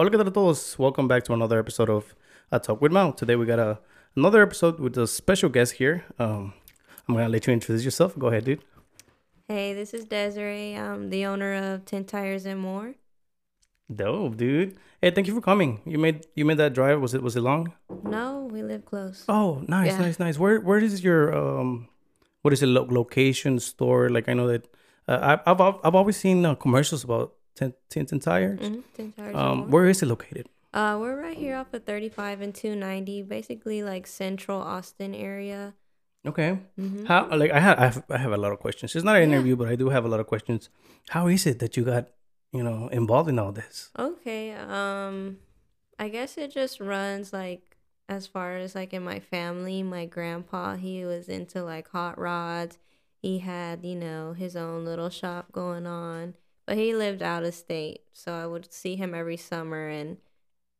Hola, 0.00 0.10
¿qué 0.10 0.16
tal 0.16 0.28
a 0.28 0.32
todos? 0.32 0.78
Welcome 0.78 1.08
back 1.08 1.24
to 1.24 1.34
another 1.34 1.58
episode 1.58 1.90
of 1.90 2.14
A 2.50 2.58
Talk 2.58 2.80
with 2.80 2.90
Mal. 2.90 3.12
Today 3.12 3.36
we 3.36 3.44
got 3.44 3.58
a 3.58 3.80
another 4.16 4.40
episode 4.40 4.80
with 4.80 4.96
a 4.96 5.06
special 5.06 5.50
guest 5.50 5.74
here. 5.74 6.06
Um, 6.18 6.54
I'm 7.06 7.16
gonna 7.16 7.28
let 7.28 7.46
you 7.46 7.52
introduce 7.52 7.84
yourself. 7.84 8.18
Go 8.18 8.28
ahead, 8.28 8.46
dude. 8.46 8.64
Hey, 9.46 9.74
this 9.74 9.92
is 9.92 10.06
Desiree. 10.06 10.72
I'm 10.72 11.10
the 11.10 11.26
owner 11.26 11.52
of 11.52 11.84
Tint 11.84 12.08
Tires 12.08 12.46
and 12.46 12.58
More. 12.58 12.94
Dope, 13.94 14.38
dude. 14.38 14.78
Hey, 15.02 15.10
thank 15.10 15.26
you 15.26 15.34
for 15.34 15.42
coming. 15.42 15.82
You 15.84 15.98
made 15.98 16.24
you 16.34 16.46
made 16.46 16.56
that 16.56 16.72
drive. 16.72 16.98
Was 17.02 17.12
it 17.12 17.22
was 17.22 17.36
it 17.36 17.42
long? 17.42 17.74
No, 18.02 18.48
we 18.50 18.62
live 18.62 18.86
close. 18.86 19.26
Oh, 19.28 19.62
nice, 19.68 19.92
Yeah. 19.92 19.98
nice, 19.98 20.18
nice. 20.18 20.38
Where 20.38 20.60
where 20.60 20.78
is 20.78 21.04
your 21.04 21.36
um, 21.36 21.88
what 22.40 22.54
is 22.54 22.62
it? 22.62 22.68
Lo- 22.68 22.88
location 22.88 23.58
store? 23.58 24.08
Like 24.08 24.30
I 24.30 24.32
know 24.32 24.46
that 24.48 24.66
uh, 25.06 25.36
I, 25.44 25.50
I've 25.50 25.60
I've 25.60 25.74
I've 25.84 25.94
always 25.94 26.16
seen 26.16 26.46
uh, 26.46 26.54
commercials 26.54 27.04
about 27.04 27.34
Tint 27.60 27.74
Tint 27.92 28.08
and 28.12 28.22
Tires. 28.22 28.58
Mhm, 28.60 28.82
Tint 28.96 29.16
Tires 29.16 29.36
Um, 29.36 29.70
where 29.70 29.86
is 29.86 30.02
it 30.02 30.06
located? 30.06 30.48
Uh, 30.72 30.96
we're 31.00 31.20
right 31.20 31.36
here 31.36 31.56
off 31.56 31.74
of 31.74 31.84
35 31.84 32.40
and 32.40 32.54
290, 32.54 33.22
basically 33.22 33.82
like 33.82 34.06
central 34.06 34.60
Austin 34.62 35.14
area. 35.14 35.74
Okay. 36.24 36.58
Mhm. 36.78 37.06
How 37.06 37.28
like 37.36 37.50
I 37.50 37.60
have 37.60 37.78
I 37.78 37.84
have, 37.86 38.04
I 38.08 38.18
have 38.18 38.32
a 38.32 38.36
lot 38.40 38.52
of 38.52 38.60
questions. 38.60 38.94
It's 38.96 39.04
not 39.04 39.16
an 39.16 39.22
Yeah. 39.28 39.36
interview, 39.36 39.56
but 39.56 39.68
I 39.68 39.76
do 39.76 39.90
have 39.90 40.04
a 40.04 40.08
lot 40.08 40.20
of 40.20 40.26
questions. 40.26 40.70
How 41.10 41.26
is 41.28 41.46
it 41.46 41.58
that 41.58 41.76
you 41.76 41.84
got 41.84 42.08
you 42.52 42.62
know 42.62 42.88
involved 42.88 43.28
in 43.28 43.38
all 43.38 43.52
this? 43.52 43.90
Okay. 43.98 44.52
Um, 44.54 45.38
I 45.98 46.08
guess 46.08 46.38
it 46.38 46.50
just 46.52 46.80
runs 46.80 47.32
like 47.32 47.76
as 48.08 48.26
far 48.26 48.56
as 48.56 48.74
like 48.74 48.92
in 48.94 49.02
my 49.04 49.20
family. 49.20 49.82
My 49.82 50.06
grandpa, 50.06 50.76
he 50.76 51.04
was 51.04 51.28
into 51.28 51.62
like 51.62 51.88
hot 51.88 52.16
rods. 52.18 52.78
He 53.20 53.40
had, 53.40 53.84
you 53.84 53.96
know, 53.96 54.32
his 54.32 54.56
own 54.56 54.84
little 54.86 55.10
shop 55.10 55.52
going 55.52 55.86
on, 55.86 56.34
but 56.70 56.78
he 56.78 56.94
lived 56.94 57.20
out 57.20 57.42
of 57.42 57.52
state. 57.52 58.02
So 58.12 58.32
I 58.32 58.46
would 58.46 58.72
see 58.72 58.94
him 58.94 59.12
every 59.12 59.36
summer 59.36 59.88
and 59.88 60.18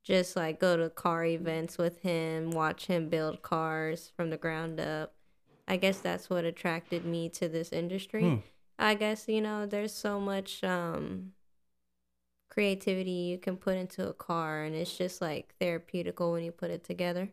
just 0.04 0.36
like 0.36 0.60
go 0.60 0.76
to 0.76 0.88
car 0.88 1.24
events 1.24 1.78
with 1.78 1.98
him, 2.02 2.52
watch 2.52 2.86
him 2.86 3.08
build 3.08 3.42
cars 3.42 4.12
from 4.16 4.30
the 4.30 4.36
ground 4.36 4.78
up. 4.78 5.14
I 5.66 5.78
guess 5.78 5.98
that's 5.98 6.30
what 6.30 6.44
attracted 6.44 7.04
me 7.04 7.28
to 7.30 7.48
this 7.48 7.72
industry. 7.72 8.22
Hmm. 8.22 8.36
I 8.78 8.94
guess 8.94 9.26
you 9.26 9.40
know 9.40 9.66
there's 9.66 9.92
so 9.92 10.20
much 10.20 10.62
um 10.62 11.32
creativity 12.50 13.10
you 13.10 13.38
can 13.38 13.56
put 13.56 13.76
into 13.76 14.08
a 14.08 14.12
car 14.12 14.62
and 14.62 14.76
it's 14.76 14.96
just 14.96 15.20
like 15.20 15.56
therapeutical 15.60 16.30
when 16.30 16.44
you 16.44 16.52
put 16.52 16.70
it 16.70 16.84
together. 16.84 17.30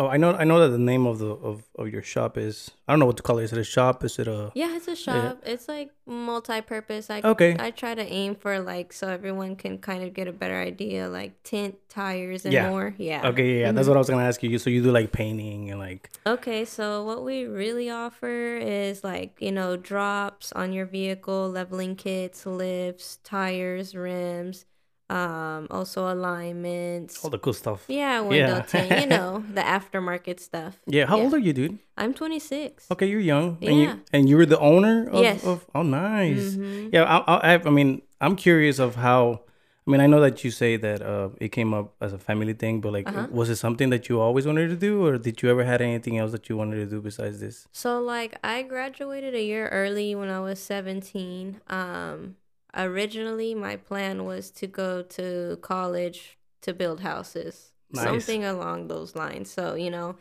Oh, 0.00 0.06
I 0.06 0.16
know 0.16 0.32
I 0.32 0.44
know 0.44 0.60
that 0.60 0.68
the 0.68 0.78
name 0.78 1.06
of 1.06 1.18
the 1.18 1.26
of, 1.30 1.64
of 1.76 1.88
your 1.88 2.02
shop 2.02 2.38
is 2.38 2.70
I 2.86 2.92
don't 2.92 3.00
know 3.00 3.06
what 3.06 3.16
to 3.16 3.22
call 3.22 3.38
it. 3.38 3.44
Is 3.44 3.52
it 3.52 3.58
a 3.58 3.64
shop? 3.64 4.04
Is 4.04 4.18
it 4.20 4.28
a 4.28 4.52
Yeah, 4.54 4.76
it's 4.76 4.86
a 4.86 4.94
shop. 4.94 5.40
It's 5.44 5.66
like 5.68 5.90
multi-purpose. 6.06 7.10
I 7.10 7.20
Okay. 7.24 7.56
I 7.58 7.72
try 7.72 7.96
to 7.96 8.02
aim 8.02 8.36
for 8.36 8.60
like 8.60 8.92
so 8.92 9.08
everyone 9.08 9.56
can 9.56 9.78
kind 9.78 10.04
of 10.04 10.14
get 10.14 10.28
a 10.28 10.32
better 10.32 10.56
idea 10.56 11.08
like 11.08 11.42
tint, 11.42 11.76
tires 11.88 12.44
and 12.44 12.54
Yeah. 12.54 12.70
more. 12.70 12.94
Yeah. 12.96 13.26
Okay, 13.28 13.60
yeah, 13.60 13.72
that's 13.72 13.82
mm-hmm. 13.82 13.90
what 13.90 13.96
I 13.96 13.98
was 13.98 14.08
gonna 14.10 14.24
ask 14.24 14.40
you. 14.42 14.56
So 14.58 14.70
you 14.70 14.82
do 14.82 14.92
like 14.92 15.10
painting 15.10 15.70
and 15.70 15.80
like 15.80 16.10
Okay, 16.26 16.64
so 16.64 17.04
what 17.04 17.24
we 17.24 17.44
really 17.46 17.90
offer 17.90 18.56
is 18.56 19.02
like, 19.02 19.36
you 19.40 19.50
know, 19.50 19.76
drops 19.76 20.52
on 20.52 20.72
your 20.72 20.86
vehicle, 20.86 21.50
leveling 21.50 21.96
kits, 21.96 22.46
lifts, 22.46 23.18
tires, 23.24 23.96
rims, 23.96 24.64
um, 25.10 25.66
also 25.70 26.12
alignments. 26.12 27.24
all 27.24 27.30
the 27.30 27.38
cool 27.38 27.52
stuff. 27.54 27.84
Yeah, 27.88 28.20
window 28.20 28.56
Yeah. 28.56 28.62
tint, 28.62 29.00
you 29.00 29.06
know, 29.16 29.44
the 29.54 29.60
aftermarket 29.62 30.40
stuff. 30.40 30.78
Yeah. 30.86 31.06
How 31.06 31.16
Yeah. 31.16 31.22
old 31.24 31.34
are 31.34 31.38
you, 31.38 31.52
dude? 31.52 31.78
I'm 31.96 32.12
26. 32.14 32.86
Okay, 32.90 33.06
you're 33.06 33.20
young. 33.20 33.58
And 33.62 33.76
Yeah. 33.76 33.82
you 33.94 34.00
and 34.12 34.28
you 34.28 34.36
were 34.36 34.46
the 34.46 34.58
owner 34.60 35.08
of, 35.10 35.22
Yes. 35.22 35.44
of 35.44 35.66
oh 35.74 35.82
nice. 35.82 36.56
Mhm. 36.56 36.90
Yeah, 36.92 37.04
I, 37.04 37.16
I 37.34 37.54
I 37.54 37.62
I 37.66 37.70
mean 37.70 38.02
I'm 38.20 38.36
curious 38.36 38.78
of 38.78 38.96
how. 38.96 39.42
I 39.86 39.90
mean, 39.90 40.02
I 40.02 40.06
know 40.06 40.20
that 40.20 40.44
you 40.44 40.50
say 40.50 40.76
that 40.76 41.00
uh, 41.00 41.30
it 41.40 41.48
came 41.48 41.72
up 41.72 41.94
as 42.02 42.12
a 42.12 42.18
family 42.18 42.52
thing, 42.52 42.82
but 42.82 42.92
like, 42.92 43.08
Uh-huh. 43.08 43.26
was 43.32 43.48
it 43.48 43.56
something 43.56 43.88
that 43.88 44.06
you 44.10 44.20
always 44.20 44.44
wanted 44.46 44.68
to 44.68 44.76
do, 44.76 45.02
or 45.06 45.16
did 45.16 45.40
you 45.40 45.48
ever 45.48 45.64
had 45.64 45.80
anything 45.80 46.18
else 46.18 46.30
that 46.32 46.46
you 46.50 46.58
wanted 46.58 46.76
to 46.76 46.84
do 46.84 47.00
besides 47.00 47.40
this? 47.40 47.66
So 47.72 47.98
like 47.98 48.36
I 48.44 48.60
graduated 48.64 49.32
a 49.34 49.40
year 49.42 49.66
early 49.72 50.14
when 50.14 50.28
I 50.28 50.40
was 50.40 50.58
17. 50.60 51.62
Um 51.68 52.36
originally 52.76 53.54
my 53.54 53.76
plan 53.76 54.24
was 54.24 54.50
to 54.52 54.66
go 54.66 55.02
to 55.02 55.58
college 55.62 56.38
to 56.62 56.74
build 56.74 57.00
houses. 57.00 57.72
Nice. 57.90 58.04
Something 58.04 58.44
along 58.44 58.88
those 58.88 59.16
lines. 59.16 59.50
So, 59.50 59.74
you 59.74 59.90
know, 59.90 60.16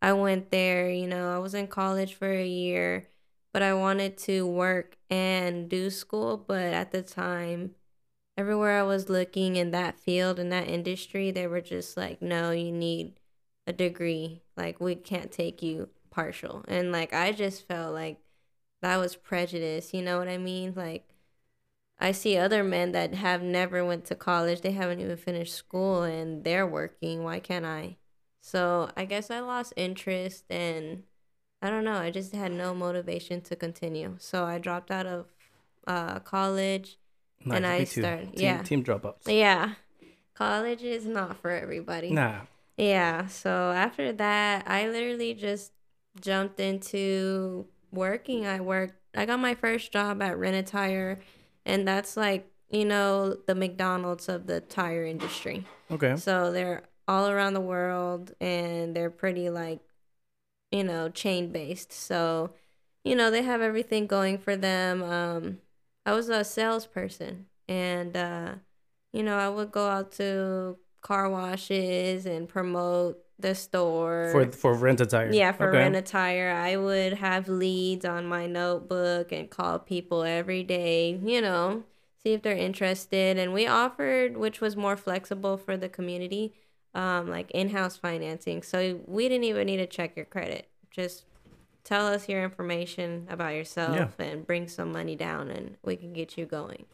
I 0.00 0.12
went 0.12 0.50
there, 0.50 0.90
you 0.90 1.06
know, 1.06 1.34
I 1.34 1.38
was 1.38 1.54
in 1.54 1.68
college 1.68 2.14
for 2.14 2.30
a 2.30 2.46
year, 2.46 3.08
but 3.52 3.62
I 3.62 3.74
wanted 3.74 4.18
to 4.18 4.46
work 4.46 4.96
and 5.08 5.68
do 5.68 5.90
school, 5.90 6.36
but 6.36 6.72
at 6.72 6.90
the 6.90 7.02
time 7.02 7.76
everywhere 8.36 8.78
I 8.78 8.82
was 8.82 9.08
looking 9.08 9.56
in 9.56 9.70
that 9.72 9.98
field 9.98 10.38
in 10.38 10.48
that 10.50 10.68
industry, 10.68 11.30
they 11.30 11.46
were 11.46 11.60
just 11.60 11.96
like, 11.96 12.22
"No, 12.22 12.50
you 12.50 12.72
need 12.72 13.20
a 13.66 13.72
degree. 13.72 14.42
Like 14.56 14.80
we 14.80 14.94
can't 14.96 15.30
take 15.30 15.62
you 15.62 15.90
partial." 16.10 16.64
And 16.68 16.92
like 16.92 17.12
I 17.12 17.32
just 17.32 17.66
felt 17.66 17.94
like 17.94 18.18
that 18.80 18.96
was 18.96 19.16
prejudice, 19.16 19.94
you 19.94 20.02
know 20.02 20.18
what 20.18 20.28
I 20.28 20.38
mean? 20.38 20.74
Like 20.74 21.11
I 21.98 22.12
see 22.12 22.36
other 22.36 22.64
men 22.64 22.92
that 22.92 23.14
have 23.14 23.42
never 23.42 23.84
went 23.84 24.04
to 24.06 24.14
college, 24.14 24.60
they 24.62 24.72
haven't 24.72 25.00
even 25.00 25.16
finished 25.16 25.54
school 25.54 26.02
and 26.02 26.42
they're 26.44 26.66
working. 26.66 27.22
Why 27.22 27.38
can't 27.38 27.64
I? 27.64 27.96
So, 28.40 28.90
I 28.96 29.04
guess 29.04 29.30
I 29.30 29.38
lost 29.40 29.72
interest 29.76 30.44
and 30.50 31.04
I 31.60 31.70
don't 31.70 31.84
know, 31.84 31.94
I 31.98 32.10
just 32.10 32.34
had 32.34 32.50
no 32.52 32.74
motivation 32.74 33.40
to 33.42 33.54
continue. 33.56 34.16
So, 34.18 34.44
I 34.44 34.58
dropped 34.58 34.90
out 34.90 35.06
of 35.06 35.26
uh 35.86 36.18
college 36.20 36.98
And 37.48 37.66
I 37.66 37.84
started- 37.84 38.34
team, 38.36 38.44
yeah. 38.44 38.62
team 38.62 38.84
dropouts. 38.84 39.26
Yeah. 39.26 39.74
College 40.34 40.82
is 40.82 41.06
not 41.06 41.36
for 41.38 41.50
everybody. 41.50 42.10
Nah, 42.10 42.40
Yeah. 42.76 43.26
So 43.26 43.50
after 43.72 44.12
that, 44.12 44.64
I 44.66 44.88
literally 44.88 45.34
just 45.34 45.72
jumped 46.20 46.58
into 46.58 47.66
working. 47.92 48.46
I 48.46 48.60
worked, 48.60 48.94
I 49.14 49.26
got 49.26 49.38
my 49.40 49.54
first 49.54 49.92
job 49.92 50.22
at 50.22 50.38
Rent 50.38 50.56
a 50.56 50.62
Tire, 50.62 51.20
and 51.64 51.86
that's 51.86 52.16
like, 52.16 52.50
you 52.70 52.84
know, 52.84 53.36
the 53.46 53.54
McDonald's 53.54 54.28
of 54.28 54.46
the 54.46 54.60
tire 54.60 55.04
industry. 55.04 55.66
okay. 55.90 56.16
So 56.16 56.52
they're 56.52 56.82
all 57.08 57.28
around 57.28 57.54
the 57.54 57.60
world 57.60 58.32
and 58.40 58.94
they're 58.94 59.10
pretty 59.10 59.50
like, 59.50 59.80
you 60.70 60.84
know, 60.84 61.08
chain 61.08 61.52
based. 61.52 61.92
So, 61.92 62.52
you 63.04 63.14
know, 63.14 63.30
they 63.30 63.42
have 63.42 63.60
everything 63.60 64.06
going 64.06 64.38
for 64.38 64.56
them. 64.56 65.02
Um, 65.02 65.58
I 66.06 66.12
was 66.12 66.28
a 66.28 66.44
salesperson 66.44 67.46
and, 67.68 68.16
uh, 68.16 68.54
you 69.12 69.22
know, 69.22 69.36
I 69.36 69.48
would 69.48 69.70
go 69.70 69.88
out 69.88 70.12
to 70.12 70.78
car 71.02 71.28
washes 71.28 72.26
and 72.26 72.48
promote 72.48 73.21
the 73.42 73.54
store. 73.54 74.28
For 74.32 74.50
for 74.50 74.74
rent 74.74 75.00
a 75.00 75.06
tire. 75.06 75.32
Yeah, 75.32 75.52
for 75.52 75.68
okay. 75.68 75.78
rent 75.78 75.96
a 75.96 76.02
tire, 76.02 76.50
I 76.50 76.76
would 76.76 77.14
have 77.14 77.48
leads 77.48 78.04
on 78.04 78.26
my 78.26 78.46
notebook 78.46 79.32
and 79.32 79.50
call 79.50 79.78
people 79.78 80.22
every 80.22 80.62
day, 80.62 81.18
you 81.22 81.40
know, 81.40 81.84
see 82.22 82.32
if 82.32 82.42
they're 82.42 82.56
interested. 82.56 83.38
And 83.38 83.52
we 83.52 83.66
offered, 83.66 84.36
which 84.36 84.60
was 84.60 84.76
more 84.76 84.96
flexible 84.96 85.56
for 85.56 85.76
the 85.76 85.88
community, 85.88 86.54
um, 86.94 87.28
like 87.28 87.50
in 87.50 87.70
house 87.70 87.96
financing. 87.96 88.62
So 88.62 89.00
we 89.06 89.28
didn't 89.28 89.44
even 89.44 89.66
need 89.66 89.78
to 89.78 89.86
check 89.86 90.16
your 90.16 90.26
credit. 90.26 90.68
Just 90.90 91.24
tell 91.84 92.06
us 92.06 92.28
your 92.28 92.44
information 92.44 93.26
about 93.28 93.54
yourself 93.54 94.18
and 94.18 94.46
bring 94.46 94.68
some 94.68 94.92
money 94.92 95.16
down, 95.16 95.50
and 95.50 95.76
we 95.84 95.96
can 95.96 96.12
get 96.12 96.38
you 96.38 96.46
going. 96.46 96.86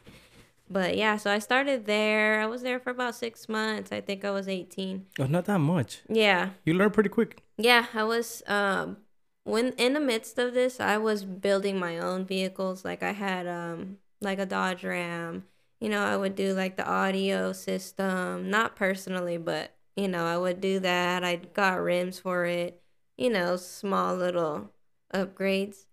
But 0.69 0.97
yeah, 0.97 1.17
so 1.17 1.31
I 1.31 1.39
started 1.39 1.85
there. 1.85 2.41
I 2.41 2.45
was 2.45 2.61
there 2.61 2.79
for 2.79 2.91
about 2.91 3.15
six 3.15 3.49
months. 3.49 3.91
I 3.91 4.01
think 4.01 4.23
I 4.23 4.31
was 4.31 4.47
18. 4.47 5.07
Oh, 5.19 5.25
not 5.25 5.45
that 5.45 5.59
much. 5.59 6.01
Yeah. 6.07 6.51
You 6.63 6.75
learn 6.75 6.91
pretty 6.91 7.09
quick. 7.09 7.41
Yeah, 7.57 7.87
I 7.93 8.03
was 8.03 8.43
um 8.47 8.97
when 9.43 9.73
in 9.73 9.93
the 9.93 9.99
midst 9.99 10.37
of 10.37 10.53
this, 10.53 10.79
I 10.79 10.97
was 10.97 11.25
building 11.25 11.79
my 11.79 11.97
own 11.97 12.25
vehicles. 12.25 12.85
Like 12.85 13.01
I 13.01 13.11
had 13.13 13.47
um 13.47 13.97
like 14.21 14.39
a 14.39 14.45
Dodge 14.45 14.83
Ram. 14.83 15.45
You 15.79 15.89
know, 15.89 16.03
I 16.03 16.17
would 16.17 16.35
do 16.35 16.53
like 16.53 16.75
the 16.77 16.87
audio 16.87 17.51
system, 17.53 18.49
not 18.49 18.75
personally, 18.75 19.37
but 19.37 19.75
you 19.95 20.07
know, 20.07 20.25
I 20.25 20.37
would 20.37 20.61
do 20.61 20.79
that. 20.81 21.23
I 21.23 21.37
got 21.37 21.81
rims 21.81 22.19
for 22.19 22.45
it. 22.45 22.81
You 23.17 23.29
know, 23.31 23.55
small 23.57 24.15
little 24.15 24.71
upgrades. 25.13 25.85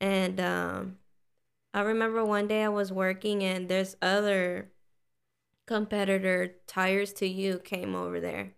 And 0.00 0.40
um 0.40 0.98
I 1.74 1.82
remember 1.82 2.24
one 2.24 2.46
day 2.48 2.64
I 2.64 2.68
was 2.70 2.92
working 2.92 3.42
and 3.44 3.68
there's 3.68 3.96
other 4.00 4.70
competitor 5.66 6.56
tires 6.66 7.12
to 7.14 7.26
you 7.28 7.58
came 7.58 7.94
over 7.94 8.20
there. 8.20 8.54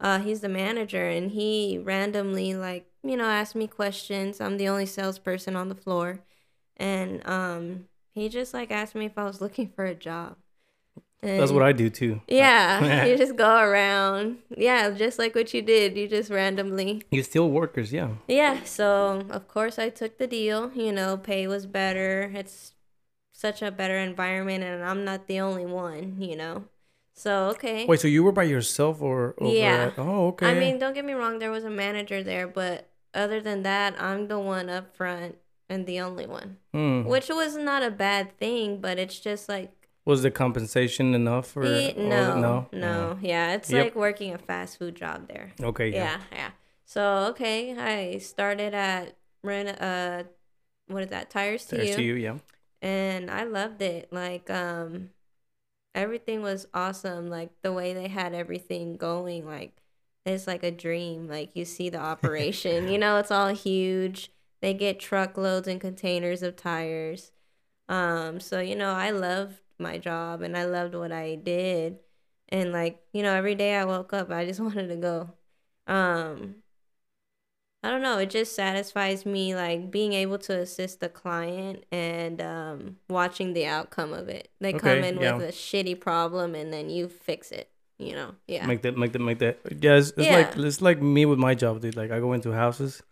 Uh 0.00 0.20
he's 0.20 0.40
the 0.42 0.48
manager 0.48 1.06
and 1.08 1.30
he 1.32 1.78
randomly 1.78 2.54
like 2.54 2.90
you 3.04 3.16
know 3.16 3.26
asked 3.26 3.54
me 3.56 3.68
questions. 3.68 4.40
I'm 4.40 4.58
the 4.58 4.68
only 4.68 4.86
salesperson 4.86 5.56
on 5.56 5.68
the 5.68 5.74
floor. 5.76 6.24
And 6.76 7.26
um 7.28 7.88
he 8.14 8.28
just 8.28 8.54
like 8.54 8.70
asked 8.70 8.94
me 8.96 9.06
if 9.06 9.18
i 9.18 9.24
was 9.24 9.40
looking 9.42 9.68
for 9.70 9.84
a 9.86 9.94
job 9.94 10.36
That's 11.22 11.50
what 11.50 11.62
I 11.62 11.72
do 11.72 11.90
too. 11.90 12.20
yeah 12.28 13.04
you 13.06 13.16
just 13.16 13.36
go 13.36 13.58
around 13.58 14.38
yeah 14.56 14.90
just 14.90 15.18
like 15.18 15.34
what 15.34 15.52
you 15.54 15.62
did 15.62 15.96
you 15.96 16.06
just 16.08 16.30
randomly 16.30 17.02
You 17.10 17.22
steal 17.22 17.50
workers, 17.50 17.92
yeah. 17.92 18.10
yeah 18.28 18.62
so 18.64 19.26
of 19.30 19.48
course 19.48 19.78
i 19.78 19.88
took 19.88 20.18
the 20.18 20.26
deal 20.28 20.70
you 20.74 20.92
know 20.92 21.16
pay 21.16 21.46
was 21.48 21.66
better 21.66 22.30
it's 22.34 22.74
such 23.32 23.60
a 23.60 23.70
better 23.72 23.98
environment 23.98 24.62
and 24.62 24.84
i'm 24.84 25.04
not 25.04 25.26
the 25.26 25.40
only 25.40 25.66
one 25.66 26.16
you 26.20 26.36
know 26.36 26.64
So 27.16 27.48
okay. 27.56 27.86
Wait, 27.88 28.00
so 28.00 28.08
you 28.08 28.22
were 28.22 28.30
by 28.32 28.44
yourself 28.44 29.00
or 29.00 29.34
over 29.40 29.48
Yeah. 29.56 29.88
At, 29.88 29.98
oh, 29.98 30.28
okay. 30.36 30.52
I 30.52 30.54
mean, 30.60 30.76
don't 30.78 30.92
get 30.92 31.04
me 31.08 31.14
wrong, 31.16 31.38
there 31.40 31.50
was 31.50 31.64
a 31.64 31.70
manager 31.72 32.20
there, 32.22 32.46
but 32.46 32.92
other 33.14 33.40
than 33.40 33.62
that, 33.64 33.96
I'm 33.96 34.28
the 34.28 34.36
one 34.38 34.68
up 34.68 34.92
front 34.94 35.40
and 35.72 35.86
the 35.88 35.98
only 36.04 36.26
one. 36.28 36.58
Hmm. 36.76 37.08
Which 37.08 37.28
was 37.32 37.56
not 37.56 37.80
a 37.82 37.90
bad 37.90 38.36
thing, 38.36 38.80
but 38.84 38.98
it's 39.00 39.16
just 39.18 39.48
like 39.48 39.72
was 40.06 40.22
the 40.22 40.30
compensation 40.30 41.14
enough 41.14 41.48
for? 41.48 41.64
eh, 41.66 41.92
no, 41.96 42.40
no, 42.40 42.68
no. 42.72 43.18
Yeah, 43.20 43.54
it's 43.54 43.70
Yep. 43.70 43.84
like 43.84 43.94
working 43.96 44.32
a 44.32 44.38
fast 44.38 44.78
food 44.78 44.94
job 44.94 45.28
there. 45.28 45.52
Okay. 45.60 45.90
Yeah. 45.90 45.96
Yeah, 45.96 46.20
yeah. 46.32 46.50
So 46.86 47.02
okay, 47.30 47.76
I 47.76 48.18
started 48.18 48.72
at 48.74 49.16
rent 49.42 49.80
uh 49.80 50.24
what 50.86 51.02
is 51.02 51.10
that? 51.10 51.30
Tires 51.30 51.64
to 51.66 51.76
There's 51.76 51.90
you. 51.90 51.96
to 51.96 52.02
you. 52.02 52.14
Yeah. 52.14 52.38
and 52.80 53.30
I 53.30 53.44
loved 53.44 53.82
it. 53.82 54.12
Like 54.12 54.48
um 54.50 55.10
everything 55.94 56.42
was 56.42 56.66
awesome. 56.74 57.28
Like 57.28 57.50
the 57.62 57.72
way 57.72 57.94
they 57.94 58.08
had 58.08 58.34
everything 58.34 58.96
going 58.96 59.46
like 59.46 59.72
it's 60.24 60.46
like 60.46 60.62
a 60.64 60.70
dream. 60.70 61.28
Like 61.28 61.54
you 61.56 61.64
see 61.64 61.88
the 61.88 61.98
operation. 61.98 62.88
you 62.92 62.98
know, 62.98 63.18
it's 63.18 63.30
all 63.30 63.48
huge. 63.54 64.30
They 64.60 64.74
get 64.74 64.98
truckloads 65.00 65.68
and 65.68 65.80
containers 65.80 66.42
of 66.42 66.56
tires. 66.56 67.32
Um 67.88 68.40
so 68.40 68.60
you 68.60 68.76
know, 68.76 68.92
I 68.92 69.10
loved 69.10 69.60
my 69.78 69.98
job 69.98 70.42
and 70.42 70.56
I 70.56 70.64
loved 70.64 70.94
what 70.94 71.12
I 71.12 71.36
did. 71.36 71.98
And 72.48 72.72
like, 72.72 73.00
you 73.12 73.22
know, 73.22 73.34
every 73.34 73.54
day 73.54 73.74
I 73.74 73.84
woke 73.84 74.12
up, 74.12 74.30
I 74.30 74.44
just 74.46 74.60
wanted 74.68 74.88
to 74.88 74.96
go. 74.96 75.30
Um 75.86 76.56
I 77.86 77.90
don't 77.90 78.02
know. 78.02 78.18
It 78.18 78.30
just 78.30 78.56
satisfies 78.56 79.24
me, 79.24 79.54
like 79.54 79.92
being 79.92 80.12
able 80.12 80.38
to 80.38 80.58
assist 80.58 80.98
the 80.98 81.08
client 81.08 81.84
and 81.92 82.40
um, 82.40 82.96
watching 83.08 83.52
the 83.52 83.66
outcome 83.66 84.12
of 84.12 84.28
it. 84.28 84.48
They 84.60 84.72
come 84.72 85.04
in 85.04 85.20
yeah. 85.20 85.36
with 85.36 85.48
a 85.50 85.52
shitty 85.52 86.00
problem 86.00 86.56
and 86.56 86.72
then 86.72 86.90
you 86.90 87.08
fix 87.08 87.52
it. 87.52 87.70
You 87.98 88.14
know, 88.14 88.34
yeah, 88.48 88.66
Make 88.66 88.82
that. 88.82 88.98
Make 88.98 89.12
that. 89.12 89.20
Make 89.20 89.38
that. 89.38 89.60
Yeah. 89.70 89.94
It's, 89.94 90.12
it's 90.16 90.28
like 90.28 90.56
it's 90.56 90.82
like 90.82 91.00
me 91.00 91.26
with 91.26 91.38
my 91.38 91.54
job, 91.54 91.80
dude. 91.80 91.96
Like 91.96 92.10
I 92.10 92.18
go 92.18 92.32
into 92.32 92.52
houses. 92.52 93.02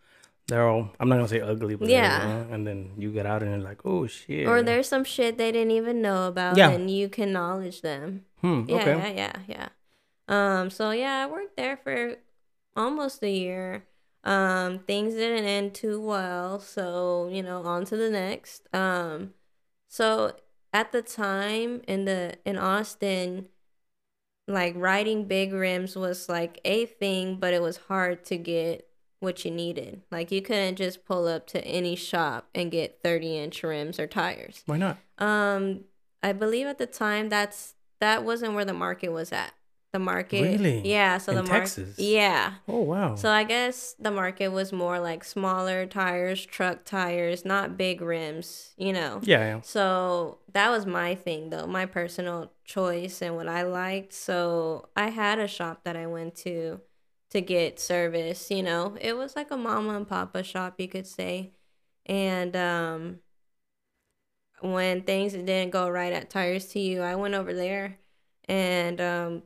They're 0.47 0.69
all. 0.69 0.91
I'm 1.01 1.09
not 1.09 1.17
gonna 1.17 1.29
say 1.29 1.41
ugly, 1.41 1.75
but 1.75 1.89
Yeah. 1.89 2.45
And 2.51 2.67
then 2.67 2.93
you 2.99 3.11
get 3.13 3.25
out 3.27 3.43
and 3.43 3.51
you're 3.53 3.61
like, 3.61 3.81
oh 3.85 4.07
shit. 4.07 4.47
or 4.47 4.63
there's 4.63 4.89
some 4.89 5.05
shit 5.05 5.39
they 5.39 5.51
didn't 5.53 5.71
even 5.71 6.03
know 6.03 6.29
about, 6.29 6.57
Yeah. 6.57 6.71
and 6.71 6.91
you 6.91 7.09
can 7.09 7.33
knowledge 7.33 7.81
them. 7.81 8.27
Hmm. 8.41 8.65
Yeah, 8.69 8.77
okay. 8.77 9.15
yeah, 9.17 9.33
yeah, 9.49 9.69
yeah. 10.29 10.59
Um, 10.61 10.71
so 10.71 10.91
yeah, 10.91 11.25
I 11.25 11.27
worked 11.31 11.57
there 11.57 11.77
for 11.79 12.17
almost 12.77 13.23
a 13.23 13.31
year. 13.31 13.85
Um, 14.23 14.81
things 14.81 15.15
didn't 15.15 15.45
end 15.45 15.75
too 15.75 16.01
well, 16.01 16.59
so 16.61 17.29
you 17.33 17.43
know, 17.43 17.63
on 17.63 17.85
to 17.87 17.97
the 17.97 18.11
next. 18.11 18.69
Um, 18.75 19.33
so 19.89 20.37
at 20.73 20.93
the 20.93 21.03
time 21.03 21.81
in 21.89 22.05
the 22.05 22.35
in 22.45 22.59
Austin, 22.59 23.49
like 24.47 24.75
riding 24.77 25.25
big 25.25 25.53
rims 25.53 25.97
was 25.97 26.29
like 26.29 26.61
a 26.65 26.85
thing, 26.87 27.37
but 27.37 27.55
it 27.55 27.63
was 27.63 27.77
hard 27.89 28.25
to 28.27 28.37
get 28.37 28.87
what 29.25 29.45
you 29.45 29.51
needed. 29.51 30.03
Like 30.13 30.31
you 30.31 30.41
couldn't 30.43 30.77
just 30.77 31.05
pull 31.05 31.27
up 31.27 31.47
to 31.49 31.65
any 31.67 31.97
shop 31.97 32.49
and 32.55 32.71
get 32.71 33.01
30 33.03 33.37
inch 33.39 33.63
rims 33.65 33.99
or 33.99 34.07
tires. 34.07 34.63
Why 34.67 34.77
not? 34.77 34.99
Um, 35.19 35.81
I 36.23 36.33
believe 36.33 36.67
at 36.67 36.79
the 36.79 36.87
time 36.87 37.29
that's 37.29 37.75
that 38.01 38.23
wasn't 38.25 38.55
where 38.55 38.65
the 38.65 38.73
market 38.75 39.09
was 39.11 39.33
at. 39.33 39.53
The 39.93 39.99
market, 40.01 40.43
Really? 40.43 40.81
yeah. 40.91 41.19
So 41.19 41.31
In 41.31 41.37
the 41.37 41.43
market, 41.45 41.61
Texas? 41.61 41.99
yeah. 42.01 42.55
Oh 42.67 42.81
wow. 42.81 43.15
So 43.15 43.31
I 43.31 43.45
guess 43.45 43.95
the 43.97 44.11
market 44.11 44.49
was 44.49 44.73
more 44.73 44.99
like 44.99 45.23
smaller 45.23 45.87
tires, 45.87 46.45
truck 46.45 46.85
tires, 46.85 47.45
not 47.45 47.77
big 47.77 48.01
rims. 48.01 48.73
You 48.77 48.93
know. 48.93 49.21
yeah. 49.23 49.39
yeah. 49.39 49.61
So 49.63 50.39
that 50.53 50.71
was 50.71 50.85
my 50.85 51.15
thing 51.15 51.51
though, 51.51 51.69
my 51.69 51.87
personal 51.87 52.51
choice 52.65 53.23
and 53.23 53.37
what 53.37 53.47
I 53.47 53.63
liked. 53.63 54.13
So 54.13 54.89
I 54.97 55.11
had 55.11 55.39
a 55.39 55.47
shop 55.47 55.85
that 55.85 55.97
I 55.97 56.09
went 56.09 56.35
to 56.39 56.81
to 57.35 57.41
get 57.43 57.81
service, 57.81 58.51
you 58.51 58.63
know. 58.63 58.97
It 59.01 59.17
was 59.17 59.37
like 59.37 59.51
a 59.51 59.57
mama 59.57 59.97
and 59.97 60.09
papa 60.09 60.43
shop, 60.45 60.81
you 60.81 60.89
could 60.89 61.07
say. 61.07 61.53
And 62.07 62.57
um 62.57 63.21
when 64.61 65.03
things 65.03 65.33
didn't 65.33 65.71
go 65.71 65.89
right 65.89 66.13
at 66.13 66.31
Tires 66.31 66.67
to 66.69 66.81
You, 66.81 67.03
I 67.03 67.17
went 67.17 67.35
over 67.35 67.53
there 67.53 67.99
and 68.49 69.01
um 69.01 69.43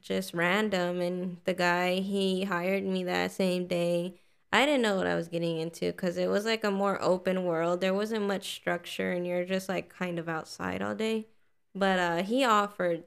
just 0.00 0.34
random 0.34 1.00
and 1.00 1.38
the 1.44 1.54
guy 1.54 1.96
he 1.96 2.44
hired 2.44 2.84
me 2.84 3.04
that 3.04 3.32
same 3.32 3.66
day 3.66 4.20
I 4.52 4.66
didn't 4.66 4.82
know 4.82 4.96
what 4.96 5.06
I 5.08 5.16
was 5.16 5.28
getting 5.28 5.58
into 5.58 5.86
because 5.92 6.16
it 6.16 6.28
was 6.30 6.44
like 6.44 6.62
a 6.64 6.70
more 6.70 7.02
open 7.02 7.44
world. 7.44 7.80
There 7.80 7.92
wasn't 7.94 8.26
much 8.28 8.54
structure, 8.54 9.10
and 9.10 9.26
you're 9.26 9.44
just 9.44 9.68
like 9.68 9.88
kind 9.88 10.16
of 10.18 10.28
outside 10.28 10.80
all 10.80 10.94
day. 10.94 11.26
But 11.74 11.98
uh, 11.98 12.22
he 12.22 12.44
offered 12.44 13.04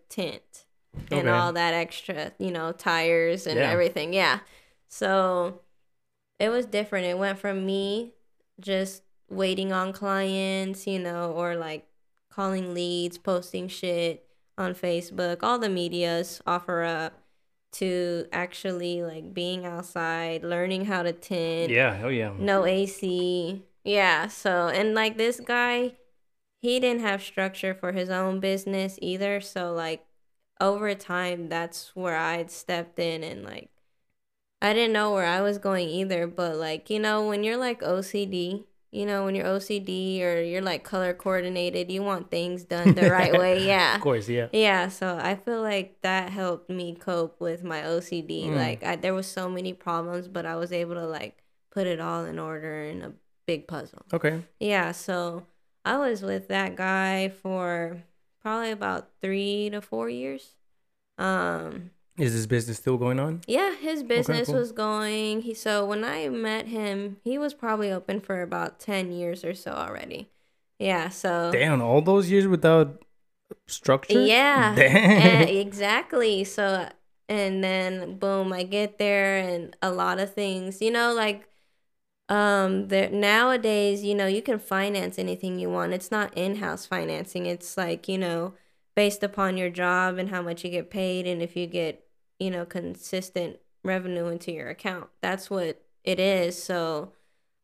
tint 1.10 1.14
and 1.22 1.30
all 1.30 1.54
that 1.54 1.74
extra, 1.74 2.32
you 2.40 2.52
know, 2.52 2.72
tires 2.72 3.48
and 3.48 3.60
Yeah. 3.60 3.72
everything. 3.72 4.14
Yeah. 4.14 4.40
So 4.88 5.62
it 6.40 6.50
was 6.50 6.66
different. 6.66 7.06
It 7.06 7.18
went 7.18 7.40
from 7.40 7.66
me 7.66 8.14
just 8.60 9.04
waiting 9.30 9.72
on 9.74 9.94
clients, 9.94 10.88
you 10.88 11.00
know, 11.00 11.32
or 11.32 11.56
like 11.56 11.86
calling 12.30 12.74
leads, 12.74 13.18
posting 13.18 13.68
shit 13.68 14.28
on 14.58 14.74
Facebook, 14.74 15.44
all 15.44 15.60
the 15.60 15.70
medias 15.70 16.42
OfferUp 16.48 17.12
to 17.74 18.26
actually 18.32 19.04
like 19.04 19.34
being 19.34 19.66
outside, 19.66 20.44
learning 20.44 20.86
how 20.86 21.04
to 21.04 21.14
tint, 21.14 21.72
Yeah. 21.72 22.02
Oh 22.04 22.08
yeah. 22.10 22.32
no 22.38 22.66
AC. 22.66 23.64
Yeah, 23.84 24.28
so 24.28 24.68
and 24.68 24.94
like 24.94 25.18
this 25.18 25.40
guy, 25.40 25.94
he 26.62 26.80
didn't 26.80 27.02
have 27.02 27.22
structure 27.22 27.74
for 27.74 27.92
his 27.92 28.10
own 28.10 28.40
business 28.40 28.98
either, 29.02 29.40
so 29.42 29.74
like 29.74 30.06
over 30.60 30.94
time 30.96 31.50
that's 31.50 31.96
where 31.96 32.16
I'd 32.16 32.52
stepped 32.52 33.00
in 33.00 33.24
and 33.24 33.44
like 33.44 33.70
I 34.62 34.74
didn't 34.74 34.94
know 34.94 35.14
where 35.14 35.26
I 35.26 35.42
was 35.42 35.60
going 35.60 35.88
either, 35.88 36.26
but 36.26 36.56
like, 36.56 36.90
you 36.90 37.00
know, 37.00 37.28
when 37.28 37.44
you're 37.44 37.58
like 37.58 37.84
OCD, 37.84 38.66
you 38.92 39.06
know, 39.06 39.26
when 39.26 39.36
you're 39.36 39.46
OCD 39.46 40.24
or 40.24 40.42
you're 40.42 40.62
like 40.64 40.84
color 40.84 41.14
coordinated, 41.14 41.92
you 41.92 42.02
want 42.02 42.32
things 42.32 42.64
done 42.64 42.96
the 42.96 43.12
right 43.12 43.34
way. 43.38 43.66
Yeah. 43.66 43.96
Of 43.96 44.02
course. 44.02 44.28
Yeah. 44.28 44.48
Yeah, 44.52 44.88
so 44.88 45.20
I 45.22 45.36
feel 45.36 45.62
like 45.62 46.02
that 46.02 46.30
helped 46.32 46.70
me 46.70 46.96
cope 46.96 47.40
with 47.40 47.64
my 47.64 47.84
OCD. 47.84 48.46
Mm. 48.46 48.56
Like 48.56 48.84
I, 48.84 48.96
there 48.96 49.14
was 49.14 49.28
so 49.28 49.48
many 49.48 49.74
problems, 49.74 50.28
but 50.28 50.46
I 50.46 50.56
was 50.56 50.72
able 50.72 50.96
to 50.96 51.06
like 51.06 51.44
put 51.70 51.86
it 51.86 52.00
all 52.00 52.26
in 52.26 52.40
order 52.40 52.82
in 52.82 53.04
a 53.04 53.12
big 53.46 53.68
puzzle. 53.68 54.02
Okay. 54.12 54.42
Yeah, 54.60 54.92
so 54.92 55.46
I 55.86 55.98
was 55.98 56.24
with 56.24 56.48
that 56.48 56.76
guy 56.76 57.30
for 57.30 58.02
probably 58.48 58.72
about 58.72 59.10
3 59.22 59.72
to 59.72 59.82
4 59.82 60.10
years. 60.10 60.56
Um 61.18 61.92
Is 62.18 62.34
this 62.34 62.46
business 62.46 62.78
still 62.78 62.98
going 62.98 63.20
on? 63.20 63.42
yeah, 63.48 63.76
his 63.76 64.04
business 64.04 64.48
cool. 64.48 64.56
was 64.56 64.72
going. 64.72 65.42
He 65.42 65.54
so 65.54 65.86
when 65.86 66.04
I 66.04 66.30
met 66.30 66.68
him, 66.68 67.18
he 67.24 67.38
was 67.38 67.54
probably 67.54 67.92
open 67.92 68.22
for 68.22 68.42
about 68.42 68.80
10 68.80 69.12
years 69.12 69.44
or 69.44 69.54
so 69.54 69.72
already. 69.72 70.30
Yeah, 70.80 71.10
so 71.10 71.52
Damn, 71.52 71.82
all 71.82 72.02
those 72.02 72.30
years 72.32 72.48
without 72.48 73.04
structure. 73.68 74.22
Yeah. 74.26 74.76
Damn. 74.82 74.96
and- 74.96 75.50
exactly. 75.50 76.44
So 76.46 76.88
and 77.28 77.62
then 77.62 78.18
boom, 78.18 78.54
I 78.54 78.64
get 78.64 78.98
there 78.98 79.38
and 79.38 79.76
a 79.82 79.92
lot 79.92 80.20
of 80.24 80.34
things, 80.34 80.82
you 80.82 80.92
know, 80.92 81.14
like 81.14 81.50
um 82.30 82.88
there 82.90 83.10
nowadays, 83.10 84.04
you 84.04 84.14
know, 84.16 84.28
you 84.28 84.42
can 84.42 84.60
finance 84.60 85.18
anything 85.18 85.60
you 85.60 85.70
want. 85.70 85.94
It's 85.94 86.12
not 86.12 86.38
in-house 86.38 86.86
financing. 86.86 87.46
It's 87.46 87.78
like, 87.78 88.08
you 88.08 88.18
know, 88.18 88.54
based 88.96 89.24
upon 89.24 89.58
your 89.58 89.70
job 89.70 90.18
and 90.18 90.30
how 90.30 90.42
much 90.42 90.64
you 90.64 90.70
get 90.70 90.90
paid 90.90 91.26
and 91.28 91.42
if 91.42 91.56
you 91.56 91.68
get, 91.68 92.06
you 92.40 92.52
know, 92.52 92.66
consistent 92.66 93.58
revenue 93.84 94.28
into 94.28 94.52
your 94.52 94.70
account. 94.70 95.10
That's 95.22 95.50
what 95.50 95.82
it 96.04 96.20
is. 96.20 96.62
So 96.62 97.14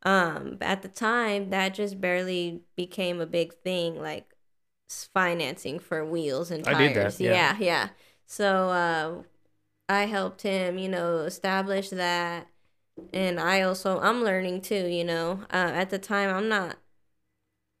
um 0.04 0.58
at 0.60 0.82
the 0.82 0.88
time 0.88 1.50
that 1.50 1.74
just 1.74 2.00
barely 2.00 2.62
became 2.76 3.20
a 3.20 3.26
big 3.26 3.54
thing 3.54 4.00
like 4.00 4.34
financing 5.12 5.78
for 5.78 6.04
wheels 6.04 6.50
and 6.50 6.66
I 6.66 6.72
tires. 6.72 6.94
did 6.94 6.96
that, 6.96 7.20
yeah. 7.20 7.56
yeah, 7.56 7.56
yeah. 7.58 7.88
So 8.26 8.68
uh 8.70 9.22
I 9.88 10.04
helped 10.06 10.42
him, 10.42 10.78
you 10.78 10.88
know, 10.88 11.18
establish 11.18 11.90
that 11.90 12.48
and 13.12 13.38
I 13.40 13.62
also 13.62 14.00
I'm 14.00 14.22
learning 14.24 14.62
too, 14.62 14.86
you 14.88 15.04
know. 15.04 15.40
Uh, 15.52 15.72
at 15.74 15.90
the 15.90 15.98
time 15.98 16.30
I'm 16.34 16.48
not 16.48 16.76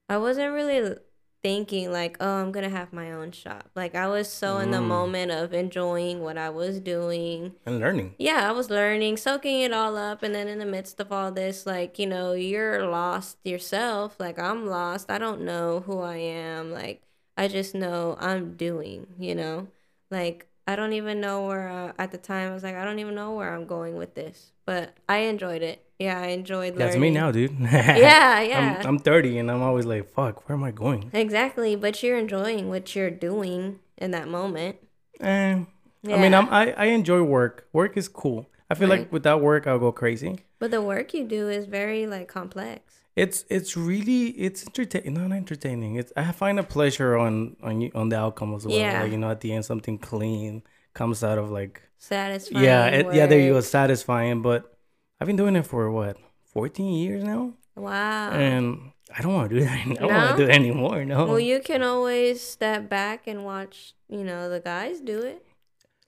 I 0.08 0.18
wasn't 0.18 0.52
really 0.52 0.96
thinking 1.42 1.92
like, 1.92 2.16
oh, 2.20 2.36
I'm 2.36 2.52
going 2.52 2.64
to 2.68 2.74
have 2.74 2.92
my 2.92 3.12
own 3.12 3.32
shop. 3.32 3.70
Like 3.74 3.94
I 3.94 4.06
was 4.08 4.30
so 4.30 4.58
in 4.58 4.70
the 4.70 4.78
Mm. 4.78 4.86
moment 4.86 5.30
of 5.32 5.52
enjoying 5.52 6.20
what 6.22 6.36
I 6.38 6.50
was 6.50 6.80
doing 6.80 7.54
and 7.66 7.80
learning. 7.80 8.14
yeah, 8.18 8.48
I 8.48 8.52
was 8.52 8.70
learning, 8.70 9.16
soaking 9.18 9.60
it 9.62 9.72
all 9.72 9.96
up, 9.96 10.22
and 10.22 10.34
then 10.34 10.48
in 10.48 10.58
the 10.58 10.66
midst 10.66 11.00
of 11.00 11.10
all 11.12 11.30
this, 11.32 11.66
like 11.66 11.98
you 11.98 12.06
know, 12.06 12.32
you're 12.32 12.86
lost 12.86 13.38
yourself. 13.44 14.16
Like 14.18 14.38
I'm 14.38 14.66
lost. 14.66 15.10
I 15.10 15.18
don't 15.18 15.42
know 15.42 15.80
who 15.80 16.00
I 16.00 16.16
am. 16.16 16.70
Like 16.72 17.02
I 17.36 17.48
just 17.48 17.74
know 17.74 18.16
I'm 18.20 18.54
doing. 18.56 19.06
You 19.18 19.34
know, 19.34 19.68
like 20.10 20.46
I 20.66 20.76
don't 20.76 20.92
even 20.94 21.20
know 21.20 21.46
where. 21.46 21.68
Uh, 21.68 21.92
at 21.98 22.10
the 22.10 22.18
time, 22.18 22.50
I 22.50 22.54
was 22.54 22.62
like, 22.62 22.74
I 22.76 22.84
don't 22.84 22.98
even 23.00 23.14
know 23.14 23.32
where 23.34 23.52
I'm 23.54 23.66
going 23.66 23.96
with 23.96 24.14
this, 24.14 24.52
but 24.64 24.94
I 25.08 25.18
enjoyed 25.18 25.62
it. 25.62 25.80
Yeah, 25.98 26.20
I 26.20 26.28
enjoyed. 26.28 26.74
That's 26.76 26.96
me 26.96 27.10
now, 27.10 27.30
dude. 27.30 27.52
Yeah, 27.60 28.40
yeah. 28.40 28.78
I'm, 28.80 28.86
I'm 28.86 28.98
30 28.98 29.38
and 29.38 29.50
I'm 29.50 29.62
always 29.62 29.86
like, 29.86 30.10
fuck, 30.12 30.48
where 30.48 30.56
am 30.56 30.64
I 30.64 30.72
going? 30.72 31.10
Exactly, 31.12 31.76
but 31.76 32.02
you're 32.02 32.18
enjoying 32.18 32.68
what 32.68 32.94
you're 32.96 33.10
doing 33.10 33.78
in 33.96 34.10
that 34.10 34.28
moment. 34.28 34.76
Eh, 35.20 35.60
I 36.06 36.16
mean, 36.18 36.34
I'm, 36.34 36.48
I 36.50 36.72
I 36.76 36.86
enjoy 36.86 37.22
work. 37.22 37.68
Work 37.72 37.96
is 37.96 38.08
cool. 38.08 38.48
I 38.70 38.74
feel 38.74 38.88
Right. 38.88 39.00
like 39.00 39.12
without 39.12 39.40
work, 39.40 39.66
I'll 39.66 39.78
go 39.78 39.92
crazy. 39.92 40.40
but 40.58 40.70
the 40.70 40.82
work 40.82 41.14
you 41.14 41.24
do 41.24 41.48
is 41.48 41.66
very 41.66 42.06
like 42.06 42.26
complex. 42.28 42.80
It's 43.16 43.44
it's 43.48 43.76
really 43.76 44.30
it's 44.46 44.66
entertaining. 44.66 45.14
Not 45.14 45.30
entertaining. 45.36 45.94
It's 45.96 46.12
I 46.16 46.32
find 46.32 46.58
a 46.58 46.64
pleasure 46.64 47.16
on 47.16 47.56
on 47.62 47.80
you 47.80 47.90
on 47.94 48.08
the 48.08 48.18
outcome 48.18 48.54
as 48.56 48.66
well. 48.66 48.76
Yeah. 48.76 49.02
Like, 49.02 49.12
you 49.12 49.18
know, 49.18 49.30
at 49.30 49.40
the 49.40 49.52
end, 49.52 49.64
something 49.64 49.96
clean 49.98 50.62
comes 50.94 51.22
out 51.22 51.38
of 51.38 51.50
like 51.50 51.80
Satisfying. 52.08 52.64
yeah, 52.64 52.86
it, 52.86 53.14
yeah. 53.14 53.26
There 53.26 53.40
you 53.40 53.54
go, 53.54 53.60
satisfying. 53.60 54.42
But 54.42 54.76
I've 55.20 55.26
been 55.26 55.36
doing 55.36 55.56
it 55.56 55.66
for 55.66 55.90
what 55.90 56.18
fourteen 56.52 56.92
years 56.94 57.24
now, 57.24 57.54
Wow. 57.76 58.30
and 58.30 58.92
I 59.16 59.22
don't 59.22 59.32
want 59.32 59.50
to 59.50 59.58
do 59.58 59.64
that. 59.64 59.72
I 59.72 59.94
don't 59.94 60.12
want 60.12 60.36
to 60.36 60.44
do 60.44 60.50
it 60.50 60.54
anymore. 60.54 61.04
No. 61.04 61.24
well, 61.24 61.40
you 61.40 61.60
can 61.60 61.82
always 61.82 62.42
step 62.42 62.88
back 62.90 63.26
and 63.26 63.44
watch, 63.44 63.94
you 64.08 64.22
know, 64.22 64.50
the 64.50 64.60
guys 64.60 65.00
do 65.00 65.18
it. 65.20 65.46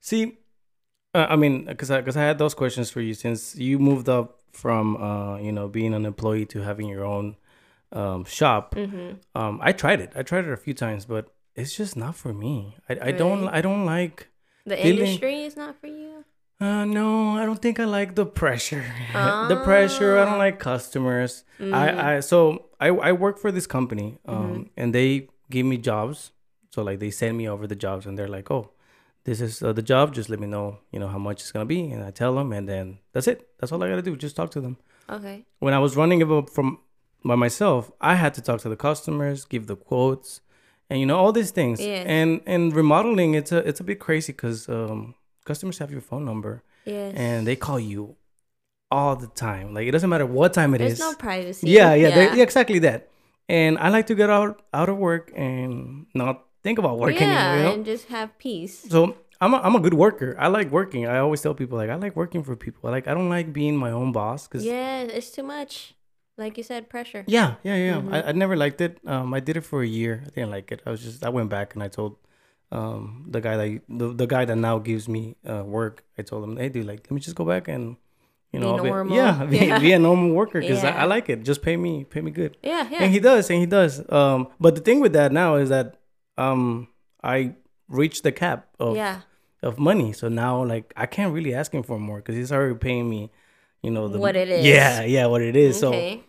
See, 0.00 0.36
uh, 1.14 1.26
I 1.30 1.36
mean, 1.36 1.64
because 1.64 1.90
I, 1.90 2.02
cause 2.02 2.16
I 2.16 2.22
had 2.22 2.36
those 2.38 2.54
questions 2.54 2.90
for 2.90 3.00
you 3.00 3.14
since 3.14 3.56
you 3.56 3.78
moved 3.78 4.08
up 4.08 4.40
from, 4.52 4.96
uh, 5.02 5.38
you 5.38 5.52
know, 5.52 5.66
being 5.66 5.94
an 5.94 6.04
employee 6.04 6.46
to 6.46 6.60
having 6.60 6.88
your 6.88 7.04
own 7.04 7.36
um, 7.92 8.24
shop. 8.24 8.74
Mm-hmm. 8.74 9.14
Um, 9.34 9.60
I 9.62 9.72
tried 9.72 10.00
it. 10.00 10.12
I 10.14 10.22
tried 10.22 10.44
it 10.44 10.52
a 10.52 10.56
few 10.56 10.74
times, 10.74 11.06
but 11.06 11.32
it's 11.54 11.74
just 11.74 11.96
not 11.96 12.16
for 12.16 12.34
me. 12.34 12.76
I, 12.88 12.98
I 13.08 13.10
don't 13.12 13.48
I 13.48 13.62
don't 13.62 13.86
like. 13.86 14.28
The 14.66 14.76
Feeling- 14.76 14.98
industry 14.98 15.44
is 15.44 15.56
not 15.56 15.80
for 15.80 15.86
you. 15.86 16.24
Uh, 16.58 16.84
no, 16.86 17.36
I 17.36 17.44
don't 17.44 17.60
think 17.60 17.78
I 17.78 17.84
like 17.84 18.14
the 18.14 18.24
pressure. 18.26 18.84
the 19.12 19.60
pressure. 19.62 20.18
I 20.18 20.24
don't 20.24 20.34
Ah. 20.40 20.46
like 20.46 20.58
customers. 20.58 21.44
Mm. 21.60 21.74
I, 21.74 22.16
I 22.16 22.20
so 22.20 22.66
I, 22.80 22.88
I 22.88 23.12
work 23.12 23.38
for 23.38 23.50
this 23.52 23.66
company 23.66 24.08
um 24.26 24.36
Mm-hmm. 24.36 24.62
and 24.80 24.94
they 24.94 25.28
give 25.50 25.66
me 25.66 25.76
jobs 25.90 26.32
so 26.72 26.82
like 26.82 26.98
they 26.98 27.10
send 27.10 27.36
me 27.40 27.46
over 27.48 27.66
the 27.66 27.76
jobs 27.86 28.06
and 28.06 28.18
they're 28.18 28.34
like 28.38 28.50
oh 28.50 28.64
this 29.24 29.40
is 29.40 29.62
uh, 29.62 29.72
the 29.72 29.82
job 29.92 30.12
just 30.18 30.28
let 30.32 30.40
me 30.40 30.46
know 30.46 30.66
you 30.92 30.98
know 31.00 31.08
how 31.14 31.18
much 31.28 31.38
it's 31.42 31.52
gonna 31.52 31.64
be 31.78 31.80
and 31.92 32.02
I 32.04 32.10
tell 32.10 32.34
them 32.34 32.52
and 32.52 32.68
then 32.68 32.98
that's 33.12 33.28
it 33.32 33.38
that's 33.58 33.70
all 33.72 33.82
I 33.82 33.88
gotta 33.88 34.02
do 34.10 34.16
just 34.16 34.36
talk 34.36 34.50
to 34.56 34.60
them 34.60 34.76
Okay. 35.08 35.44
when 35.64 35.72
I 35.74 35.78
was 35.78 35.96
running 35.96 36.20
it 36.20 36.30
up 36.30 36.48
from 36.50 36.78
by 37.24 37.34
myself 37.36 37.90
I 38.00 38.14
had 38.22 38.32
to 38.34 38.42
talk 38.42 38.60
to 38.64 38.68
the 38.68 38.76
customers 38.88 39.44
give 39.44 39.66
the 39.68 39.76
quotes 39.76 40.40
and 40.90 41.00
you 41.00 41.06
know 41.06 41.16
all 41.18 41.32
these 41.32 41.50
things 41.50 41.80
and 41.80 42.40
and 42.46 42.74
remodeling 42.74 43.34
it's 43.34 43.52
a 43.52 43.58
it's 43.68 43.80
a 43.80 43.84
bit 43.84 43.98
crazy 43.98 44.32
because 44.32 44.68
um 44.68 45.14
customers 45.44 45.78
have 45.78 45.90
your 45.90 46.00
phone 46.00 46.24
number 46.24 46.62
Yes. 46.84 47.14
and 47.16 47.46
they 47.46 47.56
call 47.56 47.80
you 47.80 48.14
all 48.90 49.16
the 49.16 49.26
time 49.26 49.74
like 49.74 49.86
it 49.88 49.90
doesn't 49.90 50.08
matter 50.10 50.26
what 50.26 50.54
time 50.54 50.72
it 50.74 50.80
is. 50.80 50.98
There's 50.98 51.10
no 51.10 51.16
privacy. 51.18 51.68
Yeah, 51.68 51.94
yeah, 51.94 52.10
there- 52.14 52.36
yeah, 52.36 52.42
exactly 52.44 52.78
that. 52.80 53.08
And 53.48 53.78
I 53.78 53.88
like 53.90 54.06
to 54.06 54.14
get 54.14 54.30
out 54.30 54.62
out 54.72 54.88
of 54.88 54.96
work 54.96 55.32
and 55.34 56.06
not 56.14 56.44
think 56.62 56.78
about 56.78 56.98
work 56.98 57.14
Yeah, 57.18 57.26
anymore. 57.26 57.56
You 57.56 57.62
know? 57.64 57.74
and 57.74 57.84
just 57.84 58.06
have 58.14 58.38
peace. 58.38 58.78
So 58.88 59.16
I'm 59.40 59.52
a, 59.54 59.58
I'm 59.58 59.74
a 59.74 59.80
good 59.80 59.94
worker. 59.94 60.36
I 60.38 60.46
like 60.46 60.70
working. 60.70 61.06
I 61.06 61.18
always 61.18 61.42
tell 61.42 61.54
people 61.54 61.76
like 61.76 61.90
I 61.90 61.96
like 61.96 62.14
working 62.14 62.44
for 62.44 62.54
people. 62.54 62.88
Like 62.90 63.08
I 63.10 63.14
don't 63.14 63.28
like 63.28 63.52
being 63.52 63.76
my 63.76 63.90
own 63.90 64.12
boss 64.12 64.46
because 64.46 64.64
yeah. 64.64 65.02
Yeah, 65.02 65.10
it's 65.18 65.30
too 65.30 65.42
much. 65.42 65.94
Like 66.38 66.58
you 66.58 66.62
said, 66.64 66.88
pressure. 66.90 67.24
yeah, 67.26 67.54
yeah, 67.64 67.76
Mm-hmm. 67.96 68.12
I, 68.14 68.28
I 68.28 68.32
never 68.32 68.56
liked 68.56 68.80
it. 68.80 68.98
Um, 69.06 69.32
I 69.32 69.40
did 69.40 69.56
it 69.56 69.62
for 69.62 69.82
a 69.82 69.86
year. 69.86 70.22
I 70.26 70.28
didn't 70.30 70.50
like 70.50 70.70
it. 70.72 70.82
I 70.86 70.90
was 70.90 71.02
just 71.02 71.24
I 71.24 71.30
went 71.30 71.48
back 71.48 71.74
and 71.74 71.82
I 71.82 71.88
told 71.88 72.16
um 72.72 73.26
the 73.30 73.40
guy 73.40 73.56
that 73.56 73.80
the, 73.88 74.08
the 74.12 74.26
guy 74.26 74.44
that 74.44 74.56
now 74.56 74.78
gives 74.78 75.08
me 75.08 75.36
uh 75.48 75.62
work. 75.64 76.04
I 76.18 76.22
told 76.22 76.44
him, 76.44 76.56
hey, 76.56 76.68
dude, 76.68 76.86
like 76.86 77.00
let 77.06 77.12
me 77.12 77.20
just 77.20 77.36
go 77.36 77.44
back 77.44 77.68
and. 77.68 77.96
You 78.52 78.60
know, 78.60 78.76
I'll 78.76 78.84
normal. 78.84 79.14
yeah, 79.16 79.44
be, 79.44 79.58
Yeah. 79.58 79.78
be 79.86 79.92
a 79.92 79.98
normal 79.98 80.30
worker 80.30 80.60
because 80.60 80.82
I, 80.82 80.88
Yeah. 80.90 81.02
I 81.02 81.04
like 81.04 81.28
it. 81.28 81.42
Just 81.42 81.60
pay 81.62 81.76
me, 81.76 82.04
pay 82.04 82.22
me 82.22 82.30
good. 82.30 82.56
Yeah, 82.62 82.88
yeah. 82.88 83.02
and 83.02 83.12
he 83.12 83.18
does 83.18 83.50
and 83.50 83.58
he 83.60 83.66
does 83.66 84.00
um 84.10 84.48
but 84.60 84.74
the 84.76 84.80
thing 84.80 85.00
with 85.00 85.12
that 85.12 85.30
now 85.32 85.56
is 85.56 85.68
that 85.68 85.96
um 86.38 86.88
i 87.22 87.52
reached 87.88 88.22
the 88.22 88.32
cap 88.32 88.68
of 88.78 88.96
yeah. 88.96 89.22
of 89.62 89.78
money 89.78 90.12
so 90.12 90.28
now 90.28 90.62
like 90.64 90.92
i 90.96 91.06
can't 91.06 91.34
really 91.34 91.52
ask 91.54 91.72
him 91.74 91.82
for 91.82 91.98
more 91.98 92.18
because 92.18 92.34
he's 92.36 92.52
already 92.52 92.74
paying 92.76 93.10
me 93.10 93.30
you 93.82 93.90
know 93.90 94.06
the, 94.08 94.18
What 94.18 94.36
it 94.36 94.48
is. 94.48 94.64
yeah 94.64 95.02
yeah 95.02 95.26
what 95.26 95.42
it 95.42 95.56
is 95.56 95.78
so 95.78 95.88
okay. 95.88 96.22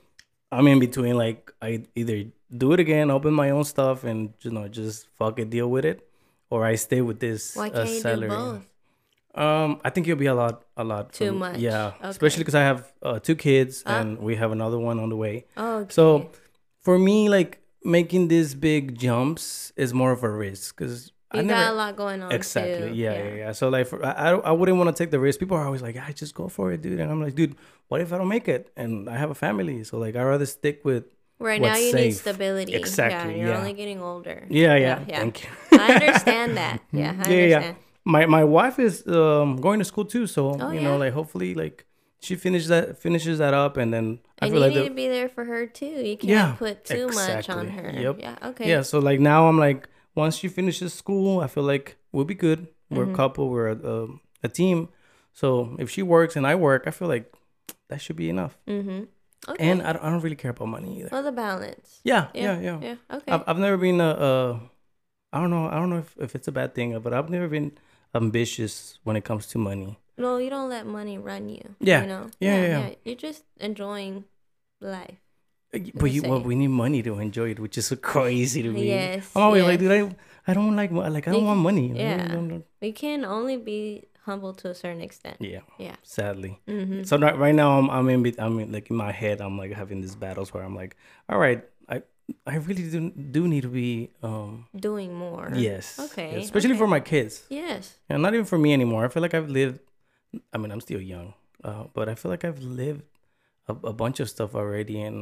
I'm 0.52 0.68
in 0.68 0.80
between 0.80 1.16
like 1.18 1.52
i 1.62 1.84
either 1.96 2.26
do 2.56 2.72
it 2.74 2.80
again 2.80 3.12
open 3.12 3.34
my 3.34 3.50
own 3.50 3.64
stuff 3.64 4.04
and 4.04 4.34
you 4.42 4.52
know 4.52 4.68
just 4.68 5.08
fuck 5.18 5.38
it 5.40 5.50
deal 5.50 5.70
with 5.70 5.86
it 5.86 6.08
or 6.50 6.66
i 6.66 6.76
stay 6.76 7.02
with 7.02 7.20
this 7.20 7.56
Why 7.56 7.68
uh, 7.70 7.72
can't 7.74 7.90
you 7.90 8.00
salary 8.00 8.30
do 8.30 8.36
both? 8.36 8.66
um 9.36 9.82
i 9.84 9.90
think 9.90 10.08
it'll 10.08 10.18
be 10.20 10.26
a 10.28 10.34
lot 10.34 10.64
a 10.78 10.84
lot 10.84 11.12
Too 11.14 11.32
me. 11.32 11.38
much. 11.40 11.58
yeah 11.58 11.88
Okay. 12.00 12.08
especially 12.10 12.42
because 12.44 12.56
i 12.56 12.62
have 12.62 12.92
uh, 13.04 13.20
two 13.20 13.36
kids 13.36 13.84
Ah. 13.86 14.00
and 14.00 14.20
we 14.20 14.36
have 14.36 14.52
another 14.52 14.80
one 14.80 15.00
on 15.00 15.10
the 15.10 15.18
way 15.18 15.46
Oh, 15.58 15.80
okay. 15.80 15.94
so 15.94 16.30
for 16.82 16.98
me, 16.98 17.28
like 17.28 17.60
making 17.84 18.30
these 18.30 18.56
big 18.56 18.98
jumps 18.98 19.74
is 19.76 19.94
more 19.94 20.14
of 20.14 20.24
a 20.24 20.30
risk 20.30 20.78
because 20.78 21.12
you 21.34 21.42
I 21.42 21.44
got 21.44 21.74
a 21.74 21.76
lot 21.76 21.98
going 21.98 22.24
on. 22.24 22.32
exactly 22.32 22.92
too. 22.92 22.96
yeah, 22.96 23.12
yeah 23.18 23.34
yeah 23.42 23.52
So 23.52 23.68
like 23.68 23.88
for, 23.88 24.00
I 24.06 24.12
I 24.12 24.30
I 24.36 24.52
wouldn't 24.54 24.78
want 24.78 24.90
to 24.96 24.98
take 25.04 25.12
the 25.12 25.20
risk. 25.20 25.38
People 25.42 25.58
are 25.58 25.66
always 25.66 25.82
like, 25.82 25.96
yeah, 25.96 26.10
just 26.16 26.34
go 26.34 26.48
for 26.48 26.72
it, 26.72 26.82
dude. 26.82 27.02
And 27.02 27.12
I'm 27.12 27.22
like, 27.22 27.36
dude, 27.36 27.56
what 27.88 28.02
if 28.02 28.12
I 28.14 28.18
don't 28.18 28.28
make 28.28 28.48
it 28.48 28.72
and 28.76 29.10
I 29.10 29.18
have 29.18 29.30
a 29.32 29.36
family? 29.36 29.84
So 29.84 29.98
like 29.98 30.16
I 30.16 30.24
rather 30.24 30.46
stick 30.46 30.84
with 30.84 31.06
Right 31.40 31.62
now, 31.62 31.76
you 31.76 31.94
need 31.94 32.12
stability. 32.14 32.74
Exactly, 32.74 33.34
Yeah, 33.34 33.38
you're 33.46 33.54
yeah. 33.54 33.58
only 33.60 33.74
getting 33.74 34.02
older. 34.02 34.48
yeah 34.50 34.76
yeah. 34.76 35.06
yeah. 35.08 35.20
Thank 35.20 35.44
you. 35.44 35.50
I 35.80 35.94
understand 35.94 36.58
that. 36.58 36.82
Yeah, 36.92 37.12
I 37.24 37.34
yeah 37.34 37.44
understand. 37.44 37.50
yeah. 37.50 37.74
My 38.06 38.26
my 38.26 38.44
wife 38.44 38.80
is 38.80 39.06
um 39.08 39.58
going 39.58 39.80
to 39.80 39.86
school 39.86 40.06
too, 40.06 40.26
so 40.28 40.58
Oh, 40.60 40.72
you 40.72 40.82
know 40.82 40.98
like 40.98 41.14
hopefully 41.14 41.54
like 41.54 41.86
she 42.20 42.36
finishes 42.36 42.70
that 42.70 42.98
finishes 42.98 43.38
that 43.38 43.54
up 43.54 43.78
and 43.78 43.94
then 43.94 44.20
I 44.42 44.46
And 44.46 44.52
feel 44.54 44.62
you 44.62 44.66
like 44.66 44.74
need 44.76 44.84
the, 44.86 44.90
to 44.90 44.96
be 44.96 45.08
there 45.08 45.30
for 45.30 45.46
her 45.46 45.68
too. 45.68 45.86
You 46.10 46.18
can't 46.18 46.58
put 46.58 46.84
too 46.86 47.08
much 47.10 47.50
on 47.50 47.68
her. 47.70 47.92
Yep. 47.94 48.16
Yeah. 48.20 48.36
Okay. 48.50 48.68
Yeah, 48.70 48.82
so 48.82 48.98
like 49.00 49.20
now 49.20 49.48
I'm 49.48 49.60
like, 49.60 49.88
once 50.16 50.36
she 50.36 50.48
finishes 50.48 50.94
school, 50.96 51.42
I 51.42 51.48
feel 51.48 51.64
like 51.64 51.98
we'll 52.12 52.26
be 52.26 52.34
good. 52.36 52.68
We're 52.90 53.06
Mm-hmm. 53.06 53.14
a 53.14 53.18
couple, 53.18 53.50
we're 53.50 53.70
a, 53.70 53.78
um, 53.94 54.22
a 54.42 54.50
team. 54.50 54.90
So 55.34 55.76
if 55.78 55.92
she 55.92 56.02
works 56.02 56.36
and 56.36 56.48
I 56.48 56.56
work, 56.56 56.84
I 56.88 56.92
feel 56.92 57.08
like 57.08 57.32
that 57.90 58.02
should 58.02 58.16
be 58.16 58.30
enough. 58.30 58.58
Mm-hmm. 58.68 59.04
Okay. 59.50 59.70
And 59.70 59.82
I 59.82 59.94
don't, 59.94 60.04
I 60.04 60.10
don't 60.10 60.22
really 60.22 60.36
care 60.36 60.52
about 60.52 60.68
money 60.68 61.00
either. 61.00 61.10
well, 61.12 61.24
the 61.24 61.32
balance. 61.32 62.00
Yeah, 62.04 62.28
Yeah. 62.34 62.60
yeah, 62.60 62.60
yeah. 62.60 62.80
Yeah. 62.82 62.96
Okay. 63.18 63.32
I've, 63.32 63.44
I've 63.48 63.58
never 63.60 63.78
been 63.78 64.02
a, 64.02 64.10
a, 64.10 64.60
I 65.32 65.40
don't 65.40 65.50
know, 65.52 65.68
I 65.68 65.76
don't 65.80 65.90
know 65.90 66.00
if, 66.00 66.16
if 66.20 66.36
it's 66.36 66.48
a 66.48 66.52
bad 66.52 66.74
thing, 66.76 66.98
but 67.00 67.14
I've 67.14 67.30
never 67.30 67.48
been 67.48 67.72
ambitious 68.16 69.00
when 69.04 69.16
it 69.16 69.24
comes 69.24 69.48
to 69.48 69.58
money. 69.58 69.98
no, 70.18 70.38
you 70.38 70.50
don't 70.50 70.70
let 70.70 70.86
money 70.86 71.18
run 71.18 71.48
you. 71.50 71.76
Yeah. 71.80 72.02
You 72.02 72.08
know. 72.08 72.30
Yeah, 72.40 72.56
yeah, 72.62 72.68
yeah. 72.88 72.96
You're 73.06 73.16
just 73.30 73.44
enjoying 73.60 74.26
life. 74.82 75.18
But 75.94 76.12
you, 76.12 76.24
well, 76.24 76.42
we 76.42 76.56
need 76.56 76.70
money 76.70 77.04
to 77.04 77.20
enjoy 77.20 77.52
it, 77.52 77.60
which 77.60 77.78
is 77.78 77.86
so 77.88 77.96
crazy 78.14 78.64
to 78.64 78.72
me. 78.72 78.88
Yes, 78.88 79.30
I'm 79.36 79.44
always 79.44 79.64
like, 79.64 79.80
dude, 79.80 79.92
I, 79.92 80.16
I 80.50 80.54
don't 80.54 80.76
like, 80.76 80.92
like, 80.92 81.28
I 81.28 81.32
don't 81.32 81.42
You 81.42 81.46
want 81.48 81.60
money. 81.60 81.92
yeah. 81.94 82.26
I 82.30 82.34
don't- 82.34 82.48
don't- 82.48 82.66
We 82.82 82.92
can 82.94 83.24
only 83.26 83.58
be 83.58 84.08
humble 84.30 84.54
to 84.62 84.66
a 84.70 84.76
certain 84.84 85.02
extent. 85.08 85.38
yeah. 85.40 85.64
Yeah. 85.88 85.96
Sadly. 86.04 86.54
Mm-hmm. 86.68 87.04
So 87.10 87.18
right, 87.26 87.38
right 87.46 87.56
now 87.64 87.70
I'm 87.80 87.88
I'm 87.96 88.08
in 88.14 88.20
I'm 88.46 88.56
in, 88.62 88.68
like 88.76 88.88
in 88.92 88.98
my 89.08 89.12
head 89.22 89.38
I'm 89.46 89.56
like 89.62 89.72
having 89.82 90.00
these 90.04 90.16
battles 90.26 90.54
where 90.54 90.64
I'm 90.68 90.76
like, 90.82 90.94
all 91.30 91.40
right, 91.46 91.62
I 91.90 91.98
I 92.46 92.56
really 92.68 92.86
do 92.96 93.00
do 93.38 93.42
need 93.54 93.64
to 93.70 93.74
be 93.84 94.12
um 94.30 94.68
Doing 94.88 95.12
more. 95.26 95.48
yes 95.56 95.86
Okay, 96.08 96.30
especially 96.44 96.72
okay. 96.78 96.84
for 96.84 96.90
my 96.96 97.02
kids 97.12 97.34
Yes. 97.50 97.84
and 98.10 98.22
not 98.22 98.34
even 98.36 98.46
for 98.54 98.60
me 98.66 98.70
anymore. 98.80 99.02
I 99.06 99.10
feel 99.14 99.24
like 99.28 99.34
I've 99.40 99.50
lived. 99.60 99.80
I 100.54 100.58
mean 100.62 100.72
I'm 100.74 100.82
still 100.88 101.02
young, 101.16 101.34
uh, 101.64 101.84
but 101.96 102.06
I 102.12 102.16
feel 102.20 102.30
like 102.36 102.44
I've 102.50 102.62
lived 102.84 103.04
a, 103.72 103.74
a 103.92 103.94
bunch 104.04 104.20
of 104.24 104.28
stuff 104.36 104.52
already, 104.62 104.98
and 105.08 105.18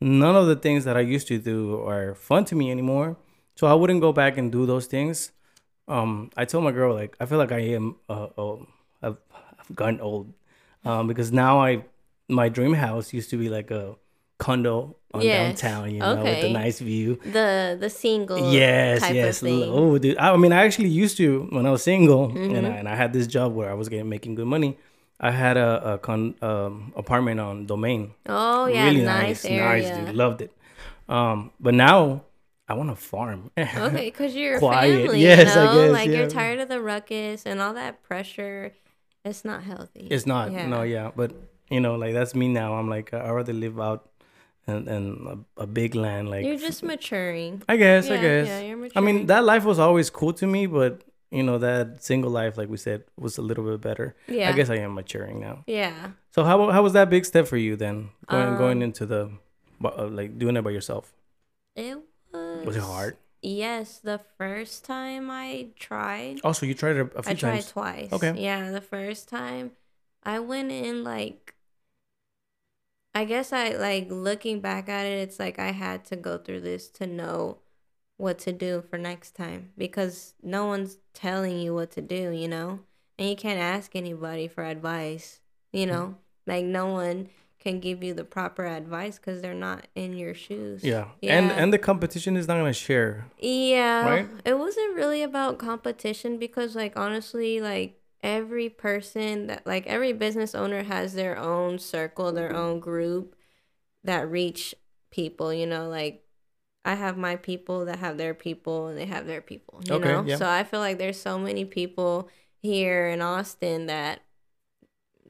none 0.00 0.36
of 0.40 0.46
the 0.50 0.56
things 0.66 0.82
that 0.86 0.96
I 0.96 1.04
used 1.14 1.28
to 1.32 1.38
do 1.52 1.58
are 1.92 2.14
fun 2.28 2.42
to 2.50 2.54
me 2.60 2.66
anymore. 2.76 3.16
So 3.58 3.66
I 3.66 3.74
wouldn't 3.78 4.02
go 4.06 4.12
back 4.12 4.38
and 4.38 4.46
do 4.58 4.66
those 4.72 4.86
things. 4.94 5.32
Um, 5.88 6.30
I 6.36 6.44
told 6.44 6.64
my 6.64 6.72
girl 6.72 6.94
like 6.94 7.16
I 7.18 7.26
feel 7.26 7.38
like 7.38 7.50
I 7.52 7.60
am 7.74 7.96
uh, 8.08 8.28
uh 8.36 8.56
I've, 9.02 9.16
I've 9.58 9.74
gotten 9.74 10.00
old, 10.00 10.32
um, 10.84 11.06
because 11.08 11.32
now 11.32 11.60
I 11.60 11.84
my 12.28 12.48
dream 12.50 12.74
house 12.74 13.12
used 13.14 13.30
to 13.30 13.38
be 13.38 13.48
like 13.48 13.70
a 13.70 13.96
condo 14.38 14.96
on 15.14 15.22
Yes. 15.22 15.60
downtown, 15.62 15.90
you 15.94 16.00
know, 16.00 16.16
with 16.22 16.44
Okay. 16.44 16.50
a 16.50 16.52
nice 16.52 16.78
view. 16.80 17.18
The 17.24 17.76
the 17.80 17.88
single. 17.88 18.52
Yes, 18.52 19.00
yes. 19.10 19.42
Oh, 19.42 19.96
dude. 19.98 20.18
I, 20.18 20.32
I 20.32 20.36
mean, 20.36 20.52
I 20.52 20.64
actually 20.66 20.90
used 20.90 21.16
to 21.16 21.48
when 21.50 21.64
I 21.64 21.70
was 21.70 21.82
single, 21.82 22.24
and 22.26 22.36
Mm-hmm. 22.52 22.66
I, 22.66 22.76
and 22.76 22.88
I 22.88 22.94
had 22.94 23.12
this 23.14 23.26
job 23.26 23.54
where 23.54 23.70
I 23.70 23.74
was 23.74 23.88
getting 23.88 24.08
making 24.10 24.34
good 24.34 24.46
money. 24.46 24.76
I 25.18 25.30
had 25.32 25.56
a, 25.56 25.94
a 25.94 25.98
con 25.98 26.34
um, 26.42 26.92
apartment 26.94 27.40
on 27.40 27.66
Domain. 27.66 28.12
Oh 28.28 28.66
yeah, 28.66 28.84
really 28.84 29.02
nice, 29.02 29.42
nice, 29.42 29.44
area. 29.46 29.64
nice, 29.64 30.06
dude. 30.06 30.14
Loved 30.14 30.42
it. 30.42 30.52
Um, 31.08 31.50
but 31.58 31.72
now 31.74 32.24
I 32.68 32.74
want 32.74 32.90
to 32.90 32.96
farm. 32.96 33.50
Okay, 33.58 34.06
because 34.10 34.34
you're 34.34 34.58
Quiet. 34.58 35.04
family. 35.06 35.22
Yes, 35.22 35.54
you 35.54 35.62
know? 35.62 35.74
guess, 35.84 35.92
Like 35.92 36.10
you're 36.10 36.28
tired 36.28 36.58
of 36.60 36.68
the 36.68 36.80
ruckus 36.80 37.46
and 37.46 37.60
all 37.60 37.74
that 37.74 38.02
pressure. 38.02 38.72
It's 39.24 39.44
not 39.44 39.62
healthy. 39.62 40.06
It's 40.10 40.26
not. 40.26 40.52
Yeah. 40.52 40.66
No, 40.66 40.82
yeah. 40.82 41.10
But 41.14 41.32
you 41.70 41.80
know, 41.80 41.96
like 41.96 42.12
that's 42.14 42.34
me 42.34 42.48
now. 42.48 42.74
I'm 42.74 42.88
like 42.88 43.12
I 43.14 43.30
rather 43.30 43.52
live 43.52 43.80
out 43.80 44.08
in, 44.66 44.88
in 44.88 45.44
a, 45.56 45.62
a 45.62 45.66
big 45.66 45.94
land. 45.94 46.30
Like 46.30 46.44
You're 46.44 46.56
just 46.58 46.82
maturing. 46.82 47.62
I 47.68 47.76
guess. 47.76 48.10
I 48.10 48.16
guess. 48.20 48.46
yeah, 48.46 48.60
you're 48.60 48.88
I 48.96 49.00
mean, 49.00 49.26
that 49.26 49.44
life 49.44 49.64
was 49.64 49.78
always 49.78 50.10
cool 50.10 50.32
to 50.34 50.46
me, 50.46 50.66
but 50.66 51.02
you 51.30 51.42
know 51.42 51.58
that 51.58 52.02
single 52.02 52.30
life, 52.30 52.56
like 52.56 52.68
we 52.70 52.76
said, 52.76 53.04
was 53.18 53.38
a 53.38 53.42
little 53.42 53.64
bit 53.64 53.80
better. 53.80 54.14
Yeah. 54.28 54.48
I 54.48 54.52
guess 54.52 54.70
I 54.70 54.76
am 54.76 54.94
maturing 54.94 55.40
now. 55.40 55.64
Yeah. 55.66 56.10
So 56.30 56.44
how 56.44 56.70
how 56.70 56.82
was 56.82 56.92
that 56.92 57.10
big 57.10 57.24
step 57.24 57.46
for 57.48 57.56
you 57.56 57.76
then? 57.76 58.10
Going 58.28 58.56
going 58.56 58.78
Um, 58.78 58.82
into 58.82 59.04
the 59.06 59.30
uh, 59.84 60.06
like 60.06 60.38
doing 60.38 60.56
it 60.56 60.62
by 60.62 60.70
yourself. 60.70 61.12
It 61.76 61.98
was. 62.58 62.66
Was 62.66 62.76
it 62.76 62.82
hard? 62.82 63.16
yes, 63.42 63.98
the 63.98 64.20
first 64.36 64.84
time 64.84 65.30
I 65.30 65.68
tried, 65.78 66.40
Also, 66.44 66.66
you 66.66 66.74
tried 66.74 66.96
it 66.96 67.12
a, 67.14 67.22
few 67.22 67.30
I 67.30 67.34
tried 67.34 67.60
times. 67.60 67.70
twice. 67.70 68.12
Okay. 68.12 68.34
Yeah, 68.40 68.70
the 68.70 68.80
first 68.80 69.28
time 69.28 69.72
I 70.24 70.38
went 70.40 70.72
in 70.72 71.04
like 71.04 71.54
I 73.14 73.24
guess 73.24 73.52
I 73.52 73.70
like 73.70 74.06
looking 74.10 74.60
back 74.60 74.88
at 74.88 75.06
it, 75.06 75.18
it's 75.18 75.38
like 75.38 75.58
I 75.58 75.72
had 75.72 76.04
to 76.06 76.16
go 76.16 76.38
through 76.38 76.60
this 76.60 76.88
to 76.90 77.06
know 77.06 77.58
what 78.16 78.38
to 78.40 78.52
do 78.52 78.82
for 78.82 78.98
next 78.98 79.32
time 79.36 79.72
because 79.76 80.34
no 80.42 80.66
one's 80.66 80.98
telling 81.14 81.58
you 81.58 81.74
what 81.74 81.90
to 81.92 82.00
do, 82.02 82.30
you 82.30 82.48
know? 82.48 82.80
And 83.18 83.28
you 83.28 83.36
can't 83.36 83.58
ask 83.58 83.96
anybody 83.96 84.46
for 84.48 84.64
advice, 84.64 85.40
you 85.72 85.86
Mm-hmm. 85.90 86.12
know? 86.12 86.16
Like 86.46 86.64
no 86.64 86.86
one 86.88 87.28
can 87.58 87.80
give 87.80 88.02
you 88.04 88.14
the 88.14 88.24
proper 88.24 88.64
advice 88.64 89.18
cuz 89.18 89.42
they're 89.42 89.54
not 89.54 89.86
in 89.94 90.16
your 90.16 90.34
shoes. 90.34 90.84
Yeah. 90.84 91.08
and 91.22 91.50
and 91.50 91.72
the 91.72 91.78
competition 91.78 92.36
is 92.36 92.46
not 92.48 92.56
gonna 92.56 92.72
share. 92.72 93.26
Yeah. 93.38 94.08
Right? 94.08 94.28
It 94.44 94.58
wasn't 94.58 94.94
really 94.94 95.22
about 95.22 95.58
competition 95.58 96.38
because 96.38 96.74
like 96.76 96.96
honestly 96.96 97.60
like 97.60 98.00
every 98.22 98.68
person 98.68 99.46
that 99.48 99.66
like 99.66 99.86
every 99.86 100.12
business 100.12 100.54
owner 100.54 100.82
has 100.82 101.14
their 101.14 101.36
own 101.38 101.78
circle, 101.78 102.32
their 102.32 102.54
own 102.54 102.80
group 102.80 103.34
that 104.04 104.28
reach 104.30 104.74
people, 105.10 105.52
you 105.52 105.66
know, 105.66 105.88
like 105.88 106.24
I 106.84 106.94
have 106.94 107.16
my 107.18 107.36
people 107.36 107.84
that 107.86 107.98
have 107.98 108.16
their 108.18 108.34
people 108.34 108.86
and 108.86 108.96
they 108.96 109.04
have 109.06 109.26
their 109.26 109.40
people, 109.42 109.80
you 109.84 109.94
Okay, 109.94 110.08
know? 110.12 110.24
yeah. 110.26 110.36
So 110.36 110.48
I 110.48 110.64
feel 110.64 110.80
like 110.80 110.98
there's 110.98 111.20
so 111.20 111.38
many 111.38 111.64
people 111.64 112.28
here 112.62 113.08
in 113.08 113.20
Austin 113.20 113.86
that 113.86 114.20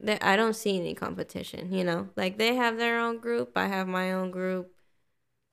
that 0.03 0.23
I 0.23 0.35
don't 0.35 0.55
see 0.55 0.79
any 0.79 0.93
competition, 0.95 1.73
you 1.73 1.83
know? 1.83 2.09
Like 2.15 2.37
they 2.37 2.55
have 2.55 2.77
their 2.77 2.99
own 2.99 3.19
group, 3.19 3.51
I 3.55 3.67
have 3.67 3.87
my 3.87 4.13
own 4.13 4.31
group, 4.31 4.71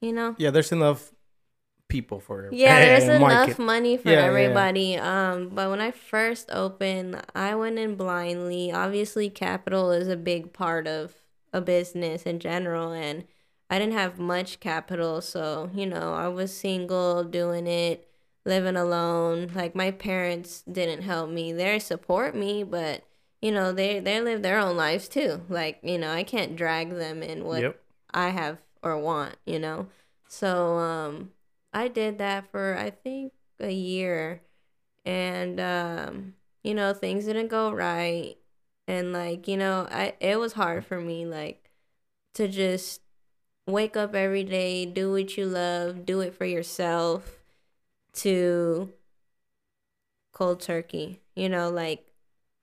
you 0.01 0.13
know? 0.13 0.35
Yeah, 0.39 0.51
there's 0.51 0.73
enough 0.73 1.13
people 1.89 2.21
for 2.21 2.51
Yeah, 2.53 2.81
there's 2.81 3.05
a 3.09 3.13
enough 3.21 3.59
money 3.59 3.97
for 3.97 4.11
Yeah, 4.11 4.15
yeah, 4.15 4.25
yeah. 4.25 4.27
everybody. 4.27 4.97
Um, 4.97 5.49
but 5.51 5.71
when 5.71 5.81
I 5.81 5.91
first 5.91 6.51
opened, 6.51 7.23
I 7.35 7.55
went 7.55 7.79
in 7.79 7.97
blindly. 7.97 8.73
Obviously, 8.73 9.31
capital 9.31 9.91
is 9.91 10.09
a 10.09 10.17
big 10.17 10.53
part 10.53 10.87
of 10.87 11.15
a 11.53 11.61
business 11.61 12.23
in 12.25 12.39
general, 12.39 12.93
and 12.93 13.25
I 13.71 13.79
didn't 13.79 13.95
have 13.95 14.19
much 14.19 14.61
capital, 14.61 15.21
so 15.21 15.71
you 15.75 15.87
know, 15.87 16.15
I 16.15 16.29
was 16.29 16.57
single, 16.57 17.25
doing 17.25 17.67
it, 17.67 18.09
living 18.45 18.77
alone. 18.77 19.51
Like 19.55 19.75
my 19.75 19.91
parents 19.91 20.63
didn't 20.71 21.03
help 21.03 21.31
me. 21.31 21.53
They 21.53 21.79
support 21.79 22.35
me, 22.35 22.63
but 22.63 23.03
you 23.43 23.53
know, 23.53 23.73
they 23.73 24.01
they 24.01 24.21
live 24.21 24.43
their 24.43 24.59
own 24.59 24.77
lives 24.77 25.09
too. 25.09 25.43
Like 25.49 25.79
you 25.83 25.99
know, 25.99 26.13
I 26.13 26.23
can't 26.23 26.57
drag 26.57 26.91
them 26.91 27.23
in 27.23 27.45
what 27.45 27.63
Yep. 27.63 27.81
I 28.13 28.29
have 28.31 28.59
or 28.83 28.99
want, 28.99 29.37
you 29.47 29.59
know. 29.59 29.89
So 30.29 30.79
um 30.79 31.33
I 31.73 31.89
did 31.89 32.19
that 32.19 32.51
for 32.51 32.77
I 32.77 32.91
think 32.91 33.33
a 33.61 33.71
year 33.73 34.43
and 35.05 35.61
um 35.61 36.35
you 36.63 36.75
know 36.75 36.93
things 36.93 37.25
didn't 37.27 37.49
go 37.49 37.71
right 37.71 38.37
and 38.89 39.13
like 39.13 39.49
you 39.49 39.57
know 39.57 39.87
I 39.91 40.15
it 40.21 40.39
was 40.39 40.53
hard 40.55 40.85
for 40.85 41.01
me 41.01 41.25
like 41.27 41.71
to 42.35 42.49
just 42.49 43.01
wake 43.67 43.97
up 43.97 44.15
every 44.15 44.45
day, 44.45 44.87
do 44.87 45.11
what 45.13 45.37
you 45.37 45.47
love, 45.47 46.07
do 46.07 46.21
it 46.21 46.35
for 46.35 46.45
yourself 46.45 47.39
to 48.15 48.93
cold 50.33 50.61
turkey. 50.61 51.21
You 51.35 51.49
know, 51.49 51.71
like 51.71 52.06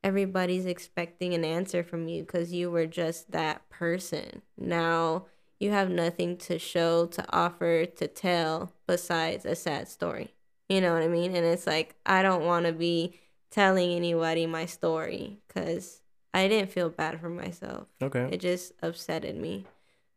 everybody's 0.04 0.66
expecting 0.66 1.34
an 1.34 1.46
answer 1.46 1.84
from 1.84 2.08
you 2.08 2.24
because 2.24 2.52
you 2.52 2.70
were 2.70 2.86
just 2.86 3.32
that 3.32 3.68
person. 3.70 4.42
Now 4.58 5.26
you 5.60 5.72
have 5.72 5.90
nothing 5.90 6.38
to 6.38 6.60
show, 6.60 7.06
to 7.08 7.26
offer, 7.34 7.86
to 7.86 8.08
tell 8.08 8.74
besides 8.86 9.46
a 9.46 9.56
sad 9.56 9.88
story. 9.88 10.34
You 10.68 10.82
know 10.82 10.94
what 10.94 11.04
I 11.04 11.08
mean? 11.08 11.36
And 11.36 11.46
it's 11.46 11.68
like, 11.68 11.96
I 12.06 12.22
don't 12.22 12.46
want 12.46 12.66
to 12.66 12.74
be 12.74 13.20
telling 13.50 13.92
anybody 13.92 14.46
my 14.46 14.66
story 14.66 15.40
because 15.48 16.02
I 16.34 16.48
didn't 16.48 16.72
feel 16.72 16.90
bad 16.90 17.22
for 17.22 17.30
myself. 17.30 17.88
Okay. 18.02 18.28
It 18.32 18.42
just 18.42 18.78
upsetted 18.82 19.38
me. 19.38 19.66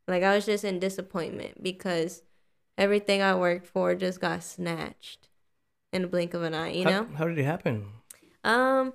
Like, 0.09 0.23
I 0.23 0.35
was 0.35 0.47
just 0.47 0.65
in 0.65 0.79
disappointment 0.79 1.63
because 1.63 2.23
everything 2.79 3.23
I 3.23 3.35
worked 3.35 3.67
for 3.67 3.95
just 3.95 4.21
got 4.21 4.43
snatched 4.43 5.29
in 5.93 6.03
the 6.03 6.09
blink 6.09 6.35
of 6.35 6.43
an 6.43 6.55
eye, 6.55 6.73
you 6.73 6.85
how, 6.85 6.91
know? 6.91 7.09
how 7.17 7.27
did 7.27 7.39
it 7.39 7.45
happen? 7.45 7.87
Um, 8.45 8.93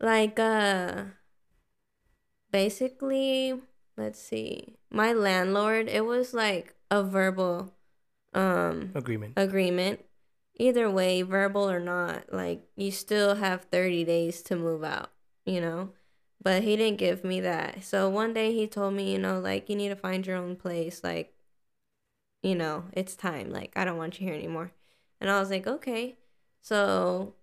like 0.00 0.38
uh, 0.38 1.04
basically, 2.50 3.54
let's 3.96 4.20
see. 4.20 4.76
My 4.90 5.12
landlord, 5.12 5.88
it 5.88 6.04
was 6.04 6.32
like 6.34 6.74
a 6.90 7.02
verbal, 7.02 7.74
um, 8.34 8.92
Agreement. 8.94 9.34
agreement. 9.36 10.00
Either 10.58 10.88
way, 10.90 11.20
verbal 11.20 11.68
or 11.68 11.80
not, 11.80 12.32
like 12.32 12.62
you 12.76 12.90
still 12.90 13.34
have 13.34 13.64
thirty 13.64 14.04
days 14.04 14.40
to 14.42 14.56
move 14.56 14.82
out. 14.82 15.10
You 15.44 15.60
know, 15.60 15.90
but 16.42 16.62
he 16.62 16.76
didn't 16.76 16.98
give 16.98 17.24
me 17.24 17.40
that. 17.40 17.84
So 17.84 18.08
one 18.08 18.32
day 18.32 18.54
he 18.54 18.66
told 18.66 18.94
me, 18.94 19.12
you 19.12 19.18
know, 19.18 19.38
like 19.38 19.68
you 19.68 19.76
need 19.76 19.90
to 19.90 19.96
find 19.96 20.26
your 20.26 20.38
own 20.38 20.56
place. 20.56 21.04
Like, 21.04 21.34
you 22.42 22.54
know, 22.54 22.84
it's 22.92 23.16
time. 23.16 23.50
Like 23.50 23.72
I 23.76 23.84
don't 23.84 23.98
want 23.98 24.18
you 24.18 24.26
here 24.26 24.34
anymore. 24.34 24.72
And 25.20 25.30
I 25.30 25.38
was 25.38 25.50
like, 25.50 25.66
okay. 25.66 26.16
So 26.62 27.34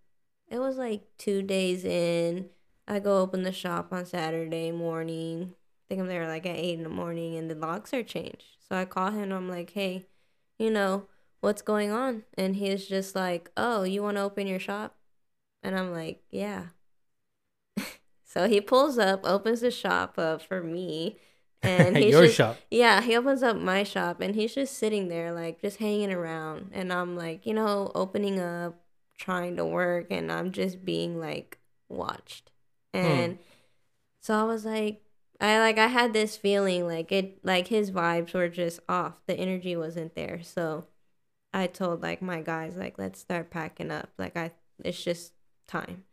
it 0.53 0.59
was 0.59 0.77
like 0.77 1.01
two 1.17 1.41
days 1.41 1.83
in. 1.83 2.49
I 2.87 2.99
go 2.99 3.19
open 3.19 3.41
the 3.41 3.51
shop 3.51 3.91
on 3.91 4.05
Saturday 4.05 4.71
morning. 4.71 5.53
I 5.55 5.83
think 5.89 6.01
I'm 6.01 6.07
there 6.07 6.27
like 6.27 6.45
at 6.45 6.55
eight 6.55 6.77
in 6.77 6.83
the 6.83 6.89
morning, 6.89 7.35
and 7.35 7.49
the 7.49 7.55
locks 7.55 7.91
are 7.93 8.03
changed. 8.03 8.43
So 8.69 8.75
I 8.75 8.85
call 8.85 9.09
him. 9.09 9.23
and 9.23 9.33
I'm 9.33 9.49
like, 9.49 9.71
hey, 9.71 10.05
you 10.59 10.69
know 10.69 11.07
what's 11.41 11.63
going 11.63 11.91
on? 11.91 12.23
And 12.37 12.55
he's 12.55 12.87
just 12.87 13.15
like, 13.15 13.49
oh, 13.57 13.83
you 13.83 14.03
want 14.03 14.17
to 14.17 14.21
open 14.21 14.45
your 14.45 14.59
shop? 14.59 14.95
And 15.63 15.75
I'm 15.75 15.91
like, 15.91 16.21
yeah. 16.29 16.65
so 18.23 18.47
he 18.47 18.61
pulls 18.61 18.99
up, 18.99 19.21
opens 19.25 19.61
the 19.61 19.71
shop 19.71 20.19
up 20.19 20.41
for 20.43 20.61
me, 20.61 21.17
and 21.63 21.97
he's 22.03 22.11
Your 22.11 22.25
just, 22.25 22.35
shop. 22.35 22.57
yeah, 22.69 23.01
he 23.01 23.17
opens 23.17 23.41
up 23.41 23.57
my 23.57 23.83
shop 23.83 24.21
and 24.21 24.35
he's 24.35 24.53
just 24.53 24.77
sitting 24.77 25.07
there, 25.07 25.33
like 25.33 25.61
just 25.61 25.77
hanging 25.77 26.11
around. 26.13 26.69
And 26.73 26.93
I'm 26.93 27.15
like, 27.15 27.45
you 27.45 27.53
know, 27.53 27.91
opening 27.95 28.39
up, 28.39 28.82
trying 29.23 29.55
to 29.55 29.65
work, 29.65 30.07
and 30.11 30.29
I'm 30.29 30.51
just 30.51 30.83
being 30.83 31.17
like 31.19 31.57
watched. 31.87 32.51
Hmm. 32.93 32.99
And 32.99 33.37
so 34.19 34.35
I 34.35 34.43
was 34.43 34.65
like, 34.65 35.01
I 35.39 35.59
like, 35.59 35.77
I 35.77 35.87
had 35.87 36.11
this 36.11 36.35
feeling 36.35 36.87
like 36.87 37.11
it, 37.11 37.39
like 37.43 37.67
his 37.67 37.89
vibes 37.89 38.33
were 38.33 38.49
just 38.49 38.81
off. 38.89 39.13
The 39.25 39.35
energy 39.35 39.77
wasn't 39.77 40.13
there. 40.15 40.41
So 40.43 40.87
I 41.53 41.67
told 41.67 42.01
like 42.01 42.21
my 42.21 42.41
guys, 42.41 42.75
like, 42.75 42.97
let's 42.97 43.19
start 43.19 43.49
packing 43.49 43.91
up. 43.91 44.09
Like, 44.17 44.35
I, 44.35 44.51
it's 44.83 45.01
just 45.01 45.33
time. 45.67 46.03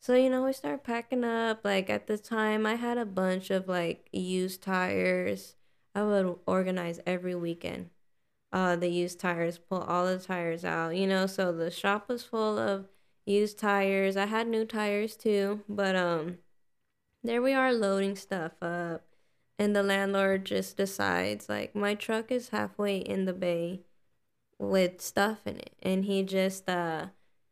So, 0.00 0.14
you 0.14 0.28
know, 0.28 0.44
we 0.44 0.52
start 0.52 0.84
packing 0.84 1.24
up. 1.24 1.64
Like, 1.64 1.88
at 1.88 2.06
the 2.06 2.18
time, 2.18 2.66
I 2.66 2.74
had 2.74 2.98
a 2.98 3.06
bunch 3.06 3.50
of 3.50 3.66
like 3.66 4.08
used 4.12 4.62
tires. 4.62 5.54
I 5.94 6.02
would 6.02 6.36
organize 6.46 7.00
every 7.06 7.34
weekend. 7.34 7.88
Uh, 8.52 8.76
the 8.76 8.88
used 8.88 9.18
tires, 9.18 9.58
pull 9.58 9.80
all 9.80 10.06
the 10.06 10.18
tires 10.18 10.64
out, 10.64 10.94
you 10.94 11.06
know. 11.06 11.26
So 11.26 11.52
the 11.52 11.70
shop 11.70 12.08
was 12.08 12.22
full 12.22 12.58
of 12.58 12.86
used 13.24 13.58
tires. 13.58 14.16
I 14.16 14.26
had 14.26 14.46
new 14.46 14.64
tires 14.66 15.16
too, 15.16 15.62
but 15.68 15.96
um, 15.96 16.38
there 17.24 17.40
we 17.40 17.54
are 17.54 17.72
loading 17.72 18.16
stuff 18.16 18.52
up, 18.60 19.04
and 19.58 19.74
the 19.74 19.82
landlord 19.82 20.44
just 20.44 20.76
decides 20.76 21.48
like 21.48 21.74
my 21.74 21.94
truck 21.94 22.30
is 22.30 22.50
halfway 22.50 22.98
in 22.98 23.24
the 23.24 23.32
bay 23.32 23.80
with 24.58 25.00
stuff 25.00 25.46
in 25.46 25.56
it, 25.56 25.74
and 25.82 26.04
he 26.04 26.22
just 26.22 26.68
uh 26.68 27.06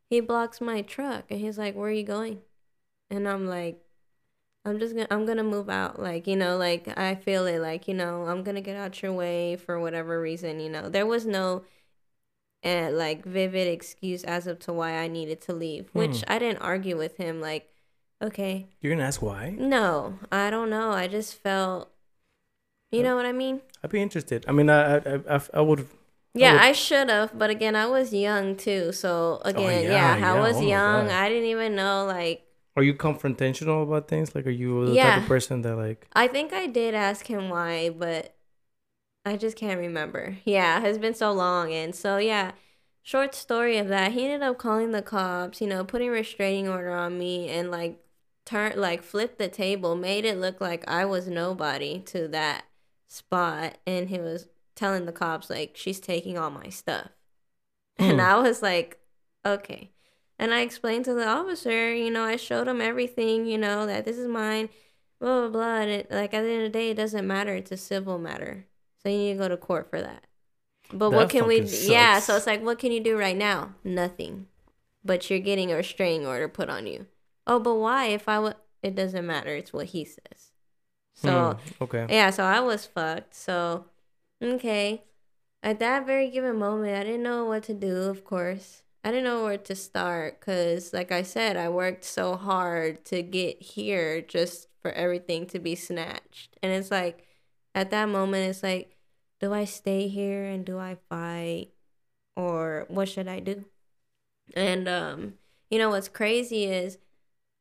he 0.09 0.21
blocks 0.21 0.61
my 0.61 0.83
truck, 0.83 1.25
and 1.31 1.41
he's 1.41 1.59
like, 1.59 1.75
"Where 1.75 1.89
are 1.89 1.93
you 1.93 2.05
going?" 2.05 2.43
And 3.11 3.29
I'm 3.29 3.47
like, 3.47 3.83
I'm 4.65 4.79
just 4.79 4.95
gonna 4.95 5.07
I'm 5.11 5.27
gonna 5.27 5.43
move 5.45 5.71
out. 5.71 5.99
Like, 6.01 6.27
you 6.27 6.37
know, 6.37 6.57
like 6.57 6.87
I 6.99 7.15
feel 7.15 7.47
it 7.47 7.61
like, 7.61 7.89
you 7.89 7.95
know, 7.95 8.27
I'm 8.27 8.43
gonna 8.43 8.61
get 8.61 8.77
out 8.77 9.03
your 9.03 9.13
way 9.13 9.57
for 9.57 9.81
whatever 9.81 10.21
reason, 10.21 10.61
you 10.61 10.69
know. 10.71 10.89
There 10.89 11.07
was 11.07 11.27
no 11.27 11.65
uh, 12.65 12.91
like 12.93 13.25
vivid 13.25 13.69
excuse 13.69 14.25
as 14.25 14.47
of 14.47 14.59
to 14.61 14.73
why 14.73 14.93
I 14.99 15.09
needed 15.09 15.41
to 15.43 15.53
leave, 15.53 15.89
which 15.95 16.21
Hmm. 16.21 16.33
I 16.33 16.39
didn't 16.39 16.59
argue 16.63 16.97
with 16.97 17.17
him 17.17 17.41
like, 17.41 17.71
okay. 18.23 18.67
You're 18.81 18.93
gonna 18.95 19.07
ask 19.07 19.23
why? 19.23 19.51
No, 19.59 20.19
I 20.31 20.51
don't 20.51 20.71
know. 20.71 20.91
I 20.93 21.09
just 21.09 21.35
felt 21.43 21.91
you 22.91 23.03
know 23.03 23.15
what 23.17 23.27
I 23.27 23.33
mean? 23.33 23.61
I'd 23.83 23.91
be 23.91 24.03
interested. 24.03 24.45
I 24.49 24.53
mean, 24.53 24.69
I 24.69 24.97
I 24.97 25.21
I, 25.37 25.41
I 25.55 25.61
would. 25.61 25.87
Yeah, 26.35 26.53
would- 26.53 26.63
I 26.63 26.73
should 26.73 27.09
have, 27.09 27.37
but 27.39 27.51
again, 27.51 27.75
I 27.77 27.87
was 27.87 28.13
young 28.13 28.57
too. 28.57 28.93
So 28.93 29.41
again, 29.45 29.85
yeah, 29.85 30.17
yeah, 30.19 30.31
I 30.33 30.35
yeah. 30.35 30.41
was 30.41 30.57
Oh 30.57 30.61
young. 30.61 31.09
I 31.11 31.29
didn't 31.29 31.49
even 31.49 31.75
know 31.77 32.05
like 32.07 32.45
Are 32.77 32.83
you 32.83 32.95
confrontational 32.95 33.83
about 33.83 34.09
things? 34.09 34.35
Like, 34.35 34.47
are 34.47 34.51
you 34.51 34.87
the 34.91 34.97
type 34.97 35.17
of 35.17 35.25
person 35.27 35.63
that 35.63 35.77
like? 35.77 36.09
I 36.13 36.27
think 36.29 36.53
I 36.53 36.67
did 36.67 36.95
ask 36.95 37.27
him 37.27 37.49
why, 37.49 37.91
but 37.91 38.37
I 39.25 39.37
just 39.37 39.57
can't 39.57 39.81
remember. 39.81 40.39
Yeah, 40.45 40.85
it's 40.85 40.99
been 40.99 41.15
so 41.15 41.33
long. 41.33 41.73
And 41.73 41.95
so, 41.95 42.19
yeah, 42.19 42.53
short 43.03 43.35
story 43.35 43.79
of 43.79 43.89
that. 43.89 44.13
He 44.13 44.25
ended 44.25 44.43
up 44.43 44.59
calling 44.59 44.93
the 44.93 45.03
cops, 45.03 45.61
you 45.61 45.67
know, 45.67 45.85
putting 45.85 46.11
restraining 46.11 46.69
order 46.69 46.93
on 46.93 47.19
me 47.19 47.49
and 47.49 47.71
like 47.71 48.01
turn 48.45 48.75
like 48.81 49.03
flipped 49.03 49.39
the 49.39 49.49
table, 49.49 49.97
made 49.97 50.25
it 50.25 50.39
look 50.39 50.61
like 50.61 50.89
I 50.89 51.05
was 51.05 51.29
nobody 51.29 52.01
to 52.07 52.29
that 52.29 52.65
spot. 53.09 53.79
And 53.87 54.09
he 54.09 54.19
was 54.19 54.49
telling 54.75 55.07
the 55.07 55.13
cops, 55.13 55.51
like, 55.51 55.77
she's 55.77 56.01
taking 56.01 56.39
all 56.39 56.51
my 56.51 56.69
stuff. 56.71 57.11
And 57.99 58.21
Hmm. 58.21 58.21
I 58.21 58.37
was 58.41 58.63
like, 58.63 58.99
okay. 59.45 59.91
And 60.41 60.55
I 60.55 60.63
explained 60.63 61.05
to 61.05 61.13
the 61.13 61.29
officer, 61.29 61.95
you 61.95 62.11
know, 62.11 62.25
I 62.25 62.37
showed 62.37 62.67
him 62.67 62.81
everything, 62.81 63.45
you 63.45 63.59
know, 63.59 63.85
that 63.85 64.07
this 64.07 64.17
is 64.17 64.27
mine, 64.27 64.71
blah, 65.21 65.41
blah, 65.43 65.49
blah. 65.51 65.81
And 65.83 65.91
it, 65.91 66.11
like 66.11 66.33
at 66.33 66.41
the 66.41 66.49
end 66.49 66.65
of 66.65 66.73
the 66.73 66.79
day, 66.79 66.91
it 66.91 66.95
doesn't 66.97 67.27
matter. 67.27 67.55
It's 67.55 67.71
a 67.71 67.77
civil 67.77 68.19
matter. 68.19 68.65
So 69.03 69.11
you 69.11 69.19
need 69.19 69.33
to 69.35 69.39
go 69.39 69.49
to 69.49 69.59
court 69.59 69.91
for 69.91 70.01
that. 70.01 70.25
But 70.93 71.11
what 71.11 71.29
can 71.29 71.47
we, 71.47 71.61
fucking 71.61 71.93
yeah. 71.93 72.21
So 72.21 72.37
it's 72.37 72.47
like, 72.47 72.65
what 72.65 72.79
can 72.79 72.91
you 72.91 73.01
do 73.01 73.19
right 73.19 73.37
now? 73.37 73.75
Nothing. 73.85 74.47
But 75.05 75.29
you're 75.29 75.41
getting 75.41 75.71
a 75.71 75.77
restraining 75.77 76.27
order 76.27 76.49
put 76.49 76.71
on 76.71 76.87
you. 76.87 77.07
Oh, 77.47 77.61
but 77.61 77.75
why? 77.75 78.07
If 78.07 78.27
I 78.27 78.39
would, 78.39 78.57
it 78.83 78.95
doesn't 78.95 79.27
matter. 79.27 79.55
It's 79.55 79.75
what 79.75 79.87
he 79.87 80.07
says. 80.07 80.53
So, 81.15 81.59
Hmm, 81.79 81.85
okay. 81.85 82.07
yeah, 82.09 82.31
so 82.31 82.45
I 82.45 82.61
was 82.61 82.87
fucked. 82.87 83.35
So, 83.35 83.85
okay. 84.43 85.03
At 85.63 85.81
that 85.81 86.07
very 86.07 86.31
given 86.31 86.57
moment, 86.59 86.97
I 86.97 87.05
didn't 87.05 87.23
know 87.23 87.45
what 87.45 87.65
to 87.65 87.75
do, 87.75 88.05
of 88.05 88.25
course. 88.25 88.83
I 89.03 89.11
didn't 89.11 89.25
know 89.25 89.45
where 89.45 89.57
to 89.59 89.75
start 89.75 90.41
because, 90.41 90.93
like 90.93 91.11
I 91.11 91.23
said, 91.23 91.57
I 91.57 91.69
worked 91.69 92.05
so 92.05 92.37
hard 92.37 93.05
to 93.07 93.23
get 93.23 93.63
here 93.63 94.21
just 94.21 94.69
for 94.83 94.91
everything 94.93 95.47
to 95.49 95.59
be 95.59 95.75
snatched. 95.75 96.57
And 96.63 96.73
it's 96.73 96.91
like, 96.91 97.27
at 97.75 97.91
that 97.91 98.09
moment, 98.09 98.51
it's 98.51 98.63
like, 98.63 98.97
do 99.41 99.55
I 99.55 99.65
stay 99.65 100.09
here 100.09 100.45
and 100.45 100.65
do 100.67 100.79
I 100.79 100.99
fight? 101.09 101.69
Or 102.37 102.87
what 102.89 103.09
should 103.09 103.29
I 103.29 103.41
do? 103.41 103.65
And, 104.55 104.89
um, 104.89 105.35
you 105.71 105.79
know, 105.79 105.91
what's 105.91 106.09
crazy 106.09 106.65
is 106.65 106.99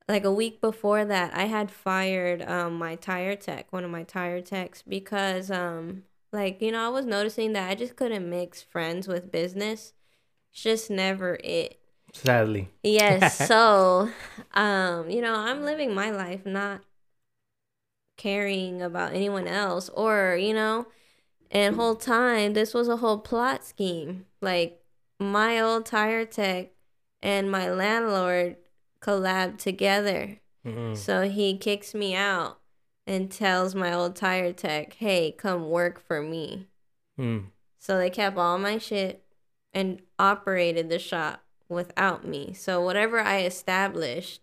like 0.08 0.26
a 0.26 0.32
week 0.32 0.60
before 0.62 1.06
that 1.06 1.34
i 1.36 1.46
had 1.46 1.70
fired 1.72 2.42
um 2.44 2.74
my 2.74 2.96
tire 2.96 3.36
tech 3.36 3.72
one 3.72 3.84
of 3.84 3.92
my 3.92 4.04
tire 4.04 4.42
techs 4.42 4.82
because 4.82 5.52
um 5.52 6.04
like 6.34 6.62
you 6.62 6.72
know 6.72 6.86
i 6.86 6.90
was 6.90 7.06
noticing 7.06 7.54
that 7.54 7.70
i 7.70 7.76
just 7.76 7.96
couldn't 7.96 8.30
mix 8.30 8.62
friends 8.62 9.08
with 9.08 9.32
business 9.32 9.94
it's 10.52 10.62
just 10.64 10.90
never 10.90 11.38
it 11.44 11.80
Sadly. 12.14 12.70
yes 12.84 13.38
so 13.48 14.10
um 14.54 15.10
you 15.10 15.22
know 15.22 15.34
i'm 15.34 15.64
living 15.64 15.94
my 15.94 16.12
life 16.12 16.46
not 16.46 16.82
caring 18.18 18.82
about 18.82 19.14
anyone 19.14 19.48
else 19.48 19.90
or 19.90 20.38
you 20.40 20.54
know 20.54 20.88
and 21.52 21.76
whole 21.76 21.96
time 21.96 22.54
this 22.54 22.74
was 22.74 22.88
a 22.88 22.98
whole 22.98 23.20
plot 23.20 23.64
scheme 23.64 24.26
like 24.42 24.82
my 25.20 25.60
old 25.60 25.86
tire 25.86 26.26
tech 26.26 26.70
and 27.22 27.50
my 27.50 27.70
landlord 27.70 28.58
collab 29.02 29.58
together 29.58 30.40
Mm-mm. 30.66 30.98
so 30.98 31.30
he 31.30 31.58
kicks 31.58 31.94
me 31.94 32.16
out 32.16 32.60
and 33.10 33.32
tells 33.32 33.74
my 33.74 33.92
old 33.92 34.16
tire 34.16 34.54
tech, 34.54 34.94
hey, 34.94 35.32
come 35.32 35.68
work 35.68 36.00
for 36.00 36.22
me. 36.22 36.68
Hmm. 37.18 37.40
So 37.80 37.98
they 37.98 38.12
kept 38.12 38.38
all 38.38 38.60
my 38.60 38.78
shit 38.78 39.24
and 39.74 40.02
operated 40.18 40.90
the 40.90 41.00
shop 41.00 41.44
without 41.70 42.26
me. 42.26 42.54
So 42.54 42.82
whatever 42.82 43.20
I 43.20 43.44
established, 43.44 44.42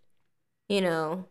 you 0.69 0.81
know, 0.81 1.25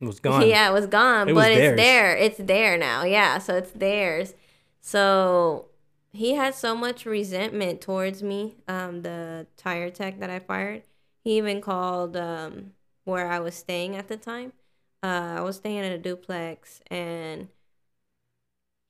It 0.00 0.06
was 0.06 0.20
gone. 0.20 0.46
yeah, 0.48 0.70
it 0.70 0.72
was 0.72 0.86
gone, 0.86 1.28
It 1.28 1.32
was 1.34 1.44
but 1.44 1.52
it's 1.52 1.76
there. 1.76 2.16
It's 2.16 2.38
there 2.38 2.78
now. 2.78 3.04
Yeah, 3.04 3.38
so 3.38 3.56
it's 3.56 3.72
theirs. 3.72 4.34
So 4.80 5.66
he 6.12 6.34
had 6.34 6.54
so 6.54 6.76
much 6.76 7.04
resentment 7.04 7.80
towards 7.80 8.22
me, 8.22 8.56
um, 8.68 9.02
the 9.02 9.46
tire 9.56 9.90
tech 9.90 10.20
that 10.20 10.30
I 10.30 10.38
fired. 10.38 10.82
He 11.24 11.36
even 11.36 11.60
called 11.60 12.16
um, 12.16 12.72
where 13.04 13.28
I 13.30 13.40
was 13.40 13.54
staying 13.54 13.96
at 13.96 14.08
the 14.08 14.16
time. 14.16 14.52
Uh, 15.02 15.36
I 15.38 15.40
was 15.42 15.56
staying 15.56 15.78
in 15.84 15.92
a 15.92 15.98
duplex 15.98 16.80
and 16.90 17.48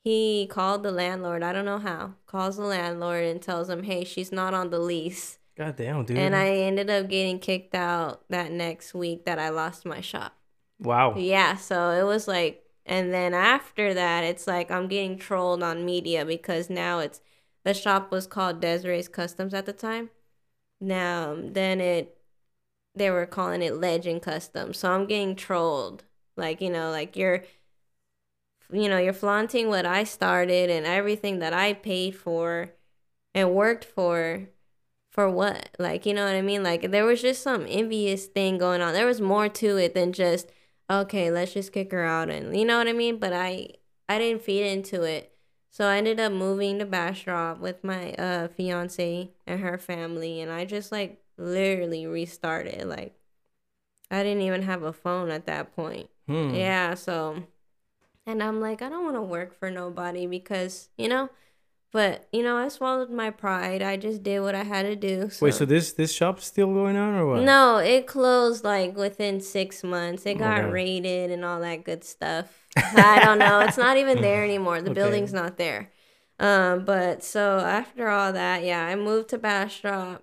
he 0.05 0.47
called 0.51 0.83
the 0.83 0.93
landlord. 0.93 1.43
I 1.43 1.53
don't 1.53 1.65
know 1.65 1.79
how. 1.79 2.15
Calls 2.27 2.57
the 2.57 2.65
landlord 2.65 3.25
and 3.25 3.43
tells 3.43 3.69
him, 3.69 3.83
hey, 3.83 4.05
she's 4.05 4.33
not 4.33 4.55
on 4.55 4.71
the 4.71 4.79
lease. 4.79 5.39
God 5.57 5.77
damn, 5.77 6.05
dude. 6.05 6.19
And 6.19 6.37
I 6.37 6.49
ended 6.51 6.89
up 6.89 7.09
getting 7.09 7.39
kicked 7.41 7.75
out 7.75 8.23
that 8.31 8.53
next 8.53 8.95
week 8.95 9.25
that 9.25 9.39
I 9.39 9.49
lost 9.49 9.85
my 9.85 10.01
shop. 10.01 10.37
wow. 10.79 11.15
Yeah, 11.17 11.57
so 11.57 11.91
it 11.91 12.05
was 12.05 12.29
like, 12.29 12.65
and 12.87 13.13
then 13.13 13.35
after 13.35 13.93
that, 13.95 14.25
it's 14.25 14.47
like 14.47 14.71
I'm 14.71 14.89
getting 14.89 15.19
trolled 15.19 15.63
on 15.63 15.85
media 15.85 16.25
because 16.25 16.71
now 16.71 17.01
it's 17.01 17.21
the 17.65 17.75
shop 17.75 18.11
was 18.13 18.27
called 18.27 18.61
Desiree's 18.61 19.09
Customs 19.09 19.53
at 19.53 19.67
the 19.67 19.73
time. 19.73 20.11
Now, 20.81 21.37
then 21.39 21.81
it, 21.81 22.17
they 22.95 23.11
were 23.11 23.27
calling 23.27 23.63
it 23.63 23.75
Legend 23.75 24.23
Customs. 24.23 24.79
So 24.79 24.91
I'm 24.93 25.07
getting 25.07 25.37
trolled. 25.37 26.05
Like, 26.37 26.61
you 26.61 26.71
know, 26.71 26.91
like 26.91 27.17
you're, 27.17 27.43
you 28.73 28.89
know, 28.89 28.99
you're 28.99 29.13
flaunting 29.13 29.69
what 29.69 29.87
I 29.87 30.05
started 30.05 30.71
and 30.71 30.87
everything 30.87 31.39
that 31.39 31.53
I 31.53 31.73
paid 31.73 32.17
for 32.17 32.75
and 33.35 33.55
worked 33.55 33.85
for 33.85 34.49
for 35.11 35.29
what? 35.31 35.71
Like, 35.79 36.07
you 36.07 36.15
know 36.15 36.27
what 36.27 36.35
I 36.37 36.43
mean? 36.43 36.63
Like, 36.63 36.91
there 36.91 37.05
was 37.05 37.23
just 37.23 37.43
some 37.43 37.67
envious 37.69 38.27
thing 38.27 38.59
going 38.59 38.81
on. 38.81 38.93
There 38.93 39.07
was 39.07 39.21
more 39.21 39.49
to 39.49 39.77
it 39.77 39.95
than 39.95 40.13
just, 40.13 40.51
okay, 40.91 41.31
let's 41.31 41.55
just 41.55 41.73
kick 41.73 41.93
her 41.93 42.05
out, 42.05 42.31
and 42.31 42.57
you 42.57 42.65
know 42.65 42.79
what 42.79 42.89
I 42.89 42.93
mean. 42.93 43.19
But 43.19 43.33
I, 43.33 43.71
I 44.09 44.19
didn't 44.19 44.43
feed 44.43 44.65
into 44.65 45.03
it, 45.03 45.35
so 45.71 45.87
I 45.87 45.97
ended 45.97 46.21
up 46.21 46.33
moving 46.33 46.79
to 46.79 46.87
Bastrop 46.87 47.59
with 47.59 47.83
my 47.83 48.13
uh 48.15 48.49
fiance 48.49 49.31
and 49.47 49.61
her 49.61 49.79
family, 49.79 50.41
and 50.41 50.53
I 50.53 50.65
just 50.65 50.93
like 50.93 51.23
literally 51.37 52.07
restarted. 52.07 52.85
Like, 52.87 53.15
I 54.11 54.23
didn't 54.23 54.43
even 54.43 54.63
have 54.63 54.83
a 54.83 54.93
phone 54.93 55.31
at 55.31 55.47
that 55.47 55.75
point. 55.75 56.11
Hmm. 56.27 56.55
Yeah, 56.55 56.95
so 56.95 57.45
and 58.29 58.43
I'm 58.43 58.61
like, 58.61 58.83
I 58.83 58.89
don't 58.89 59.05
want 59.05 59.17
to 59.17 59.23
work 59.23 59.55
for 59.59 59.71
nobody 59.71 60.27
because, 60.27 60.91
you 60.99 61.09
know, 61.09 61.31
but 61.93 62.29
you 62.33 62.43
know, 62.43 62.57
I 62.57 62.69
swallowed 62.69 63.11
my 63.11 63.31
pride. 63.31 63.83
I 63.83 63.97
just 63.97 64.23
did 64.23 64.41
what 64.41 64.55
I 64.55 64.65
had 64.65 64.83
to 64.83 64.97
do. 64.97 65.31
So. 65.31 65.47
Wait, 65.47 65.55
so 65.55 65.65
this 65.65 65.93
this 65.93 66.13
shop's 66.13 66.47
still 66.47 66.73
going 66.73 66.97
on 66.97 67.15
or 67.15 67.27
what? 67.27 67.45
No, 67.45 67.79
it 67.79 68.07
closed 68.07 68.65
like 68.65 68.97
within 68.97 69.41
six 69.41 69.83
months. 69.85 70.27
It 70.27 70.39
got 70.39 70.59
Okay. 70.59 70.73
raided 70.73 71.31
and 71.31 71.45
all 71.45 71.61
that 71.61 71.85
good 71.85 72.05
stuff. 72.05 72.67
I 72.95 73.21
don't 73.21 73.39
know. 73.39 73.61
It's 73.63 73.77
not 73.79 73.97
even 73.97 74.21
there 74.21 74.45
anymore. 74.45 74.81
The 74.83 74.91
Okay. 74.91 74.95
building's 75.01 75.33
not 75.33 75.57
there. 75.57 75.93
Um, 76.41 76.85
but 76.85 77.23
so 77.25 77.59
after 77.59 78.09
all 78.09 78.33
that, 78.33 78.65
yeah, 78.65 78.85
I 78.87 78.95
moved 78.97 79.29
to 79.31 79.39
Bastrop. 79.39 80.23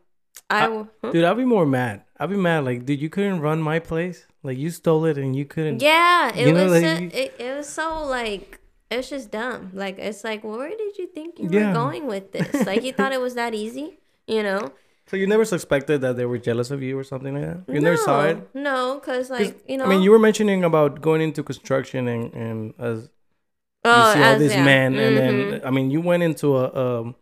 I 0.49 0.62
w- 0.67 0.88
huh? 1.03 1.12
Dude, 1.12 1.23
I'll 1.23 1.36
be 1.36 1.45
more 1.45 1.65
mad. 1.65 2.03
I'll 2.19 2.27
be 2.27 2.38
mad. 2.38 2.65
Like, 2.65 2.86
dude, 2.86 3.01
you 3.01 3.10
couldn't 3.10 3.41
run 3.41 3.62
my 3.62 3.79
place. 3.79 4.27
Like, 4.43 4.58
you 4.58 4.69
stole 4.69 5.05
it 5.05 5.17
and 5.17 5.36
you 5.36 5.45
couldn't. 5.45 5.81
Yeah, 5.81 6.34
it 6.36 6.53
know, 6.53 6.63
was 6.65 6.81
like, 6.84 7.01
you- 7.01 7.10
it, 7.13 7.36
it 7.39 7.58
was 7.58 7.67
so 7.67 8.03
like 8.05 8.60
it's 8.91 9.10
just 9.10 9.31
dumb. 9.31 9.71
Like 9.73 9.97
it's 9.97 10.23
like 10.23 10.43
where 10.43 10.69
did 10.69 10.97
you 10.97 11.08
think 11.08 11.39
you 11.39 11.49
Yeah. 11.51 11.69
were 11.69 11.73
going 11.73 12.05
with 12.08 12.31
this? 12.31 12.65
Like 12.67 12.84
you 12.84 12.93
thought 12.93 13.12
it 13.12 13.19
was 13.21 13.34
that 13.36 13.53
easy, 13.55 13.97
you 14.27 14.43
know? 14.43 14.71
So 15.08 15.17
you 15.17 15.27
never 15.27 15.45
suspected 15.45 16.01
that 16.01 16.15
they 16.17 16.25
were 16.25 16.38
jealous 16.39 16.71
of 16.71 16.81
you 16.81 16.97
or 16.97 17.03
something 17.03 17.34
like 17.36 17.43
that? 17.67 17.73
You 17.73 17.79
never 17.79 17.97
saw 17.97 18.25
it? 18.25 18.38
No, 18.55 18.95
because 18.99 19.29
like 19.29 19.63
you 19.67 19.77
know. 19.77 19.86
I 19.86 19.88
mean, 19.89 20.01
you 20.01 20.12
were 20.12 20.19
mentioning 20.19 20.63
about 20.63 21.01
going 21.01 21.21
into 21.21 21.41
construction 21.43 22.08
and, 22.08 22.34
and 22.34 22.73
as 22.79 23.10
oh, 23.84 24.08
you 24.08 24.13
see 24.13 24.19
all 24.23 24.34
as- 24.36 24.39
these 24.39 24.51
yeah. 24.53 24.63
men, 24.65 24.95
and 24.95 25.15
Mhm. 25.17 25.51
then 25.51 25.62
I 25.65 25.71
mean, 25.71 25.89
you 25.91 26.01
went 26.01 26.21
into 26.23 26.55
a. 26.58 26.99
Um, 27.01 27.15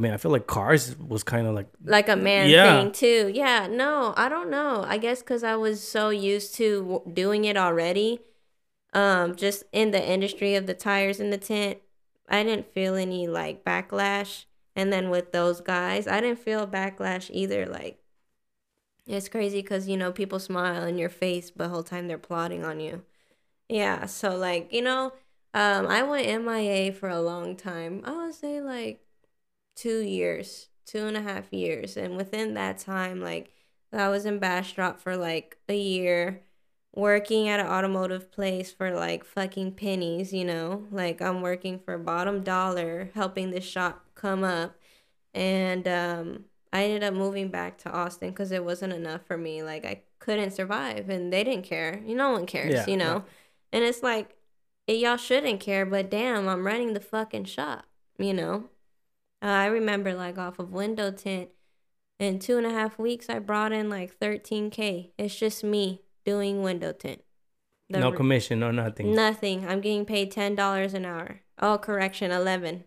I 0.00 0.02
mean, 0.02 0.12
I 0.14 0.16
feel 0.16 0.30
like 0.30 0.46
cars 0.46 0.96
was 0.98 1.22
kind 1.22 1.46
of 1.46 1.54
like 1.54 1.66
like 1.84 2.08
a 2.08 2.16
man 2.16 2.48
Yeah. 2.48 2.80
thing 2.80 2.92
too. 2.92 3.30
Yeah, 3.34 3.66
no, 3.66 4.14
I 4.16 4.30
don't 4.30 4.48
know. 4.48 4.82
I 4.88 4.96
guess 4.96 5.20
because 5.20 5.44
I 5.44 5.56
was 5.56 5.86
so 5.86 6.08
used 6.08 6.54
to 6.54 6.80
w- 6.80 7.14
doing 7.14 7.44
it 7.44 7.58
already, 7.58 8.20
um, 8.94 9.36
just 9.36 9.64
in 9.72 9.90
the 9.90 10.02
industry 10.02 10.54
of 10.54 10.66
the 10.66 10.72
tires 10.72 11.20
in 11.20 11.28
the 11.28 11.36
tint, 11.36 11.80
I 12.30 12.42
didn't 12.44 12.72
feel 12.72 12.94
any 12.94 13.26
like 13.26 13.62
backlash. 13.62 14.46
And 14.74 14.90
then 14.90 15.10
with 15.10 15.32
those 15.32 15.60
guys, 15.60 16.06
I 16.08 16.22
didn't 16.22 16.38
feel 16.38 16.66
backlash 16.66 17.28
either. 17.30 17.66
Like, 17.66 18.02
it's 19.06 19.28
crazy 19.28 19.60
because 19.60 19.86
you 19.86 19.98
know 19.98 20.12
people 20.12 20.38
smile 20.38 20.84
in 20.84 20.96
your 20.96 21.10
face, 21.10 21.50
but 21.50 21.64
the 21.64 21.68
whole 21.68 21.82
time 21.82 22.08
they're 22.08 22.16
plotting 22.16 22.64
on 22.64 22.80
you. 22.80 23.04
Yeah, 23.68 24.06
so 24.06 24.34
like 24.34 24.72
you 24.72 24.80
know, 24.80 25.12
um, 25.52 25.86
I 25.88 26.02
went 26.04 26.26
MIA 26.26 26.90
for 26.94 27.10
a 27.10 27.20
long 27.20 27.54
time. 27.54 28.00
I 28.06 28.12
would 28.24 28.34
say 28.34 28.62
like 28.62 29.04
two 29.76 30.00
years, 30.00 30.68
two 30.86 31.06
and 31.06 31.16
a 31.16 31.22
half 31.22 31.52
years. 31.52 31.96
And 31.96 32.16
within 32.16 32.54
that 32.54 32.78
time, 32.78 33.20
like 33.20 33.52
I 33.92 34.08
was 34.08 34.24
in 34.26 34.38
Bastrop 34.38 35.00
for 35.00 35.16
like 35.16 35.58
a 35.68 35.76
year, 35.76 36.42
working 36.94 37.48
at 37.48 37.60
an 37.60 37.66
automotive 37.66 38.30
place 38.32 38.72
for 38.72 38.90
like 38.92 39.24
fucking 39.24 39.72
pennies, 39.72 40.32
you 40.32 40.44
know? 40.44 40.86
Like 40.90 41.20
I'm 41.22 41.40
working 41.42 41.78
for 41.78 41.96
bottom 41.98 42.42
dollar, 42.42 43.10
helping 43.14 43.50
the 43.50 43.60
shop 43.60 44.04
come 44.14 44.44
up. 44.44 44.76
And 45.34 45.86
um 45.86 46.44
I 46.72 46.84
ended 46.84 47.02
up 47.02 47.14
moving 47.14 47.48
back 47.48 47.78
to 47.78 47.90
Austin 47.90 48.30
because 48.30 48.52
it 48.52 48.64
wasn't 48.64 48.92
enough 48.92 49.22
for 49.26 49.36
me. 49.36 49.62
Like 49.62 49.84
I 49.84 50.02
couldn't 50.20 50.52
survive 50.52 51.08
and 51.08 51.32
they 51.32 51.42
didn't 51.44 51.64
care. 51.64 52.00
You 52.04 52.14
no 52.14 52.30
one 52.30 52.46
cares, 52.46 52.74
Yeah, 52.74 52.86
you 52.86 52.96
know? 52.96 53.24
And 53.72 53.84
it's 53.84 54.02
like 54.02 54.36
y'all 54.86 55.16
shouldn't 55.16 55.60
care, 55.60 55.86
but 55.86 56.10
damn, 56.10 56.48
I'm 56.48 56.66
running 56.66 56.94
the 56.94 57.00
fucking 57.00 57.44
shop, 57.44 57.84
you 58.18 58.34
know? 58.34 58.68
Uh, 59.42 59.46
I 59.46 59.66
remember 59.66 60.14
like 60.14 60.38
off 60.38 60.58
of 60.58 60.72
window 60.72 61.10
tint, 61.10 61.50
in 62.18 62.38
two 62.38 62.58
and 62.58 62.66
a 62.66 62.70
half 62.70 62.98
weeks, 62.98 63.28
I 63.28 63.38
brought 63.38 63.72
in 63.72 63.88
like 63.88 64.18
13K. 64.18 65.10
It's 65.16 65.34
just 65.34 65.64
me 65.64 66.02
doing 66.24 66.62
window 66.62 66.92
tint. 66.92 67.22
The 67.88 67.98
no 67.98 68.12
commission, 68.12 68.60
no 68.60 68.70
nothing. 68.70 69.14
Nothing. 69.14 69.66
I'm 69.66 69.80
getting 69.80 70.04
paid 70.04 70.32
$10 70.32 70.94
an 70.94 71.04
hour. 71.04 71.40
Oh, 71.58 71.78
correction, 71.78 72.30
11 72.30 72.84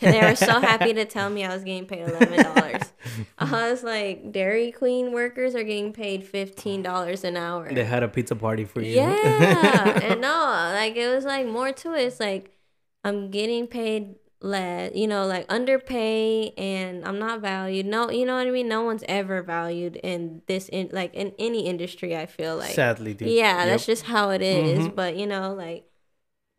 they 0.00 0.20
were 0.20 0.34
so 0.34 0.60
happy 0.60 0.92
to 0.94 1.04
tell 1.04 1.30
me 1.30 1.44
I 1.44 1.54
was 1.54 1.64
getting 1.64 1.86
paid 1.86 2.08
eleven 2.08 2.42
dollars. 2.42 2.82
I 3.38 3.70
was 3.70 3.82
like, 3.82 4.32
Dairy 4.32 4.72
Queen 4.72 5.12
workers 5.12 5.54
are 5.54 5.62
getting 5.62 5.92
paid 5.92 6.24
fifteen 6.24 6.82
dollars 6.82 7.24
an 7.24 7.36
hour. 7.36 7.72
They 7.72 7.84
had 7.84 8.02
a 8.02 8.08
pizza 8.08 8.34
party 8.34 8.64
for 8.64 8.80
you. 8.80 8.94
Yeah, 8.96 10.00
and 10.02 10.20
no, 10.20 10.72
like 10.74 10.96
it 10.96 11.14
was 11.14 11.24
like 11.24 11.46
more 11.46 11.72
to 11.72 11.94
it. 11.94 12.04
It's 12.04 12.20
like 12.20 12.56
I'm 13.04 13.30
getting 13.30 13.66
paid 13.66 14.16
less, 14.42 14.92
you 14.94 15.06
know, 15.06 15.26
like 15.26 15.46
underpay, 15.48 16.50
and 16.56 17.04
I'm 17.04 17.18
not 17.18 17.40
valued. 17.40 17.86
No, 17.86 18.10
you 18.10 18.26
know 18.26 18.36
what 18.36 18.46
I 18.46 18.50
mean. 18.50 18.68
No 18.68 18.82
one's 18.82 19.04
ever 19.08 19.42
valued 19.42 19.96
in 19.96 20.42
this 20.46 20.68
in 20.68 20.90
like 20.92 21.14
in 21.14 21.32
any 21.38 21.66
industry. 21.66 22.16
I 22.16 22.26
feel 22.26 22.56
like 22.56 22.74
Sadly, 22.74 23.14
dude. 23.14 23.28
yeah, 23.30 23.64
Yep. 23.64 23.66
that's 23.66 23.86
just 23.86 24.04
how 24.04 24.30
it 24.30 24.42
is. 24.42 24.88
Mhm. 24.88 24.94
But 24.94 25.16
you 25.16 25.26
know, 25.26 25.54
like, 25.54 25.84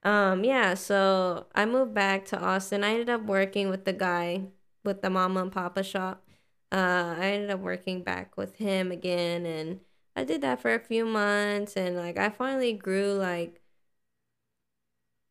um, 0.03 0.43
yeah. 0.43 0.73
So 0.75 1.47
I 1.55 1.65
moved 1.65 1.93
back 1.93 2.25
to 2.27 2.39
Austin. 2.39 2.83
I 2.83 2.91
ended 2.91 3.09
up 3.09 3.23
working 3.23 3.69
with 3.69 3.85
the 3.85 3.93
guy 3.93 4.47
with 4.83 5.01
the 5.01 5.09
mama 5.09 5.41
and 5.41 5.51
papa 5.51 5.83
shop. 5.83 6.23
Uh, 6.71 7.15
I 7.19 7.25
ended 7.33 7.51
up 7.51 7.59
working 7.59 8.03
back 8.03 8.35
with 8.37 8.55
him 8.57 8.91
again, 8.91 9.45
and 9.45 9.79
I 10.15 10.23
did 10.23 10.41
that 10.41 10.61
for 10.61 10.73
a 10.73 10.79
few 10.79 11.05
months, 11.05 11.75
and 11.77 11.95
like 11.95 12.17
I 12.17 12.29
finally 12.29 12.73
grew 12.73 13.13
like, 13.13 13.61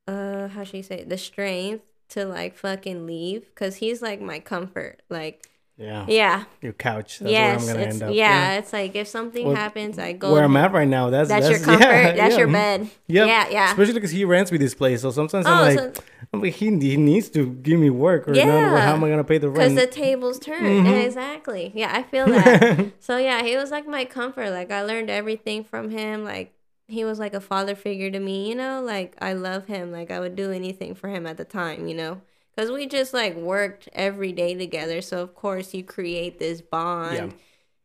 uh, 0.06 0.48
how 0.48 0.64
should 0.64 0.76
you 0.76 0.82
say 0.82 1.00
it? 1.00 1.08
the 1.08 1.18
strength 1.18 1.84
to 2.12 2.24
like 2.24 2.56
fucking 2.56 3.06
leave, 3.06 3.54
cause 3.54 3.76
he's 3.76 4.00
like 4.02 4.20
my 4.20 4.38
comfort. 4.38 5.02
Like, 5.08 5.46
yeah. 5.78 6.04
yeah, 6.06 6.44
Your 6.60 6.74
couch. 6.74 7.18
That's 7.18 7.32
yes, 7.32 7.64
where 7.64 7.70
I'm 7.74 7.80
gonna 7.80 7.90
end 7.90 8.02
up. 8.04 8.14
yeah, 8.14 8.58
It's 8.58 8.72
like 8.72 8.94
if 8.94 9.08
something 9.08 9.46
Well, 9.46 9.56
happens, 9.56 9.98
I 9.98 10.12
go. 10.12 10.32
Where 10.32 10.44
I'm 10.44 10.56
at 10.56 10.70
right 10.72 10.86
now, 10.86 11.10
that's 11.10 11.28
That's, 11.30 11.48
that's, 11.48 11.58
your 11.58 11.66
comfort. 11.66 11.84
Yeah, 11.90 12.12
that's 12.12 12.36
your 12.36 12.46
bed. 12.46 12.88
Yep. 13.08 13.26
Yeah, 13.26 13.48
yeah. 13.50 13.70
Especially 13.70 13.94
because 13.94 14.10
he 14.10 14.24
rents 14.24 14.52
me 14.52 14.58
this 14.58 14.74
place, 14.74 15.00
so 15.02 15.10
sometimes 15.10 15.46
Oh, 15.46 15.50
I'm 15.50 15.76
like, 15.76 15.96
so- 15.96 16.02
I'm 16.32 16.40
like, 16.42 16.54
he, 16.54 16.66
he 16.78 16.96
needs 16.96 17.30
to 17.30 17.46
give 17.46 17.80
me 17.80 17.90
work, 17.90 18.28
or 18.28 18.32
not, 18.32 18.36
Yeah. 18.46 18.80
how 18.86 18.92
am 18.94 19.02
I 19.02 19.08
gonna 19.08 19.24
pay 19.24 19.38
the 19.38 19.48
rent? 19.48 19.74
Because 19.74 19.86
the 19.86 19.90
tables 19.90 20.38
turn. 20.38 20.62
Mhm. 20.62 21.04
Exactly. 21.04 21.72
Yeah, 21.74 21.90
I 21.92 22.02
feel 22.04 22.26
that. 22.26 22.92
so 23.00 23.16
yeah, 23.16 23.42
he 23.42 23.56
was 23.56 23.70
like 23.70 23.86
my 23.88 24.04
comfort. 24.04 24.50
Like 24.50 24.70
I 24.70 24.82
learned 24.82 25.10
everything 25.10 25.64
from 25.64 25.90
him. 25.90 26.22
Like 26.24 26.52
he 26.92 27.04
was 27.04 27.18
like 27.18 27.34
a 27.34 27.40
father 27.40 27.74
figure 27.74 28.10
to 28.10 28.20
me. 28.20 28.48
You 28.48 28.54
know, 28.54 28.82
like 28.82 29.16
I 29.20 29.32
love 29.32 29.66
him. 29.66 29.90
Like 29.92 30.10
I 30.10 30.20
would 30.20 30.36
do 30.36 30.52
anything 30.52 30.94
for 30.94 31.08
him 31.08 31.26
at 31.26 31.36
the 31.36 31.44
time. 31.44 31.88
You 31.88 31.94
know, 31.94 32.20
because 32.54 32.70
we 32.70 32.86
just 32.86 33.14
like 33.14 33.34
worked 33.36 33.88
every 33.92 34.32
day 34.32 34.54
together. 34.54 35.00
So 35.00 35.22
of 35.22 35.34
course 35.34 35.74
you 35.74 35.82
create 35.82 36.38
this 36.38 36.60
bond. 36.60 37.34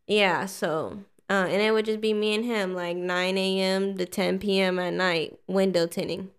Yeah. 0.07 0.39
yeah 0.39 0.45
so. 0.45 1.03
Uh, 1.29 1.45
and 1.49 1.61
it 1.61 1.71
would 1.71 1.83
just 1.83 1.99
be 1.99 2.13
me 2.13 2.33
and 2.35 2.45
him, 2.45 2.73
like 2.73 2.95
9 2.95 3.37
a.m. 3.37 3.97
to 3.97 4.05
10 4.05 4.39
p.m. 4.39 4.79
at 4.79 4.93
night, 4.93 5.37
window 5.45 5.85
tinting. 5.85 6.29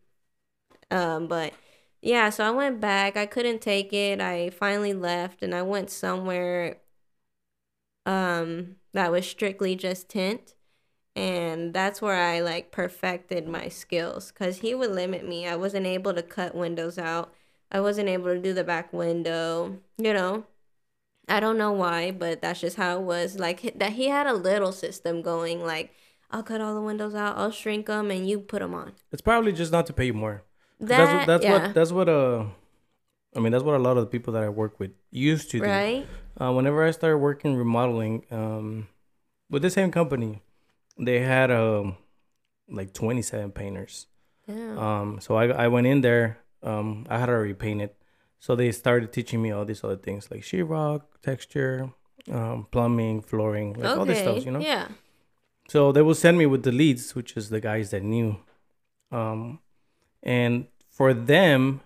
Um, 0.91 1.27
but 1.27 1.53
yeah, 2.01 2.31
so 2.31 2.45
I 2.45 2.51
went 2.51 2.81
back. 2.81 3.17
I 3.17 3.27
couldn't 3.27 3.61
take 3.61 3.93
it. 3.93 4.21
I 4.21 4.49
finally 4.51 4.95
left 4.95 5.43
and 5.43 5.55
I 5.55 5.63
went 5.63 5.91
somewhere 5.91 6.79
um 8.07 8.77
that 8.95 9.13
was 9.13 9.29
strictly 9.29 9.77
just 9.77 10.09
tint. 10.09 10.55
And 11.19 11.75
that's 11.75 12.01
where 12.01 12.15
I 12.15 12.41
like 12.41 12.71
perfected 12.71 13.49
my 13.49 13.69
skills 13.69 14.31
cuz 14.31 14.59
he 14.59 14.75
would 14.75 14.93
limit 14.93 15.27
me. 15.27 15.49
I 15.49 15.57
wasn't 15.57 15.87
able 15.87 16.15
to 16.15 16.23
cut 16.23 16.55
windows 16.55 16.97
out. 16.97 17.33
I 17.73 17.81
wasn't 17.81 18.09
able 18.09 18.27
to 18.27 18.39
do 18.39 18.55
the 18.55 18.65
back 18.65 18.93
window, 18.93 19.79
you 19.97 20.13
know. 20.13 20.45
I 21.29 21.41
don't 21.41 21.59
know 21.59 21.73
why, 21.73 22.13
but 22.13 22.41
that's 22.41 22.61
just 22.61 22.77
how 22.77 22.99
it 22.99 23.03
was. 23.03 23.39
Like 23.39 23.79
that 23.79 23.93
he 23.93 24.09
had 24.09 24.27
a 24.27 24.33
little 24.33 24.73
system 24.73 25.21
going 25.21 25.61
like 25.65 25.93
I'll 26.31 26.45
cut 26.45 26.61
all 26.61 26.75
the 26.75 26.81
windows 26.81 27.15
out, 27.15 27.37
I'll 27.37 27.51
shrink 27.51 27.87
them 27.87 28.11
and 28.11 28.29
you 28.29 28.39
put 28.39 28.61
them 28.61 28.75
on. 28.75 28.93
it's 29.11 29.23
probably 29.23 29.53
just 29.53 29.73
not 29.73 29.87
to 29.87 29.93
pay 29.93 30.07
you 30.07 30.15
more. 30.15 30.45
That 30.79 30.89
that's 30.89 31.13
what, 31.13 31.27
that's 31.27 31.45
yeah, 31.45 31.53
what 31.53 31.75
that's 31.75 31.93
what 31.93 32.09
uh, 32.09 32.45
I 33.35 33.41
mean 33.41 33.51
that's 33.51 33.65
what 33.65 33.75
a 33.75 33.79
lot 33.79 33.97
of 33.97 34.05
the 34.05 34.11
people 34.11 34.33
that 34.35 34.45
I 34.45 34.49
work 34.49 34.79
with 34.79 34.93
used 35.11 35.51
to 35.51 35.59
do. 35.59 35.65
right? 35.65 36.07
Uh, 36.41 36.53
whenever 36.53 36.85
I 36.85 36.93
started 36.93 37.19
working 37.19 37.57
remodeling, 37.57 38.25
um, 38.31 38.87
with 39.51 39.63
the 39.63 39.71
same 39.71 39.91
company, 39.91 40.43
they 40.99 41.21
had 41.21 41.51
um, 41.51 41.97
like 42.69 42.93
27 42.93 43.53
painters. 43.53 44.07
Yeah. 44.47 44.77
Um, 44.79 45.21
so 45.21 45.37
I 45.37 45.47
I 45.49 45.69
went 45.69 45.87
in 45.87 46.01
there. 46.01 46.39
Um, 46.63 47.07
I 47.09 47.19
had 47.19 47.29
already 47.29 47.55
painted, 47.55 47.91
so 48.41 48.57
they 48.57 48.73
started 48.73 49.13
teaching 49.13 49.41
me 49.41 49.51
all 49.53 49.65
these 49.65 49.85
other 49.85 49.97
things 49.97 50.29
like 50.31 50.41
sheetrock, 50.43 51.03
texture, 51.23 51.91
um, 52.33 52.67
plumbing, 52.71 53.23
flooring, 53.23 53.75
like 53.75 53.97
all 53.97 54.05
this 54.05 54.19
stuff, 54.19 54.45
you 54.45 54.51
know. 54.51 54.61
Yeah. 54.61 54.89
So 55.69 55.93
they 55.93 56.03
will 56.03 56.15
send 56.17 56.39
me 56.39 56.47
with 56.47 56.63
the 56.65 56.73
leads, 56.73 57.15
which 57.15 57.37
is 57.37 57.51
the 57.51 57.61
guys 57.61 57.91
that 57.91 58.03
knew. 58.03 58.39
Um, 59.13 59.61
and 60.23 60.67
for 60.91 61.15
them, 61.15 61.81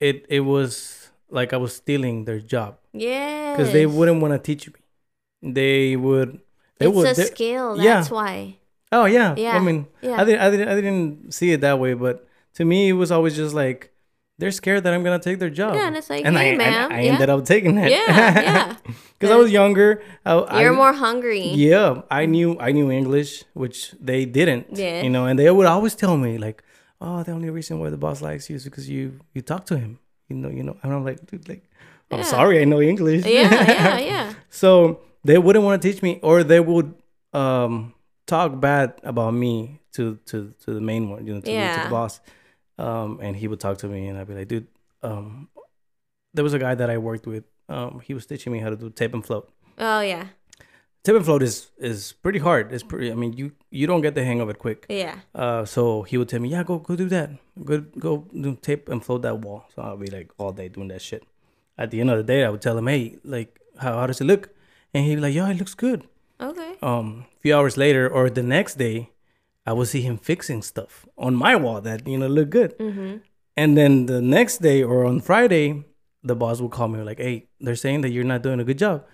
it 0.00 0.26
it 0.28 0.40
was 0.40 1.10
like 1.30 1.52
I 1.52 1.56
was 1.56 1.74
stealing 1.74 2.24
their 2.24 2.40
job 2.40 2.78
Yeah. 2.92 3.52
because 3.56 3.72
they 3.72 3.86
wouldn't 3.86 4.20
want 4.20 4.34
to 4.34 4.38
teach 4.38 4.68
me. 4.68 4.80
They 5.42 5.96
would. 5.96 6.40
It's 6.80 6.94
would. 6.94 7.06
a 7.08 7.14
they- 7.14 7.24
skill. 7.24 7.76
yeah. 7.76 7.94
That's 7.96 8.10
why. 8.10 8.56
oh 8.92 9.04
yeah. 9.06 9.34
Yeah, 9.36 9.56
I 9.56 9.60
mean, 9.60 9.86
yeah. 10.02 10.20
I 10.20 10.24
didn't. 10.24 10.40
I 10.40 10.50
didn't. 10.50 10.68
I 10.68 10.74
didn't 10.76 11.32
see 11.34 11.52
it 11.52 11.60
that 11.62 11.78
way, 11.78 11.94
but 11.94 12.26
to 12.54 12.64
me, 12.64 12.88
it 12.90 12.92
was 12.92 13.10
always 13.10 13.34
just 13.36 13.54
like 13.54 13.90
they're 14.38 14.50
scared 14.50 14.84
that 14.84 14.92
I'm 14.94 15.02
gonna 15.02 15.18
take 15.18 15.38
their 15.38 15.50
job. 15.50 15.74
Yeah, 15.74 15.86
and 15.88 15.96
it's 15.96 16.10
like, 16.10 16.24
and 16.24 16.36
hey, 16.36 16.52
I, 16.54 16.56
ma'am, 16.56 16.92
I, 16.92 16.96
I 16.96 17.00
yeah. 17.00 17.12
ended 17.12 17.30
up 17.30 17.44
taking 17.44 17.78
it. 17.78 17.90
Yeah, 17.90 18.40
yeah. 18.42 18.76
Because 19.18 19.32
I 19.32 19.36
was 19.36 19.50
younger. 19.50 20.02
I, 20.26 20.60
You're 20.60 20.74
I, 20.74 20.76
more 20.76 20.92
hungry. 20.92 21.48
Yeah, 21.48 22.02
I 22.10 22.26
knew 22.26 22.58
I 22.60 22.72
knew 22.72 22.90
English, 22.90 23.44
which 23.54 23.92
they 23.98 24.26
didn't. 24.26 24.66
Yeah. 24.76 25.00
You 25.00 25.08
know, 25.08 25.24
and 25.24 25.38
they 25.38 25.50
would 25.50 25.64
always 25.66 25.94
tell 25.94 26.18
me 26.18 26.36
like, 26.36 26.62
"Oh, 27.00 27.22
the 27.22 27.32
only 27.32 27.48
reason 27.48 27.78
why 27.80 27.88
the 27.88 27.96
boss 27.96 28.20
likes 28.20 28.50
you 28.50 28.56
is 28.56 28.64
because 28.64 28.90
you 28.90 29.18
you 29.32 29.40
talk 29.40 29.64
to 29.72 29.78
him." 29.78 29.98
You 30.28 30.36
know, 30.36 30.50
you 30.50 30.62
know. 30.62 30.76
And 30.82 30.92
I'm 30.92 31.02
like, 31.02 31.24
dude, 31.24 31.48
like, 31.48 31.64
I'm 32.10 32.18
Yeah. 32.18 32.24
sorry, 32.36 32.60
I 32.60 32.64
know 32.64 32.80
English. 32.82 33.24
Yeah, 33.24 33.48
yeah, 33.48 33.98
yeah. 34.12 34.32
so 34.50 35.00
they 35.26 35.38
wouldn't 35.38 35.64
want 35.64 35.80
to 35.82 35.84
teach 35.92 36.02
me, 36.02 36.18
or 36.22 36.42
they 36.44 36.60
would 36.60 36.94
um 37.32 37.92
talk 38.26 38.60
bad 38.60 38.94
about 39.02 39.32
me 39.34 39.80
to 39.92 40.16
to 40.26 40.52
to 40.64 40.74
the 40.74 40.80
main 40.80 41.10
one, 41.10 41.26
you 41.26 41.34
know, 41.34 41.40
to, 41.40 41.46
the, 41.46 41.76
to 41.78 41.84
the 41.84 41.90
boss. 41.90 42.20
Um, 42.78 43.18
and 43.22 43.36
he 43.36 43.48
would 43.48 43.60
talk 43.60 43.78
to 43.78 43.88
me, 43.88 44.06
and 44.08 44.18
I'd 44.18 44.28
be 44.28 44.34
like, 44.34 44.48
dude, 44.48 44.66
um, 45.02 45.48
there 46.34 46.44
was 46.44 46.52
a 46.54 46.58
guy 46.58 46.74
that 46.74 46.90
I 46.90 46.98
worked 46.98 47.26
with. 47.26 47.44
Um, 47.68 48.00
he 48.04 48.12
was 48.14 48.26
teaching 48.26 48.52
me 48.52 48.58
how 48.60 48.70
to 48.70 48.76
do 48.76 48.90
tape 48.90 49.14
and 49.14 49.24
float 49.24 49.50
Oh 49.78 50.00
yeah, 50.00 50.28
Tape 51.02 51.16
and 51.16 51.24
float 51.24 51.42
is 51.42 51.70
is 51.78 52.12
pretty 52.22 52.38
hard. 52.38 52.72
It's 52.72 52.82
pretty. 52.82 53.10
I 53.10 53.14
mean, 53.14 53.32
you 53.32 53.52
you 53.70 53.86
don't 53.86 54.02
get 54.02 54.14
the 54.14 54.24
hang 54.24 54.40
of 54.40 54.48
it 54.48 54.58
quick. 54.58 54.86
yeah. 54.88 55.16
Uh, 55.34 55.64
so 55.64 56.02
he 56.02 56.16
would 56.18 56.28
tell 56.28 56.40
me, 56.40 56.48
yeah, 56.50 56.62
go 56.62 56.78
go 56.78 56.94
do 56.96 57.08
that. 57.16 57.30
Go 57.64 57.80
go 58.06 58.12
do 58.46 58.56
tape 58.68 58.88
and 58.88 59.04
float 59.04 59.22
that 59.22 59.38
wall. 59.40 59.66
So 59.74 59.82
I'll 59.82 59.96
be 59.96 60.10
like 60.10 60.30
all 60.38 60.52
day 60.52 60.68
doing 60.68 60.88
that 60.88 61.02
shit. 61.02 61.22
At 61.78 61.90
the 61.90 62.00
end 62.00 62.10
of 62.10 62.18
the 62.18 62.24
day, 62.24 62.44
I 62.44 62.50
would 62.50 62.62
tell 62.62 62.76
him, 62.78 62.86
hey, 62.86 63.18
like 63.24 63.60
how 63.78 63.92
how 64.00 64.06
does 64.06 64.20
it 64.20 64.24
look? 64.24 64.50
And 64.96 65.04
he'd 65.04 65.16
be 65.16 65.20
like, 65.20 65.34
yeah, 65.34 65.50
it 65.50 65.58
looks 65.58 65.74
good. 65.74 66.08
Okay. 66.40 66.72
Um, 66.80 67.26
a 67.36 67.40
few 67.40 67.54
hours 67.54 67.76
later 67.76 68.08
or 68.08 68.30
the 68.30 68.42
next 68.42 68.78
day, 68.78 69.10
I 69.66 69.74
would 69.74 69.88
see 69.88 70.00
him 70.00 70.16
fixing 70.16 70.62
stuff 70.62 71.04
on 71.18 71.34
my 71.34 71.54
wall 71.54 71.82
that 71.82 72.08
you 72.08 72.16
know 72.16 72.28
looked 72.28 72.48
good. 72.48 72.78
Mm-hmm. 72.78 73.16
And 73.58 73.76
then 73.76 74.06
the 74.06 74.22
next 74.22 74.62
day 74.62 74.82
or 74.82 75.04
on 75.04 75.20
Friday, 75.20 75.84
the 76.22 76.34
boss 76.34 76.62
would 76.62 76.70
call 76.70 76.88
me 76.88 77.02
like, 77.02 77.18
"Hey, 77.18 77.48
they're 77.60 77.76
saying 77.84 78.00
that 78.02 78.10
you're 78.10 78.24
not 78.24 78.42
doing 78.42 78.58
a 78.58 78.64
good 78.64 78.78
job," 78.78 79.04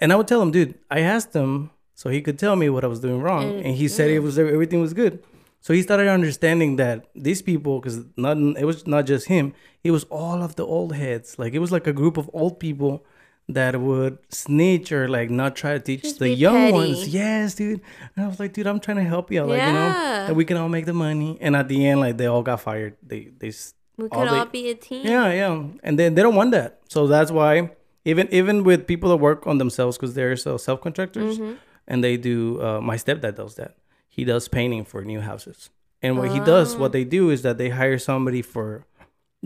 and 0.00 0.12
I 0.12 0.16
would 0.16 0.26
tell 0.26 0.42
him, 0.42 0.50
"Dude, 0.50 0.74
I 0.90 1.00
asked 1.00 1.34
him 1.34 1.70
so 1.94 2.10
he 2.10 2.20
could 2.20 2.38
tell 2.38 2.56
me 2.56 2.68
what 2.68 2.82
I 2.82 2.88
was 2.88 2.98
doing 2.98 3.20
wrong, 3.20 3.44
Mm, 3.44 3.64
and 3.66 3.74
he 3.76 3.86
said 3.86 4.10
it 4.10 4.24
was 4.26 4.38
everything 4.38 4.80
was 4.80 4.94
good." 4.94 5.22
So 5.60 5.72
he 5.72 5.82
started 5.82 6.08
understanding 6.08 6.76
that 6.76 7.06
these 7.14 7.42
people, 7.42 7.78
because 7.78 8.00
not 8.16 8.36
it 8.62 8.64
was 8.64 8.86
not 8.88 9.06
just 9.06 9.28
him, 9.28 9.54
it 9.84 9.92
was 9.92 10.04
all 10.04 10.42
of 10.42 10.56
the 10.56 10.66
old 10.66 10.96
heads. 10.96 11.38
Like 11.38 11.52
it 11.54 11.60
was 11.60 11.70
like 11.70 11.86
a 11.86 11.92
group 11.92 12.16
of 12.16 12.28
old 12.32 12.58
people 12.58 13.04
that 13.48 13.78
would 13.80 14.18
snitch 14.30 14.92
or 14.92 15.08
like 15.08 15.28
not 15.30 15.56
try 15.56 15.72
to 15.74 15.80
teach 15.80 16.02
Just 16.02 16.18
the 16.20 16.28
young 16.30 16.54
petty. 16.54 16.72
ones. 16.72 17.08
Yes, 17.08 17.54
dude. 17.54 17.80
And 18.16 18.24
I 18.24 18.28
was 18.28 18.38
like, 18.40 18.52
dude, 18.52 18.66
I'm 18.66 18.80
trying 18.80 18.98
to 18.98 19.04
help 19.04 19.30
you 19.32 19.42
like 19.42 19.60
you 19.60 19.72
know, 19.72 19.88
that 20.26 20.36
we 20.36 20.44
can 20.44 20.56
all 20.56 20.68
make 20.68 20.86
the 20.86 20.92
money. 20.94 21.36
And 21.40 21.54
at 21.56 21.68
the 21.68 21.86
end, 21.86 22.00
like 22.00 22.16
they 22.16 22.26
all 22.26 22.42
got 22.42 22.60
fired. 22.60 22.96
They 23.02 23.30
they 23.38 23.52
We 23.98 24.04
all 24.08 24.20
could 24.24 24.28
all, 24.28 24.44
they- 24.46 24.50
be 24.50 24.70
a 24.70 24.74
team. 24.74 25.06
yeah, 25.06 25.32
yeah, 25.32 25.62
and 25.82 25.98
then 25.98 26.14
they 26.14 26.22
don't 26.22 26.34
want 26.36 26.52
that. 26.52 26.80
So 26.88 27.06
that's 27.06 27.30
why 27.30 27.70
even 28.04 28.28
even 28.32 28.64
with 28.64 28.86
people 28.86 29.10
that 29.10 29.16
work 29.18 29.46
on 29.46 29.58
themselves 29.58 29.96
because 29.98 30.14
they're 30.14 30.36
so 30.36 30.56
self 30.56 30.80
contractors 30.80 31.38
Mm-hmm. 31.38 31.54
and 31.88 32.02
they 32.02 32.16
do. 32.16 32.62
Uh, 32.62 32.80
my 32.80 32.96
stepdad 32.96 33.34
does 33.36 33.56
that. 33.56 33.76
He 34.08 34.24
does 34.24 34.48
painting 34.48 34.84
for 34.84 35.04
new 35.04 35.20
houses, 35.20 35.68
and 36.00 36.16
what 36.18 36.30
he 36.30 36.40
does, 36.40 36.76
what 36.76 36.92
they 36.92 37.04
do 37.04 37.30
is 37.30 37.42
that 37.42 37.58
they 37.58 37.68
hire 37.70 37.98
somebody 37.98 38.40
for 38.42 38.84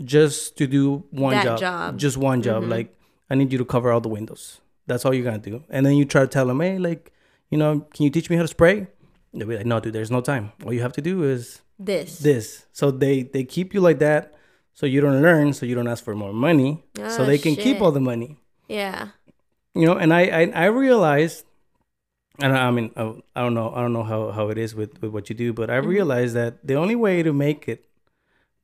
just 0.03 0.57
to 0.57 0.67
do 0.67 1.03
one 1.11 1.41
job, 1.43 1.59
job. 1.59 1.87
Mm-hmm. 1.89 1.97
just 1.97 2.17
one 2.17 2.41
job. 2.41 2.63
Like 2.63 2.93
I 3.29 3.35
need 3.35 3.51
you 3.51 3.57
to 3.57 3.65
cover 3.65 3.91
all 3.91 4.01
the 4.01 4.09
windows. 4.09 4.61
That's 4.87 5.05
all 5.05 5.13
you're 5.13 5.23
gonna 5.25 5.37
do. 5.39 5.63
And 5.69 5.85
then 5.85 5.93
you 5.95 6.05
try 6.05 6.21
to 6.21 6.27
tell 6.27 6.45
them, 6.47 6.61
hey, 6.61 6.77
like, 6.79 7.11
you 7.49 7.57
know, 7.57 7.81
can 7.93 8.03
you 8.05 8.09
teach 8.09 8.29
me 8.29 8.35
how 8.37 8.43
to 8.43 8.47
spray? 8.47 8.87
They'll 9.33 9.47
be 9.47 9.57
like, 9.57 9.65
no, 9.65 9.79
dude, 9.79 9.93
there's 9.93 10.11
no 10.11 10.21
time. 10.21 10.51
All 10.65 10.73
you 10.73 10.81
have 10.81 10.93
to 10.93 11.01
do 11.01 11.23
is 11.23 11.61
This. 11.77 12.19
this. 12.19 12.65
So 12.71 12.91
they 12.91 13.23
they 13.23 13.43
keep 13.43 13.73
you 13.73 13.81
like 13.81 13.99
that, 13.99 14.33
so 14.73 14.85
you 14.85 15.01
don't 15.01 15.21
learn, 15.21 15.53
so 15.53 15.65
you 15.65 15.75
don't 15.75 15.87
ask 15.87 16.03
for 16.03 16.15
more 16.15 16.33
money, 16.33 16.83
so 16.95 17.23
Oh, 17.23 17.25
they 17.25 17.37
can 17.37 17.55
keep 17.55 17.81
all 17.81 17.91
the 17.91 17.99
money. 17.99 18.37
Yeah. 18.67 19.09
You 19.75 19.85
know, 19.85 19.97
and 19.97 20.13
I 20.13 20.21
I, 20.41 20.43
I 20.55 20.65
realized, 20.65 21.45
and 22.39 22.53
I, 22.55 22.67
I 22.67 22.71
mean 22.71 22.91
I, 22.95 23.13
I 23.35 23.41
don't 23.43 23.53
know 23.53 23.71
I 23.75 23.81
don't 23.81 23.93
know 23.93 24.03
how 24.03 24.31
how 24.31 24.49
it 24.49 24.57
is 24.57 24.73
with 24.73 25.01
with 25.01 25.11
what 25.11 25.29
you 25.29 25.35
do, 25.35 25.53
but 25.53 25.69
I 25.69 25.77
Mm-hmm. 25.77 25.89
realized 25.89 26.33
that 26.35 26.65
the 26.65 26.75
only 26.75 26.95
way 26.95 27.21
to 27.23 27.33
make 27.33 27.67
it, 27.67 27.85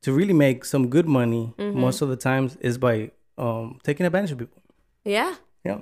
to 0.01 0.13
really 0.13 0.33
make 0.33 0.63
some 0.65 0.87
good 0.89 1.07
money, 1.07 1.53
Mm-hmm. 1.59 1.79
most 1.79 2.01
of 2.01 2.09
the 2.09 2.15
times 2.17 2.55
is 2.61 2.77
by 2.77 3.11
um 3.37 3.79
taking 3.83 4.05
advantage 4.05 4.31
of 4.31 4.37
people. 4.37 4.61
Yeah. 5.03 5.35
Yeah. 5.65 5.79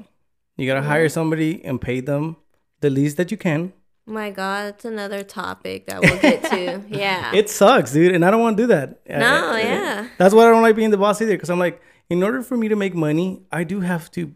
You 0.57 0.67
gotta 0.67 0.81
hire 0.81 1.09
somebody 1.09 1.63
and 1.65 1.79
pay 1.81 1.99
them 2.01 2.37
the 2.81 2.89
least 2.89 3.17
that 3.17 3.31
you 3.31 3.37
can. 3.37 3.73
My 4.07 4.31
God, 4.31 4.69
it's 4.73 4.85
another 4.85 5.23
topic 5.23 5.85
that 5.87 6.01
we'll 6.01 6.19
get 6.19 6.43
to. 6.51 6.81
Yeah. 6.89 7.31
It 7.33 7.49
sucks, 7.49 7.93
dude, 7.93 8.13
and 8.15 8.25
I 8.25 8.31
don't 8.31 8.41
want 8.41 8.57
to 8.57 8.63
do 8.63 8.67
that. 8.67 8.99
No, 9.07 9.51
I- 9.53 9.61
yeah. 9.61 10.07
That's 10.17 10.33
why 10.33 10.47
I 10.47 10.51
don't 10.51 10.61
like 10.63 10.75
being 10.75 10.89
the 10.91 10.97
boss 10.97 11.21
either. 11.21 11.33
Because 11.33 11.49
I'm 11.49 11.59
like, 11.59 11.81
in 12.09 12.23
order 12.23 12.41
for 12.41 12.57
me 12.57 12.67
to 12.67 12.75
make 12.75 12.93
money, 12.95 13.43
I 13.51 13.63
do 13.63 13.79
have 13.81 14.09
to 14.11 14.33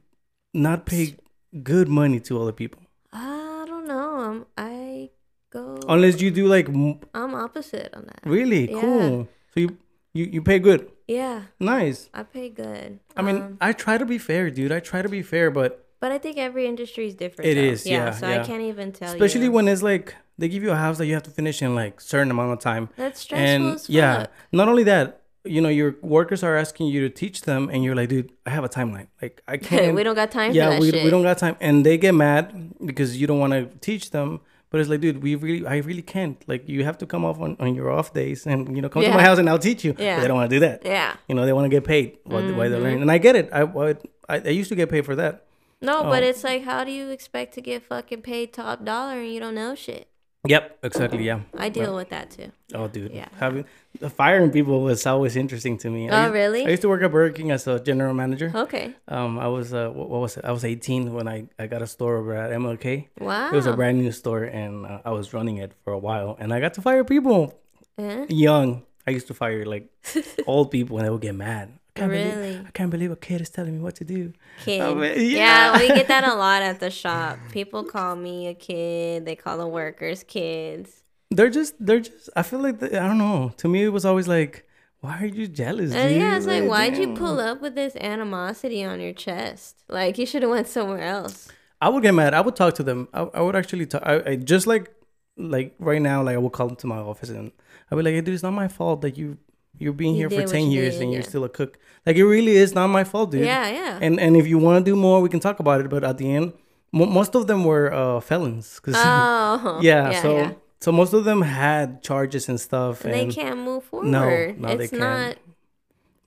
not 0.54 0.86
pay 0.86 1.16
good 1.64 1.88
money 1.90 2.20
to 2.22 2.42
other 2.42 2.52
people. 2.54 2.82
I 3.12 3.66
don't 3.68 3.88
know. 3.88 4.16
I'm, 4.20 4.46
I 4.58 5.10
go. 5.50 5.80
Unless 5.90 6.22
you 6.22 6.32
do 6.32 6.48
like 6.48 6.70
m- 6.70 7.00
I'm 7.14 7.34
opposite 7.36 7.94
on 7.94 8.06
that. 8.06 8.22
really 8.24 8.72
Yeah. 8.72 8.80
cool. 8.82 9.28
So 9.54 9.60
you 9.62 9.78
you 10.14 10.26
you 10.26 10.42
pay 10.42 10.60
good. 10.60 10.90
Yeah, 11.08 11.42
Nice. 11.60 12.10
I 12.14 12.24
pay 12.24 12.50
good. 12.50 13.00
I 13.16 13.22
mean, 13.22 13.36
Um, 13.42 13.58
I 13.62 13.74
try 13.74 13.98
to 13.98 14.06
be 14.06 14.18
fair, 14.18 14.50
dude. 14.50 14.72
I 14.72 14.80
try 14.80 15.02
to 15.02 15.10
be 15.10 15.22
fair, 15.22 15.52
but 15.52 15.82
but 16.02 16.12
I 16.12 16.18
think 16.18 16.38
every 16.38 16.66
industry 16.68 17.08
is 17.08 17.16
different. 17.16 17.50
It 17.50 17.56
though. 17.56 17.62
is, 17.62 17.86
yeah, 17.86 18.12
So 18.12 18.28
yeah. 18.28 18.42
I 18.42 18.46
can't 18.46 18.62
even 18.62 18.92
tell 18.92 19.12
especially 19.14 19.46
you. 19.46 19.52
when 19.52 19.68
it's 19.68 19.82
like 19.82 20.14
they 20.38 20.50
give 20.50 20.62
you 20.64 20.72
a 20.72 20.76
house 20.76 20.98
that 20.98 21.06
you 21.06 21.14
have 21.14 21.24
to 21.24 21.32
finish 21.32 21.62
in 21.62 21.74
like 21.76 22.02
certain 22.02 22.32
amount 22.32 22.52
of 22.54 22.60
time. 22.60 22.90
that's 22.98 23.20
stressful 23.22 23.48
and 23.70 23.90
yeah, 23.90 24.26
not 24.52 24.68
only 24.68 24.84
that, 24.84 25.22
you 25.46 25.62
know, 25.62 25.70
your 25.70 25.96
workers 26.02 26.44
are 26.44 26.56
asking 26.58 26.88
you 26.88 27.02
to 27.08 27.10
teach 27.10 27.42
them, 27.44 27.70
and 27.72 27.84
you're 27.84 27.96
like, 27.96 28.10
dude, 28.10 28.32
I 28.46 28.50
have 28.50 28.64
a 28.64 28.70
timeline. 28.70 29.08
Like 29.22 29.42
I 29.48 29.58
can't. 29.70 29.96
we 29.96 30.04
don't 30.04 30.16
got 30.16 30.32
time 30.32 30.54
yeah, 30.54 30.66
for 30.66 30.72
that 30.74 30.82
we, 30.82 30.92
shit. 30.92 31.04
we 31.04 31.10
don't 31.12 31.24
got 31.24 31.38
time, 31.38 31.56
and 31.62 31.86
they 31.86 31.98
get 31.98 32.14
mad 32.14 32.74
because 32.84 33.16
you 33.20 33.28
don't 33.28 33.40
want 33.40 33.54
to 33.54 33.66
teach 33.80 34.10
them. 34.10 34.42
But 34.70 34.82
it's 34.82 34.90
like, 34.90 35.00
dude, 35.00 35.22
we 35.24 35.36
really, 35.36 35.66
I 35.66 35.78
really 35.78 36.02
can't. 36.02 36.44
Like, 36.48 36.68
you 36.68 36.84
have 36.84 36.98
to 36.98 37.06
come 37.06 37.24
off 37.24 37.40
on, 37.40 37.56
on 37.60 37.76
your 37.76 37.90
off 37.92 38.14
days, 38.14 38.46
and 38.46 38.76
you 38.76 38.82
know, 38.82 38.90
come 38.90 39.04
to 39.04 39.12
my 39.12 39.22
house 39.22 39.38
and 39.38 39.50
I'll 39.50 39.60
teach 39.60 39.86
you. 39.86 39.94
But 39.94 40.04
Yeah. 40.04 40.20
they 40.20 40.28
don't 40.28 40.36
want 40.38 40.50
to 40.50 40.56
do 40.56 40.60
that. 40.62 40.82
Yeah. 40.86 41.16
You 41.30 41.36
know, 41.36 41.46
they 41.46 41.54
want 41.54 41.66
to 41.66 41.70
get 41.70 41.84
paid 41.86 42.18
while, 42.24 42.42
while 42.42 42.70
they're 42.70 42.72
mm-hmm. 42.72 42.84
learning, 42.84 43.02
and 43.04 43.12
I 43.12 43.18
get 43.20 43.36
it. 43.36 43.50
I, 43.54 43.62
I 43.64 43.96
I 44.28 44.50
used 44.50 44.70
to 44.70 44.76
get 44.76 44.90
paid 44.90 45.06
for 45.06 45.16
that. 45.16 45.46
No, 45.82 46.04
but 46.04 46.24
Oh. 46.24 46.26
it's 46.28 46.44
like, 46.44 46.64
how 46.64 46.84
do 46.84 46.92
you 46.92 47.10
expect 47.10 47.54
to 47.56 47.62
get 47.62 47.84
fucking 47.84 48.22
paid 48.24 48.54
top 48.54 48.84
dollar 48.84 49.20
and 49.20 49.32
you 49.32 49.40
don't 49.40 49.56
know 49.56 49.76
shit? 49.76 50.08
Yep, 50.48 50.80
exactly. 50.84 51.24
Yeah. 51.26 51.42
I 51.58 51.70
deal 51.70 51.96
with 51.96 52.10
that 52.10 52.32
too. 52.32 52.52
Oh, 52.74 52.88
dude. 52.88 53.12
Yeah. 53.14 53.28
Having 53.40 53.66
the 54.00 54.10
firing 54.10 54.52
people 54.52 54.82
was 54.82 55.06
always 55.06 55.36
interesting 55.36 55.78
to 55.80 55.90
me. 55.90 56.10
I 56.10 56.12
Oh, 56.18 56.22
used- 56.24 56.34
really? 56.34 56.66
I 56.66 56.70
used 56.70 56.82
to 56.84 56.90
work 56.90 57.02
at 57.04 57.12
Burger 57.12 57.34
King 57.34 57.52
as 57.52 57.68
a 57.68 57.80
general 57.80 58.14
manager. 58.14 58.52
Okay. 58.54 58.94
Um, 59.08 59.40
I 59.40 59.48
was 59.48 59.74
uh, 59.74 59.90
what, 59.90 60.10
was 60.10 60.38
it? 60.38 60.46
I 60.46 60.52
was 60.52 60.64
18 60.66 61.14
when 61.14 61.28
I, 61.28 61.48
I 61.58 61.68
got 61.68 61.82
a 61.82 61.88
store 61.88 62.18
over 62.18 62.34
at 62.36 62.52
MLK. 62.52 63.08
Wow. 63.20 63.50
It 63.52 63.56
was 63.56 63.66
a 63.68 63.74
brand 63.74 63.98
new 64.00 64.12
store, 64.12 64.44
and 64.44 64.86
uh, 64.86 65.00
I 65.06 65.12
was 65.12 65.34
running 65.34 65.58
it 65.58 65.72
for 65.84 65.94
a 65.94 66.00
while, 66.00 66.36
and 66.40 66.54
I 66.54 66.60
got 66.60 66.74
to 66.76 66.82
fire 66.82 67.04
people 67.04 67.54
Eh? 67.98 68.26
young. 68.30 68.84
I 69.08 69.12
used 69.12 69.28
to 69.28 69.34
fire 69.34 69.66
like 69.66 69.88
old 70.48 70.72
people, 70.72 70.98
and 70.98 71.06
they 71.06 71.10
would 71.10 71.22
get 71.22 71.36
mad. 71.36 71.70
I 71.96 72.00
can't 72.00 72.12
Really? 72.12 72.32
Believe, 72.32 72.66
I 72.68 72.72
can't 72.72 72.92
believe 72.92 73.12
a 73.12 73.16
kid 73.16 73.40
is 73.42 73.50
telling 73.50 73.74
me 73.74 73.80
what 73.80 73.96
to 73.96 74.04
do. 74.04 74.34
Kid. 74.66 74.80
Yeah. 74.80 75.74
yeah. 75.74 75.80
we 75.80 75.88
get 75.88 76.10
that 76.10 76.26
a 76.26 76.36
lot 76.46 76.62
at 76.62 76.82
the 76.82 76.92
shop. 76.92 77.40
People 77.52 77.86
call 77.86 78.18
me 78.18 78.48
a 78.48 78.54
kid. 78.54 79.26
They 79.26 79.36
call 79.38 79.58
the 79.58 79.68
workers 79.68 80.24
kids. 80.24 81.04
They're 81.32 81.50
just, 81.50 81.76
they're 81.80 82.02
just. 82.02 82.30
I 82.36 82.44
feel 82.44 82.60
like 82.60 82.80
they, 82.80 82.98
I 82.98 83.08
don't 83.08 83.18
know. 83.18 83.54
To 83.58 83.70
me, 83.70 83.84
it 83.84 83.90
was 83.90 84.04
always 84.04 84.28
like, 84.28 84.68
why 85.00 85.20
are 85.22 85.26
you 85.26 85.48
jealous? 85.48 85.92
Dude? 85.92 86.18
yeah, 86.18 86.36
it's 86.36 86.46
like, 86.46 86.66
why'd 86.66 86.98
you 86.98 87.14
pull 87.14 87.40
up 87.40 87.62
with 87.62 87.76
this 87.76 87.96
animosity 87.96 88.84
on 88.84 89.00
your 89.00 89.14
chest? 89.14 89.84
Like, 89.88 90.18
you 90.18 90.26
should 90.26 90.42
have 90.42 90.52
went 90.52 90.68
somewhere 90.68 91.04
else. 91.04 91.48
I 91.82 91.90
would 91.90 92.04
get 92.04 92.14
mad. 92.14 92.34
I 92.34 92.42
would 92.42 92.56
talk 92.56 92.74
to 92.76 92.84
them. 92.84 93.08
I, 93.14 93.22
I 93.22 93.42
would 93.42 93.56
actually 93.56 93.86
talk. 93.86 94.02
I, 94.06 94.32
I 94.32 94.36
just 94.36 94.68
like 94.68 94.92
like 95.38 95.76
right 95.80 96.02
now. 96.02 96.24
Like 96.24 96.36
I 96.36 96.40
would 96.40 96.52
call 96.52 96.68
them 96.68 96.76
to 96.78 96.88
my 96.88 96.98
office 96.98 97.30
and 97.30 97.52
I'd 97.90 97.96
be 97.96 98.02
like, 98.02 98.14
"Hey, 98.14 98.22
dude, 98.22 98.34
it's 98.34 98.44
not 98.44 98.52
my 98.52 98.68
fault 98.68 99.02
that 99.02 99.18
you 99.18 99.38
you're 99.80 99.94
being 99.94 100.16
You 100.16 100.28
here 100.30 100.42
for 100.42 100.48
ten 100.48 100.72
years 100.72 100.94
did, 100.96 101.04
and 101.04 101.12
you're 101.12 101.22
yeah. 101.22 101.28
still 101.28 101.44
a 101.44 101.50
cook. 101.50 101.78
Like 102.06 102.16
it 102.18 102.26
really 102.26 102.56
is 102.56 102.74
not 102.76 102.88
my 102.88 103.04
fault, 103.04 103.32
dude. 103.32 103.46
Yeah, 103.46 103.68
yeah. 103.70 104.00
And 104.02 104.20
and 104.20 104.36
if 104.38 104.48
you 104.48 104.58
want 104.58 104.84
to 104.86 104.92
do 104.92 104.96
more, 104.96 105.22
we 105.22 105.30
can 105.30 105.40
talk 105.40 105.60
about 105.60 105.82
it. 105.82 105.90
But 105.90 106.04
at 106.04 106.18
the 106.18 106.32
end, 106.36 106.54
mo- 106.92 107.06
most 107.20 107.36
of 107.36 107.48
them 107.48 107.64
were 107.64 107.92
uh, 107.94 108.20
felons. 108.20 108.80
'cause- 108.80 108.96
oh, 108.98 109.80
yeah, 109.90 110.22
So 110.22 110.38
yeah. 110.38 110.52
so 110.80 110.92
most 110.92 111.14
of 111.14 111.24
them 111.26 111.42
had 111.42 112.02
charges 112.04 112.48
and 112.50 112.60
stuff. 112.60 113.04
And 113.06 113.14
they 113.14 113.28
can't 113.28 113.60
move 113.60 113.84
forward. 113.86 114.08
No, 114.08 114.30
no, 114.58 114.76
they 114.78 114.84
it's 114.86 114.92
can't. 114.92 115.00
not. 115.02 115.38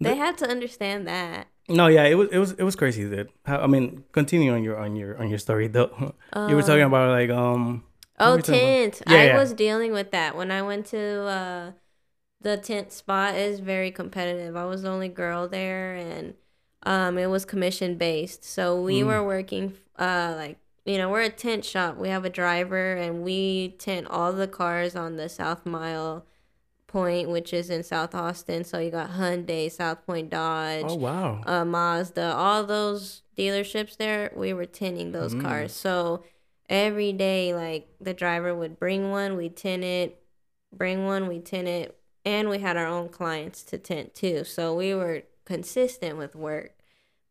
They 0.00 0.10
The- 0.10 0.16
have 0.16 0.36
to 0.38 0.46
understand 0.48 1.06
that. 1.08 1.46
no, 1.68 1.86
yeah, 1.86 2.04
it 2.04 2.14
was 2.14 2.28
it 2.30 2.38
was 2.38 2.50
it 2.52 2.64
was 2.64 2.76
crazy, 2.76 3.08
dude. 3.08 3.28
How, 3.44 3.58
I 3.60 3.66
mean, 3.66 4.04
continue 4.12 4.52
on 4.52 4.62
your 4.64 4.76
on 4.78 4.96
your 4.96 5.16
on 5.20 5.28
your 5.28 5.38
story 5.38 5.68
though. 5.68 5.90
you 6.48 6.54
were 6.56 6.62
talking 6.62 6.82
about 6.92 7.10
like 7.10 7.30
um. 7.30 7.84
Oh, 8.20 8.34
we 8.36 8.42
talking 8.42 8.54
about? 8.54 8.94
tint. 8.98 9.02
Yeah, 9.06 9.14
I 9.14 9.24
yeah. 9.26 9.38
was 9.38 9.52
dealing 9.52 9.92
with 9.92 10.10
that 10.10 10.34
when 10.36 10.50
I 10.50 10.62
went 10.62 10.86
to 10.86 11.02
uh, 11.38 11.70
the 12.40 12.56
tint 12.56 12.92
spot. 12.92 13.34
is 13.34 13.60
very 13.60 13.90
competitive. 13.90 14.56
I 14.56 14.64
was 14.64 14.82
the 14.82 14.90
only 14.90 15.08
girl 15.08 15.48
there, 15.48 15.94
and 15.94 16.34
um, 16.84 17.18
it 17.18 17.26
was 17.26 17.44
commission 17.44 17.96
based. 17.96 18.44
So 18.44 18.80
we 18.80 19.00
Mm. 19.00 19.06
were 19.06 19.24
working 19.26 19.74
uh, 19.98 20.34
like 20.36 20.58
you 20.84 20.96
know 20.98 21.08
we're 21.10 21.22
a 21.22 21.30
tint 21.30 21.64
shop. 21.64 21.96
We 21.96 22.08
have 22.08 22.24
a 22.24 22.30
driver, 22.30 22.94
and 22.94 23.22
we 23.22 23.74
tint 23.78 24.06
all 24.08 24.32
the 24.32 24.48
cars 24.48 24.94
on 24.96 25.16
the 25.16 25.28
South 25.28 25.66
Mile 25.66 26.24
Point, 26.86 27.28
which 27.28 27.52
is 27.52 27.68
in 27.68 27.82
South 27.82 28.14
Austin. 28.14 28.64
So 28.64 28.78
you 28.78 28.90
got 28.90 29.10
Hyundai, 29.10 29.70
South 29.70 30.06
Point 30.06 30.30
Dodge 30.30 30.84
Oh 30.88 30.94
wow. 30.94 31.42
uh, 31.44 31.64
Mazda, 31.64 32.32
all 32.34 32.64
those 32.64 33.22
dealerships 33.36 33.96
there, 33.98 34.32
we 34.34 34.52
were 34.54 34.64
tinting 34.64 35.12
those 35.12 35.34
Mm. 35.34 35.42
cars. 35.42 35.72
So 35.74 36.22
every 36.70 37.12
day, 37.12 37.52
like 37.54 37.88
the 38.00 38.14
driver 38.14 38.54
would 38.54 38.78
bring 38.78 39.10
one, 39.10 39.36
we 39.36 39.48
tint 39.50 39.84
it, 39.84 40.22
bring 40.72 41.04
one, 41.04 41.28
we 41.28 41.40
tint 41.40 41.68
it, 41.68 41.94
and 42.28 42.50
we 42.50 42.58
had 42.58 42.76
our 42.76 42.86
own 42.86 43.08
clients 43.08 43.62
to 43.62 43.78
tint 43.78 44.14
too. 44.14 44.44
So 44.44 44.74
we 44.74 44.94
were 44.94 45.22
consistent 45.46 46.18
with 46.18 46.36
work. 46.36 46.74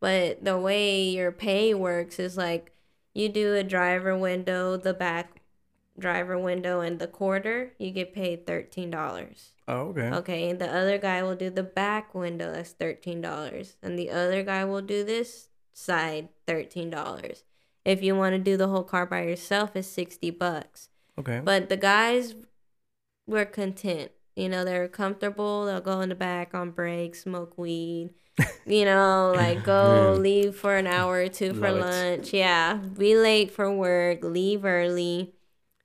But 0.00 0.44
the 0.44 0.58
way 0.58 1.08
your 1.08 1.30
pay 1.30 1.72
works 1.72 2.18
is 2.18 2.36
like 2.36 2.72
you 3.14 3.28
do 3.28 3.54
a 3.54 3.62
driver 3.62 4.18
window, 4.18 4.76
the 4.76 4.94
back 4.94 5.40
driver 5.96 6.36
window, 6.36 6.80
and 6.80 6.98
the 6.98 7.06
quarter, 7.06 7.72
you 7.78 7.92
get 7.92 8.12
paid 8.12 8.44
$13. 8.44 8.92
Oh 9.68 9.74
okay. 9.90 10.10
Okay, 10.10 10.50
and 10.50 10.58
the 10.58 10.68
other 10.68 10.98
guy 10.98 11.22
will 11.22 11.36
do 11.36 11.50
the 11.50 11.62
back 11.62 12.12
window, 12.14 12.52
that's 12.52 12.72
thirteen 12.72 13.20
dollars. 13.20 13.76
And 13.82 13.98
the 13.98 14.10
other 14.10 14.42
guy 14.42 14.64
will 14.64 14.80
do 14.80 15.04
this 15.04 15.48
side, 15.72 16.30
thirteen 16.46 16.90
dollars. 16.90 17.44
If 17.84 18.02
you 18.02 18.16
want 18.16 18.32
to 18.34 18.38
do 18.38 18.56
the 18.56 18.68
whole 18.68 18.82
car 18.82 19.04
by 19.06 19.22
yourself, 19.24 19.76
it's 19.76 19.86
sixty 19.86 20.30
bucks. 20.30 20.88
Okay. 21.18 21.40
But 21.44 21.68
the 21.68 21.76
guys 21.76 22.34
were 23.26 23.44
content. 23.44 24.10
You 24.38 24.48
know, 24.48 24.64
they're 24.64 24.88
comfortable, 24.88 25.66
they'll 25.66 25.80
go 25.80 26.00
in 26.00 26.10
the 26.10 26.14
back 26.14 26.54
on 26.54 26.70
break, 26.70 27.14
smoke 27.14 27.58
weed. 27.58 28.10
You 28.66 28.84
know, 28.84 29.32
like 29.34 29.64
go 29.64 30.12
Yeah. 30.12 30.20
leave 30.20 30.54
for 30.54 30.76
an 30.76 30.86
hour 30.86 31.22
or 31.22 31.28
two 31.28 31.54
for 31.54 31.72
Love 31.72 31.76
it. 31.78 31.80
lunch. 31.80 32.34
Yeah. 32.34 32.74
Be 32.74 33.16
late 33.16 33.50
for 33.50 33.72
work, 33.74 34.22
leave 34.22 34.64
early. 34.64 35.34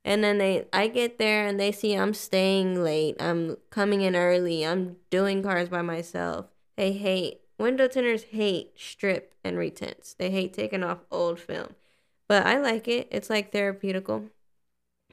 And 0.06 0.24
then 0.24 0.38
they 0.38 0.68
I 0.74 0.88
get 0.88 1.18
there 1.18 1.48
and 1.48 1.60
they 1.60 1.72
see 1.72 1.94
I'm 1.96 2.14
staying 2.14 2.84
late. 2.84 3.16
I'm 3.22 3.58
coming 3.70 4.02
in 4.02 4.16
early. 4.16 4.66
I'm 4.66 4.98
doing 5.10 5.42
cars 5.44 5.70
by 5.70 5.82
myself. 5.82 6.48
They 6.76 6.92
hate 6.94 7.42
window 7.58 7.88
tinters 7.88 8.24
hate 8.24 8.74
strip 8.78 9.34
and 9.46 9.58
retints. 9.58 10.16
They 10.18 10.30
hate 10.30 10.54
taking 10.54 10.84
off 10.84 11.00
old 11.10 11.40
film. 11.40 11.70
But 12.28 12.46
I 12.46 12.58
like 12.60 12.88
it. 12.90 13.08
It's 13.12 13.30
like 13.30 13.52
therapeutical. 13.54 14.30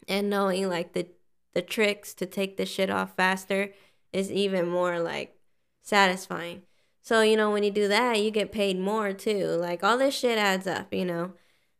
And 0.08 0.28
knowing 0.30 0.68
like 0.68 0.92
the 0.92 1.06
the 1.54 1.62
tricks 1.62 2.14
to 2.14 2.26
take 2.26 2.56
the 2.56 2.66
shit 2.66 2.90
off 2.90 3.16
faster 3.16 3.72
is 4.12 4.30
even 4.30 4.68
more 4.68 4.98
like 5.00 5.36
satisfying. 5.82 6.62
So, 7.02 7.22
you 7.22 7.36
know, 7.36 7.50
when 7.50 7.62
you 7.62 7.70
do 7.70 7.88
that, 7.88 8.20
you 8.20 8.30
get 8.30 8.52
paid 8.52 8.78
more 8.78 9.12
too. 9.12 9.46
Like 9.46 9.82
all 9.82 9.98
this 9.98 10.16
shit 10.16 10.38
adds 10.38 10.66
up, 10.66 10.92
you 10.92 11.04
know. 11.04 11.32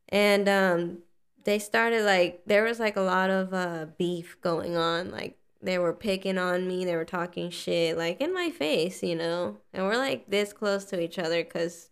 And 0.09 0.49
um 0.49 0.99
they 1.45 1.59
started 1.59 2.05
like 2.05 2.43
there 2.47 2.65
was 2.65 2.81
like 2.81 2.97
a 2.97 3.01
lot 3.03 3.31
of 3.31 3.55
uh 3.55 3.87
beef 3.99 4.37
going 4.41 4.77
on. 4.77 5.11
Like 5.11 5.39
they 5.63 5.79
were 5.79 5.93
picking 5.93 6.39
on 6.39 6.67
me, 6.67 6.85
they 6.85 6.97
were 6.97 7.05
talking 7.05 7.51
shit 7.51 7.97
like 7.97 8.21
in 8.21 8.33
my 8.35 8.51
face, 8.51 9.03
you 9.03 9.15
know. 9.15 9.59
And 9.73 9.85
we're 9.85 9.97
like 9.97 10.31
this 10.31 10.53
close 10.53 10.85
to 10.87 11.01
each 11.01 11.19
other 11.19 11.45
cuz 11.45 11.91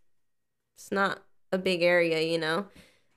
it's 0.76 0.90
not 0.90 1.22
a 1.52 1.58
big 1.58 1.82
area, 1.82 2.20
you 2.20 2.38
know. 2.38 2.66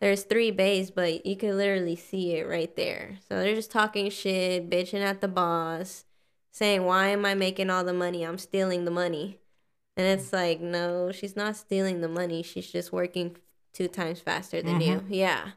There's 0.02 0.24
three 0.24 0.50
bays, 0.52 0.90
but 0.92 1.26
you 1.26 1.38
can 1.38 1.56
literally 1.56 1.96
see 1.96 2.34
it 2.36 2.48
right 2.48 2.76
there. 2.76 3.20
So 3.30 3.38
they're 3.40 3.56
just 3.56 3.72
talking 3.72 4.10
shit, 4.10 4.68
bitching 4.70 5.02
at 5.02 5.22
the 5.22 5.28
boss, 5.28 6.06
saying, 6.52 6.84
Why 6.84 7.08
am 7.10 7.24
I 7.24 7.36
making 7.36 7.70
all 7.70 7.84
the 7.84 7.94
money? 7.94 8.24
I'm 8.26 8.40
stealing 8.40 8.84
the 8.84 8.92
money. 8.92 9.40
And 9.96 10.08
it's 10.08 10.34
like, 10.34 10.60
no, 10.60 11.12
she's 11.12 11.36
not 11.36 11.56
stealing 11.56 12.02
the 12.02 12.08
money. 12.08 12.42
She's 12.44 12.72
just 12.72 12.92
working 12.92 13.38
two 13.74 13.88
times 13.88 14.20
faster 14.20 14.62
than 14.62 14.82
you. 14.82 15.04
Yeah. 15.08 15.52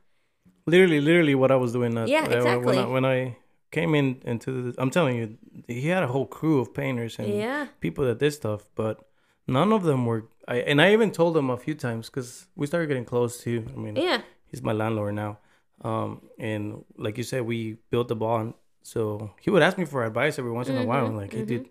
literally, 0.66 1.00
literally, 1.00 1.34
what 1.34 1.50
I 1.50 1.56
was 1.56 1.72
doing. 1.72 1.96
At, 1.96 2.08
Yeah, 2.08 2.24
uh, 2.24 2.28
When 2.28 2.32
I, 2.32 2.36
exactly. 2.36 2.84
when 2.92 3.04
I 3.04 3.36
came 3.70 3.94
in 3.94 4.20
into 4.24 4.72
the, 4.72 4.74
I'm 4.80 4.90
telling 4.90 5.16
you, 5.16 5.38
he 5.68 5.88
had 5.88 6.02
a 6.02 6.06
whole 6.08 6.26
crew 6.26 6.60
of 6.60 6.74
painters 6.74 7.18
and 7.18 7.28
Yeah. 7.28 7.68
people 7.80 8.04
that 8.04 8.18
did 8.18 8.32
stuff, 8.32 8.66
but 8.74 9.00
none 9.46 9.72
of 9.72 9.84
them 9.84 10.04
were. 10.04 10.28
I 10.46 10.56
and 10.56 10.82
I 10.82 10.92
even 10.92 11.10
told 11.10 11.36
him 11.36 11.48
a 11.48 11.56
few 11.56 11.74
times 11.74 12.10
because 12.10 12.46
we 12.56 12.66
started 12.66 12.88
getting 12.88 13.06
close 13.06 13.38
too. 13.38 13.64
I 13.74 13.78
mean, 13.78 13.96
Yeah. 13.96 14.20
He's 14.54 14.62
my 14.62 14.72
landlord 14.72 15.14
now, 15.14 15.38
um, 15.82 16.22
and 16.38 16.84
like 16.96 17.18
you 17.18 17.24
said, 17.24 17.42
we 17.42 17.76
built 17.90 18.08
the 18.08 18.16
bond. 18.16 18.54
So 18.82 19.30
he 19.40 19.50
would 19.50 19.62
ask 19.62 19.78
me 19.78 19.84
for 19.84 20.04
advice 20.04 20.38
every 20.38 20.52
once 20.52 20.68
in 20.68 20.76
a 20.76 20.84
while. 20.84 21.08
Like, 21.10 21.32
hey, 21.32 21.42
mhm. 21.42 21.46
dude, 21.46 21.68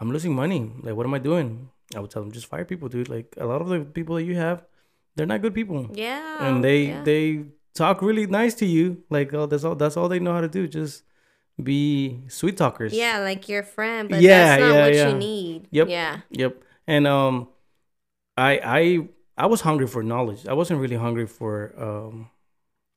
I'm 0.00 0.10
losing 0.10 0.34
money. 0.34 0.70
Like, 0.82 0.94
what 0.94 1.06
am 1.06 1.14
I 1.14 1.18
doing? 1.18 1.70
I 1.94 2.00
would 2.00 2.10
tell 2.10 2.22
him, 2.22 2.32
just 2.32 2.46
fire 2.46 2.64
people, 2.64 2.88
dude. 2.88 3.08
Like 3.08 3.34
a 3.38 3.46
lot 3.46 3.60
of 3.62 3.68
the 3.68 3.80
people 3.80 4.16
that 4.16 4.24
you 4.24 4.36
have, 4.36 4.64
they're 5.16 5.26
not 5.26 5.42
good 5.42 5.54
people, 5.54 5.88
Yeah. 5.94 6.46
and 6.46 6.62
they 6.62 6.88
yeah. 6.88 7.02
they 7.02 7.44
talk 7.74 8.02
really 8.02 8.26
nice 8.26 8.54
to 8.54 8.66
you. 8.66 9.02
Like 9.10 9.32
oh, 9.32 9.46
that's 9.46 9.64
all 9.64 9.74
that's 9.74 9.96
all 9.96 10.08
they 10.08 10.18
know 10.20 10.34
how 10.34 10.40
to 10.42 10.48
do. 10.48 10.68
Just 10.68 11.04
be 11.62 12.20
sweet 12.28 12.56
talkers. 12.56 12.92
Yeah, 12.92 13.18
like 13.20 13.48
your 13.48 13.62
friend, 13.62 14.08
but 14.08 14.20
Yeah, 14.20 14.56
that's 14.56 14.60
not 14.60 14.74
yeah, 14.74 14.82
what 14.84 14.94
yeah. 14.94 15.08
you 15.08 15.14
need. 15.16 15.68
Yep. 15.70 15.88
Yeah. 15.88 16.20
Yep. 16.30 16.62
And 16.86 17.06
um, 17.06 17.48
I 18.36 18.60
I 18.64 19.08
I 19.40 19.46
was 19.46 19.62
hungry 19.62 19.86
for 19.86 20.02
knowledge. 20.02 20.46
I 20.46 20.52
wasn't 20.52 20.80
really 20.80 20.96
hungry 20.96 21.26
for 21.26 21.52
um 21.88 22.30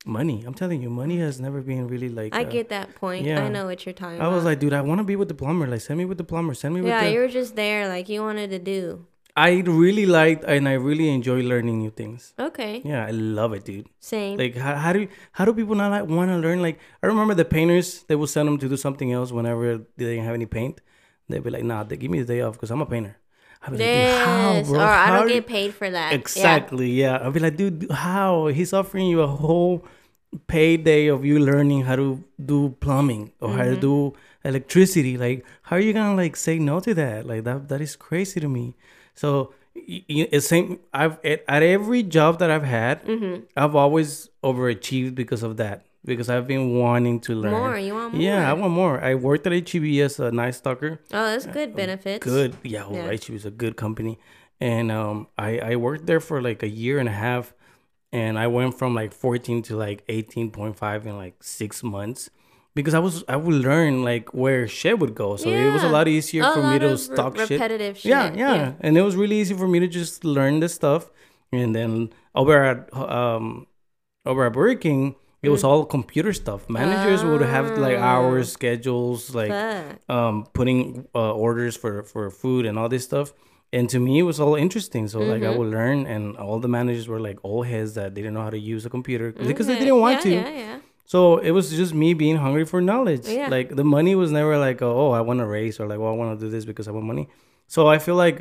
money. 0.05 0.43
I'm 0.45 0.53
telling 0.53 0.81
you, 0.81 0.89
money 0.89 1.17
has 1.19 1.39
never 1.39 1.61
been 1.61 1.87
really 1.87 2.09
like. 2.09 2.35
I 2.35 2.43
uh, 2.43 2.49
get 2.49 2.69
that 2.69 2.95
point. 2.95 3.25
yeah. 3.25 3.43
I 3.43 3.49
know 3.49 3.65
what 3.65 3.85
you're 3.85 3.93
talking 3.93 4.19
I 4.19 4.25
about. 4.25 4.33
was 4.33 4.43
like, 4.43 4.59
dude, 4.59 4.73
I 4.73 4.81
want 4.81 4.99
to 4.99 5.05
be 5.05 5.15
with 5.15 5.29
the 5.29 5.33
plumber. 5.33 5.67
Like, 5.67 5.81
send 5.81 5.97
me 5.99 6.05
with 6.05 6.17
the 6.17 6.23
plumber. 6.23 6.53
Send 6.53 6.75
me 6.75 6.81
with 6.81 6.89
yeah, 6.89 7.05
the. 7.05 7.11
you 7.13 7.19
were 7.19 7.29
just 7.29 7.55
there, 7.55 7.87
like 7.87 8.09
you 8.09 8.21
wanted 8.21 8.49
to 8.49 8.59
do. 8.59 9.05
I 9.35 9.51
really 9.65 10.05
liked 10.05 10.43
and 10.43 10.69
I 10.69 10.73
really 10.73 11.09
enjoy 11.09 11.41
learning 11.41 11.79
new 11.79 11.89
things. 11.89 12.33
Okay. 12.37 12.81
Yeah, 12.85 13.07
I 13.07 13.11
love 13.11 13.53
it, 13.53 13.63
dude. 13.65 13.87
Same. 13.99 14.37
Like, 14.37 14.55
how, 14.55 14.75
how 14.75 14.93
do 14.93 15.07
how 15.31 15.45
do 15.45 15.53
people 15.53 15.75
not 15.75 15.89
like 15.91 16.07
want 16.07 16.29
to 16.29 16.37
learn? 16.37 16.61
Like, 16.61 16.77
I 17.01 17.07
remember 17.07 17.33
the 17.33 17.45
painters. 17.45 18.03
They 18.03 18.15
would 18.15 18.29
send 18.29 18.47
them 18.47 18.59
to 18.59 18.69
do 18.69 18.77
something 18.77 19.11
else 19.11 19.31
whenever 19.31 19.77
they 19.97 20.05
didn't 20.05 20.25
have 20.25 20.35
any 20.35 20.45
paint. 20.45 20.81
They'd 21.29 21.43
be 21.43 21.49
like, 21.49 21.63
Nah, 21.63 21.83
they 21.83 21.97
give 21.97 22.11
me 22.11 22.19
the 22.19 22.25
day 22.25 22.41
off 22.41 22.53
because 22.53 22.69
I'm 22.69 22.81
a 22.81 22.85
painter. 22.85 23.17
I'd 23.63 23.71
be 23.71 23.77
like, 23.77 23.87
dude, 23.87 24.27
how, 24.27 24.51
yes. 24.53 24.67
bro? 24.67 24.79
or 24.79 24.83
I 24.83 25.17
don't 25.19 25.27
get 25.27 25.47
paid 25.47 25.73
for 25.73 25.89
that. 25.89 26.13
Exactly. 26.13 26.91
Yeah. 26.91 27.17
I'll 27.17 27.31
be 27.31 27.39
like, 27.39 27.55
dude, 27.55 27.87
how? 27.91 28.47
He's 28.47 28.73
offering 28.73 29.07
you 29.07 29.21
a 29.21 29.27
whole 29.27 29.85
payday 30.47 31.07
of 31.07 31.23
you 31.23 31.39
learning 31.39 31.83
how 31.83 31.95
to 31.95 32.23
do 32.43 32.75
plumbing 32.79 33.31
or 33.39 33.51
how 33.53 33.63
to 33.63 33.75
Mhm. 33.77 33.81
do 33.81 34.13
electricity. 34.43 35.17
Like, 35.17 35.45
how 35.63 35.75
are 35.77 35.79
you 35.79 35.93
gonna 35.93 36.15
like 36.15 36.35
say 36.35 36.59
no 36.59 36.79
to 36.81 36.93
that? 36.95 37.25
Like 37.25 37.43
that 37.45 37.69
that 37.69 37.81
is 37.81 37.95
crazy 37.95 38.39
to 38.39 38.49
me. 38.49 38.75
So 39.15 39.53
it's 39.75 40.47
same. 40.47 40.79
I've 40.93 41.19
at, 41.23 41.43
at 41.47 41.63
every 41.63 42.03
job 42.03 42.39
that 42.39 42.49
I've 42.51 42.63
had, 42.65 43.05
Mm-hmm. 43.05 43.43
I've 43.55 43.75
always 43.75 44.29
overachieved 44.43 45.15
because 45.15 45.43
of 45.43 45.57
that. 45.57 45.85
Because 46.05 46.29
I've 46.29 46.47
been 46.47 46.77
wanting 46.77 47.21
to 47.21 47.33
learn. 47.33 47.51
More. 47.51 47.77
You 47.77 47.93
want 47.95 48.13
more? 48.15 48.21
Yeah, 48.21 48.49
I 48.49 48.53
want 48.53 48.73
more. 48.73 48.99
I 49.01 49.15
worked 49.15 49.47
at 49.47 49.53
HEB 49.53 49.85
as 50.03 50.19
a 50.19 50.31
night 50.31 50.53
stocker 50.53 50.99
Oh, 51.13 51.25
that's 51.31 51.45
good 51.47 51.75
benefits. 51.75 52.23
good 52.25 52.55
yeah, 52.63 52.85
well, 52.85 52.95
Yeah. 52.97 53.07
right 53.07 53.23
she 53.23 53.31
was 53.31 53.45
a 53.45 53.51
good 53.51 53.75
company 53.77 54.19
and 54.61 54.91
um 54.91 55.27
i 55.37 55.57
i 55.71 55.75
worked 55.75 56.05
there 56.05 56.19
for 56.19 56.39
like 56.41 56.61
a 56.61 56.67
year 56.69 56.99
and 56.99 57.09
a 57.09 57.17
half 57.27 57.53
and 58.11 58.37
i 58.37 58.45
went 58.47 58.77
from 58.77 58.93
like 58.93 59.11
14 59.11 59.63
to 59.63 59.75
like 59.75 60.05
18.5 60.07 61.05
in 61.07 61.17
like 61.17 61.41
six 61.43 61.81
months 61.83 62.29
because 62.75 62.93
i 62.93 62.99
was 62.99 63.23
i 63.27 63.35
would 63.35 63.55
learn 63.55 64.03
like 64.03 64.31
where 64.33 64.67
shit 64.67 64.99
would 64.99 65.15
go 65.15 65.35
so 65.37 65.49
it 65.49 65.73
was 65.73 65.81
a 65.83 65.89
lot 65.89 66.07
easier 66.07 66.43
A 66.43 66.53
for 66.53 66.61
me 66.71 66.77
to 66.79 66.85
of 66.85 66.91
re- 66.91 66.97
stock 66.97 67.35
shit 67.37 67.49
repetitive 67.49 67.97
shit. 67.97 68.09
yeah, 68.11 68.31
yeah 68.35 68.73
and 68.79 68.95
it 68.95 69.01
was 69.01 69.15
really 69.15 69.37
easy 69.41 69.55
for 69.55 69.67
me 69.67 69.79
to 69.79 69.87
just 69.87 70.23
learn 70.23 70.59
this 70.59 70.73
stuff 70.75 71.09
and 71.51 71.73
then 71.75 72.11
over 72.35 72.63
at 72.63 72.93
um 72.95 73.65
over 74.25 74.45
at 74.45 74.53
burger 74.53 74.79
king 74.79 75.15
it 75.43 75.49
was 75.49 75.63
all 75.63 75.83
computer 75.85 76.31
stuff 76.33 76.61
managers 76.69 77.21
would 77.23 77.41
have 77.55 77.77
like 77.77 77.97
Ah. 77.99 78.11
hours 78.13 78.45
schedules 78.51 79.19
like 79.39 79.51
Fuck. 79.51 80.09
um 80.17 80.35
putting 80.53 80.81
uh, 81.13 81.33
orders 81.45 81.75
for 81.81 81.93
for 82.11 82.23
food 82.41 82.65
and 82.65 82.75
all 82.79 82.89
this 82.95 83.03
stuff 83.11 83.27
and 83.77 83.89
to 83.93 83.99
me 83.99 84.13
it 84.19 84.23
was 84.31 84.39
all 84.39 84.55
interesting 84.55 85.07
so 85.13 85.19
like 85.33 85.43
i 85.43 85.51
Mhm. 85.51 85.57
would 85.57 85.71
learn 85.79 85.99
and 86.13 86.23
all 86.37 86.59
the 86.65 86.71
managers 86.79 87.07
were 87.13 87.19
like 87.29 87.37
old 87.43 87.65
heads 87.73 87.91
that 87.99 88.09
they 88.15 88.21
didn't 88.23 88.35
know 88.37 88.45
how 88.49 88.55
to 88.59 88.63
use 88.75 88.83
a 88.85 88.91
computer 88.97 89.27
because 89.51 89.67
they 89.67 89.77
didn't 89.83 89.99
want 90.05 90.15
yeah, 90.17 90.21
to 90.27 90.31
Yeah, 90.39 90.49
yeah. 90.65 90.77
so 91.13 91.19
it 91.47 91.51
was 91.57 91.65
just 91.81 91.93
me 92.03 92.09
being 92.23 92.37
hungry 92.45 92.65
for 92.71 92.79
knowledge 92.81 93.25
Yeah. 93.27 93.49
like 93.55 93.67
the 93.81 93.87
money 93.97 94.13
was 94.23 94.29
never 94.39 94.55
like 94.67 94.79
oh 94.81 95.11
i 95.19 95.21
want 95.27 95.39
to 95.43 95.47
raise 95.57 95.75
or 95.79 95.85
like 95.91 95.99
well 96.01 96.11
i 96.15 96.17
want 96.21 96.29
to 96.39 96.45
do 96.45 96.49
this 96.55 96.63
because 96.71 96.87
i 96.89 96.91
want 96.97 97.05
money 97.13 97.25
so 97.75 97.79
i 97.95 97.97
feel 98.05 98.15
like 98.25 98.37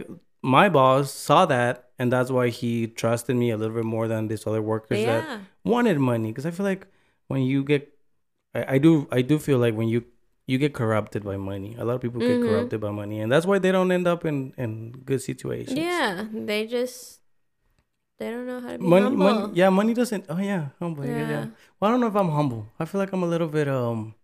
my 0.59 0.67
boss 0.69 1.05
saw 1.29 1.41
that 1.47 1.75
and 1.99 2.07
that's 2.15 2.31
why 2.37 2.47
he 2.61 2.73
trusted 3.03 3.35
me 3.43 3.49
a 3.55 3.57
little 3.61 3.77
bit 3.81 3.85
more 3.97 4.07
than 4.13 4.27
these 4.31 4.45
other 4.49 4.61
workers 4.73 5.01
that 5.11 5.23
wanted 5.65 5.97
money 6.01 6.29
because 6.33 6.45
I 6.45 6.51
feel 6.51 6.67
like 6.73 6.83
when 7.33 7.43
you 7.49 7.65
get, 7.65 7.89
I, 8.55 8.77
I 8.77 8.79
do 8.79 9.09
I 9.11 9.23
do 9.25 9.39
feel 9.41 9.57
like 9.59 9.73
when 9.75 9.89
you 9.89 10.05
you 10.47 10.59
get 10.59 10.75
corrupted 10.77 11.25
by 11.25 11.37
money, 11.41 11.73
a 11.81 11.85
lot 11.89 11.95
of 11.97 12.03
people 12.05 12.21
get 12.21 12.37
Mhm. 12.39 12.45
corrupted 12.47 12.79
by 12.85 12.91
money, 12.93 13.21
and 13.25 13.31
that's 13.33 13.47
why 13.49 13.57
they 13.59 13.73
don't 13.73 13.89
end 13.91 14.07
up 14.07 14.23
in 14.29 14.53
in 14.61 14.93
good 15.09 15.23
situations. 15.25 15.79
Yeah. 15.79 16.29
They 16.29 16.67
just 16.67 17.23
they 18.19 18.29
don't 18.31 18.47
know 18.47 18.61
how 18.61 18.77
to 18.77 18.79
be 18.79 18.85
money, 18.87 19.09
humble. 19.09 19.25
money, 19.25 19.53
yeah, 19.57 19.71
money 19.71 19.95
doesn't. 19.95 20.27
Oh 20.29 20.39
yeah, 20.39 20.77
humble. 20.79 21.07
Yeah. 21.07 21.31
yeah. 21.31 21.45
Well, 21.81 21.89
I 21.89 21.91
don't 21.95 22.01
know 22.05 22.11
if 22.13 22.19
I'm 22.19 22.31
humble. 22.31 22.69
I 22.79 22.85
feel 22.85 23.01
like 23.01 23.13
I'm 23.15 23.23
a 23.25 23.31
little 23.31 23.49
bit 23.49 23.67
um 23.67 24.15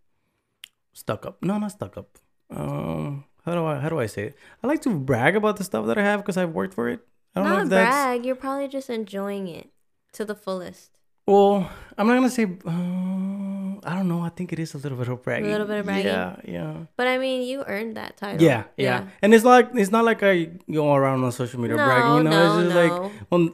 stuck 0.93 1.25
up. 1.25 1.41
No, 1.41 1.57
not 1.57 1.71
stuck 1.71 1.97
up. 1.97 2.17
Um, 2.51 3.25
how 3.45 3.53
do 3.55 3.65
I 3.65 3.75
how 3.79 3.89
do 3.89 3.99
I 3.99 4.05
say 4.07 4.23
it? 4.31 4.35
I 4.63 4.67
like 4.67 4.81
to 4.83 4.93
brag 4.93 5.35
about 5.35 5.57
the 5.57 5.63
stuff 5.63 5.87
that 5.87 5.97
I 5.97 6.03
have 6.03 6.21
because 6.21 6.37
I've 6.37 6.53
worked 6.53 6.73
for 6.73 6.89
it. 6.89 6.99
I 7.35 7.39
don't 7.41 7.49
know 7.49 7.55
Not 7.57 7.63
if 7.63 7.69
that's 7.69 7.95
brag. 7.95 8.25
You're 8.25 8.35
probably 8.35 8.67
just 8.67 8.89
enjoying 8.89 9.47
it 9.47 9.69
to 10.13 10.25
the 10.25 10.35
fullest. 10.35 10.98
Well, 11.29 11.69
I'm 11.97 12.07
not 12.07 12.15
gonna 12.15 12.29
say. 12.39 12.45
Uh, 12.45 13.79
I 13.89 13.95
don't 13.95 14.07
know. 14.13 14.21
I 14.21 14.29
think 14.29 14.51
it 14.53 14.59
is 14.59 14.73
a 14.73 14.77
little 14.83 14.97
bit 14.97 15.07
of 15.09 15.21
bragging. 15.23 15.47
A 15.47 15.51
little 15.51 15.67
bit 15.67 15.79
of 15.79 15.85
bragging? 15.85 16.05
Yeah, 16.07 16.35
yeah, 16.57 16.73
But 16.97 17.07
I 17.07 17.17
mean, 17.17 17.43
you 17.43 17.63
earned 17.65 17.95
that 17.97 18.17
title. 18.17 18.41
yeah, 18.49 18.63
yeah. 18.77 19.07
And 19.21 19.33
it's 19.33 19.45
like 19.45 19.69
it's 19.75 19.91
not 19.91 20.05
like 20.05 20.21
I 20.23 20.49
go 20.79 20.93
around 20.95 21.23
on 21.23 21.31
social 21.31 21.59
media 21.61 21.77
No, 21.77 21.85
bragging. 21.85 22.17
You 22.17 22.23
know, 22.23 22.29
no, 22.29 22.43
it's 22.45 22.55
just 22.63 22.75
no. 22.75 22.81
like, 22.81 23.11
well, 23.29 23.49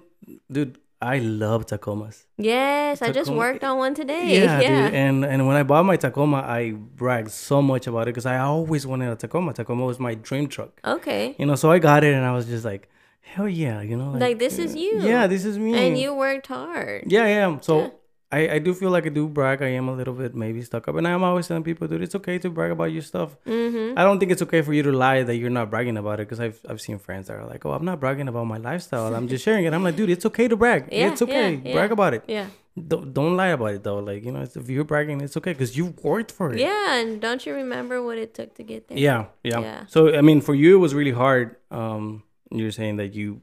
dude, 0.52 0.78
I 1.02 1.20
love 1.20 1.66
Tacomas. 1.68 2.26
Yes, 2.38 3.02
I 3.02 3.12
just 3.12 3.30
worked 3.30 3.64
on 3.64 3.78
one 3.78 3.94
today. 3.94 4.26
Yeah, 4.42 4.60
Yeah. 4.62 4.86
dude. 4.86 4.94
And 4.96 5.26
and 5.26 5.40
when 5.48 5.58
I 5.58 5.64
bought 5.64 5.86
my 5.86 5.98
Tacoma, 5.98 6.38
I 6.48 6.72
bragged 6.72 7.32
so 7.32 7.62
much 7.62 7.86
about 7.88 8.04
it 8.08 8.14
because 8.16 8.26
I 8.26 8.38
always 8.40 8.88
wanted 8.88 9.12
a 9.12 9.16
Tacoma. 9.16 9.54
Tacoma 9.54 9.84
was 9.86 10.00
my 10.00 10.16
dream 10.16 10.48
truck. 10.48 10.72
Okay. 10.98 11.36
You 11.38 11.46
know, 11.46 11.56
so 11.56 11.72
I 11.72 11.80
got 11.80 12.04
it, 12.04 12.14
and 12.14 12.26
I 12.26 12.32
was 12.32 12.46
just 12.48 12.66
like, 12.66 12.90
hell 13.26 13.50
yeah, 13.50 13.82
you 13.82 13.98
know, 13.98 14.12
Like, 14.12 14.40
this 14.40 14.58
is 14.60 14.76
you. 14.76 15.02
Yeah, 15.02 15.28
this 15.28 15.46
is 15.46 15.58
me. 15.60 15.76
And 15.76 15.98
you 15.98 16.14
worked 16.14 16.48
hard. 16.48 17.04
Yeah, 17.08 17.28
yeah. 17.28 17.60
So 17.62 17.82
Yeah. 17.82 17.90
I, 18.32 18.50
I 18.56 18.60
do 18.60 18.74
feel 18.74 18.90
like 18.90 19.06
I 19.06 19.10
do 19.10 19.28
brag. 19.28 19.62
I 19.62 19.68
am 19.80 19.88
a 19.88 19.94
little 19.94 20.14
bit 20.14 20.36
maybe 20.36 20.62
stuck 20.62 20.88
up. 20.88 20.96
And 20.96 21.08
I'm 21.08 21.24
always 21.24 21.48
telling 21.48 21.64
people, 21.64 21.88
dude, 21.88 22.02
it's 22.02 22.16
okay 22.16 22.38
to 22.40 22.50
brag 22.50 22.72
about 22.72 22.92
your 22.92 23.02
stuff. 23.02 23.38
Mm-hmm. 23.46 23.98
I 23.98 24.04
don't 24.04 24.20
think 24.20 24.32
it's 24.32 24.42
okay 24.42 24.62
for 24.62 24.74
you 24.74 24.84
to 24.84 24.92
lie 24.92 25.24
that 25.24 25.36
you're 25.36 25.50
not 25.50 25.70
bragging 25.70 25.96
about 25.96 26.20
it 26.20 26.28
because 26.28 26.40
I've, 26.40 26.60
I've 26.68 26.82
seen 26.82 26.98
friends 26.98 27.28
that 27.28 27.38
are 27.38 27.46
like, 27.46 27.66
oh, 27.66 27.72
I'm 27.72 27.86
not 27.86 28.00
bragging 28.00 28.28
about 28.28 28.46
my 28.46 28.58
lifestyle. 28.58 29.16
I'm 29.16 29.28
just 29.28 29.46
sharing 29.46 29.66
it. 29.66 29.74
I'm 29.74 29.84
like, 29.84 29.96
dude, 29.96 30.10
it's 30.10 30.26
okay 30.26 30.48
to 30.48 30.58
brag. 30.58 30.90
Yeah, 30.92 31.12
it's 31.12 31.22
okay. 31.22 31.62
yeah, 31.64 31.74
Brag 31.74 31.90
yeah. 31.92 31.94
about 31.94 32.14
it. 32.14 32.24
Yeah. 32.28 32.48
Don't, 32.76 33.14
don't 33.14 33.38
lie 33.38 33.54
about 33.56 33.74
it, 33.76 33.84
though. 33.84 34.00
Like, 34.00 34.26
you 34.26 34.34
know, 34.34 34.42
if 34.42 34.70
you're 34.70 34.84
bragging, 34.84 35.22
it's 35.22 35.38
okay 35.38 35.54
because 35.54 35.78
you 35.78 35.94
worked 36.04 36.32
for 36.32 36.52
it. 36.52 36.60
Yeah. 36.60 36.96
And 37.00 37.22
don't 37.22 37.46
you 37.46 37.54
remember 37.54 38.04
what 38.04 38.18
it 38.18 38.34
took 38.34 38.54
to 38.56 38.64
get 38.64 38.90
there? 38.90 38.98
Yeah, 38.98 39.28
yeah. 39.44 39.60
Yeah. 39.60 39.84
So, 39.88 40.14
I 40.14 40.20
mean, 40.20 40.42
for 40.42 40.54
you, 40.56 40.76
it 40.76 40.80
was 40.80 40.94
really 40.94 41.12
hard. 41.12 41.56
Um, 41.72 42.24
You're 42.52 42.72
saying 42.72 42.98
that 42.98 43.14
you, 43.14 43.42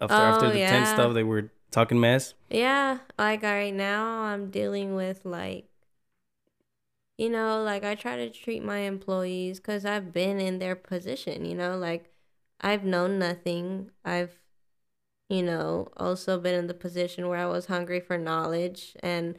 after, 0.00 0.22
oh, 0.22 0.26
after 0.26 0.46
Oh, 0.46 0.52
the 0.52 0.58
10 0.58 0.58
yeah. 0.60 0.94
stuff, 0.94 1.14
they 1.14 1.24
were 1.24 1.50
talking 1.70 2.00
mess. 2.00 2.34
Yeah, 2.50 2.98
like 3.18 3.42
right 3.42 3.74
now 3.74 4.20
I'm 4.22 4.50
dealing 4.50 4.94
with 4.94 5.24
like 5.24 5.68
you 7.18 7.30
know, 7.30 7.62
like 7.62 7.82
I 7.84 7.94
try 7.94 8.16
to 8.16 8.30
treat 8.30 8.62
my 8.62 8.78
employees 8.80 9.58
cuz 9.60 9.84
I've 9.84 10.12
been 10.12 10.38
in 10.40 10.58
their 10.58 10.76
position, 10.76 11.44
you 11.44 11.54
know, 11.54 11.76
like 11.78 12.12
I've 12.60 12.84
known 12.84 13.18
nothing. 13.18 13.90
I've 14.04 14.38
you 15.28 15.42
know, 15.42 15.88
also 15.96 16.38
been 16.40 16.54
in 16.54 16.66
the 16.68 16.74
position 16.74 17.28
where 17.28 17.38
I 17.38 17.46
was 17.46 17.66
hungry 17.66 18.00
for 18.00 18.18
knowledge 18.18 18.96
and 19.02 19.38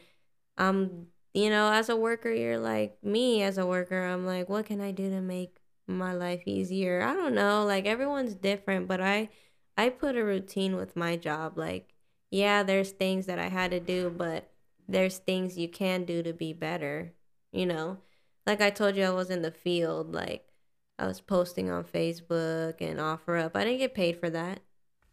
I'm 0.57 1.07
you 1.33 1.49
know, 1.51 1.71
as 1.71 1.89
a 1.89 1.95
worker 1.95 2.31
you're 2.31 2.59
like 2.59 3.03
me 3.03 3.43
as 3.43 3.57
a 3.57 3.65
worker, 3.65 4.03
I'm 4.03 4.25
like 4.25 4.49
what 4.49 4.65
can 4.65 4.81
I 4.81 4.91
do 4.91 5.09
to 5.11 5.21
make 5.21 5.57
my 5.87 6.13
life 6.13 6.43
easier? 6.45 7.01
I 7.01 7.13
don't 7.13 7.35
know, 7.35 7.65
like 7.65 7.85
everyone's 7.85 8.35
different, 8.35 8.87
but 8.87 9.01
I 9.01 9.29
I 9.77 9.89
put 9.89 10.15
a 10.17 10.23
routine 10.23 10.75
with 10.75 10.95
my 10.95 11.15
job 11.17 11.57
like 11.57 11.93
yeah, 12.31 12.63
there's 12.63 12.91
things 12.91 13.25
that 13.27 13.39
I 13.39 13.47
had 13.49 13.71
to 13.71 13.79
do, 13.79 14.09
but 14.09 14.51
there's 14.87 15.17
things 15.19 15.57
you 15.57 15.69
can 15.69 16.03
do 16.05 16.23
to 16.23 16.33
be 16.33 16.53
better, 16.53 17.13
you 17.51 17.65
know? 17.65 17.99
Like 18.45 18.61
I 18.61 18.69
told 18.69 18.95
you, 18.95 19.03
I 19.05 19.11
was 19.11 19.29
in 19.29 19.41
the 19.41 19.51
field, 19.51 20.13
like 20.13 20.47
I 20.99 21.07
was 21.07 21.21
posting 21.21 21.69
on 21.69 21.83
Facebook 21.85 22.75
and 22.81 22.99
OfferUp. 22.99 23.51
I 23.55 23.63
didn't 23.63 23.79
get 23.79 23.93
paid 23.93 24.19
for 24.19 24.29
that. 24.29 24.61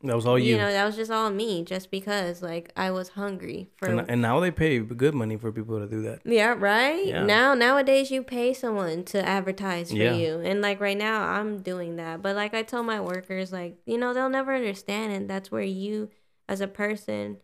That 0.05 0.14
was 0.16 0.26
all 0.26 0.38
you. 0.38 0.52
you. 0.52 0.59
know, 0.59 0.70
that 0.70 0.84
was 0.84 0.96
just 0.96 1.11
all 1.11 1.30
me, 1.30 1.64
just 1.64 1.90
because 1.90 2.42
like 2.42 2.70
I 2.76 2.90
was 2.90 3.09
hungry 3.11 3.70
for. 3.76 3.88
and, 3.88 4.05
and 4.11 4.20
now 4.22 4.38
they 4.38 4.50
pay 4.50 4.78
good 4.78 5.14
money 5.14 5.36
for 5.38 5.50
people 5.50 5.78
to 5.78 5.86
do 5.88 6.02
that. 6.02 6.20
yeah, 6.26 6.55
right. 6.59 7.07
Yeah. 7.07 7.24
Now 7.24 7.55
nowadays 7.55 8.11
you 8.11 8.22
pay 8.22 8.52
someone 8.52 9.05
to 9.05 9.26
advertise 9.26 9.90
for 9.90 9.96
Yeah. 9.96 10.14
you, 10.14 10.40
and 10.40 10.61
like 10.61 10.78
right 10.80 10.96
now 10.98 11.22
I'm 11.26 11.62
doing 11.62 11.96
that. 11.96 12.20
But 12.20 12.36
like 12.36 12.52
I 12.52 12.62
tell 12.62 12.82
my 12.82 13.00
workers, 13.00 13.50
like 13.52 13.78
you 13.86 13.96
know 13.96 14.12
they'll 14.12 14.28
never 14.28 14.55
understand, 14.55 15.12
and 15.14 15.28
that's 15.30 15.50
where 15.50 15.62
you, 15.62 16.11
as 16.48 16.61
a 16.61 16.68
person, 16.68 17.38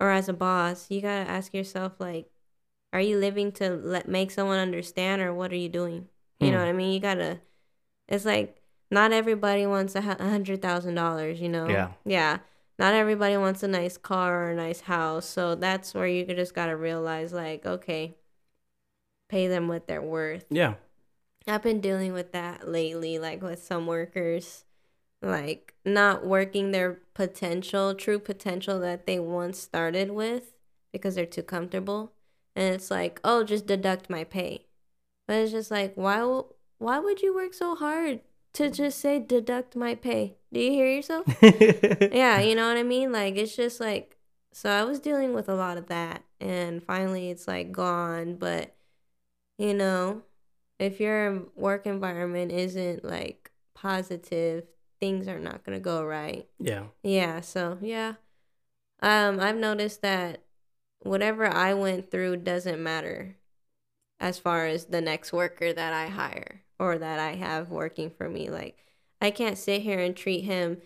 or 0.00 0.10
as 0.10 0.28
a 0.28 0.32
boss, 0.32 0.90
you 0.90 1.00
gotta 1.00 1.30
ask 1.30 1.54
yourself 1.54 1.92
like, 2.00 2.28
are 2.92 3.00
you 3.00 3.18
living 3.18 3.52
to 3.52 3.70
let 3.70 4.08
make 4.08 4.30
someone 4.32 4.58
understand, 4.58 5.22
or 5.22 5.32
what 5.32 5.52
are 5.52 5.56
you 5.56 5.68
doing? 5.68 6.08
You 6.40 6.50
know 6.50 6.56
Hmm. 6.58 6.62
what 6.64 6.68
I 6.68 6.72
mean? 6.72 6.92
You 6.94 7.00
gotta. 7.00 7.40
It's 8.08 8.24
like 8.24 8.61
not 8.92 9.12
everybody 9.12 9.66
wants 9.66 9.94
a 9.96 10.02
hundred 10.02 10.62
thousand 10.62 10.94
dollars. 10.94 11.40
You 11.40 11.48
know. 11.48 11.68
Yeah. 11.68 11.88
Yeah. 12.04 12.38
Not 12.78 12.94
everybody 12.94 13.36
wants 13.36 13.62
a 13.62 13.68
nice 13.68 13.96
car 13.98 14.44
or 14.44 14.50
a 14.50 14.54
nice 14.54 14.82
house. 14.82 15.26
So 15.26 15.54
that's 15.54 15.94
where 15.94 16.06
you 16.06 16.24
just 16.26 16.54
gotta 16.54 16.76
realize, 16.76 17.32
like, 17.32 17.66
okay, 17.66 18.16
pay 19.28 19.48
them 19.48 19.68
what 19.68 19.86
they're 19.86 20.02
worth. 20.02 20.46
Yeah. 20.50 20.74
I've 21.46 21.62
been 21.62 21.80
dealing 21.80 22.12
with 22.12 22.32
that 22.32 22.68
lately, 22.68 23.18
like 23.18 23.42
with 23.42 23.62
some 23.62 23.86
workers. 23.86 24.64
like 25.22 25.74
not 25.84 26.26
working 26.26 26.72
their 26.72 26.98
potential, 27.14 27.94
true 27.94 28.18
potential 28.18 28.80
that 28.80 29.06
they 29.06 29.18
once 29.18 29.58
started 29.58 30.10
with 30.10 30.52
because 30.92 31.14
they're 31.14 31.26
too 31.26 31.42
comfortable. 31.42 32.12
And 32.54 32.74
it's 32.74 32.90
like, 32.90 33.20
oh, 33.24 33.44
just 33.44 33.66
deduct 33.66 34.10
my 34.10 34.24
pay. 34.24 34.66
But 35.26 35.36
it's 35.36 35.52
just 35.52 35.70
like, 35.70 35.94
why, 35.94 36.42
why 36.78 36.98
would 36.98 37.22
you 37.22 37.34
work 37.34 37.54
so 37.54 37.74
hard 37.74 38.20
to 38.54 38.70
just 38.70 38.98
say 38.98 39.18
deduct 39.18 39.76
my 39.76 39.94
pay? 39.94 40.36
Do 40.52 40.60
you 40.60 40.70
hear 40.70 40.90
yourself? 40.90 41.26
yeah, 41.42 42.40
you 42.40 42.54
know 42.54 42.68
what 42.68 42.76
I 42.76 42.82
mean? 42.82 43.12
Like, 43.12 43.36
it's 43.36 43.56
just 43.56 43.80
like, 43.80 44.16
so 44.52 44.70
I 44.70 44.84
was 44.84 45.00
dealing 45.00 45.32
with 45.32 45.48
a 45.48 45.54
lot 45.54 45.78
of 45.78 45.86
that. 45.86 46.24
And 46.40 46.82
finally, 46.82 47.30
it's 47.30 47.48
like 47.48 47.72
gone. 47.72 48.34
But, 48.34 48.74
you 49.58 49.72
know, 49.72 50.22
if 50.78 51.00
your 51.00 51.44
work 51.56 51.86
environment 51.86 52.52
isn't 52.52 53.04
like 53.04 53.50
positive, 53.74 54.64
things 55.00 55.28
are 55.28 55.38
not 55.38 55.64
going 55.64 55.78
to 55.78 55.82
go 55.82 56.04
right. 56.04 56.46
Yeah. 56.58 56.84
Yeah. 57.02 57.40
So, 57.40 57.78
yeah. 57.80 58.14
Um, 59.00 59.40
I've 59.40 59.56
noticed 59.56 60.02
that 60.02 60.42
whatever 61.00 61.46
I 61.46 61.74
went 61.74 62.10
through 62.10 62.36
doesn't 62.38 62.82
matter 62.82 63.36
as 64.20 64.38
far 64.38 64.66
as 64.66 64.84
the 64.84 65.00
next 65.00 65.32
worker 65.32 65.72
that 65.72 65.92
I 65.92 66.06
hire 66.06 66.62
or 66.78 66.98
that 66.98 67.18
I 67.18 67.34
have 67.36 67.70
working 67.70 68.10
for 68.10 68.28
me. 68.28 68.50
Like, 68.50 68.78
I 69.20 69.30
can't 69.30 69.58
sit 69.58 69.82
here 69.82 70.00
and 70.00 70.16
treat 70.16 70.42
him 70.44 70.78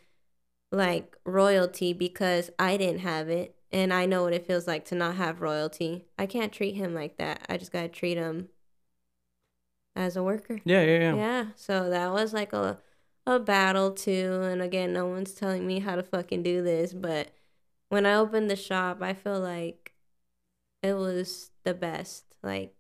like 0.73 1.17
royalty 1.25 1.93
because 1.93 2.51
I 2.59 2.77
didn't 2.77 3.01
have 3.01 3.29
it 3.29 3.57
and 3.73 3.93
I 3.93 4.07
know 4.07 4.25
what 4.25 4.33
it 4.33 4.47
feels 4.47 4.67
like 4.67 4.85
to 4.87 4.95
not 4.95 5.17
have 5.17 5.41
royalty. 5.41 6.07
I 6.19 6.27
can't 6.27 6.53
treat 6.53 6.75
him 6.75 6.95
like 6.95 7.17
that. 7.19 7.45
I 7.49 7.57
just 7.57 7.73
got 7.73 7.83
to 7.83 7.89
treat 7.89 8.17
him 8.17 8.49
as 9.95 10.17
a 10.17 10.23
worker. 10.23 10.61
Yeah, 10.65 10.83
yeah, 10.83 10.99
yeah. 10.99 11.15
Yeah. 11.15 11.47
So 11.57 11.91
that 11.91 12.13
was 12.13 12.33
like 12.33 12.53
a 12.53 12.79
a 13.27 13.41
battle 13.41 13.93
too. 13.93 14.43
And 14.45 14.63
again, 14.63 14.93
no 14.93 15.07
one's 15.07 15.35
telling 15.35 15.67
me 15.67 15.81
how 15.81 15.97
to 15.97 16.03
fucking 16.03 16.43
do 16.43 16.63
this, 16.63 16.93
but 16.93 17.33
when 17.89 18.07
I 18.07 18.15
opened 18.15 18.51
the 18.51 18.57
shop, 18.57 19.03
I 19.03 19.15
feel 19.15 19.41
like 19.41 19.95
it 20.83 20.95
was 20.95 21.51
the 21.65 21.75
best. 21.75 22.25
Like 22.43 22.76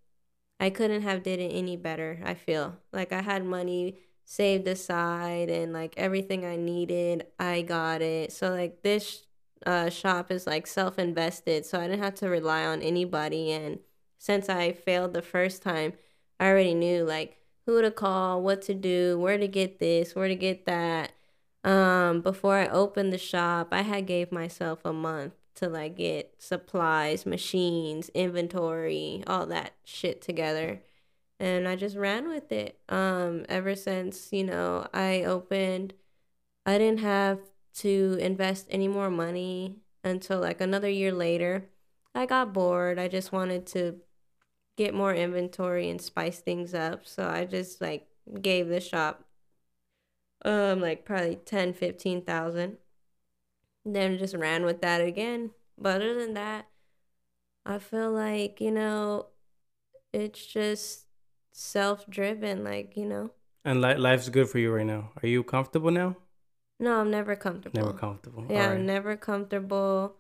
I 0.58 0.70
couldn't 0.70 1.02
have 1.02 1.22
did 1.22 1.38
it 1.40 1.50
any 1.52 1.76
better. 1.76 2.20
I 2.24 2.34
feel 2.34 2.76
like 2.92 3.12
I 3.12 3.22
had 3.22 3.44
money 3.44 3.98
saved 4.24 4.66
aside 4.66 5.48
and 5.50 5.72
like 5.72 5.94
everything 5.96 6.44
I 6.44 6.56
needed, 6.56 7.26
I 7.38 7.62
got 7.62 8.02
it. 8.02 8.32
So 8.32 8.50
like 8.50 8.82
this 8.82 9.24
uh, 9.64 9.90
shop 9.90 10.30
is 10.30 10.46
like 10.46 10.66
self 10.66 10.98
invested, 10.98 11.64
so 11.66 11.80
I 11.80 11.86
didn't 11.86 12.02
have 12.02 12.14
to 12.16 12.28
rely 12.28 12.64
on 12.64 12.82
anybody. 12.82 13.52
And 13.52 13.80
since 14.18 14.48
I 14.48 14.72
failed 14.72 15.14
the 15.14 15.22
first 15.22 15.62
time, 15.62 15.94
I 16.40 16.48
already 16.48 16.74
knew 16.74 17.04
like 17.04 17.38
who 17.66 17.82
to 17.82 17.90
call, 17.90 18.42
what 18.42 18.62
to 18.62 18.74
do, 18.74 19.18
where 19.18 19.38
to 19.38 19.48
get 19.48 19.78
this, 19.78 20.14
where 20.14 20.28
to 20.28 20.36
get 20.36 20.66
that. 20.66 21.12
Um, 21.64 22.20
before 22.20 22.56
I 22.56 22.68
opened 22.68 23.12
the 23.12 23.18
shop, 23.18 23.68
I 23.72 23.82
had 23.82 24.06
gave 24.06 24.30
myself 24.30 24.80
a 24.84 24.92
month 24.92 25.32
to 25.56 25.68
like 25.68 25.96
get 25.96 26.34
supplies, 26.38 27.26
machines, 27.26 28.08
inventory, 28.10 29.22
all 29.26 29.46
that 29.46 29.72
shit 29.84 30.22
together. 30.22 30.82
And 31.38 31.68
I 31.68 31.76
just 31.76 31.96
ran 31.96 32.28
with 32.28 32.50
it. 32.52 32.78
Um, 32.88 33.44
ever 33.48 33.74
since, 33.74 34.32
you 34.32 34.44
know, 34.44 34.86
I 34.94 35.22
opened, 35.24 35.94
I 36.64 36.78
didn't 36.78 37.00
have 37.00 37.40
to 37.76 38.16
invest 38.20 38.66
any 38.70 38.88
more 38.88 39.10
money 39.10 39.76
until 40.04 40.40
like 40.40 40.60
another 40.60 40.88
year 40.88 41.12
later. 41.12 41.66
I 42.14 42.26
got 42.26 42.54
bored. 42.54 42.98
I 42.98 43.08
just 43.08 43.32
wanted 43.32 43.66
to 43.68 44.00
get 44.76 44.94
more 44.94 45.14
inventory 45.14 45.90
and 45.90 46.00
spice 46.00 46.38
things 46.40 46.74
up. 46.74 47.06
So 47.06 47.28
I 47.28 47.44
just 47.44 47.80
like 47.80 48.06
gave 48.40 48.68
the 48.68 48.80
shop 48.80 49.24
um 50.44 50.80
like 50.80 51.04
probably 51.04 51.36
10 51.36 51.72
15,000. 51.72 52.78
Then 53.86 54.18
just 54.18 54.34
ran 54.34 54.64
with 54.64 54.80
that 54.82 55.00
again. 55.00 55.50
But 55.78 55.96
other 55.96 56.18
than 56.18 56.34
that, 56.34 56.66
I 57.64 57.78
feel 57.78 58.10
like, 58.10 58.60
you 58.60 58.72
know, 58.72 59.26
it's 60.12 60.44
just 60.44 61.06
self-driven 61.52 62.64
like, 62.64 62.96
you 62.96 63.06
know. 63.06 63.30
And 63.64 63.80
li- 63.80 63.94
life's 63.96 64.28
good 64.28 64.48
for 64.48 64.58
you 64.58 64.72
right 64.72 64.84
now. 64.86 65.12
Are 65.22 65.28
you 65.28 65.44
comfortable 65.44 65.92
now? 65.92 66.16
No, 66.80 67.00
I'm 67.00 67.10
never 67.10 67.36
comfortable. 67.36 67.80
Never 67.80 67.92
comfortable. 67.92 68.44
Yeah, 68.50 68.70
I'm 68.70 68.86
never 68.86 69.16
comfortable, 69.16 70.16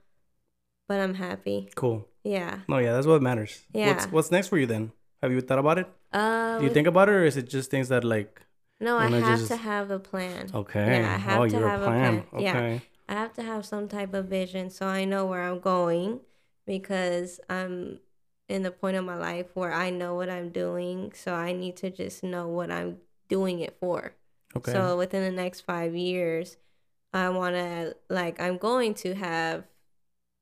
but 0.88 1.00
I'm 1.00 1.14
happy. 1.14 1.68
Cool. 1.74 2.06
Yeah. 2.22 2.60
No, 2.68 2.78
yeah, 2.78 2.92
that's 2.92 3.06
what 3.06 3.20
matters. 3.20 3.64
Yeah. 3.72 3.88
What's 3.88 4.06
what's 4.06 4.30
next 4.30 4.48
for 4.48 4.58
you 4.58 4.66
then? 4.66 4.92
Have 5.22 5.32
you 5.32 5.40
thought 5.40 5.58
about 5.58 5.78
it? 5.78 5.88
Um, 6.12 6.60
Do 6.60 6.64
you 6.66 6.72
think 6.72 6.86
about 6.86 7.08
it, 7.08 7.12
or 7.12 7.24
is 7.24 7.36
it 7.36 7.48
just 7.48 7.70
things 7.70 7.88
that 7.88 8.04
like? 8.04 8.40
No, 8.80 8.96
I 8.96 9.08
have 9.08 9.38
just- 9.38 9.48
to 9.48 9.56
have 9.56 9.90
a 9.90 9.98
plan. 9.98 10.50
Okay. 10.54 11.00
Yeah, 11.00 11.14
I 11.14 11.18
have 11.18 11.40
oh, 11.40 11.46
to 11.48 11.56
you're 11.56 11.68
have 11.68 11.82
a 11.82 11.86
plan. 11.86 12.22
plan. 12.22 12.42
Yeah. 12.42 12.78
I 13.08 13.14
have 13.14 13.32
to 13.34 13.42
have 13.42 13.64
some 13.64 13.88
type 13.88 14.14
of 14.14 14.26
vision 14.26 14.70
so 14.70 14.86
I 14.86 15.04
know 15.04 15.26
where 15.26 15.42
I'm 15.42 15.60
going 15.60 16.20
because 16.66 17.40
I'm 17.48 18.00
in 18.48 18.62
the 18.62 18.70
point 18.70 18.96
of 18.96 19.04
my 19.04 19.16
life 19.16 19.46
where 19.54 19.72
I 19.72 19.90
know 19.90 20.14
what 20.14 20.30
I'm 20.30 20.50
doing. 20.50 21.12
So 21.14 21.34
I 21.34 21.52
need 21.52 21.76
to 21.78 21.90
just 21.90 22.22
know 22.22 22.48
what 22.48 22.70
I'm 22.70 22.98
doing 23.28 23.60
it 23.60 23.76
for. 23.80 24.14
Okay. 24.56 24.72
So 24.72 24.96
within 24.96 25.22
the 25.22 25.42
next 25.42 25.60
five 25.62 25.94
years, 25.94 26.56
I 27.12 27.28
want 27.28 27.54
to, 27.56 27.96
like, 28.08 28.40
I'm 28.40 28.58
going 28.58 28.94
to 28.94 29.14
have 29.14 29.64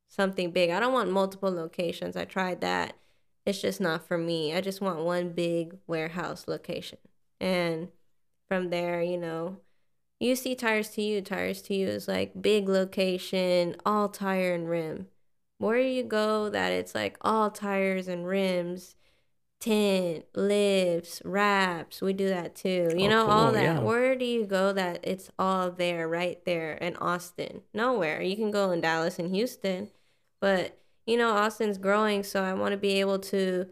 something 0.09 0.51
big. 0.51 0.71
I 0.71 0.81
don't 0.81 0.93
want 0.93 1.11
multiple 1.11 1.51
locations. 1.51 2.17
I 2.17 2.25
tried 2.25 2.61
that. 2.61 2.97
It's 3.47 3.61
just 3.61 3.81
not 3.81 4.07
for 4.07 4.17
me. 4.17 4.55
I 4.55 4.61
just 4.61 4.81
want 4.81 5.05
one 5.05 5.31
big 5.31 5.77
warehouse 5.87 6.47
location. 6.47 6.99
And 7.41 7.89
from 8.49 8.71
there, 8.71 9.03
you 9.03 9.19
know, 9.19 9.59
you 10.21 10.37
see 10.37 10.55
Tires 10.55 10.91
to 10.91 11.03
You. 11.03 11.21
Tires 11.23 11.63
to 11.63 11.75
You 11.75 11.89
is 11.89 12.09
like 12.09 12.41
big 12.41 12.69
location, 12.69 13.77
all 13.85 14.09
tire 14.09 14.55
and 14.55 14.69
rim. 14.69 15.09
Where 15.59 15.79
you 15.79 16.03
go 16.03 16.51
that 16.51 16.73
it's 16.73 16.95
like 16.95 17.17
all 17.21 17.51
tires 17.51 18.09
and 18.09 18.27
rims, 18.27 18.97
tint, 19.61 20.27
lifts, 20.35 21.23
wraps. 21.25 22.03
We 22.03 22.13
do 22.13 22.29
that 22.29 22.55
too. 22.57 22.95
You 22.97 23.07
Oh, 23.07 23.11
know, 23.11 23.27
all 23.31 23.53
that. 23.53 23.63
yeah. 23.63 23.81
Where 23.81 24.15
do 24.17 24.25
you 24.25 24.47
go 24.47 24.73
that 24.73 25.01
it's 25.05 25.31
all 25.39 25.71
there, 25.71 26.09
right 26.09 26.45
there 26.45 26.75
in 26.75 26.97
Austin? 26.97 27.63
Nowhere. 27.73 28.21
You 28.23 28.37
can 28.37 28.51
go 28.51 28.71
in 28.73 28.81
Dallas 28.81 29.19
and 29.19 29.35
Houston, 29.35 29.91
but 30.41 30.79
you 31.07 31.17
know, 31.17 31.31
Austin's 31.33 31.79
growing, 31.79 32.23
so 32.23 32.43
I 32.43 32.55
want 32.55 32.73
to 32.73 32.79
be 32.79 33.01
able 33.01 33.19
to 33.21 33.69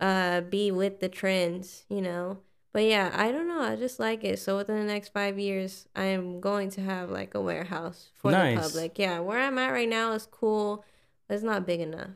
uh 0.00 0.42
be 0.42 0.70
with 0.70 1.00
the 1.00 1.08
trends, 1.08 1.84
you 1.88 2.02
know. 2.02 2.38
But 2.76 2.84
yeah, 2.84 3.10
I 3.14 3.32
don't 3.32 3.48
know. 3.48 3.62
I 3.62 3.74
just 3.74 3.98
like 3.98 4.22
it. 4.22 4.38
So 4.38 4.58
within 4.58 4.76
the 4.78 4.84
next 4.84 5.08
five 5.08 5.38
years, 5.38 5.88
I 5.96 6.04
am 6.04 6.42
going 6.42 6.68
to 6.72 6.82
have 6.82 7.08
like 7.08 7.34
a 7.34 7.40
warehouse 7.40 8.10
for 8.12 8.30
Nice. 8.30 8.54
the 8.54 8.60
public. 8.60 8.98
Yeah, 8.98 9.20
where 9.20 9.38
I'm 9.38 9.56
at 9.56 9.70
right 9.70 9.88
now 9.88 10.12
is 10.12 10.28
cool, 10.30 10.84
but 11.26 11.36
it's 11.36 11.42
not 11.42 11.66
big 11.66 11.80
enough. 11.80 12.10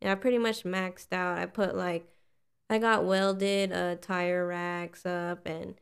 Yeah, 0.00 0.12
I 0.12 0.14
pretty 0.14 0.38
much 0.38 0.62
maxed 0.62 1.12
out. 1.12 1.38
I 1.38 1.46
put 1.46 1.74
like, 1.74 2.06
I 2.70 2.78
got 2.78 3.04
welded 3.04 3.72
uh 3.72 3.96
tire 3.96 4.46
racks 4.46 5.04
up, 5.04 5.44
and 5.44 5.74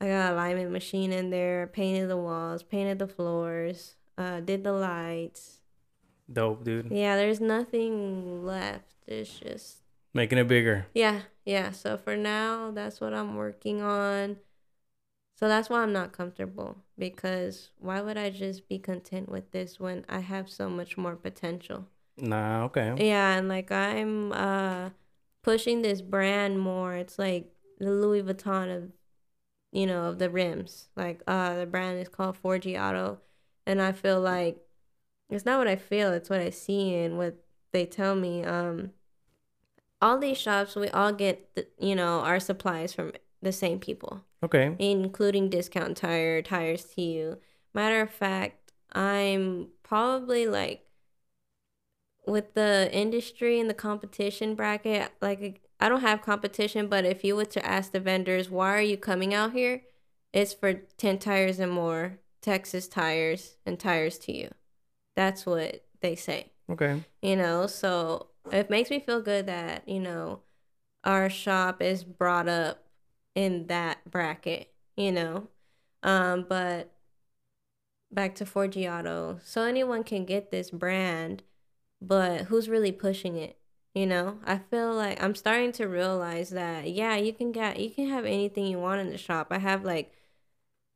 I 0.00 0.06
got 0.06 0.34
alignment 0.34 0.70
machine 0.70 1.10
in 1.12 1.30
there. 1.30 1.66
Painted 1.66 2.08
the 2.08 2.16
walls, 2.16 2.62
painted 2.62 3.00
the 3.00 3.08
floors, 3.08 3.96
uh, 4.16 4.38
did 4.38 4.62
the 4.62 4.74
lights. 4.74 5.58
Dope, 6.32 6.62
dude. 6.62 6.92
Yeah, 6.92 7.16
there's 7.16 7.40
nothing 7.40 8.46
left. 8.46 8.94
It's 9.08 9.40
just 9.40 9.78
Making 10.14 10.38
it 10.38 10.48
bigger. 10.48 10.86
yeah, 10.94 11.22
yeah. 11.44 11.70
So 11.70 11.96
for 11.96 12.16
now, 12.16 12.70
that's 12.70 13.00
what 13.00 13.14
I'm 13.14 13.34
working 13.36 13.80
on. 13.82 14.36
So 15.38 15.48
that's 15.48 15.68
why 15.68 15.82
I'm 15.82 15.92
not 15.92 16.12
comfortable 16.12 16.76
because 16.96 17.70
why 17.78 18.00
would 18.00 18.16
I 18.16 18.30
just 18.30 18.68
be 18.68 18.78
content 18.78 19.28
with 19.28 19.50
this 19.50 19.80
when 19.80 20.04
I 20.08 20.20
have 20.20 20.48
so 20.48 20.68
much 20.68 20.96
more 20.96 21.16
potential? 21.16 21.88
Nah. 22.16 22.64
Okay. 22.64 22.94
Yeah, 22.96 23.36
and 23.38 23.48
like 23.48 23.72
I'm 23.72 24.32
uh 24.32 24.90
pushing 25.42 25.82
this 25.82 26.00
brand 26.02 26.60
more. 26.60 26.94
It's 26.94 27.18
like 27.18 27.50
the 27.78 27.90
Louis 27.90 28.22
Vuitton 28.22 28.76
of 28.76 28.92
you 29.72 29.86
know, 29.86 30.04
of 30.04 30.18
the 30.18 30.30
rims. 30.30 30.88
Like 30.96 31.22
uh 31.26 31.56
the 31.56 31.66
brand 31.66 31.98
is 31.98 32.08
called 32.08 32.36
Forgiato 32.40 33.18
and 33.66 33.80
I 33.82 33.92
feel 33.92 34.20
like 34.20 34.58
it's 35.30 35.44
not 35.46 35.58
what 35.58 35.68
I 35.68 35.76
feel, 35.76 36.12
it's 36.12 36.30
what 36.30 36.40
I 36.40 36.50
see 36.50 36.94
and 36.94 37.18
what 37.18 37.36
they 37.72 37.86
tell 37.86 38.14
me. 38.14 38.44
Um 38.44 38.92
all 40.02 40.18
these 40.18 40.36
shops 40.36 40.76
we 40.76 40.88
all 40.88 41.12
get 41.12 41.54
the, 41.54 41.66
you 41.78 41.94
know, 41.94 42.20
our 42.20 42.38
supplies 42.40 42.92
from 42.92 43.12
the 43.40 43.52
same 43.52 43.78
people. 43.78 44.24
Okay. 44.44 44.74
including 44.78 45.48
discount 45.48 45.96
tire 45.96 46.42
tires 46.42 46.84
to 46.84 47.00
you. 47.00 47.38
Matter 47.72 48.00
of 48.02 48.10
fact 48.10 48.72
i'm 48.94 49.68
probably 49.82 50.46
like 50.46 50.84
with 52.26 52.54
the 52.54 52.90
industry 52.92 53.58
and 53.58 53.68
the 53.68 53.74
competition 53.74 54.54
bracket 54.54 55.10
like 55.20 55.62
i 55.80 55.88
don't 55.88 56.02
have 56.02 56.22
competition 56.22 56.86
but 56.86 57.04
if 57.04 57.24
you 57.24 57.34
were 57.34 57.44
to 57.44 57.64
ask 57.64 57.92
the 57.92 58.00
vendors 58.00 58.50
why 58.50 58.74
are 58.74 58.80
you 58.82 58.96
coming 58.96 59.32
out 59.34 59.52
here? 59.52 59.82
It's 60.32 60.54
for 60.54 60.72
Tint 60.96 61.20
Tires 61.20 61.58
and 61.58 61.70
More 61.72 62.18
texas 62.40 62.88
tires 62.88 63.56
and 63.64 63.78
tires 63.78 64.18
to 64.18 64.32
you. 64.36 64.50
That's 65.14 65.44
what 65.46 65.84
they 66.00 66.16
say. 66.16 66.52
Okay. 66.70 67.02
you 67.22 67.36
know 67.36 67.66
so 67.66 68.28
it 68.50 68.70
makes 68.70 68.90
me 68.90 69.00
feel 69.00 69.20
good 69.20 69.46
that 69.46 69.88
you 69.88 70.00
know 70.00 70.40
our 71.04 71.30
shop 71.30 71.82
is 71.82 72.04
brought 72.04 72.48
up 72.48 72.84
in 73.34 73.66
that 73.68 73.98
bracket 74.10 74.72
you 74.96 75.12
know 75.12 75.48
um 76.02 76.44
but 76.48 76.92
back 78.12 78.34
to 78.36 78.44
4G 78.46 78.86
So 79.42 79.62
anyone 79.62 80.04
can 80.04 80.24
get 80.24 80.50
this 80.50 80.70
brand, 80.70 81.42
but 82.00 82.42
who's 82.42 82.68
really 82.68 82.92
pushing 82.92 83.36
it? 83.36 83.58
You 83.94 84.06
know, 84.06 84.38
I 84.44 84.58
feel 84.58 84.94
like 84.94 85.22
I'm 85.22 85.34
starting 85.34 85.72
to 85.72 85.86
realize 85.86 86.50
that 86.50 86.90
yeah, 86.90 87.16
you 87.16 87.32
can 87.32 87.52
get 87.52 87.78
you 87.80 87.90
can 87.90 88.08
have 88.08 88.24
anything 88.24 88.66
you 88.66 88.78
want 88.78 89.00
in 89.00 89.10
the 89.10 89.18
shop. 89.18 89.48
I 89.50 89.58
have 89.58 89.84
like 89.84 90.12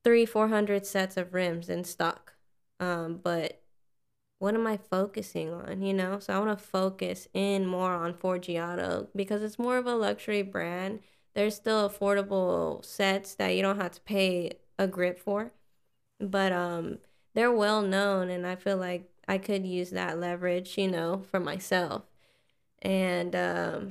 three, 0.04 0.26
four 0.26 0.48
hundred 0.48 0.86
sets 0.86 1.16
of 1.16 1.34
rims 1.34 1.68
in 1.68 1.84
stock. 1.84 2.34
Um, 2.80 3.20
but 3.22 3.62
what 4.38 4.54
am 4.54 4.66
I 4.66 4.76
focusing 4.76 5.50
on? 5.52 5.82
You 5.82 5.94
know, 5.94 6.18
so 6.18 6.34
I 6.34 6.38
want 6.38 6.58
to 6.58 6.64
focus 6.64 7.28
in 7.32 7.66
more 7.66 7.92
on 7.92 8.14
4G 8.14 9.08
because 9.14 9.42
it's 9.42 9.58
more 9.58 9.78
of 9.78 9.86
a 9.86 9.94
luxury 9.94 10.42
brand. 10.42 11.00
There's 11.34 11.54
still 11.54 11.88
affordable 11.88 12.84
sets 12.84 13.34
that 13.34 13.50
you 13.50 13.62
don't 13.62 13.80
have 13.80 13.92
to 13.92 14.00
pay 14.02 14.52
a 14.78 14.86
grip 14.86 15.18
for, 15.18 15.52
but 16.18 16.52
um, 16.52 16.98
they're 17.34 17.52
well 17.52 17.82
known, 17.82 18.30
and 18.30 18.46
I 18.46 18.56
feel 18.56 18.76
like 18.76 19.10
I 19.28 19.38
could 19.38 19.66
use 19.66 19.90
that 19.90 20.18
leverage, 20.18 20.78
you 20.78 20.90
know, 20.90 21.22
for 21.30 21.40
myself. 21.40 22.02
And 22.80 23.34
um, 23.34 23.88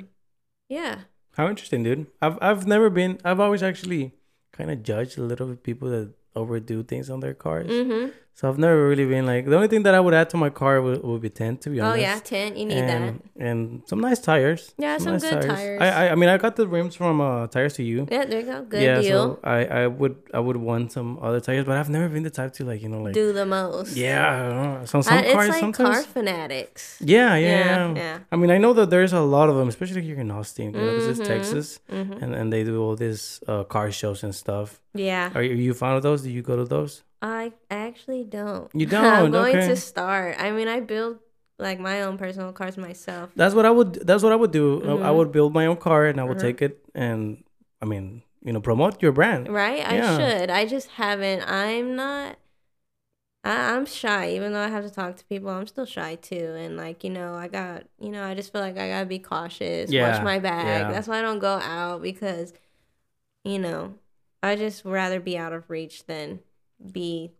yeah. 0.69 1.01
How 1.35 1.49
interesting, 1.49 1.83
dude. 1.83 2.07
I've 2.21 2.37
I've 2.41 2.65
never 2.65 2.89
been. 2.89 3.19
I've 3.23 3.39
always 3.39 3.61
actually 3.61 4.13
kind 4.51 4.71
of 4.71 4.83
judged 4.83 5.17
a 5.17 5.23
little 5.23 5.47
bit 5.47 5.63
people 5.63 5.89
that 5.89 6.13
overdo 6.35 6.83
things 6.83 7.09
on 7.09 7.19
their 7.19 7.33
cars. 7.33 7.69
Mm-hmm. 7.69 8.11
So 8.37 8.49
I've 8.49 8.57
never 8.59 8.89
really 8.89 9.05
been 9.05 9.25
like 9.25 9.45
the 9.45 9.55
only 9.55 9.69
thing 9.69 9.83
that 9.83 9.95
I 9.95 10.01
would 10.01 10.13
add 10.13 10.29
to 10.31 10.37
my 10.37 10.49
car 10.49 10.81
would, 10.81 11.01
would 11.03 11.21
be 11.21 11.29
tint 11.29 11.61
to 11.61 11.69
be 11.69 11.79
honest. 11.79 11.95
Oh 11.97 12.01
yeah, 12.01 12.19
tint. 12.19 12.57
You 12.57 12.65
need 12.65 12.83
and, 12.83 13.21
and 13.39 13.81
some 13.87 14.01
nice 14.01 14.19
tires. 14.19 14.73
Yeah, 14.77 14.97
some 14.97 15.13
nice 15.13 15.21
good 15.23 15.41
tires. 15.41 15.79
I, 15.81 15.87
I 16.07 16.11
I 16.11 16.15
mean 16.15 16.27
I 16.27 16.37
got 16.37 16.57
the 16.57 16.67
rims 16.67 16.95
from 16.95 17.21
uh 17.21 17.47
tires 17.47 17.75
to 17.75 17.83
you. 17.83 17.99
Yeah, 18.11 18.25
there 18.25 18.41
you 18.41 18.45
go. 18.45 18.57
Good 18.73 18.83
yeah, 18.83 18.99
deal. 18.99 19.35
so 19.35 19.39
I 19.41 19.59
I 19.83 19.87
would 19.87 20.15
I 20.33 20.41
would 20.45 20.57
want 20.57 20.91
some 20.91 21.17
other 21.21 21.39
tires, 21.39 21.63
but 21.63 21.77
I've 21.77 21.89
never 21.97 22.09
been 22.09 22.23
the 22.23 22.29
type 22.29 22.51
to 22.57 22.65
like 22.65 22.81
you 22.83 22.89
know 22.89 23.01
like 23.07 23.13
Do 23.13 23.31
the 23.31 23.45
most. 23.45 23.95
yeah 23.95 24.27
I 24.27 24.37
don't 24.49 24.63
know. 24.81 24.85
some 24.85 25.01
some 25.01 25.17
it's 25.19 25.31
cars 25.33 25.49
like 25.49 25.59
sometimes 25.65 25.95
car 25.95 26.03
fanatics. 26.03 26.97
yeah, 26.99 27.35
yeah 27.37 27.47
Yeah, 27.49 27.87
yeah 27.87 27.95
yeah. 27.95 28.19
I 28.33 28.35
mean 28.35 28.51
I 28.51 28.57
know 28.57 28.73
that 28.73 28.89
there's 28.89 29.13
a 29.13 29.21
lot 29.21 29.47
of 29.49 29.55
them, 29.55 29.69
especially 29.69 30.01
here 30.01 30.19
in 30.19 30.29
Austin. 30.29 30.73
You 30.73 30.81
know, 30.81 30.93
this 30.99 31.07
is 31.07 31.19
Mhm, 31.21 31.27
Texas, 31.33 31.79
mhm. 31.89 32.21
and 32.21 32.31
and 32.35 32.45
they 32.51 32.63
do 32.65 32.75
all 32.83 32.95
these 32.97 33.39
uh, 33.47 33.63
car 33.63 33.91
shows 33.91 34.23
and 34.25 34.35
stuff. 34.35 34.81
Yeah. 34.93 35.31
Are 35.35 35.43
you, 35.47 35.51
are 35.55 35.63
you 35.67 35.73
fond 35.73 35.95
of 35.97 36.03
those? 36.03 36.19
Do 36.23 36.29
you 36.37 36.41
go 36.41 36.55
to 36.57 36.65
those? 36.65 36.93
I 37.25 37.53
actually 37.71 38.23
don't. 38.23 38.69
You 38.73 38.85
don't. 38.95 39.05
I'm 39.05 39.31
going 39.31 39.55
Okay. 39.57 39.67
to 39.67 39.75
start. 39.75 40.35
I 40.37 40.51
mean, 40.51 40.67
I 40.67 40.79
build 40.79 41.17
like 41.57 41.79
my 41.79 42.03
own 42.03 42.17
personal 42.17 42.51
cars 42.53 42.77
myself. 42.77 43.31
That's 43.35 43.55
what 43.55 43.65
I 43.65 43.71
would. 43.71 44.05
That's 44.05 44.21
what 44.23 44.31
I 44.31 44.35
would 44.35 44.51
do. 44.51 44.83
I- 44.85 45.09
I 45.09 45.11
would 45.11 45.31
build 45.31 45.53
my 45.53 45.65
own 45.65 45.77
car 45.77 46.05
and 46.05 46.19
I 46.21 46.23
would 46.23 46.37
Mhm. 46.37 46.41
take 46.47 46.61
it 46.61 46.85
and 46.93 47.43
I 47.81 47.85
mean, 47.85 48.21
you 48.43 48.53
know, 48.53 48.61
promote 48.61 49.01
your 49.01 49.11
brand. 49.11 49.49
Right? 49.49 49.81
I 49.85 49.97
should. 50.17 50.49
I 50.49 50.65
just 50.65 50.87
haven't. 51.01 51.41
I'm 51.49 51.95
not. 51.95 52.37
I, 53.43 53.73
I'm 53.75 53.85
shy, 53.85 54.31
even 54.31 54.53
though 54.53 54.59
I 54.61 54.69
have 54.69 54.83
to 54.85 54.89
talk 54.89 55.17
to 55.17 55.25
people. 55.25 55.49
I'm 55.49 55.67
still 55.67 55.85
shy 55.85 56.15
too, 56.15 56.55
and 56.57 56.77
like 56.77 57.03
you 57.03 57.09
know, 57.11 57.35
I 57.35 57.47
got 57.47 57.83
you 57.99 58.09
know, 58.09 58.23
I 58.23 58.33
just 58.33 58.51
feel 58.51 58.61
like 58.61 58.77
I 58.77 58.89
gotta 58.89 59.05
be 59.05 59.19
cautious, 59.19 59.91
Yeah, 59.91 60.01
watch 60.09 60.23
my 60.23 60.39
bag. 60.39 60.65
yeah. 60.65 60.91
That's 60.91 61.07
why 61.07 61.19
I 61.19 61.21
don't 61.21 61.39
go 61.39 61.55
out 61.61 62.01
because, 62.01 62.53
you 63.43 63.59
know, 63.59 63.95
I 64.41 64.55
just 64.55 64.83
rather 64.85 65.19
be 65.19 65.37
out 65.37 65.53
of 65.53 65.69
reach 65.69 66.05
than 66.05 66.39
be 66.91 67.31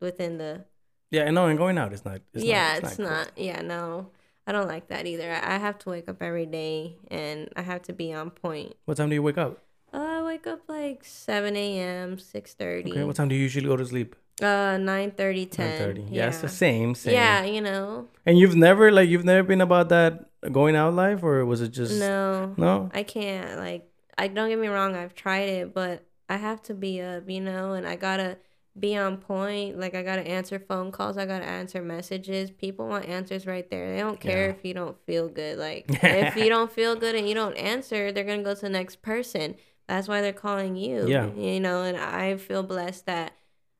within 0.00 0.38
the. 0.38 0.64
Yeah, 1.10 1.22
and 1.22 1.34
no, 1.34 1.46
and 1.46 1.58
going 1.58 1.78
out 1.78 1.92
is 1.92 2.04
not. 2.04 2.20
It's 2.34 2.44
yeah, 2.44 2.74
not, 2.74 2.84
it's 2.84 2.98
not. 2.98 3.30
Yeah, 3.36 3.62
no, 3.62 4.10
I 4.46 4.52
don't 4.52 4.68
like 4.68 4.88
that 4.88 5.06
either. 5.06 5.32
I 5.32 5.58
have 5.58 5.78
to 5.80 5.90
wake 5.90 6.08
up 6.08 6.22
every 6.22 6.46
day, 6.46 6.96
and 7.10 7.48
I 7.56 7.62
have 7.62 7.82
to 7.82 7.92
be 7.92 8.12
on 8.12 8.30
point. 8.30 8.74
What 8.84 8.96
time 8.96 9.08
do 9.08 9.14
you 9.14 9.22
wake 9.22 9.38
up? 9.38 9.62
Uh, 9.92 9.96
I 9.96 10.22
wake 10.22 10.46
up 10.46 10.60
like 10.68 11.04
seven 11.04 11.56
a.m., 11.56 12.18
six 12.18 12.54
thirty. 12.54 12.90
Okay, 12.90 13.04
what 13.04 13.16
time 13.16 13.28
do 13.28 13.34
you 13.34 13.42
usually 13.42 13.66
go 13.66 13.76
to 13.76 13.86
sleep? 13.86 14.16
Uh, 14.40 14.78
9 14.78 15.10
30, 15.12 15.46
10. 15.46 15.68
Nine 15.68 15.78
thirty. 15.78 16.00
Yeah. 16.02 16.08
Yeah, 16.10 16.26
it's 16.28 16.40
the 16.40 16.48
same, 16.48 16.94
same. 16.94 17.14
Yeah, 17.14 17.44
you 17.44 17.60
know. 17.60 18.06
And 18.24 18.38
you've 18.38 18.54
never 18.54 18.92
like 18.92 19.08
you've 19.08 19.24
never 19.24 19.42
been 19.42 19.60
about 19.60 19.88
that 19.88 20.26
going 20.52 20.76
out 20.76 20.94
life, 20.94 21.22
or 21.22 21.44
was 21.44 21.60
it 21.60 21.70
just 21.70 21.98
No, 21.98 22.54
no? 22.56 22.90
I 22.94 23.02
can't. 23.02 23.58
Like, 23.58 23.90
I 24.16 24.28
don't 24.28 24.48
get 24.48 24.58
me 24.58 24.68
wrong, 24.68 24.94
I've 24.94 25.14
tried 25.14 25.48
it, 25.48 25.74
but 25.74 26.04
I 26.28 26.36
have 26.36 26.62
to 26.64 26.74
be 26.74 27.00
up, 27.00 27.28
you 27.28 27.40
know, 27.40 27.72
and 27.72 27.86
I 27.86 27.96
gotta 27.96 28.38
be 28.80 28.96
on 28.96 29.16
point. 29.18 29.78
Like, 29.78 29.94
I 29.94 30.02
gotta 30.02 30.26
answer 30.26 30.58
phone 30.58 30.92
calls, 30.92 31.16
I 31.18 31.26
gotta 31.26 31.44
answer 31.44 31.82
messages. 31.82 32.50
People 32.50 32.86
want 32.88 33.06
answers 33.06 33.46
right 33.46 33.68
there. 33.70 33.92
They 33.94 34.00
don't 34.00 34.20
care 34.20 34.46
Yeah. 34.46 34.50
if 34.54 34.64
you 34.64 34.74
don't 34.74 34.96
feel 35.06 35.28
good. 35.28 35.58
Like, 35.58 35.86
if 36.02 36.36
you 36.36 36.48
don't 36.48 36.70
feel 36.70 36.96
good 36.96 37.14
and 37.14 37.28
you 37.28 37.34
don't 37.34 37.56
answer, 37.56 38.12
they're 38.12 38.24
gonna 38.24 38.42
go 38.42 38.54
to 38.54 38.60
the 38.60 38.68
next 38.68 39.02
person. 39.02 39.56
That's 39.88 40.06
why 40.08 40.20
they're 40.20 40.32
calling 40.32 40.76
you. 40.76 41.06
Yeah. 41.08 41.32
You 41.34 41.60
know, 41.60 41.82
and 41.82 41.96
I 41.96 42.36
feel 42.36 42.62
blessed 42.62 43.06
that 43.06 43.32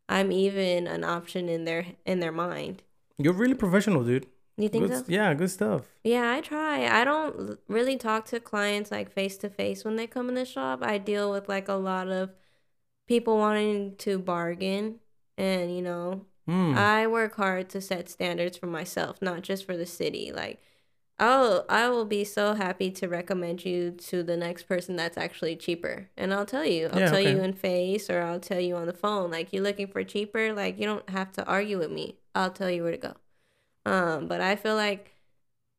I'm 0.09 0.33
even 0.33 0.87
an 0.87 1.05
option 1.05 1.49
in 1.49 1.65
their 1.65 1.85
in 2.07 2.21
their 2.21 2.33
mind. 2.33 2.83
You're 3.19 3.35
really 3.35 3.55
professional, 3.55 4.05
dude. 4.05 4.27
You 4.57 4.69
think 4.69 4.89
Good- 4.89 4.97
so? 4.97 5.05
Yeah, 5.07 5.35
good 5.35 5.51
stuff. 5.51 5.83
Yeah, 6.03 6.33
I 6.33 6.41
try. 6.41 6.87
I 7.01 7.05
don't 7.05 7.59
really 7.69 7.97
talk 7.97 8.25
to 8.27 8.41
clients 8.41 8.91
like 8.91 9.13
face 9.13 9.37
to 9.39 9.51
face 9.51 9.85
when 9.85 9.97
they 9.97 10.07
come 10.07 10.29
in 10.29 10.35
the 10.35 10.45
shop. 10.45 10.81
I 10.83 10.99
deal 10.99 11.31
with 11.31 11.49
like 11.49 11.69
a 11.69 11.75
lot 11.75 12.09
of 12.09 12.31
people 13.09 13.39
wanting 13.39 13.97
to 13.99 14.19
bargain 14.21 15.01
and, 15.39 15.75
you 15.77 15.83
know, 15.83 16.27
Hmm. 16.47 16.91
I 16.95 17.07
work 17.09 17.37
hard 17.37 17.71
to 17.71 17.81
set 17.83 18.11
standards 18.11 18.59
for 18.59 18.67
myself, 18.69 19.23
not 19.23 19.43
just 19.43 19.67
for 19.67 19.77
the 19.77 19.87
city. 19.87 20.33
Like 20.33 20.63
I'll 21.19 21.65
I 21.69 21.89
will 21.89 22.05
be 22.05 22.25
so 22.25 22.55
happy 22.55 22.91
to 22.93 23.09
recommend 23.09 23.65
you 23.65 23.93
to 23.93 24.23
the 24.23 24.37
next 24.37 24.65
person 24.65 24.97
that's 24.97 25.19
actually 25.19 25.57
cheaper. 25.57 26.11
And 26.17 26.33
I'll 26.35 26.47
tell 26.47 26.65
you. 26.67 26.89
I'll 26.93 27.01
Yeah, 27.01 27.11
tell 27.11 27.21
you 27.21 27.41
in 27.41 27.55
face 27.55 28.09
or 28.11 28.23
I'll 28.23 28.41
tell 28.41 28.61
you 28.61 28.77
on 28.77 28.87
the 28.87 28.93
phone. 28.93 29.31
Like 29.31 29.53
you're 29.53 29.63
looking 29.65 29.89
for 29.89 30.05
cheaper, 30.05 30.53
like 30.53 30.79
you 30.79 30.87
don't 30.87 31.09
have 31.11 31.33
to 31.35 31.45
argue 31.47 31.79
with 31.79 31.91
me. 31.91 32.19
I'll 32.35 32.53
tell 32.53 32.71
you 32.71 32.83
where 32.85 32.93
to 32.93 32.99
go. 32.99 33.15
Um, 33.87 34.29
but 34.29 34.41
I 34.41 34.57
feel 34.57 34.77
like, 34.77 35.15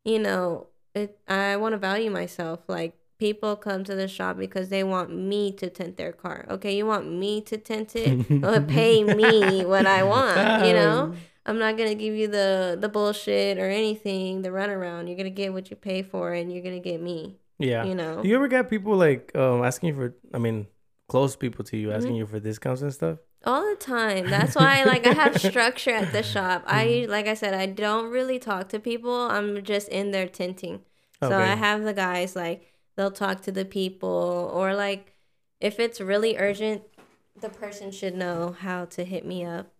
you 0.05 0.19
know, 0.19 0.67
it 0.95 1.19
I 1.27 1.57
want 1.57 1.73
to 1.73 1.79
value 1.79 2.11
myself. 2.11 2.61
Like 2.69 2.98
people 3.19 3.55
come 3.55 3.83
to 3.83 3.95
the 3.95 4.07
shop 4.07 4.37
because 4.37 4.69
they 4.69 4.83
want 4.83 5.15
me 5.15 5.51
to 5.53 5.69
tint 5.69 5.97
their 5.97 6.11
car. 6.13 6.45
Okay, 6.49 6.75
you 6.75 6.85
want 6.85 7.11
me 7.11 7.41
to 7.41 7.57
tint 7.57 7.95
it? 7.95 8.29
well, 8.41 8.61
pay 8.63 9.03
me 9.03 9.65
what 9.65 9.85
I 9.85 10.03
want, 10.03 10.65
you 10.67 10.73
know? 10.73 11.13
I'm 11.45 11.57
not 11.59 11.77
gonna 11.77 11.95
give 11.95 12.13
you 12.15 12.27
the 12.27 12.77
the 12.79 12.89
bullshit 12.89 13.57
or 13.57 13.69
anything, 13.69 14.41
the 14.43 14.49
runaround. 14.49 15.07
You're 15.07 15.17
gonna 15.17 15.29
get 15.31 15.51
what 15.53 15.69
you 15.69 15.75
pay 15.75 16.01
for, 16.03 16.33
and 16.33 16.51
you're 16.53 16.63
gonna 16.63 16.79
get 16.79 17.01
me. 17.01 17.37
Yeah. 17.57 17.83
You 17.85 17.95
know. 17.95 18.23
You 18.23 18.35
ever 18.35 18.47
get 18.47 18.69
people 18.69 18.95
like 18.95 19.35
um 19.35 19.63
asking 19.63 19.95
for? 19.95 20.13
I 20.33 20.37
mean, 20.37 20.67
close 21.07 21.35
people 21.35 21.63
to 21.65 21.77
you 21.77 21.87
Mm-hmm. 21.87 21.97
asking 21.97 22.15
you 22.15 22.25
for 22.27 22.39
discounts 22.39 22.81
and 22.83 22.93
stuff. 22.93 23.17
All 23.45 23.63
the 23.67 23.75
time. 23.77 24.29
That's 24.29 24.53
why 24.55 24.83
like 24.83 25.07
I 25.07 25.13
have 25.13 25.39
structure 25.51 25.91
at 25.91 26.11
the 26.11 26.21
shop. 26.23 26.63
I 26.67 26.85
Mm-hmm. 26.85 27.11
like 27.11 27.27
I 27.27 27.33
said, 27.33 27.53
I 27.55 27.65
don't 27.65 28.11
really 28.11 28.37
talk 28.37 28.69
to 28.69 28.79
people. 28.79 29.13
I'm 29.31 29.63
just 29.63 29.87
in 29.89 30.11
there 30.11 30.27
tinting. 30.27 30.81
So 31.23 31.27
Okay. 31.27 31.35
I 31.51 31.55
have 31.55 31.83
the 31.83 31.93
guys 31.93 32.35
like 32.35 32.68
they'll 32.99 33.09
talk 33.09 33.39
to 33.39 33.49
the 33.49 33.63
people 33.63 34.51
or 34.53 34.75
like 34.75 35.15
if 35.61 35.79
it's 35.79 36.01
really 36.01 36.37
urgent, 36.37 36.83
the 37.39 37.47
person 37.47 37.91
should 37.91 38.13
know 38.13 38.57
how 38.59 38.83
to 38.83 39.05
hit 39.05 39.25
me 39.25 39.45
up. 39.45 39.71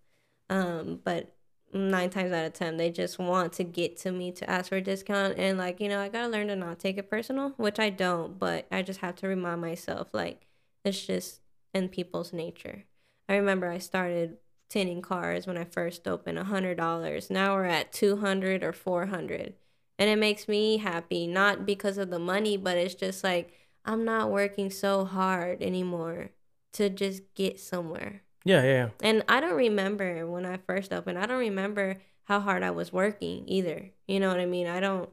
Um, 0.50 1.02
but 1.04 1.36
nine 1.74 2.10
times 2.12 2.32
out 2.32 2.46
of 2.46 2.54
ten 2.54 2.78
they 2.78 2.90
just 2.90 3.20
want 3.20 3.52
to 3.52 3.66
get 3.66 3.98
to 3.98 4.14
me 4.14 4.32
to 4.32 4.50
ask 4.50 4.70
for 4.70 4.78
a 4.78 4.82
discount 4.82 5.38
and 5.38 5.58
like, 5.58 5.82
you 5.82 5.90
know, 5.90 6.00
I 6.00 6.08
gotta 6.08 6.30
learn 6.30 6.48
to 6.48 6.56
not 6.56 6.80
take 6.80 6.98
it 6.98 7.10
personal, 7.10 7.50
which 7.58 7.78
I 7.78 7.90
don't, 7.90 8.40
but 8.40 8.68
I 8.72 8.84
just 8.84 9.02
have 9.02 9.18
to 9.18 9.28
remind 9.28 9.60
myself 9.60 10.08
like 10.14 10.48
it's 10.86 11.06
just 11.06 11.42
in 11.74 11.90
people's 11.90 12.32
nature. 12.32 12.86
I 13.28 13.36
remember 13.36 13.70
I 13.70 13.80
started 13.80 14.38
tinting 14.70 15.02
cars 15.02 15.46
when 15.46 15.58
I 15.58 15.66
first 15.66 16.08
opened 16.08 16.40
a 16.40 16.46
hundred 16.46 16.78
dollars. 16.78 17.30
Now 17.30 17.56
we're 17.56 17.66
at 17.66 17.92
two 17.92 18.16
hundred 18.16 18.64
or 18.64 18.72
four 18.72 19.08
hundred. 19.08 19.56
And 20.00 20.10
it 20.10 20.16
makes 20.16 20.48
me 20.48 20.78
happy, 20.78 21.28
not 21.28 21.66
because 21.66 21.98
of 21.98 22.10
the 22.10 22.20
money, 22.20 22.58
but 22.58 22.78
it's 22.78 22.96
just 22.96 23.24
like 23.24 23.54
I'm 23.86 24.06
not 24.06 24.32
working 24.32 24.72
so 24.72 25.06
hard 25.06 25.62
anymore 25.62 26.32
to 26.74 26.90
just 26.90 27.22
get 27.36 27.60
somewhere. 27.60 28.24
Yeah, 28.46 28.64
yeah, 28.64 28.72
yeah. 28.72 28.90
And 29.02 29.24
I 29.28 29.42
don't 29.42 29.56
remember 29.56 30.26
when 30.26 30.46
I 30.46 30.58
first 30.58 30.94
opened, 30.94 31.20
I 31.20 31.26
don't 31.26 31.40
remember 31.40 31.98
how 32.24 32.40
hard 32.40 32.64
I 32.64 32.72
was 32.72 32.94
working 32.94 33.44
either. 33.48 33.90
You 34.08 34.20
know 34.20 34.30
what 34.30 34.40
I 34.40 34.46
mean? 34.46 34.68
I 34.68 34.80
don't 34.80 35.10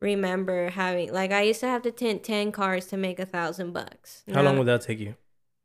remember 0.00 0.70
having 0.70 1.12
like 1.12 1.32
I 1.32 1.42
used 1.42 1.60
to 1.60 1.66
have 1.66 1.82
to 1.82 1.90
tint 1.90 2.22
ten 2.22 2.52
cars 2.52 2.86
to 2.86 2.96
make 2.96 3.18
a 3.18 3.26
thousand 3.26 3.72
bucks. 3.72 4.22
How 4.32 4.42
long 4.42 4.58
would 4.58 4.66
that 4.68 4.82
take 4.82 5.00
you? 5.00 5.14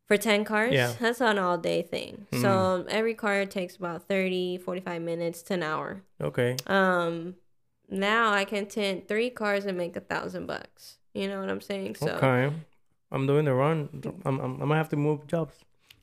for 0.06 0.18
10 0.18 0.44
cars 0.44 0.74
Yeah. 0.74 0.92
that's 1.00 1.22
an 1.22 1.40
all 1.40 1.58
day 1.58 1.82
thing 1.82 2.28
Mm. 2.30 2.42
so 2.42 2.86
every 2.90 3.14
car 3.14 3.46
takes 3.46 3.78
about 3.78 4.06
30 4.10 4.58
45 4.58 5.02
minutes 5.02 5.42
to 5.44 5.54
an 5.54 5.64
hour 5.64 6.04
Okay. 6.20 6.58
um 6.68 7.36
now 7.94 8.32
i 8.34 8.44
can 8.46 8.66
tint 8.66 9.08
three 9.08 9.30
cars 9.30 9.66
and 9.66 9.78
make 9.78 9.96
a 9.96 10.00
thousand 10.02 10.46
bucks 10.48 10.98
you 11.14 11.28
know 11.28 11.40
what 11.40 11.50
i'm 11.50 11.62
saying 11.62 11.96
so 11.96 12.08
Okay. 12.08 12.54
I'm 13.12 13.28
doing 13.28 13.46
the 13.46 13.54
run. 13.54 13.90
I'm, 14.26 14.40
I'm, 14.40 14.54
I'm 14.54 14.58
gonna 14.60 14.76
have 14.76 14.90
to 14.90 14.96
move 14.98 15.28
jobs. 15.28 15.56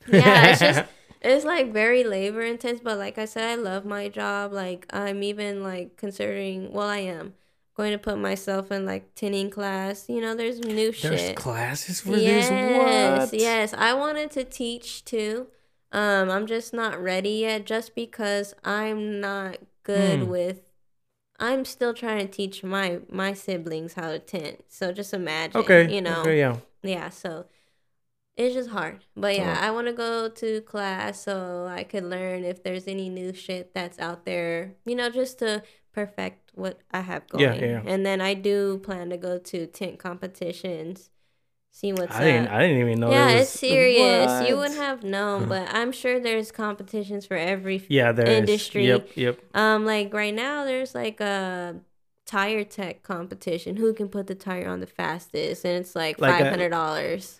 yeah 0.07 0.47
it's 0.51 0.59
just 0.59 0.83
it's 1.21 1.45
like 1.45 1.71
very 1.73 2.03
labor 2.03 2.41
intense 2.41 2.79
but 2.81 2.97
like 2.97 3.17
i 3.17 3.25
said 3.25 3.43
i 3.49 3.55
love 3.55 3.83
my 3.85 4.07
job 4.07 4.53
like 4.53 4.85
i'm 4.91 5.21
even 5.21 5.61
like 5.61 5.97
considering 5.97 6.71
well 6.71 6.87
i 6.87 6.97
am 6.99 7.33
going 7.75 7.91
to 7.91 7.97
put 7.97 8.17
myself 8.17 8.71
in 8.71 8.85
like 8.85 9.13
tinning 9.15 9.49
class 9.49 10.05
you 10.09 10.21
know 10.21 10.33
there's 10.35 10.59
new 10.59 10.91
There's 10.91 11.19
shit 11.19 11.35
classes 11.35 12.01
for 12.01 12.15
yes, 12.17 12.49
this. 12.49 13.31
What? 13.31 13.39
yes. 13.39 13.73
I 13.77 13.93
wanted 13.93 14.29
to 14.31 14.43
teach 14.43 15.03
too. 15.05 15.47
Um, 15.93 16.29
I'm 16.29 16.47
just 16.47 16.73
not 16.73 17.01
ready 17.01 17.29
yet 17.47 17.65
just 17.65 17.95
because 17.95 18.53
I'm 18.63 19.19
not 19.21 19.57
good 19.83 20.21
Hmm. 20.21 20.27
with 20.29 20.70
I'm 21.41 21.65
still 21.65 21.93
trying 21.93 22.25
to 22.27 22.31
teach 22.31 22.63
my 22.63 23.01
my 23.09 23.33
siblings 23.33 23.93
how 23.93 24.11
to 24.11 24.19
tint. 24.19 24.63
So 24.69 24.93
just 24.93 25.13
imagine, 25.13 25.61
Okay. 25.61 25.93
you 25.93 26.01
know. 26.01 26.21
Okay. 26.21 26.39
Yeah. 26.39 26.57
Yeah, 26.83 27.09
so 27.09 27.45
it's 28.37 28.55
just 28.55 28.69
hard. 28.69 29.03
But 29.15 29.35
yeah, 29.35 29.57
Oh. 29.59 29.67
I 29.67 29.71
want 29.71 29.87
to 29.87 29.93
go 29.93 30.29
to 30.29 30.61
class 30.61 31.21
so 31.23 31.67
I 31.67 31.83
could 31.83 32.03
learn 32.03 32.43
if 32.43 32.63
there's 32.63 32.87
any 32.87 33.09
new 33.09 33.33
shit 33.33 33.73
that's 33.73 33.99
out 33.99 34.25
there, 34.25 34.75
you 34.85 34.95
know, 34.95 35.09
just 35.09 35.39
to 35.39 35.63
perfect 35.93 36.51
what 36.55 36.79
I 36.91 37.01
have 37.01 37.27
going. 37.27 37.43
Yeah, 37.43 37.53
yeah, 37.55 37.65
yeah. 37.65 37.81
And 37.85 38.05
then 38.05 38.21
I 38.21 38.33
do 38.33 38.79
plan 38.79 39.09
to 39.09 39.17
go 39.17 39.37
to 39.37 39.67
tint 39.67 39.99
competitions, 39.99 41.09
see 41.71 41.93
what's 41.93 42.15
I 42.15 42.23
didn't. 42.23 42.47
up. 42.47 42.53
I 42.53 42.59
didn't 42.67 42.77
even 42.81 42.99
know. 42.99 43.11
yeah, 43.11 43.27
there 43.27 43.37
was, 43.39 43.49
it's 43.49 43.59
serious. 43.59 44.47
You 44.47 44.57
wouldn't 44.57 44.77
have 44.79 45.03
known, 45.03 45.47
but 45.47 45.67
I'm 45.73 45.91
sure 45.91 46.19
there's 46.19 46.51
competitions 46.51 47.25
for 47.25 47.35
every 47.37 47.81
Yeah, 47.89 48.11
there 48.11 48.27
is. 48.27 48.37
industry. 48.39 48.87
Yep. 48.87 49.09
Yep. 49.15 49.39
um 49.55 49.85
like 49.85 50.13
right 50.13 50.33
now 50.33 50.65
there's 50.65 50.93
like 50.95 51.19
a 51.21 51.75
tire 52.25 52.63
tech 52.63 53.03
competition 53.03 53.75
who 53.77 53.93
can 53.93 54.07
put 54.07 54.27
the 54.27 54.35
tire 54.35 54.67
on 54.69 54.79
the 54.79 54.87
fastest 54.87 55.65
and 55.65 55.77
it's 55.81 55.95
like 55.95 56.19
Like 56.21 56.35
$500 56.45 57.39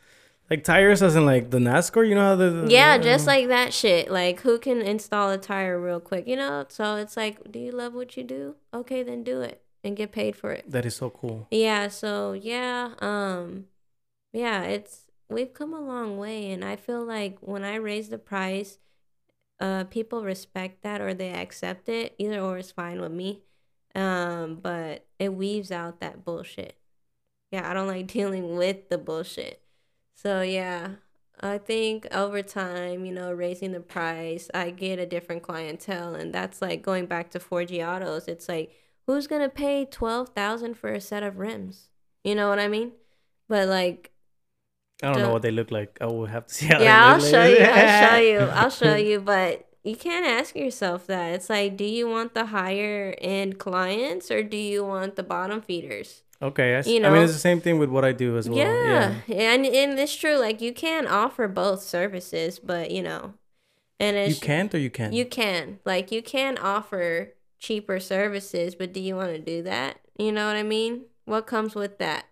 Like 0.50 0.64
tires, 0.66 1.02
as 1.02 1.16
in 1.16 1.26
like 1.26 1.50
the 1.50 1.60
NASCAR. 1.60 2.06
You 2.08 2.16
know 2.16 2.26
how 2.26 2.36
the, 2.36 2.50
the 2.50 2.70
yeah 2.72 2.98
the- 2.98 3.04
just 3.04 3.26
like 3.28 3.48
that 3.48 3.74
shit 3.74 4.12
like 4.12 4.42
who 4.42 4.60
can 4.60 4.82
install 4.82 5.30
a 5.32 5.38
tire 5.38 5.80
real 5.80 6.00
quick 6.02 6.28
you 6.28 6.36
know 6.36 6.66
so 6.68 6.96
it's 6.96 7.16
like 7.16 7.52
do 7.52 7.60
you 7.60 7.72
love 7.72 7.94
what 7.94 8.18
you 8.18 8.24
do 8.24 8.56
okay 8.74 9.02
then 9.04 9.24
do 9.24 9.42
it 9.42 9.62
and 9.84 9.96
get 9.96 10.12
paid 10.12 10.36
for 10.36 10.52
it 10.52 10.64
that 10.70 10.86
is 10.86 10.96
so 10.96 11.10
cool. 11.10 11.48
yeah 11.52 11.88
so 11.88 12.34
yeah 12.34 12.94
um 13.00 13.66
yeah 14.34 14.64
it's 14.64 15.06
we've 15.30 15.54
come 15.54 15.74
a 15.74 15.80
long 15.80 16.18
way 16.18 16.52
and 16.52 16.64
i 16.64 16.76
feel 16.76 17.04
like 17.04 17.38
when 17.42 17.64
i 17.64 17.76
raise 17.76 18.10
the 18.10 18.18
price 18.18 18.78
uh 19.60 19.84
people 19.86 20.24
respect 20.24 20.84
that 20.84 21.02
or 21.02 21.14
they 21.14 21.32
accept 21.32 21.90
it 21.90 22.16
either 22.18 22.40
or 22.40 22.58
is 22.58 22.72
fine 22.72 23.00
with 23.00 23.12
me 23.12 23.42
um 23.96 24.56
but 24.62 25.06
it 25.20 25.34
weaves 25.34 25.72
out 25.72 26.00
that 26.00 26.24
bullshit. 26.24 26.78
Yeah 27.52 27.70
i 27.70 27.74
don't 27.74 27.88
like 27.88 28.08
dealing 28.20 28.56
with 28.56 28.90
the 28.90 28.98
bullshit. 28.98 29.62
So 30.16 30.42
yeah 30.42 30.92
i 31.40 31.58
think 31.58 32.08
over 32.12 32.42
time 32.42 33.06
you 33.06 33.12
know 33.12 33.32
raising 33.32 33.72
the 33.72 33.80
price 33.80 34.50
i 34.54 34.70
get 34.70 35.00
a 35.00 35.06
different 35.06 35.42
clientele 35.42 36.14
and 36.14 36.34
that's 36.34 36.62
like 36.62 36.82
going 36.84 37.06
back 37.08 37.32
to 37.32 37.40
Forgiatos 37.40 38.28
it's 38.28 38.48
like 38.48 38.72
who's 39.08 39.28
gonna 39.28 39.50
pay 39.50 39.86
12000 39.86 40.76
for 40.76 40.92
a 40.92 41.02
set 41.02 41.24
of 41.24 41.38
rims? 41.38 41.90
You 42.24 42.36
know 42.36 42.50
what 42.50 42.60
i 42.60 42.68
mean? 42.68 42.94
But 43.50 43.68
like 43.68 44.11
I 45.04 45.12
don't 45.14 45.22
know 45.24 45.32
what 45.34 45.42
they 45.42 45.52
look 45.52 45.72
like. 45.72 45.98
I 46.02 46.06
will 46.06 46.26
have 46.26 46.48
to 46.48 46.54
see 46.58 46.68
how. 46.68 46.80
yeah, 46.82 47.06
I'll 47.14 47.20
show 47.20 47.40
like. 47.40 47.58
you. 47.60 47.66
I'll 47.66 48.10
show 48.10 48.18
you. 48.18 48.40
I'll 48.60 48.70
show 48.70 48.96
you. 48.96 49.20
But 49.20 49.68
you 49.84 49.96
can't 49.96 50.26
ask 50.26 50.56
yourself 50.56 51.08
that. 51.08 51.34
It's 51.34 51.50
like, 51.50 51.76
do 51.78 51.84
you 51.86 52.08
want 52.08 52.34
the 52.34 52.46
higher 52.48 53.16
end 53.20 53.58
clients 53.60 54.30
or 54.30 54.44
do 54.44 54.58
you 54.58 54.84
want 54.86 55.16
the 55.16 55.24
bottom 55.24 55.62
feeders? 55.62 56.24
Okay, 56.42 56.76
I, 56.76 56.82
see. 56.82 56.98
You 56.98 57.06
I 57.06 57.10
mean 57.12 57.22
it's 57.24 57.34
the 57.34 57.40
same 57.40 57.62
thing 57.62 57.78
with 57.78 57.90
what 57.90 58.04
I 58.04 58.14
do 58.14 58.36
as 58.38 58.50
well. 58.50 58.58
yeah. 58.58 59.14
and 59.30 59.66
and 59.66 60.00
it's 60.00 60.16
true. 60.16 60.38
Like 60.38 60.60
you 60.60 60.74
can 60.74 61.06
offer 61.08 61.48
both 61.48 61.84
services, 61.84 62.58
but 62.58 62.90
you 62.90 63.04
know, 63.04 63.36
and 64.00 64.30
You 64.32 64.40
can't 64.40 64.74
or 64.74 64.80
you 64.80 64.90
can. 64.90 65.14
you 65.14 65.26
can 65.26 65.80
like 65.86 66.12
you 66.12 66.24
can 66.24 66.58
offer 66.58 67.34
cheaper 67.60 68.00
services, 68.00 68.74
but 68.74 68.92
do 68.92 69.00
you 69.00 69.16
want 69.16 69.30
to 69.34 69.40
do 69.40 69.62
that? 69.64 70.00
You 70.18 70.32
know 70.32 70.48
what 70.48 70.56
I 70.56 70.64
mean? 70.64 71.06
What 71.26 71.46
comes 71.46 71.76
with 71.76 72.00
that? 72.00 72.26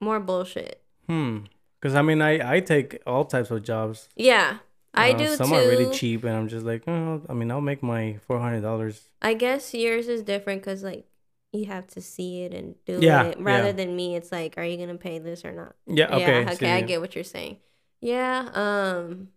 More 0.00 0.20
bullshit. 0.20 0.82
Hmm. 1.06 1.40
Because 1.80 1.94
I 1.94 2.02
mean, 2.02 2.20
I 2.22 2.56
I 2.56 2.60
take 2.60 3.00
all 3.06 3.24
types 3.24 3.50
of 3.50 3.62
jobs. 3.62 4.08
Yeah, 4.16 4.58
I 4.94 5.12
Uh, 5.12 5.18
do 5.18 5.36
Some 5.36 5.52
too. 5.52 5.56
are 5.56 5.66
really 5.68 5.90
cheap, 5.90 6.24
and 6.24 6.34
I'm 6.34 6.48
just 6.48 6.66
like, 6.66 6.82
oh, 6.86 7.22
I 7.28 7.32
mean, 7.32 7.50
I'll 7.50 7.60
make 7.60 7.82
my 7.82 8.18
four 8.26 8.38
hundred 8.38 8.60
dollars. 8.62 9.08
I 9.22 9.34
guess 9.34 9.74
yours 9.74 10.08
is 10.08 10.22
different 10.22 10.62
because 10.62 10.82
like 10.82 11.06
you 11.52 11.66
have 11.66 11.86
to 11.88 12.00
see 12.00 12.42
it 12.42 12.54
and 12.54 12.74
do 12.84 13.00
Yeah, 13.00 13.24
it. 13.24 13.38
Rather 13.40 13.68
yeah. 13.68 13.72
than 13.72 13.96
me, 13.96 14.16
it's 14.16 14.30
like, 14.32 14.56
are 14.58 14.64
you 14.64 14.76
gonna 14.76 14.98
pay 14.98 15.18
this 15.18 15.44
or 15.44 15.52
not? 15.52 15.74
Yeah. 15.86 16.16
Okay. 16.16 16.42
yeah, 16.42 16.50
see, 16.50 16.56
okay, 16.56 16.72
I 16.72 16.80
get 16.82 17.00
what 17.00 17.14
you're 17.14 17.24
saying. 17.24 17.56
Yeah, 18.00 18.48
um, 18.54 19.28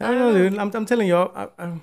I 0.00 0.06
don't 0.12 0.18
know, 0.18 0.32
dude. 0.34 0.58
I'm, 0.58 0.70
I'm 0.74 0.86
telling 0.86 1.08
you, 1.08 1.16
I, 1.16 1.48
I, 1.58 1.80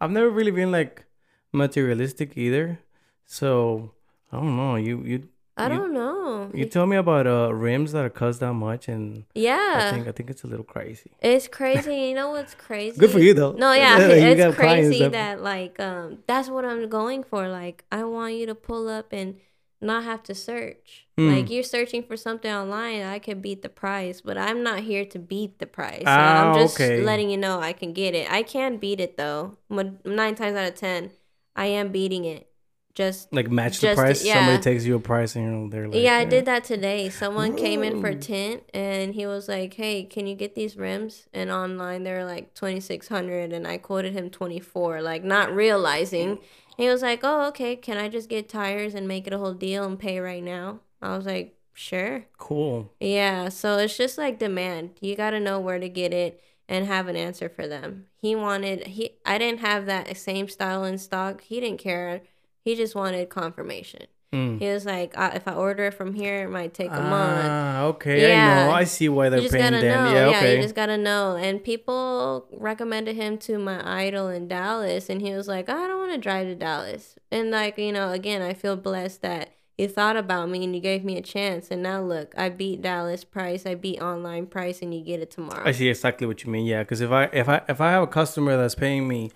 I've 0.00 0.10
never 0.10 0.30
really 0.30 0.50
been 0.50 0.72
like 0.72 1.04
materialistic 1.52 2.36
either. 2.36 2.80
So 3.26 3.92
I 4.32 4.36
don't 4.36 4.56
know. 4.56 4.76
You 4.76 5.02
you 5.04 5.28
I 5.56 5.64
You- 5.64 5.76
don't 5.76 5.92
know. 5.92 6.50
you 6.54 6.64
tell 6.64 6.86
me 6.86 6.96
about 6.96 7.26
uh 7.26 7.52
rims 7.52 7.92
that 7.92 8.04
are 8.04 8.10
cost 8.10 8.40
that 8.40 8.54
much, 8.54 8.88
and 8.88 9.24
yeah, 9.34 9.88
I 9.88 9.90
think 9.94 10.08
I 10.08 10.12
think 10.12 10.30
it's 10.30 10.44
a 10.44 10.46
little 10.46 10.64
crazy. 10.64 11.10
it's 11.20 11.46
crazy. 11.48 11.94
You 12.08 12.14
know 12.14 12.30
what's 12.30 12.54
crazy? 12.54 12.98
Good 12.98 13.10
for 13.10 13.18
you 13.20 13.34
though. 13.34 13.52
No, 13.52 13.72
yeah, 13.72 13.98
it's 14.00 14.56
crazy 14.56 15.00
that- 15.00 15.12
that 15.12 15.42
like 15.42 15.78
um 15.78 16.18
that's 16.26 16.48
what 16.48 16.64
I'm 16.64 16.88
going 16.88 17.22
for. 17.22 17.48
Like 17.48 17.84
I 17.92 18.04
want 18.04 18.34
you 18.34 18.46
to 18.46 18.54
pull 18.54 18.88
up 18.88 19.12
and 19.12 19.36
not 19.80 20.04
have 20.04 20.22
to 20.22 20.34
search. 20.34 21.06
Mm. 21.18 21.34
Like 21.34 21.50
you're 21.50 21.64
searching 21.64 22.02
for 22.04 22.16
something 22.16 22.50
online, 22.50 23.02
I 23.02 23.18
can 23.18 23.40
beat 23.40 23.62
the 23.62 23.68
price, 23.68 24.20
but 24.20 24.38
I'm 24.38 24.62
not 24.62 24.80
here 24.80 25.04
to 25.06 25.18
beat 25.18 25.58
the 25.58 25.66
price. 25.66 26.04
Ah, 26.06 26.48
I'm 26.50 26.54
just 26.54 26.80
okay. 26.80 27.02
letting 27.02 27.28
you 27.30 27.36
know 27.36 27.60
I 27.60 27.72
can 27.72 27.92
get 27.92 28.14
it. 28.14 28.30
I 28.30 28.42
can 28.44 28.76
beat 28.78 29.00
it 29.00 29.16
though. 29.16 29.58
Nine 29.68 30.34
times 30.36 30.56
out 30.56 30.68
of 30.68 30.76
ten, 30.76 31.10
I 31.56 31.66
am 31.66 31.90
beating 31.92 32.24
it. 32.24 32.46
Just 32.94 33.32
like 33.32 33.50
match 33.50 33.80
the 33.80 33.94
price. 33.94 34.22
yeah. 34.22 34.34
Somebody 34.34 34.62
takes 34.62 34.84
you 34.84 34.96
a 34.96 35.00
price, 35.00 35.34
and 35.34 35.44
you're 35.44 35.70
they're 35.70 35.88
like, 35.88 36.02
yeah, 36.02 36.16
I 36.16 36.24
did 36.26 36.44
that 36.44 36.64
today. 36.64 37.08
Someone 37.08 37.56
came 37.56 37.82
in 37.82 38.00
for 38.02 38.12
tint 38.12 38.64
and 38.74 39.14
he 39.14 39.26
was 39.26 39.48
like, 39.48 39.72
"Hey, 39.74 40.04
can 40.04 40.26
you 40.26 40.34
get 40.34 40.54
these 40.54 40.76
rims?" 40.76 41.26
And 41.32 41.50
online 41.50 42.02
they're 42.04 42.26
like 42.26 42.52
2600 42.54 43.52
and 43.52 43.66
I 43.66 43.78
quoted 43.78 44.12
him 44.12 44.28
24, 44.28 45.00
like 45.00 45.24
not 45.24 45.54
realizing. 45.54 46.38
He 46.76 46.88
was 46.88 47.00
like, 47.02 47.20
"Oh, 47.22 47.46
okay. 47.48 47.76
Can 47.76 47.96
I 47.96 48.08
just 48.08 48.28
get 48.28 48.48
tires 48.48 48.94
and 48.94 49.08
make 49.08 49.26
it 49.26 49.32
a 49.32 49.38
whole 49.38 49.54
deal 49.54 49.84
and 49.84 49.98
pay 49.98 50.20
right 50.20 50.42
now?" 50.42 50.80
I 51.00 51.16
was 51.16 51.24
like, 51.24 51.56
"Sure." 51.72 52.26
Cool. 52.36 52.92
Yeah, 53.00 53.48
so 53.48 53.78
it's 53.78 53.96
just 53.96 54.18
like 54.18 54.38
demand. 54.38 54.90
You 55.00 55.16
got 55.16 55.30
to 55.30 55.40
know 55.40 55.58
where 55.60 55.78
to 55.78 55.88
get 55.88 56.12
it 56.12 56.42
and 56.68 56.86
have 56.86 57.08
an 57.08 57.16
answer 57.16 57.48
for 57.48 57.66
them. 57.66 58.06
He 58.16 58.34
wanted 58.36 58.86
he 58.86 59.12
I 59.26 59.38
didn't 59.38 59.60
have 59.60 59.86
that 59.86 60.16
same 60.16 60.48
style 60.48 60.84
in 60.84 60.98
stock. 60.98 61.40
He 61.42 61.60
didn't 61.60 61.80
care. 61.80 62.22
He 62.64 62.74
just 62.76 62.94
wanted 62.94 63.28
confirmation. 63.28 64.06
Mm. 64.32 64.58
He 64.60 64.68
was 64.68 64.86
like, 64.86 65.16
uh, 65.18 65.32
if 65.34 65.46
I 65.46 65.52
order 65.52 65.84
it 65.84 65.94
from 65.94 66.14
here, 66.14 66.44
it 66.44 66.48
might 66.48 66.72
take 66.72 66.90
a 66.90 67.00
month. 67.02 67.48
Ah, 67.50 67.82
okay. 67.84 68.24
I 68.24 68.28
Yeah. 68.28 68.66
know. 68.66 68.70
I 68.72 68.84
see 68.84 69.08
why 69.10 69.28
they're 69.28 69.46
paying 69.46 69.72
them. 69.72 69.82
know. 69.82 70.14
Yeah. 70.14 70.30
Yeah, 70.30 70.36
Okay. 70.38 70.56
you 70.56 70.62
just 70.62 70.74
gotta 70.74 70.96
know. 70.96 71.36
And 71.36 71.62
people 71.62 72.46
recommended 72.52 73.14
him 73.16 73.36
to 73.38 73.58
my 73.58 73.82
idol 74.06 74.28
in 74.28 74.48
Dallas, 74.48 75.10
and 75.10 75.20
he 75.20 75.34
was 75.34 75.48
like, 75.48 75.68
I 75.68 75.86
don't 75.86 75.98
want 75.98 76.12
to 76.12 76.18
drive 76.18 76.46
to 76.46 76.54
Dallas. 76.54 77.14
And 77.30 77.50
like, 77.50 77.76
you 77.76 77.92
know, 77.92 78.10
again, 78.12 78.40
I 78.40 78.54
feel 78.54 78.76
blessed 78.76 79.20
that 79.20 79.50
you 79.76 79.86
thought 79.88 80.16
about 80.16 80.48
me 80.48 80.64
and 80.64 80.74
you 80.74 80.80
gave 80.80 81.04
me 81.04 81.18
a 81.18 81.22
chance. 81.22 81.70
And 81.70 81.82
now 81.82 82.00
look, 82.00 82.32
I 82.36 82.48
beat 82.48 82.80
Dallas 82.80 83.24
price, 83.24 83.66
I 83.66 83.74
beat 83.74 84.00
online 84.00 84.46
price, 84.46 84.80
and 84.80 84.94
you 84.94 85.02
get 85.04 85.20
it 85.20 85.30
tomorrow. 85.30 85.62
I 85.66 85.72
see 85.72 85.88
exactly 85.88 86.26
what 86.26 86.42
you 86.44 86.50
mean. 86.50 86.64
Yeah, 86.64 86.82
because 86.84 87.02
if 87.02 87.10
I 87.10 87.24
if 87.34 87.50
I 87.50 87.60
if 87.68 87.82
I 87.82 87.90
have 87.90 88.02
a 88.04 88.06
customer 88.06 88.56
that's 88.56 88.74
paying 88.74 89.06
me, 89.06 89.30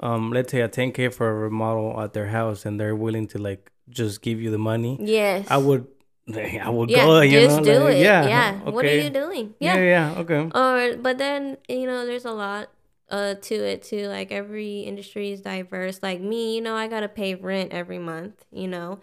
um, 0.00 0.32
let's 0.32 0.50
say 0.50 0.60
a 0.62 0.68
10k 0.68 1.12
for 1.12 1.30
a 1.30 1.34
remodel 1.34 2.00
at 2.00 2.12
their 2.12 2.26
house, 2.28 2.64
and 2.66 2.80
they're 2.80 2.96
willing 2.96 3.26
to 3.28 3.38
like 3.38 3.70
just 3.88 4.22
give 4.22 4.40
you 4.40 4.50
the 4.50 4.58
money, 4.58 4.96
Yes. 5.00 5.46
I 5.50 5.56
would, 5.58 5.86
I 6.34 6.68
would 6.70 6.90
Yeah, 6.90 7.06
go. 7.06 7.20
You 7.20 7.40
just 7.40 7.58
know, 7.58 7.64
do 7.64 7.84
like, 7.84 7.96
it. 7.96 8.02
Yeah. 8.02 8.26
Yeah. 8.26 8.70
What 8.70 8.84
are 8.84 8.96
you 8.96 9.10
doing? 9.10 9.54
Yeah. 9.60 9.76
Yeah. 9.76 10.14
Okay. 10.18 10.50
Or 10.54 10.96
but 10.96 11.18
then 11.18 11.58
you 11.68 11.86
know 11.86 12.06
there's 12.06 12.24
a 12.24 12.32
lot 12.32 12.70
uh 13.08 13.34
to 13.34 13.54
it 13.54 13.82
too. 13.82 14.06
Like 14.06 14.30
every 14.30 14.80
industry 14.80 15.32
is 15.32 15.40
diverse. 15.40 16.00
Like 16.02 16.20
me, 16.20 16.54
you 16.54 16.60
know, 16.60 16.76
I 16.76 16.86
gotta 16.88 17.08
pay 17.08 17.34
rent 17.34 17.72
every 17.72 17.98
month. 17.98 18.44
You 18.52 18.68
know, 18.68 19.00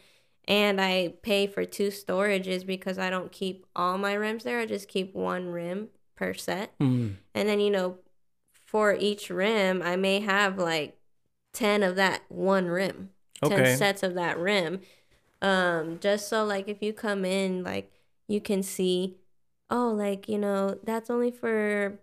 and 0.47 0.79
I 0.79 1.15
pay 1.21 1.47
for 1.47 1.65
two 1.65 1.89
storages 1.89 2.65
because 2.65 2.97
I 2.97 3.09
don't 3.09 3.31
keep 3.31 3.65
all 3.75 3.97
my 3.97 4.13
rims 4.13 4.43
there. 4.45 4.59
I 4.59 4.65
just 4.65 4.87
keep 4.87 5.13
one 5.13 5.49
rim 5.49 5.89
per 6.15 6.33
set. 6.33 6.77
Mm. 6.79 7.15
And 7.35 7.49
then 7.49 7.59
you 7.59 7.69
know, 7.69 7.97
for 8.67 8.93
each 8.93 9.31
rim, 9.31 9.81
I 9.83 9.97
may 9.97 10.21
have 10.21 10.59
like 10.59 10.99
ten 11.53 11.83
of 11.83 11.97
that 11.97 12.23
one 12.29 12.67
rim. 12.67 13.11
10 13.43 13.59
Okay. 13.59 13.75
sets 13.77 14.03
of 14.03 14.15
that 14.15 14.37
rim 14.39 14.81
um 15.41 15.99
just 15.99 16.27
so 16.27 16.43
like 16.43 16.67
if 16.67 16.81
you 16.81 16.93
come 16.93 17.23
in 17.25 17.63
like 17.63 17.91
you 18.27 18.41
can 18.41 18.63
see 18.63 19.17
oh 19.69 19.89
like 19.91 20.27
you 20.27 20.37
know 20.37 20.77
that's 20.83 21.09
only 21.09 21.31
for 21.31 21.99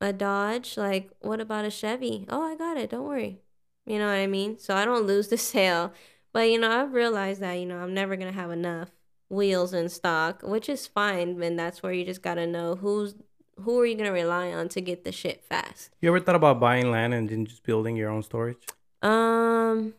a 0.00 0.12
dodge 0.12 0.76
like 0.76 1.10
what 1.20 1.40
about 1.40 1.64
a 1.64 1.70
chevy 1.70 2.26
oh 2.28 2.42
i 2.42 2.56
got 2.56 2.76
it 2.76 2.90
don't 2.90 3.06
worry 3.06 3.40
you 3.86 3.98
know 3.98 4.06
what 4.06 4.14
i 4.14 4.26
mean 4.26 4.58
so 4.58 4.74
i 4.74 4.84
don't 4.84 5.06
lose 5.06 5.28
the 5.28 5.36
sale 5.36 5.92
but 6.32 6.50
you 6.50 6.58
know 6.58 6.70
i've 6.82 6.92
realized 6.92 7.40
that 7.40 7.54
you 7.54 7.66
know 7.66 7.78
i'm 7.78 7.94
never 7.94 8.16
gonna 8.16 8.32
have 8.32 8.50
enough 8.50 8.90
wheels 9.28 9.72
in 9.72 9.88
stock 9.88 10.42
which 10.42 10.68
is 10.68 10.86
fine 10.86 11.40
and 11.42 11.58
that's 11.58 11.82
where 11.82 11.92
you 11.92 12.04
just 12.04 12.22
gotta 12.22 12.46
know 12.46 12.74
who's 12.74 13.14
who 13.64 13.78
are 13.80 13.86
you 13.86 13.94
gonna 13.96 14.12
rely 14.12 14.52
on 14.52 14.68
to 14.68 14.80
get 14.80 15.04
the 15.04 15.12
shit 15.12 15.42
fast 15.44 15.90
You 16.00 16.08
ever 16.08 16.20
thought 16.20 16.34
about 16.36 16.60
buying 16.60 16.90
land 16.90 17.14
and 17.14 17.28
then 17.28 17.44
just 17.46 17.62
building 17.62 17.96
your 17.96 18.10
own 18.10 18.22
storage? 18.22 18.58
um 19.02 19.94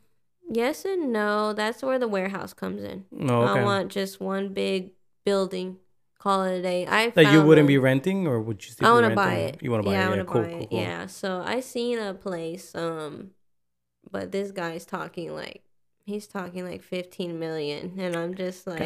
yes 0.49 0.86
and 0.86 1.11
no 1.11 1.53
that's 1.53 1.82
where 1.84 1.99
the 1.99 2.07
warehouse 2.07 2.53
comes 2.53 2.82
in 2.84 3.05
No. 3.11 3.43
Okay. 3.43 3.59
I 3.61 3.64
want 3.64 3.91
just 3.91 4.20
one 4.22 4.53
big 4.53 4.91
building 5.26 5.78
call 6.20 6.43
it 6.45 6.59
a 6.59 6.61
day. 6.61 6.86
I 6.88 7.09
That 7.09 7.34
you 7.34 7.43
wouldn't 7.43 7.66
one. 7.66 7.68
be 7.68 7.78
renting, 7.78 8.28
or 8.28 8.39
would 8.39 8.64
you 8.64 8.72
still 8.72 8.88
I 8.88 8.91
want 8.93 9.09
to 9.09 9.16
buy 9.16 9.36
it. 9.36 9.61
You 9.61 9.72
want 9.72 9.84
to 9.84 9.89
buy 9.89 9.93
yeah, 9.95 10.03
it? 10.03 10.05
I 10.05 10.09
want 10.09 10.20
to 10.22 10.26
cool, 10.26 10.41
buy 10.43 10.49
cool, 10.51 10.61
it. 10.61 10.70
cool. 10.70 10.80
Yeah. 10.80 11.05
So 11.07 11.43
I 11.45 11.59
seen 11.59 11.99
a 11.99 12.14
place, 12.14 12.74
um, 12.76 13.32
but 14.09 14.32
this 14.32 14.51
guy's 14.51 14.86
talking 14.86 15.34
like 15.36 15.64
he's 16.06 16.28
talking 16.28 16.66
like 16.66 16.82
fifteen 16.84 17.39
million, 17.39 17.93
and 17.97 18.16
I'm 18.16 18.36
just 18.36 18.68
like. 18.68 18.80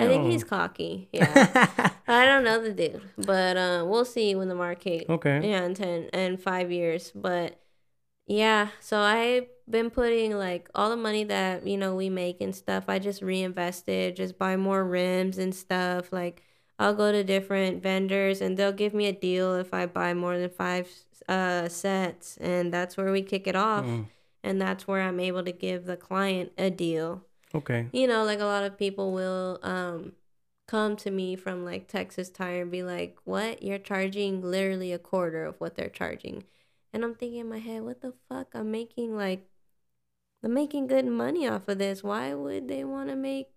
I 0.00 0.06
think 0.08 0.24
he's 0.30 0.44
cocky. 0.44 1.08
Yeah. 1.12 1.90
I 2.06 2.24
don't 2.24 2.44
know 2.44 2.62
the 2.62 2.72
dude, 2.72 3.02
but 3.18 3.56
uh, 3.56 3.84
we'll 3.86 4.04
see 4.04 4.34
when 4.34 4.48
the 4.48 4.54
market. 4.54 5.06
okay. 5.08 5.40
Yeah, 5.48 5.64
in 5.64 5.74
ten 5.74 6.08
and 6.12 6.40
five 6.40 6.70
years, 6.72 7.12
but 7.14 7.60
yeah. 8.26 8.68
So 8.80 8.98
I've 8.98 9.46
been 9.68 9.90
putting 9.90 10.36
like 10.36 10.68
all 10.74 10.88
the 10.90 10.96
money 10.96 11.24
that 11.24 11.66
you 11.66 11.76
know 11.76 11.94
we 11.94 12.08
make 12.10 12.40
and 12.40 12.54
stuff. 12.54 12.84
I 12.88 12.98
just 12.98 13.22
reinvested, 13.22 14.16
just 14.16 14.38
buy 14.38 14.56
more 14.56 14.84
rims 14.84 15.38
and 15.38 15.54
stuff. 15.54 16.12
Like 16.12 16.42
I'll 16.78 16.94
go 16.94 17.12
to 17.12 17.24
different 17.24 17.82
vendors 17.82 18.40
and 18.40 18.56
they'll 18.56 18.72
give 18.72 18.94
me 18.94 19.06
a 19.06 19.12
deal 19.12 19.54
if 19.56 19.74
I 19.74 19.86
buy 19.86 20.14
more 20.14 20.38
than 20.38 20.50
five 20.50 20.88
uh 21.28 21.68
sets, 21.68 22.36
and 22.38 22.72
that's 22.72 22.96
where 22.96 23.12
we 23.12 23.22
kick 23.22 23.46
it 23.46 23.56
off. 23.56 23.84
Mm, 23.84 24.06
And 24.42 24.60
that's 24.60 24.86
where 24.86 25.02
I'm 25.02 25.20
able 25.20 25.44
to 25.44 25.52
give 25.52 25.84
the 25.84 25.96
client 25.96 26.52
a 26.56 26.70
deal 26.70 27.24
okay. 27.54 27.88
you 27.92 28.06
know, 28.06 28.24
like 28.24 28.40
a 28.40 28.44
lot 28.44 28.64
of 28.64 28.78
people 28.78 29.12
will 29.12 29.58
um 29.62 30.12
come 30.66 30.96
to 30.96 31.10
me 31.10 31.34
from 31.34 31.64
like 31.64 31.88
Texas 31.88 32.28
Tire 32.30 32.62
and 32.62 32.70
be 32.70 32.82
like, 32.82 33.18
"What? 33.24 33.62
You're 33.62 33.78
charging 33.78 34.42
literally 34.42 34.92
a 34.92 34.98
quarter 34.98 35.44
of 35.44 35.60
what 35.60 35.74
they're 35.76 35.88
charging." 35.88 36.44
And 36.92 37.04
I'm 37.04 37.14
thinking 37.14 37.40
in 37.40 37.48
my 37.48 37.58
head, 37.58 37.82
"What 37.82 38.00
the 38.00 38.14
fuck? 38.28 38.48
I'm 38.54 38.70
making 38.70 39.16
like 39.16 39.48
I'm 40.42 40.54
making 40.54 40.86
good 40.86 41.06
money 41.06 41.48
off 41.48 41.68
of 41.68 41.78
this. 41.78 42.02
Why 42.02 42.32
would 42.34 42.68
they 42.68 42.84
want 42.84 43.08
to 43.08 43.16
make, 43.16 43.48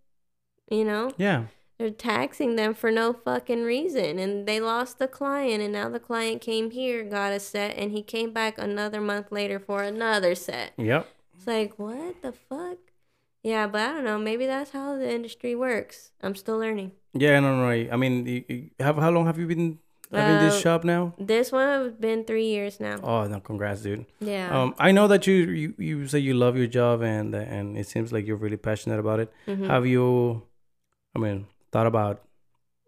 you 0.70 0.84
know, 0.84 1.12
Yeah. 1.18 1.46
They're 1.82 1.90
taxing 1.90 2.56
them 2.56 2.74
for 2.74 2.92
no 2.92 3.12
fucking 3.14 3.64
reason 3.64 4.20
and 4.20 4.48
they 4.48 4.60
lost 4.60 5.00
the 5.00 5.08
client 5.08 5.62
and 5.64 5.74
now 5.74 5.90
the 5.90 6.00
client 6.00 6.42
came 6.42 6.72
here, 6.72 7.04
got 7.04 7.34
a 7.34 7.40
set 7.40 7.76
and 7.78 7.92
he 7.92 8.02
came 8.04 8.32
back 8.32 8.58
another 8.58 9.02
month 9.02 9.32
later 9.32 9.60
for 9.60 9.82
another 9.84 10.36
set." 10.36 10.74
Yep. 10.78 11.08
It's 11.36 11.48
like, 11.48 11.80
what 11.80 12.22
the 12.22 12.32
fuck? 12.32 12.78
Yeah, 13.44 13.66
but 13.66 13.82
I 13.82 13.94
don't 13.94 14.06
know. 14.06 14.20
Maybe 14.20 14.46
that's 14.46 14.70
how 14.72 14.96
the 14.98 15.10
industry 15.12 15.56
works. 15.56 16.12
I'm 16.22 16.36
still 16.36 16.60
learning. 16.60 16.92
Yeah. 17.14 17.40
No. 17.40 17.56
No. 17.56 17.68
I 17.68 17.96
mean, 17.98 18.26
you, 18.28 18.44
you 18.48 18.70
have 18.80 18.98
how 18.98 19.10
long 19.10 19.26
have 19.26 19.40
you 19.40 19.48
been 19.48 19.80
having 20.14 20.46
this 20.46 20.58
Uh, 20.58 20.60
shop 20.60 20.84
now? 20.84 21.16
This 21.18 21.52
one 21.52 21.68
has 21.68 21.94
been 21.94 22.24
three 22.26 22.46
years 22.46 22.80
now. 22.80 22.98
Oh 23.02 23.26
no! 23.28 23.40
Congrats, 23.40 23.82
dude. 23.82 24.06
Yeah. 24.20 24.54
Um, 24.56 24.76
I 24.78 24.92
know 24.92 25.08
that 25.08 25.26
you 25.26 25.34
you, 25.62 25.74
you 25.80 26.08
say 26.08 26.20
you 26.20 26.36
love 26.36 26.56
your 26.56 26.68
job 26.68 27.02
and 27.02 27.34
and 27.34 27.76
it 27.82 27.88
seems 27.88 28.14
like 28.14 28.28
you're 28.28 28.42
really 28.46 28.58
passionate 28.70 29.00
about 29.00 29.20
it. 29.20 29.30
Mhm. 29.48 29.66
Have 29.74 29.88
you, 29.88 30.44
I 31.16 31.20
mean, 31.20 31.48
thought 31.72 31.88
about 31.88 32.22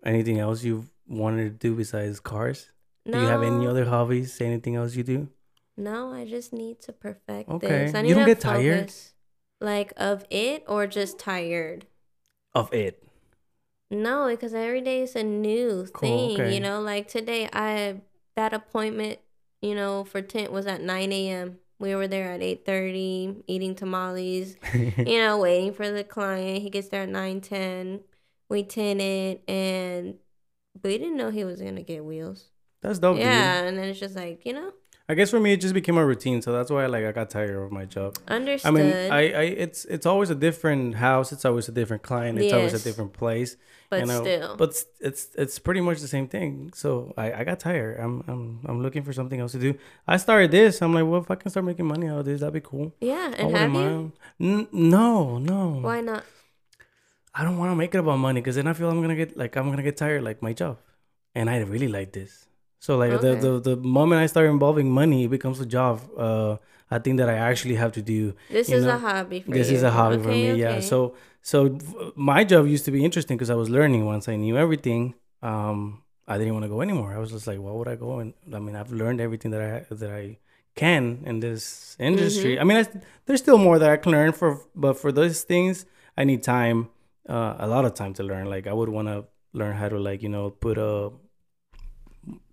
anything 0.06 0.40
else 0.40 0.64
you've 0.64 0.90
wanted 1.08 1.44
to 1.44 1.68
do 1.70 1.76
besides 1.76 2.20
cars? 2.20 2.70
no, 3.06 3.14
Do 3.14 3.20
you 3.20 3.28
have 3.28 3.44
any 3.44 3.68
other 3.68 3.86
hobbies? 3.86 4.40
Anything 4.42 4.76
else 4.76 4.96
you 4.96 5.04
do? 5.04 5.30
No, 5.76 6.14
I 6.14 6.26
just 6.26 6.54
need 6.54 6.80
to 6.82 6.94
perfect 6.94 7.50
Okay. 7.50 7.86
this. 7.86 7.96
I 7.96 8.02
You 8.04 8.14
don't 8.14 8.26
to 8.26 8.32
get 8.32 8.40
tired? 8.40 8.92
Like 9.60 9.94
of 9.98 10.26
it 10.30 10.64
or 10.68 10.88
just 10.88 11.18
tired? 11.20 11.86
Of 12.54 12.72
it. 12.74 13.02
No, 13.90 14.28
because 14.28 14.54
every 14.54 14.82
day 14.82 15.02
is 15.04 15.16
a 15.16 15.24
new 15.24 15.86
Cool, 15.94 16.10
thing. 16.10 16.32
okay. 16.42 16.54
You 16.54 16.60
know, 16.60 16.82
like 16.82 17.08
today, 17.08 17.48
I 17.54 18.02
that 18.36 18.54
appointment, 18.54 19.20
you 19.62 19.76
know, 19.76 20.04
for 20.04 20.22
tint 20.22 20.52
was 20.52 20.66
at 20.68 20.82
nine 20.82 21.12
a.m. 21.12 21.60
We 21.80 21.96
were 21.96 22.08
there 22.08 22.32
at 22.32 22.42
eight 22.42 22.66
thirty, 22.66 23.44
eating 23.48 23.76
tamales. 23.76 24.56
you 24.98 25.20
know, 25.20 25.38
waiting 25.38 25.74
for 25.74 25.90
the 25.92 26.04
client. 26.04 26.62
He 26.62 26.70
gets 26.70 26.90
there 26.90 27.04
at 27.04 27.10
nine 27.10 27.42
ten. 27.42 28.02
We 28.50 28.64
tinted 28.64 29.40
and 29.48 30.16
we 30.84 30.98
didn't 30.98 31.18
know 31.18 31.30
he 31.32 31.44
was 31.44 31.62
gonna 31.62 31.84
get 31.84 32.04
wheels. 32.06 32.50
That's 32.82 33.00
dope, 33.00 33.16
dude. 33.18 33.26
yeah, 33.26 33.62
and 33.64 33.78
then 33.78 33.88
it's 33.90 34.00
just 34.00 34.16
like 34.16 34.46
you 34.46 34.54
know, 34.54 34.72
I 35.08 35.14
guess 35.16 35.30
for 35.32 35.40
me 35.40 35.54
it 35.54 35.62
just 35.62 35.74
became 35.74 35.98
a 35.98 36.06
routine, 36.06 36.42
so 36.42 36.52
that's 36.52 36.70
why 36.70 36.86
like 36.88 37.06
I 37.06 37.12
got 37.12 37.30
tired 37.30 37.56
of 37.56 37.72
my 37.72 37.86
job. 37.86 38.18
understood. 38.28 38.68
I 38.68 38.72
mean, 38.76 39.12
I, 39.12 39.20
I 39.32 39.44
it's 39.44 39.86
it's 39.86 40.06
always 40.06 40.30
a 40.30 40.36
different 40.36 40.96
house, 40.96 41.32
it's 41.32 41.46
always 41.46 41.68
a 41.70 41.72
different 41.72 42.04
client, 42.04 42.38
it's 42.40 42.54
always 42.54 42.74
a 42.74 42.84
different 42.84 43.14
place. 43.14 43.56
but 43.90 44.02
you 44.02 44.06
know, 44.08 44.22
still, 44.22 44.56
But 44.58 44.84
it's 45.00 45.28
it's 45.36 45.60
pretty 45.60 45.82
much 45.82 46.02
the 46.02 46.08
same 46.08 46.28
thing. 46.28 46.72
So 46.76 47.14
I, 47.18 47.32
I 47.32 47.44
got 47.46 47.60
tired. 47.60 48.00
I'm 48.00 48.24
I'm 48.28 48.60
I'm 48.66 48.82
looking 48.84 49.04
for 49.04 49.14
something 49.14 49.40
else 49.40 49.54
to 49.54 49.60
do. 49.60 49.76
I 50.08 50.18
started 50.18 50.52
this. 50.52 50.82
I'm 50.82 50.94
like, 50.94 51.06
well, 51.06 51.22
if 51.22 51.32
I 51.32 51.36
can 51.36 51.50
start 51.52 51.66
making 51.66 51.86
money 51.86 52.08
out 52.08 52.20
of 52.20 52.26
this, 52.26 52.40
that'd 52.42 52.54
be 52.54 52.60
cool. 52.62 52.94
yeah. 53.00 53.34
And 53.38 53.56
have 53.56 53.74
you? 53.74 54.12
N- 54.40 54.68
no, 54.72 55.38
no. 55.38 55.80
Why 55.82 56.02
not? 56.02 56.24
I 57.36 57.44
don't 57.44 57.58
want 57.58 57.72
to 57.72 57.76
make 57.76 57.94
it 57.96 57.98
about 58.00 58.18
money 58.18 58.42
because 58.42 58.56
then 58.56 58.68
I 58.68 58.74
feel 58.74 58.90
I'm 58.90 59.02
gonna 59.02 59.16
get 59.16 59.36
like 59.38 59.56
I'm 59.58 59.70
gonna 59.70 59.84
get 59.84 59.98
tired 59.98 60.24
like 60.24 60.42
my 60.42 60.54
job, 60.54 60.78
and 61.36 61.50
I 61.50 61.58
really 61.60 61.88
like 61.88 62.12
this. 62.14 62.48
So 62.80 62.98
like 62.98 63.12
Okay. 63.14 63.36
the, 63.36 63.36
the 63.36 63.60
the 63.60 63.76
moment 63.78 64.22
I 64.22 64.28
start 64.28 64.48
involving 64.50 64.92
money, 64.92 65.24
it 65.26 65.30
becomes 65.30 65.60
a 65.60 65.66
job. 65.66 66.02
Uh, 66.18 66.58
I 66.92 67.00
think 67.00 67.18
that 67.18 67.30
I 67.30 67.36
actually 67.50 67.76
have 67.76 67.92
to 67.94 68.02
do. 68.02 68.36
This 68.50 68.70
is 68.70 68.86
know, 68.86 68.96
a 68.96 68.98
hobby 69.00 69.40
for 69.42 69.52
this 69.52 69.70
you. 69.72 69.78
is 69.78 69.84
a 69.84 69.92
hobby 69.92 70.18
for 70.22 70.30
Okay, 70.30 70.54
me. 70.54 70.60
Yeah. 70.62 70.80
So 70.82 71.16
so 71.42 71.78
my 72.16 72.44
job 72.44 72.68
used 72.68 72.86
to 72.86 72.92
be 72.92 73.04
interesting 73.04 73.36
because 73.38 73.50
I 73.50 73.56
was 73.56 73.70
learning. 73.70 74.06
Once 74.06 74.28
I 74.30 74.36
knew 74.36 74.58
everything, 74.58 75.16
um, 75.42 76.04
I 76.28 76.38
didn't 76.38 76.54
want 76.54 76.64
to 76.66 76.70
go 76.70 76.82
anymore. 76.82 77.14
I 77.14 77.18
was 77.18 77.32
just 77.32 77.48
like, 77.48 77.58
why 77.60 77.72
would 77.72 77.88
I 77.88 77.96
go? 77.96 78.20
And 78.20 78.34
I 78.54 78.60
mean, 78.60 78.76
I've 78.76 78.92
learned 78.92 79.20
everything 79.22 79.52
that 79.52 79.62
I 79.62 79.96
that 79.96 80.12
I 80.12 80.38
can 80.76 81.24
in 81.26 81.40
this 81.40 81.96
industry. 82.00 82.54
Mm-hmm. 82.56 82.62
I 82.62 82.64
mean, 82.64 82.78
I, 82.78 82.86
there's 83.26 83.40
still 83.42 83.58
more 83.58 83.80
that 83.80 83.90
I 83.90 83.98
can 83.98 84.12
learn 84.12 84.32
for, 84.34 84.62
but 84.76 84.94
for 84.98 85.12
those 85.12 85.44
things, 85.44 85.86
I 86.18 86.24
need 86.26 86.44
time, 86.44 86.90
uh, 87.30 87.56
a 87.60 87.68
lot 87.68 87.86
of 87.86 87.94
time 87.94 88.14
to 88.16 88.24
learn. 88.24 88.46
Like 88.50 88.68
I 88.68 88.74
would 88.74 88.90
want 88.90 89.08
to 89.08 89.26
learn 89.54 89.76
how 89.76 89.90
to 89.90 90.00
like 90.00 90.22
you 90.24 90.30
know 90.30 90.50
put 90.50 90.78
a 90.78 91.12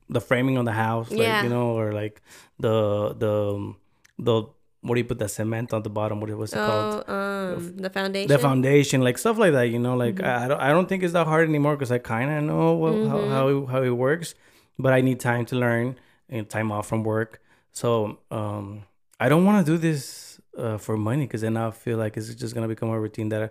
the 0.09 0.21
framing 0.21 0.59
on 0.59 0.65
the 0.65 0.73
house, 0.73 1.11
like 1.11 1.21
Yeah. 1.21 1.43
you 1.43 1.49
know, 1.49 1.79
or 1.79 1.93
like 1.93 2.21
the 2.59 3.15
the 3.15 3.75
the 4.19 4.43
what 4.83 4.95
do 4.95 5.01
you 5.01 5.05
put 5.05 5.19
the 5.19 5.29
cement 5.29 5.73
on 5.73 5.83
the 5.83 5.91
bottom? 5.91 6.21
What 6.21 6.31
what's 6.37 6.53
it 6.53 6.57
called? 6.57 7.05
Oh, 7.07 7.15
um, 7.15 7.77
the 7.77 7.91
foundation. 7.91 8.29
the 8.29 8.39
foundation, 8.39 9.03
like 9.03 9.19
stuff 9.19 9.39
like 9.39 9.53
that. 9.53 9.69
You 9.69 9.79
know, 9.79 9.97
like 9.97 10.17
Mhm. 10.17 10.25
I, 10.27 10.45
I 10.45 10.49
don't 10.49 10.61
I 10.61 10.69
don't 10.71 10.89
think 10.89 11.03
it's 11.03 11.13
that 11.13 11.27
hard 11.27 11.49
anymore 11.49 11.77
because 11.77 11.93
I 11.93 11.99
kind 11.99 12.31
of 12.31 12.43
know 12.45 12.73
what, 12.75 12.95
how 13.11 13.19
how 13.35 13.49
it, 13.49 13.69
how 13.71 13.83
it 13.83 13.91
works, 13.91 14.35
but 14.79 14.93
I 14.93 15.01
need 15.01 15.21
time 15.21 15.45
to 15.47 15.57
learn 15.57 15.97
and 16.29 16.49
time 16.49 16.73
off 16.73 16.87
from 16.89 17.05
work. 17.05 17.41
So 17.73 18.19
um, 18.31 18.83
I 19.21 19.29
don't 19.29 19.45
want 19.45 19.65
to 19.65 19.73
do 19.73 19.79
this 19.79 20.41
uh, 20.59 20.79
for 20.79 20.97
money 20.97 21.27
because 21.27 21.43
then 21.43 21.57
I 21.57 21.71
feel 21.71 21.99
like 21.99 22.17
it's 22.17 22.35
just 22.35 22.55
gonna 22.55 22.69
become 22.69 22.89
a 22.91 22.99
routine 22.99 23.29
that 23.29 23.43
I, 23.45 23.51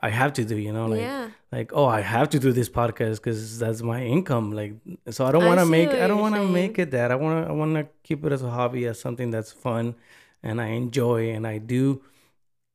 I 0.00 0.10
have 0.10 0.32
to 0.34 0.44
do. 0.44 0.56
You 0.56 0.72
know, 0.72 0.86
like 0.86 1.00
yeah. 1.00 1.30
like 1.52 1.72
oh 1.72 1.86
I 1.86 2.00
have 2.00 2.30
to 2.30 2.38
do 2.38 2.52
this 2.52 2.68
podcast 2.68 3.16
because 3.16 3.58
that's 3.58 3.82
my 3.82 4.02
income. 4.02 4.52
Like 4.52 4.74
so 5.10 5.24
I 5.24 5.32
don't 5.32 5.46
want 5.46 5.60
to 5.60 5.66
make 5.66 5.88
I 5.88 6.06
don't 6.06 6.20
want 6.20 6.34
to 6.34 6.46
make 6.46 6.78
it 6.78 6.90
that 6.92 7.10
I 7.10 7.14
want 7.14 7.44
to 7.44 7.50
I 7.50 7.52
want 7.52 7.74
to 7.74 7.86
keep 8.02 8.24
it 8.24 8.32
as 8.32 8.42
a 8.42 8.50
hobby 8.50 8.86
as 8.86 9.00
something 9.00 9.30
that's 9.30 9.52
fun 9.52 9.94
and 10.42 10.60
I 10.60 10.68
enjoy 10.68 11.30
and 11.30 11.46
I 11.46 11.58
do 11.58 12.02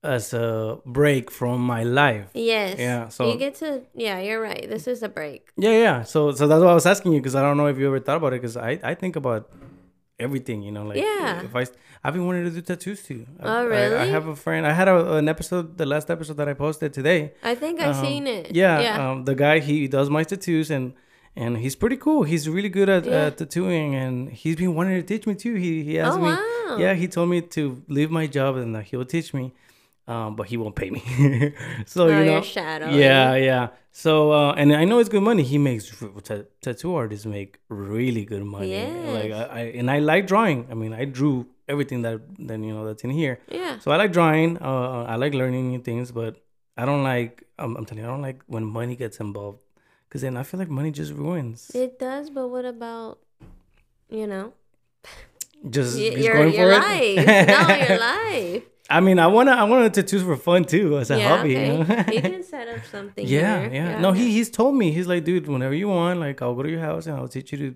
as 0.03 0.33
a 0.33 0.79
break 0.85 1.29
from 1.29 1.59
my 1.61 1.83
life. 1.83 2.29
Yes. 2.33 2.79
Yeah, 2.79 3.09
so- 3.09 3.31
you 3.31 3.37
get 3.37 3.55
to. 3.55 3.81
Yeah, 3.93 4.19
you're 4.19 4.41
right. 4.41 4.67
This 4.69 4.87
is 4.87 5.03
a 5.03 5.09
break. 5.09 5.49
Yeah, 5.57 5.71
yeah. 5.71 6.03
So 6.03 6.31
so 6.31 6.47
that's 6.47 6.63
why 6.63 6.71
I 6.71 6.73
was 6.73 6.85
asking 6.85 7.13
you 7.13 7.19
because 7.19 7.35
I 7.35 7.41
don't 7.41 7.57
know 7.57 7.67
if 7.67 7.77
you 7.77 7.87
ever 7.87 7.99
thought 7.99 8.17
about 8.17 8.33
it 8.33 8.41
because 8.41 8.57
I 8.57 8.79
I 8.83 8.95
think 8.95 9.15
about 9.15 9.49
everything. 10.19 10.61
You 10.61 10.71
know, 10.71 10.83
like 10.83 10.97
Yeah. 10.97 11.41
If 11.43 11.55
I 11.55 11.65
I've 12.03 12.13
been 12.13 12.25
wanting 12.25 12.45
to 12.45 12.51
do 12.51 12.61
tattoos 12.61 13.03
too. 13.03 13.25
I- 13.39 13.47
Oh, 13.47 13.69
I, 13.69 14.01
I 14.03 14.05
have 14.05 14.27
a 14.27 14.35
friend. 14.35 14.65
I 14.65 14.73
had 14.73 14.87
a, 14.87 15.13
an 15.15 15.27
episode, 15.27 15.77
the 15.77 15.85
last 15.85 16.09
episode 16.09 16.37
that 16.37 16.47
I 16.47 16.53
posted 16.53 16.93
today. 16.93 17.33
I 17.43 17.55
think 17.55 17.79
I've 17.81 17.95
Um, 17.97 18.05
seen 18.05 18.27
it. 18.27 18.55
Yeah, 18.55 18.79
Yeah. 18.79 19.09
Um, 19.11 19.25
the 19.25 19.35
guy 19.35 19.59
he 19.59 19.87
does 19.87 20.09
my 20.09 20.23
tattoos 20.23 20.69
and 20.71 20.93
and 21.35 21.57
he's 21.57 21.75
pretty 21.75 21.97
cool. 21.97 22.23
He's 22.23 22.49
really 22.49 22.69
good 22.69 22.89
at 22.89 23.05
Yeah. 23.05 23.17
uh, 23.27 23.29
tattooing 23.31 23.95
and 23.95 24.29
he's 24.41 24.55
been 24.55 24.73
wanting 24.75 24.95
to 25.01 25.05
teach 25.11 25.25
me 25.27 25.35
too. 25.35 25.55
He 25.55 25.83
he 25.83 25.99
asked 25.99 26.17
oh 26.17 26.21
me. 26.21 26.29
wow. 26.29 26.77
Yeah, 26.83 26.93
he 27.01 27.07
told 27.07 27.29
me 27.29 27.41
to 27.57 27.81
leave 27.87 28.11
my 28.11 28.25
job 28.27 28.55
and 28.57 28.73
that 28.75 28.83
he 28.89 28.95
will 28.97 29.05
teach 29.15 29.33
me, 29.33 29.45
um, 30.13 30.35
but 30.37 30.45
he 30.51 30.55
won't 30.61 30.75
pay 30.81 30.89
me. 30.95 31.01
so 31.85 32.05
Oh, 32.05 32.07
you 32.07 32.25
know, 32.29 32.37
your 32.39 32.43
shadow. 32.43 32.89
yeah, 33.03 33.35
yeah. 33.49 33.65
So 33.91 34.31
uh, 34.39 34.53
and 34.59 34.67
I 34.81 34.83
know 34.89 34.97
it's 35.01 35.09
good 35.15 35.23
money. 35.31 35.43
He 35.43 35.57
makes 35.69 35.83
ta- 36.29 36.47
tattoo 36.61 36.95
artists 36.95 37.25
make 37.25 37.51
really 37.69 38.23
good 38.25 38.43
money. 38.55 38.71
Yeah. 38.71 39.17
Like 39.19 39.31
I, 39.31 39.43
I 39.43 39.61
and 39.79 39.87
I 39.95 39.99
like 39.99 40.23
drawing. 40.31 40.59
I 40.71 40.73
mean, 40.81 40.93
I 41.01 41.05
drew 41.05 41.45
everything 41.67 42.01
that 42.05 42.17
then 42.49 42.63
you 42.63 42.73
know 42.73 42.83
that's 42.87 43.03
in 43.03 43.11
here. 43.21 43.35
Yeah. 43.59 43.79
So 43.79 43.91
I 43.91 43.97
like 44.03 44.11
drawing. 44.11 44.57
Uh, 44.61 45.05
I 45.13 45.15
like 45.23 45.33
learning 45.41 45.69
new 45.73 45.79
things, 45.89 46.11
but 46.11 46.33
I 46.77 46.85
don't 46.85 47.03
like. 47.03 47.43
I'm, 47.57 47.75
I'm 47.77 47.85
telling 47.85 48.03
you, 48.03 48.09
I 48.09 48.11
don't 48.13 48.21
like 48.29 48.41
when 48.47 48.63
money 48.63 48.95
gets 48.95 49.19
involved, 49.19 49.59
because 50.07 50.21
then 50.21 50.37
I 50.37 50.43
feel 50.43 50.59
like 50.63 50.69
money 50.69 50.91
just 50.91 51.11
ruins. 51.13 51.69
It 51.75 51.99
does, 51.99 52.29
but 52.29 52.47
what 52.47 52.63
about, 52.65 53.19
you 54.09 54.27
know, 54.27 54.53
just, 55.69 55.97
y- 55.97 56.09
just 56.11 56.23
your 56.23 56.35
going 56.35 56.53
your 56.53 56.71
for 56.73 56.79
life? 56.79 57.17
it. 57.17 57.47
no, 57.53 57.61
your 57.87 57.99
life. 57.99 58.63
I 58.89 58.99
mean, 59.01 59.19
I 59.19 59.27
wanna 59.27 59.51
I 59.51 59.63
wanna 59.63 59.89
tattoos 59.89 60.23
for 60.23 60.35
fun 60.35 60.65
too 60.65 60.97
as 60.97 61.11
a 61.11 61.17
yeah. 61.17 61.27
hobby. 61.37 61.55
okay. 61.57 61.67
You 61.77 61.83
know? 61.83 61.95
you 62.13 62.21
can 62.33 62.43
set 62.43 62.67
up 62.67 62.83
something. 62.85 63.25
yeah, 63.27 63.61
here. 63.61 63.73
yeah, 63.73 64.01
No, 64.01 64.11
he 64.11 64.31
he's 64.31 64.49
told 64.49 64.75
me 64.75 64.91
he's 64.91 65.07
like, 65.07 65.23
dude, 65.23 65.47
whenever 65.47 65.73
you 65.75 65.87
want, 65.89 66.19
like 66.19 66.41
I'll 66.41 66.55
go 66.55 66.63
to 66.63 66.69
your 66.69 66.81
house 66.81 67.05
and 67.07 67.15
I'll 67.17 67.27
teach 67.27 67.51
you 67.51 67.57
to, 67.59 67.75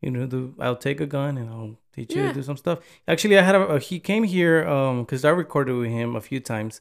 you 0.00 0.10
know, 0.10 0.26
do. 0.26 0.54
I'll 0.58 0.76
take 0.88 1.00
a 1.00 1.06
gun 1.06 1.36
and 1.38 1.50
I'll 1.50 1.76
teach 1.94 2.14
you 2.14 2.22
Yeah. 2.22 2.28
to 2.28 2.34
do 2.34 2.42
some 2.42 2.56
stuff. 2.56 2.78
Actually, 3.06 3.38
I 3.38 3.42
had 3.42 3.54
a, 3.54 3.62
a 3.74 3.78
he 3.78 3.98
came 4.00 4.24
here 4.24 4.66
um 4.66 5.04
because 5.04 5.24
I 5.24 5.30
recorded 5.30 5.74
with 5.76 5.90
him 5.90 6.16
a 6.16 6.20
few 6.20 6.40
times, 6.40 6.80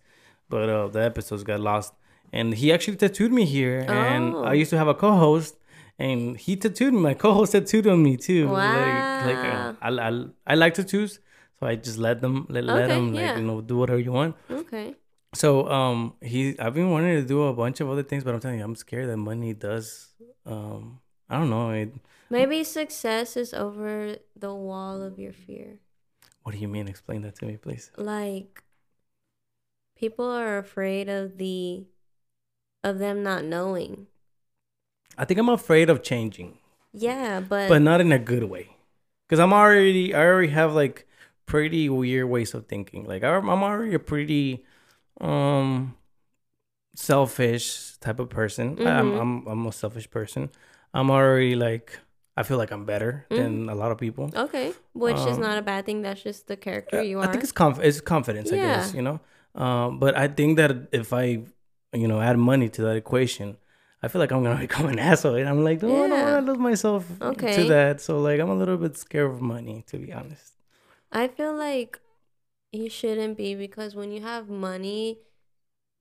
but 0.50 0.70
uh 0.70 0.88
the 0.88 1.02
episodes 1.04 1.44
got 1.44 1.60
lost, 1.60 1.94
and 2.32 2.54
he 2.54 2.72
actually 2.72 2.98
tattooed 2.98 3.32
me 3.40 3.46
here, 3.46 3.80
and 3.90 4.24
I 4.36 4.52
Oh. 4.52 4.62
used 4.62 4.72
to 4.72 4.78
have 4.78 4.88
a 4.88 4.96
co-host. 5.06 5.54
and 6.00 6.38
he 6.46 6.54
tattooed 6.64 6.94
me. 6.96 7.00
My 7.10 7.14
co-host 7.24 7.52
tattooed 7.52 7.86
on 7.94 8.00
me 8.08 8.14
too. 8.18 8.44
Wow. 8.50 8.78
Like, 8.80 9.28
like 9.30 9.44
uh, 9.54 9.74
I, 9.88 9.90
I, 10.10 10.10
I 10.52 10.56
like 10.56 10.74
tattoos, 10.74 11.20
so 11.64 11.70
I 11.70 11.76
just 11.76 11.98
let 11.98 12.20
them 12.22 12.46
let, 12.50 12.64
let 12.66 12.84
Okay, 12.84 12.88
them 12.94 13.14
like 13.14 13.22
yeah. 13.24 13.38
you 13.38 13.44
know 13.44 13.62
do 13.62 13.78
whatever 13.78 14.00
you 14.00 14.12
want. 14.12 14.36
Okay. 14.52 14.96
So 15.34 15.68
um 15.70 16.14
he 16.22 16.60
I've 16.60 16.74
been 16.74 16.92
wanting 16.92 17.16
to 17.22 17.26
do 17.28 17.44
a 17.44 17.54
bunch 17.54 17.80
of 17.80 17.90
other 17.90 18.04
things, 18.04 18.24
but 18.24 18.34
I'm 18.34 18.40
telling 18.40 18.60
you, 18.60 18.66
I'm 18.66 18.76
scared 18.76 19.10
that 19.10 19.18
money 19.18 19.54
does 19.54 20.10
um 20.46 21.00
I 21.30 21.38
don't 21.40 21.50
know. 21.50 21.72
It, 21.72 21.94
Maybe 22.30 22.64
success 22.64 23.38
is 23.38 23.54
over 23.54 24.18
the 24.36 24.54
wall 24.54 25.02
of 25.02 25.20
your 25.20 25.34
fear. 25.34 25.80
what 26.44 26.52
do 26.54 26.58
you 26.60 26.68
mean? 26.68 26.88
Explain 26.88 27.22
that 27.22 27.36
to 27.40 27.46
me, 27.46 27.58
please. 27.58 27.92
Like 27.98 28.64
people 29.96 30.26
are 30.30 30.58
afraid 30.58 31.10
of 31.10 31.38
the 31.38 31.86
of 32.84 33.00
them 33.00 33.24
not 33.24 33.46
knowing. 33.46 34.08
I 35.18 35.26
think 35.26 35.40
I'm 35.40 35.50
afraid 35.50 35.90
of 35.90 36.02
changing, 36.02 36.58
Yeah, 36.92 37.40
but, 37.40 37.70
but 37.70 37.82
not 37.82 38.02
in 38.02 38.12
a 38.12 38.20
good 38.20 38.44
way. 38.46 38.76
Cause 39.30 39.40
I'm 39.40 39.54
already 39.54 40.14
I 40.14 40.26
already 40.26 40.50
have 40.52 40.74
like 40.74 41.08
pretty 41.54 41.84
weird 41.90 42.28
ways 42.36 42.54
of 42.58 42.66
thinking. 42.74 43.02
Like 43.12 43.24
I'm 43.24 43.46
I'm 43.54 43.64
already 43.64 43.94
a 43.94 44.00
pretty 44.14 44.66
um 45.22 45.96
selfish 46.96 47.98
type 48.00 48.20
of 48.20 48.30
person. 48.30 48.78
I- 48.86 49.00
I'm. 49.00 49.14
I'm 49.22 49.48
I'm 49.48 49.66
a 49.68 49.72
selfish 49.72 50.10
person. 50.10 50.50
I'm 50.94 51.10
already 51.10 51.56
like 51.56 52.00
I 52.38 52.44
feel 52.44 52.58
like 52.58 52.72
I'm 52.72 52.86
better 52.86 53.26
Mm-hmm. 53.30 53.42
than 53.42 53.70
a 53.70 53.76
lot 53.76 53.92
of 53.92 53.98
people. 53.98 54.32
okay, 54.36 54.74
which 54.94 55.18
is 55.32 55.38
um, 55.38 55.42
not 55.42 55.58
a 55.58 55.62
bad 55.62 55.86
thing. 55.86 56.02
That's 56.02 56.22
just 56.24 56.48
the 56.48 56.58
character 56.58 57.02
you 57.02 57.20
I 57.20 57.24
are. 57.26 57.30
I 57.30 57.32
think 57.32 57.44
it's 57.44 57.52
conf- 57.54 57.80
it's 57.90 58.02
confidence, 58.02 58.52
I 58.52 58.58
guess, 58.58 58.94
you 58.94 59.02
know. 59.02 59.20
Um, 59.56 60.00
but 60.00 60.18
I 60.18 60.28
think 60.28 60.58
that 60.58 60.72
if 60.92 61.14
I, 61.14 61.26
you 61.94 62.08
know, 62.08 62.20
add 62.20 62.38
money 62.38 62.70
to 62.70 62.82
that 62.84 62.96
equation, 62.96 63.58
I 64.02 64.08
feel 64.08 64.20
like 64.20 64.32
I'm 64.32 64.44
gonna 64.44 64.60
become 64.68 64.88
an 64.88 64.98
asshole. 65.00 65.36
And 65.36 65.48
I'm 65.48 65.64
like, 65.64 65.84
oh, 65.84 66.04
I 66.06 66.08
don't 66.08 66.22
want 66.34 66.46
to 66.46 66.52
lose 66.52 66.60
myself 66.60 67.06
Okay. 67.22 67.56
to 67.58 67.64
that. 67.70 68.02
So 68.02 68.20
like, 68.20 68.40
I'm 68.40 68.50
a 68.50 68.56
little 68.56 68.78
bit 68.78 68.98
scared 68.98 69.30
of 69.32 69.42
money, 69.42 69.84
to 69.90 69.98
be 69.98 70.12
honest. 70.12 70.54
I 71.14 71.28
feel 71.28 71.54
like 71.54 72.00
you 72.72 72.90
shouldn't 72.90 73.38
be 73.38 73.56
because 73.56 73.96
when 73.96 74.12
you 74.12 74.22
have 74.22 74.50
money, 74.50 75.20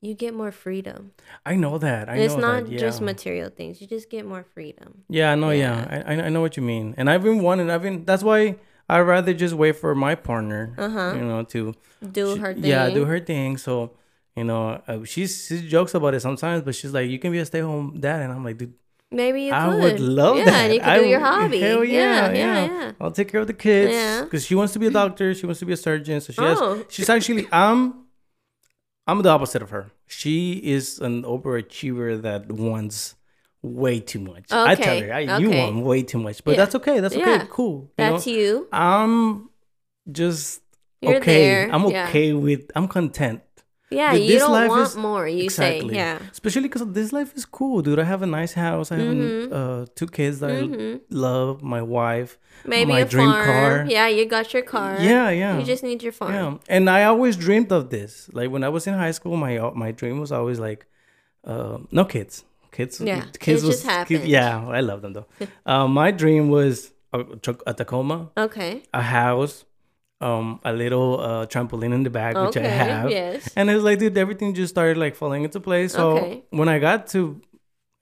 you 0.00 0.14
get 0.14 0.34
more 0.34 0.50
freedom. 0.50 1.12
I 1.46 1.54
know 1.54 1.78
that. 1.78 2.08
I 2.08 2.16
it's 2.16 2.34
know 2.34 2.40
not 2.40 2.64
that. 2.64 2.72
Yeah. 2.72 2.78
just 2.78 3.00
material 3.00 3.50
things. 3.50 3.80
You 3.80 3.86
just 3.86 4.10
get 4.10 4.26
more 4.26 4.42
freedom. 4.54 5.04
Yeah, 5.08 5.34
no, 5.36 5.50
yeah. 5.50 5.76
Yeah. 5.86 6.02
I, 6.06 6.14
I 6.14 6.22
I 6.26 6.28
know 6.30 6.40
what 6.40 6.56
you 6.56 6.62
mean, 6.62 6.94
and 6.96 7.08
I've 7.10 7.22
been 7.22 7.40
wanting. 7.42 7.70
I've 7.70 7.82
been. 7.82 8.04
That's 8.04 8.22
why 8.24 8.56
I'd 8.88 9.00
rather 9.00 9.32
just 9.34 9.54
wait 9.54 9.76
for 9.76 9.94
my 9.94 10.14
partner. 10.16 10.74
Uh-huh. 10.76 11.12
You 11.14 11.24
know, 11.24 11.42
to 11.54 11.74
Do 12.10 12.34
she- 12.34 12.40
her 12.40 12.52
thing. 12.54 12.64
Yeah, 12.64 12.90
do 12.90 13.04
her 13.04 13.20
thing. 13.20 13.58
So, 13.58 13.92
you 14.34 14.44
know, 14.44 14.82
uh, 14.88 15.04
she's 15.04 15.46
she 15.46 15.68
jokes 15.68 15.94
about 15.94 16.14
it 16.14 16.20
sometimes, 16.20 16.62
but 16.64 16.74
she's 16.74 16.92
like, 16.92 17.08
"You 17.10 17.18
can 17.20 17.30
be 17.30 17.38
a 17.38 17.44
stay 17.46 17.60
home 17.60 18.00
dad," 18.00 18.22
and 18.22 18.32
I'm 18.32 18.42
like, 18.44 18.58
"Dude, 18.58 18.74
Maybe 19.12 19.42
you 19.42 19.52
I 19.52 19.68
could. 19.68 19.82
would 19.82 20.00
love 20.00 20.36
yeah, 20.38 20.44
that. 20.46 20.54
and 20.64 20.74
you 20.74 20.80
could 20.80 20.88
I 20.88 20.98
do 20.98 21.06
your 21.06 21.20
would- 21.20 21.26
hobby. 21.28 21.60
Hell 21.60 21.84
yeah, 21.84 22.02
yeah, 22.02 22.32
yeah. 22.32 22.64
yeah. 22.66 22.92
I'll 23.00 23.10
take 23.12 23.28
care 23.30 23.40
of 23.40 23.46
the 23.46 23.52
kids 23.54 23.92
Yeah. 23.92 24.22
because 24.24 24.44
she 24.46 24.54
wants 24.54 24.72
to 24.72 24.78
be 24.78 24.86
a 24.86 24.90
doctor. 25.02 25.34
She 25.34 25.46
wants 25.46 25.60
to 25.60 25.66
be 25.66 25.72
a 25.74 25.76
surgeon. 25.76 26.20
So 26.20 26.32
she 26.32 26.40
Oh. 26.40 26.76
has. 26.76 26.84
She's 26.88 27.08
actually. 27.10 27.46
I'm. 27.52 28.06
I'm 29.06 29.20
the 29.22 29.30
opposite 29.30 29.62
of 29.62 29.70
her. 29.70 29.90
She 30.06 30.52
is 30.62 30.98
an 31.00 31.24
overachiever 31.24 32.22
that 32.22 32.50
wants 32.52 33.16
way 33.60 33.98
too 34.00 34.20
much. 34.20 34.50
Okay. 34.52 34.70
I 34.70 34.74
tell 34.76 35.00
her, 35.00 35.12
I, 35.12 35.38
"You 35.38 35.50
want 35.50 35.84
way 35.84 36.02
too 36.02 36.18
much," 36.18 36.42
but 36.44 36.52
Yeah. 36.52 36.56
that's 36.58 36.74
okay. 36.76 37.00
That's 37.00 37.14
okay. 37.16 37.24
Yeah. 37.42 37.46
Cool. 37.50 37.82
You 37.82 37.90
That's 37.96 38.26
know? 38.26 38.32
you. 38.32 38.68
I'm 38.72 39.50
just 40.10 40.62
You're 41.00 41.16
okay. 41.16 41.46
there, 41.46 41.70
I'm 41.74 41.84
yeah. 41.90 42.08
okay 42.08 42.32
with. 42.32 42.70
I'm 42.76 42.86
content. 42.88 43.42
Yeah, 43.92 44.12
you 44.14 44.26
this 44.32 44.42
don't 44.42 44.68
want 44.68 44.88
is- 44.88 44.96
more. 44.96 45.28
You 45.28 45.44
exactly. 45.44 45.90
say, 45.90 45.94
yeah. 45.96 46.18
Especially 46.30 46.62
because 46.68 46.84
this 46.92 47.12
life 47.12 47.32
is 47.36 47.44
cool, 47.44 47.82
dude. 47.82 47.98
I 47.98 48.04
have 48.04 48.22
a 48.22 48.26
nice 48.26 48.52
house. 48.54 48.90
I 48.92 48.96
have 48.96 49.14
Mhm. 49.14 49.52
uh, 49.52 49.86
two 49.98 50.06
kids 50.06 50.40
that 50.40 50.50
I 50.50 50.60
hmm 50.62 50.96
love. 51.10 51.62
My 51.62 51.82
wife. 51.82 52.38
Maybe 52.64 52.92
my 52.92 53.00
a 53.00 53.04
dream 53.14 53.30
farm. 53.32 53.44
car. 53.46 53.86
Yeah, 53.96 54.08
you 54.16 54.24
got 54.36 54.46
your 54.54 54.62
car. 54.74 54.96
Yeah, 55.00 55.30
yeah. 55.42 55.58
You 55.58 55.64
just 55.64 55.82
need 55.82 56.02
your 56.02 56.12
farm. 56.20 56.32
Yeah, 56.34 56.74
and 56.76 56.88
I 56.88 57.04
always 57.04 57.34
dreamed 57.36 57.70
of 57.72 57.90
this. 57.90 58.28
Like 58.32 58.50
when 58.54 58.62
I 58.64 58.70
was 58.76 58.86
in 58.86 58.94
high 58.94 59.14
school, 59.18 59.36
my 59.36 59.52
my 59.84 59.90
dream 60.00 60.16
was 60.24 60.30
always 60.32 60.58
like, 60.68 60.86
uh, 61.44 61.78
no 61.90 62.04
kids, 62.04 62.44
kids. 62.76 63.00
Yeah, 63.00 63.24
kids 63.38 63.62
it 63.64 63.66
just 63.70 63.84
happened. 63.84 64.24
yeah, 64.36 64.66
I 64.78 64.80
love 64.80 65.00
them 65.02 65.12
though. 65.16 65.26
uh, 65.72 65.86
my 65.88 66.10
dream 66.12 66.48
was 66.50 66.92
a, 67.12 67.24
truck- 67.44 67.62
a 67.66 67.74
Tacoma, 67.74 68.30
Okay. 68.36 68.82
a 68.94 69.02
house, 69.02 69.64
um, 70.22 70.60
a 70.64 70.72
little 70.72 71.20
uh, 71.20 71.46
trampoline 71.46 71.92
in 71.92 72.02
the 72.02 72.10
back, 72.10 72.36
which 72.36 72.56
I 72.56 72.60
have. 72.62 73.10
yes. 73.10 73.48
And 73.56 73.68
it 73.70 73.74
was 73.74 73.84
like, 73.84 73.98
dude, 73.98 74.16
everything 74.16 74.54
just 74.54 74.72
started 74.74 74.96
like 74.96 75.14
falling 75.16 75.42
into 75.44 75.60
place. 75.60 75.92
So 75.92 76.10
Okay. 76.18 76.42
when 76.50 76.68
I 76.68 76.78
got 76.78 77.06
to 77.08 77.40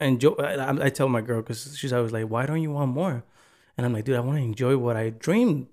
enjoy, 0.00 0.32
I, 0.32 0.86
I 0.86 0.90
tell 0.90 1.08
my 1.08 1.20
girl 1.20 1.40
because 1.42 1.76
she's 1.78 1.92
always 1.92 2.12
like, 2.12 2.26
why 2.28 2.46
don't 2.46 2.62
you 2.62 2.70
want 2.70 2.92
more? 2.92 3.24
And 3.76 3.86
I'm 3.86 3.92
like, 3.92 4.04
dude, 4.04 4.16
I 4.16 4.20
want 4.20 4.38
to 4.38 4.44
enjoy 4.44 4.76
what 4.76 4.96
I 4.96 5.10
dreamed. 5.10 5.68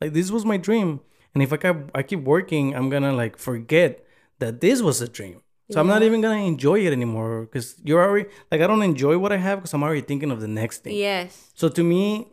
Like 0.00 0.12
this 0.12 0.30
was 0.30 0.44
my 0.44 0.56
dream. 0.58 1.00
And 1.34 1.42
if 1.42 1.52
I 1.52 1.56
keep, 1.56 1.76
I 1.94 2.02
keep 2.02 2.20
working, 2.20 2.74
I'm 2.74 2.88
gonna 2.90 3.12
like 3.12 3.36
forget 3.38 4.04
that 4.38 4.60
this 4.60 4.82
was 4.82 5.00
a 5.00 5.08
dream. 5.08 5.40
So 5.72 5.80
I'm 5.80 5.88
not 5.88 6.02
even 6.04 6.20
gonna 6.20 6.44
enjoy 6.46 6.78
it 6.86 6.92
anymore 6.92 7.42
because 7.42 7.74
you're 7.82 8.00
already 8.00 8.28
like 8.52 8.60
I 8.60 8.66
don't 8.68 8.82
enjoy 8.82 9.18
what 9.18 9.32
I 9.32 9.36
have 9.38 9.58
because 9.58 9.74
I'm 9.74 9.82
already 9.82 10.00
thinking 10.02 10.30
of 10.30 10.40
the 10.40 10.46
next 10.48 10.84
thing. 10.84 10.94
Yes. 10.94 11.50
So 11.54 11.68
to 11.68 11.82
me, 11.82 12.28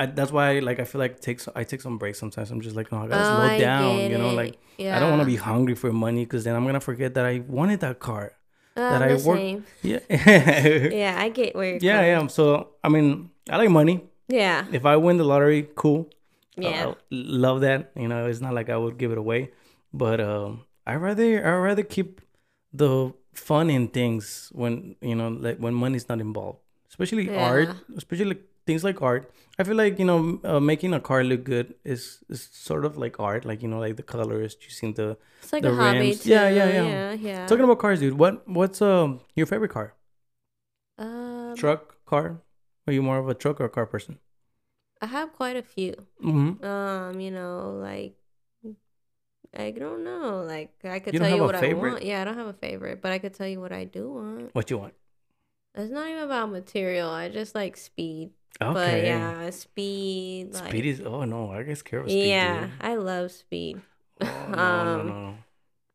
I, 0.00 0.06
that's 0.06 0.32
why 0.32 0.58
like 0.68 0.78
I 0.80 0.84
feel 0.90 0.98
like 1.04 1.20
takes 1.20 1.42
I 1.54 1.62
take 1.64 1.80
some 1.86 1.96
breaks 1.98 2.18
sometimes. 2.18 2.50
I'm 2.50 2.60
just 2.66 2.76
like, 2.76 2.90
no, 2.92 2.98
I 3.04 3.06
gotta 3.08 3.22
Oh, 3.22 3.36
slow 3.36 3.44
I 3.54 3.58
down. 3.58 3.98
You 4.10 4.18
know, 4.18 4.32
like 4.42 4.54
yeah. 4.78 4.96
I 4.96 4.98
don't 5.00 5.10
want 5.10 5.22
to 5.26 5.26
be 5.34 5.36
hungry 5.36 5.74
for 5.82 5.92
money 5.92 6.24
because 6.24 6.42
then 6.44 6.54
I'm 6.56 6.64
gonna 6.68 6.80
forget 6.90 7.14
that 7.14 7.26
I 7.32 7.34
wanted 7.46 7.80
that 7.80 7.98
car. 8.08 8.32
Uh, 8.76 8.80
that 8.92 9.02
I'm 9.02 9.10
I 9.10 9.14
the 9.16 9.28
work- 9.28 9.38
same. 9.38 9.64
Yeah, 9.82 9.98
Yeah, 11.02 11.14
I 11.18 11.28
get 11.28 11.54
where 11.54 11.68
you're 11.70 11.78
yeah, 11.82 12.00
yeah. 12.12 12.26
So 12.28 12.70
I 12.82 12.88
mean, 12.88 13.30
I 13.50 13.56
like 13.58 13.70
money. 13.70 13.96
Yeah. 14.28 14.64
If 14.72 14.86
I 14.86 14.96
win 14.96 15.16
the 15.18 15.24
lottery, 15.24 15.68
cool. 15.74 16.08
Yeah. 16.56 16.92
I 16.92 16.94
love 17.10 17.60
that. 17.62 17.90
You 17.96 18.08
know, 18.08 18.26
it's 18.26 18.40
not 18.40 18.54
like 18.54 18.70
I 18.70 18.76
would 18.76 18.96
give 18.96 19.10
it 19.12 19.18
away, 19.18 19.50
but 19.92 20.20
um, 20.20 20.64
I 20.86 20.94
rather 20.94 21.44
I 21.44 21.52
rather 21.58 21.82
keep 21.82 22.20
the 22.72 23.12
fun 23.34 23.70
in 23.70 23.88
things 23.88 24.50
when 24.54 24.96
you 25.00 25.14
know 25.14 25.28
like 25.28 25.58
when 25.58 25.74
money's 25.74 26.08
not 26.08 26.20
involved, 26.20 26.58
especially 26.88 27.26
art, 27.36 27.70
especially 27.96 28.26
like, 28.36 28.42
things 28.66 28.84
like 28.84 29.02
art. 29.02 29.30
I 29.58 29.64
feel 29.64 29.76
like 29.76 29.98
you 29.98 30.04
know 30.04 30.40
uh, 30.44 30.60
making 30.60 30.94
a 30.94 31.00
car 31.00 31.22
look 31.24 31.44
good 31.44 31.74
is 31.84 32.24
is 32.28 32.48
sort 32.52 32.84
of 32.84 32.96
like 32.96 33.20
art, 33.20 33.44
like 33.44 33.62
you 33.62 33.68
know 33.68 33.78
like 33.78 33.96
the 33.96 34.02
colors, 34.02 34.54
choosing 34.54 34.94
the 34.94 35.16
It's 35.42 35.52
like 35.52 35.62
the 35.62 35.72
a 35.72 35.74
hobby 35.74 36.14
too. 36.14 36.30
Yeah, 36.30 36.48
yeah, 36.48 36.68
yeah. 36.68 36.84
Yeah, 36.84 37.12
yeah. 37.12 37.46
Talking 37.46 37.64
about 37.64 37.78
cars, 37.78 38.00
dude. 38.00 38.18
What 38.18 38.46
what's 38.48 38.80
um 38.82 39.20
your 39.34 39.46
favorite 39.46 39.70
car? 39.70 39.94
um, 40.98 41.54
Truck, 41.56 42.04
car? 42.06 42.42
Are 42.86 42.92
you 42.92 43.02
more 43.02 43.18
of 43.18 43.28
a 43.28 43.34
truck 43.34 43.60
or 43.60 43.64
a 43.64 43.70
car 43.70 43.86
person? 43.86 44.18
I 45.00 45.06
have 45.06 45.32
quite 45.32 45.56
a 45.56 45.62
few. 45.62 45.94
Mm-hmm. 46.22 46.64
Um, 46.64 47.20
you 47.20 47.30
know, 47.30 47.78
like 47.80 48.16
I 49.56 49.70
don't 49.72 50.04
know. 50.04 50.44
Like 50.46 50.72
I 50.84 51.00
could 51.00 51.14
You 51.14 51.20
tell 51.20 51.30
you 51.34 51.42
what? 51.42 51.56
I 51.56 51.72
want. 51.72 52.02
Yeah, 52.04 52.20
I 52.20 52.24
don't 52.24 52.36
have 52.36 52.46
a 52.46 52.52
favorite, 52.52 53.00
but 53.02 53.12
I 53.12 53.18
could 53.18 53.34
tell 53.34 53.48
you 53.48 53.60
what 53.60 53.72
I 53.72 53.84
do 53.84 54.12
want. 54.12 54.54
What 54.54 54.70
you 54.70 54.78
want? 54.78 54.94
It's 55.74 55.90
not 55.90 56.08
even 56.08 56.22
about 56.24 56.50
material. 56.50 57.10
I 57.10 57.28
just 57.28 57.54
like 57.54 57.76
speed. 57.76 58.30
Okay. 58.60 58.72
But 58.74 59.04
yeah, 59.04 59.50
speed. 59.50 60.52
Like, 60.52 60.68
Speed 60.68 60.86
is. 60.86 61.00
Oh 61.00 61.24
no, 61.24 61.50
I 61.50 61.62
guess 61.62 61.78
scared 61.78 62.04
of 62.04 62.10
speed. 62.10 62.28
yeah, 62.28 62.60
dude. 62.62 62.70
I 62.80 62.94
love 62.96 63.30
speed. 63.30 63.80
Oh, 64.20 64.26
no, 64.48 64.58
Um, 64.58 64.98
no, 64.98 65.02
no. 65.12 65.34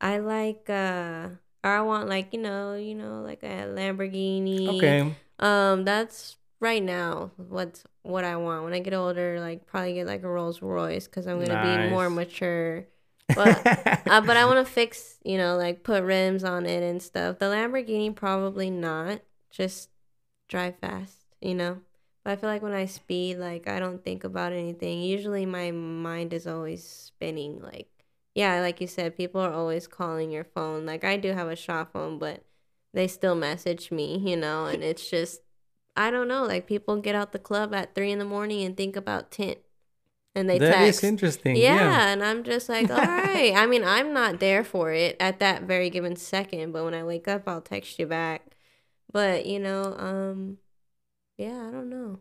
I 0.02 0.18
like 0.20 0.70
uh 0.70 1.30
or 1.64 1.70
I 1.72 1.82
want 1.82 2.10
like, 2.10 2.34
you 2.34 2.42
know, 2.42 2.76
you 2.76 2.96
know, 2.96 3.22
like 3.22 3.44
a 3.44 3.66
Lamborghini. 3.68 4.78
Okay. 4.78 5.16
Um, 5.40 5.84
that's 5.84 6.38
right 6.60 6.82
now 6.82 7.32
what's 7.38 7.84
what 8.04 8.24
I 8.24 8.38
want. 8.38 8.64
When 8.64 8.74
I 8.74 8.80
get 8.80 8.94
older, 8.94 9.40
like 9.40 9.66
probably 9.68 9.94
get 9.94 10.08
like 10.08 10.24
a 10.24 10.30
Rolls 10.30 10.62
Royce 10.62 11.06
because 11.08 11.28
I'm 11.28 11.44
gonna 11.44 11.62
be 11.84 11.90
more 11.90 12.10
mature. 12.10 12.86
But 13.36 13.66
uh, 14.08 14.22
but 14.22 14.38
I 14.38 14.46
want 14.46 14.64
to 14.66 14.72
fix, 14.72 15.18
you 15.26 15.40
know, 15.40 15.58
like 15.58 15.82
put 15.82 16.04
rims 16.04 16.44
on 16.44 16.68
it 16.68 16.84
and 16.84 17.02
stuff. 17.02 17.40
The 17.40 17.48
Lamborghini 17.48 18.14
probably 18.16 18.70
not. 18.70 19.22
Just 19.56 19.90
drive 20.50 20.78
fast, 20.80 21.26
you 21.42 21.56
know. 21.56 21.82
But 22.24 22.32
I 22.32 22.36
feel 22.38 22.50
like 22.50 22.62
when 22.64 22.74
I 22.74 22.86
speed, 22.86 23.38
like 23.38 23.68
I 23.68 23.80
don't 23.80 24.04
think 24.04 24.24
about 24.24 24.54
anything. 24.54 25.02
Usually 25.02 25.46
my 25.46 25.72
mind 25.72 26.34
is 26.34 26.48
always 26.48 26.84
spinning. 26.88 27.62
Like 27.62 27.90
yeah, 28.36 28.62
like 28.62 28.82
you 28.82 28.88
said, 28.88 29.18
people 29.18 29.42
are 29.42 29.54
always 29.54 29.88
calling 29.88 30.32
your 30.32 30.44
phone. 30.46 30.86
Like 30.86 31.04
I 31.04 31.18
do 31.18 31.34
have 31.34 31.48
a 31.50 31.56
shop 31.56 31.94
phone, 31.94 32.20
but 32.20 32.44
they 32.94 33.08
still 33.08 33.36
message 33.36 33.92
me, 33.92 34.18
you 34.26 34.38
know, 34.38 34.66
and 34.68 34.84
it's 34.84 35.10
just 35.10 35.42
I 35.96 36.12
don't 36.12 36.28
know. 36.28 36.44
Like 36.46 36.68
people 36.68 36.98
get 36.98 37.16
out 37.16 37.32
the 37.32 37.40
club 37.40 37.74
at 37.74 37.96
three 37.96 38.12
in 38.12 38.20
the 38.20 38.26
morning 38.26 38.64
and 38.66 38.76
think 38.78 38.96
about 38.96 39.32
tint, 39.32 39.60
and 40.36 40.50
they 40.50 40.60
That 40.60 40.82
is 40.82 40.98
text. 40.98 41.04
interesting. 41.04 41.56
Yeah, 41.56 41.76
Yeah. 41.76 42.08
and 42.10 42.24
I'm 42.24 42.44
just 42.44 42.70
like, 42.70 42.90
all 42.92 42.98
right. 42.98 43.54
I 43.56 43.66
mean, 43.66 43.84
I'm 43.84 44.14
not 44.14 44.40
there 44.40 44.64
for 44.64 44.92
it 44.92 45.16
at 45.20 45.40
that 45.40 45.64
very 45.64 45.90
given 45.90 46.16
second, 46.16 46.72
but 46.74 46.84
when 46.84 46.94
I 46.94 47.04
wake 47.04 47.28
up, 47.28 47.44
I'll 47.48 47.62
text 47.62 48.00
you 48.00 48.06
back. 48.08 48.55
But 49.16 49.46
you 49.46 49.60
know, 49.60 49.96
um, 49.98 50.58
yeah, 51.38 51.68
I 51.68 51.72
don't 51.72 51.90
know. 51.90 52.20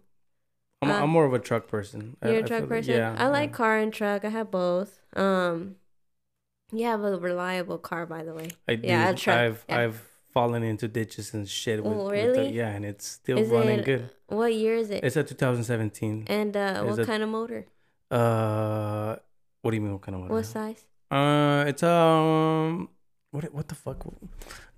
I'm, 0.81 0.91
uh, 0.93 1.01
I'm 1.03 1.11
more 1.11 1.25
of 1.25 1.33
a 1.35 1.41
truck 1.41 1.67
person. 1.67 2.17
You're 2.23 2.35
I 2.35 2.37
a 2.37 2.43
truck 2.45 2.61
like- 2.61 2.69
person. 2.69 2.95
yeah. 2.95 3.17
I 3.19 3.27
like 3.27 3.51
yeah. 3.51 3.57
car 3.57 3.79
and 3.79 3.93
truck. 3.93 4.25
I 4.25 4.29
have 4.29 4.53
both. 4.53 5.01
Um, 5.17 5.75
you 6.73 6.85
have 6.87 7.03
a 7.03 7.19
reliable 7.19 7.79
car, 7.79 8.07
by 8.07 8.23
the 8.23 8.33
way. 8.33 8.51
I 8.69 8.77
do. 8.77 8.87
yeah, 8.87 9.11
a 9.11 9.15
truck, 9.17 9.37
I've 9.37 9.65
yeah. 9.69 9.79
I've 9.81 10.03
fallen 10.33 10.63
into 10.63 10.87
ditches 10.87 11.35
and 11.35 11.49
shit. 11.49 11.83
With, 11.83 11.93
Oh, 11.93 12.05
with 12.11 12.13
the- 12.13 12.43
really? 12.43 12.53
yeah, 12.53 12.69
and 12.69 12.85
it's 12.85 13.05
still 13.09 13.39
Is 13.39 13.49
running 13.49 13.81
it 13.81 13.85
good. 13.85 14.11
What 14.29 14.55
year 14.55 14.77
is 14.77 14.91
it? 14.91 15.03
It's 15.03 15.17
a 15.17 15.25
2017. 15.25 16.27
and 16.29 16.57
uh, 16.57 16.85
what 16.85 16.97
it- 17.01 17.07
kind 17.09 17.25
of 17.25 17.29
motor? 17.29 17.67
Uh, 18.09 19.17
what 19.63 19.73
do 19.73 19.77
you 19.77 19.81
mean? 19.81 19.95
What 19.95 20.03
kind 20.03 20.15
of 20.15 20.21
motor? 20.23 20.35
What 20.35 20.47
size? 20.47 20.87
Uh, 21.11 21.65
it's 21.67 21.83
um, 21.83 22.89
what 23.35 23.53
what 23.53 23.66
the 23.66 23.74
fuck? 23.74 24.07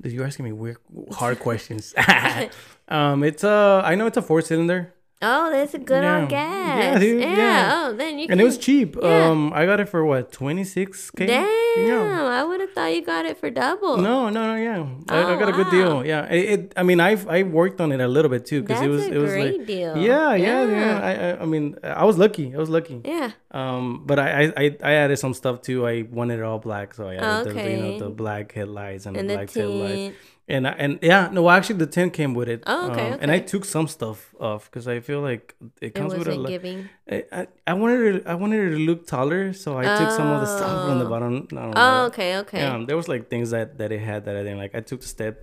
Did 0.00 0.12
you 0.12 0.24
asking 0.24 0.46
me 0.46 0.52
weird, 0.52 0.78
hard 1.12 1.38
questions? 1.38 1.94
um, 2.88 3.22
it's 3.22 3.44
uh, 3.44 3.82
I 3.84 3.94
know 3.94 4.06
it's 4.06 4.16
a 4.16 4.22
four 4.22 4.40
cylinder, 4.40 4.94
Oh, 5.22 5.50
that's 5.50 5.72
a 5.72 5.78
good 5.78 6.02
Yeah. 6.04 6.16
on 6.18 6.28
gas. 6.28 6.78
Yeah, 6.84 6.98
dude, 6.98 7.22
yeah. 7.22 7.72
Oh, 7.88 7.94
then 7.96 8.18
you 8.18 8.26
and 8.28 8.38
it 8.38 8.44
was 8.44 8.58
cheap. 8.58 8.96
Yeah. 9.00 9.28
Um, 9.30 9.50
I 9.54 9.64
got 9.64 9.80
it 9.80 9.88
for 9.88 10.04
what 10.04 10.30
twenty 10.30 10.62
six 10.62 11.10
k. 11.10 11.24
Damn, 11.24 11.48
Yeah. 11.88 12.26
I 12.38 12.44
would 12.44 12.60
have 12.60 12.72
thought 12.72 12.92
you 12.94 13.00
got 13.02 13.24
it 13.24 13.38
for 13.38 13.48
double. 13.48 13.96
No, 13.96 14.28
no, 14.28 14.54
no, 14.54 14.56
yeah. 14.56 14.84
I, 15.08 15.22
I 15.22 15.34
Oh, 15.34 15.38
got 15.38 15.48
a 15.48 15.52
good 15.52 15.70
deal. 15.70 16.04
Yeah, 16.04 16.26
it, 16.30 16.44
it. 16.60 16.72
I 16.76 16.82
mean, 16.82 17.00
I've 17.00 17.26
I 17.28 17.44
worked 17.44 17.80
on 17.80 17.92
it 17.92 18.00
a 18.00 18.06
little 18.08 18.28
bit 18.30 18.44
too 18.44 18.60
because 18.60 18.82
it 18.82 18.88
was 18.88 19.06
a 19.06 19.12
it 19.14 19.18
was 19.18 19.30
great 19.30 19.58
like 19.58 19.66
deal. 19.66 19.96
yeah, 19.96 20.34
yeah, 20.34 20.64
yeah. 20.68 21.00
I, 21.00 21.12
I 21.12 21.42
I 21.42 21.44
mean, 21.46 21.76
I 21.82 22.04
was 22.04 22.18
lucky. 22.18 22.54
I 22.54 22.58
was 22.58 22.68
lucky. 22.68 23.00
Yeah. 23.02 23.30
Um, 23.52 24.02
but 24.04 24.18
I, 24.18 24.52
I 24.54 24.76
I 24.82 24.92
added 25.00 25.16
some 25.16 25.32
stuff 25.32 25.62
too. 25.62 25.86
I 25.86 26.02
wanted 26.12 26.40
it 26.40 26.42
all 26.44 26.58
black, 26.58 26.92
so 26.92 27.08
I 27.08 27.14
added 27.14 27.54
the, 27.56 27.70
you 27.70 27.76
know 27.78 27.98
the 27.98 28.10
black 28.10 28.52
headlights 28.52 29.06
and, 29.06 29.16
And 29.16 29.30
the 29.30 29.34
black 29.36 29.48
taillights. 29.48 29.94
tint. 29.94 30.14
And 30.48 30.68
I, 30.68 30.70
and 30.78 30.98
yeah, 31.02 31.28
no, 31.32 31.50
actually 31.50 31.78
the 31.78 31.88
tint 31.88 32.12
came 32.12 32.32
with 32.32 32.48
it. 32.48 32.62
Oh, 32.68 32.90
okay, 32.90 33.10
Um, 33.12 33.18
And 33.20 33.30
I 33.32 33.40
took 33.40 33.64
some 33.64 33.88
stuff 33.88 34.32
off 34.38 34.70
because 34.70 34.86
I 34.86 35.00
feel 35.00 35.20
like 35.20 35.56
it 35.80 35.86
It 35.88 35.94
comes 35.94 36.14
with 36.14 36.28
a. 36.28 36.36
giving. 36.46 36.88
I, 37.10 37.24
I 37.32 37.46
I 37.66 37.72
wanted 37.74 38.00
it. 38.14 38.26
I 38.26 38.34
wanted 38.42 38.60
it 38.66 38.70
to 38.76 38.82
look 38.88 39.06
taller, 39.08 39.52
so 39.52 39.76
I 39.76 39.86
took 39.98 40.10
some 40.12 40.28
of 40.34 40.40
the 40.40 40.46
stuff 40.46 40.70
from 40.86 40.98
the 41.00 41.06
Oh. 41.06 41.08
bottom. 41.14 41.32
I 41.50 41.62
don't 41.66 41.74
know. 41.74 41.82
Oh, 42.02 42.06
okay, 42.10 42.30
okay. 42.42 42.60
Yeah, 42.60 42.84
there 42.86 42.96
was 42.96 43.08
like 43.08 43.28
things 43.28 43.50
that 43.50 43.78
that 43.78 43.90
it 43.90 44.00
had 44.10 44.24
that 44.26 44.36
I 44.36 44.42
didn't 44.46 44.58
like. 44.64 44.74
I 44.80 44.82
took 44.90 45.00
the 45.00 45.08
step. 45.16 45.34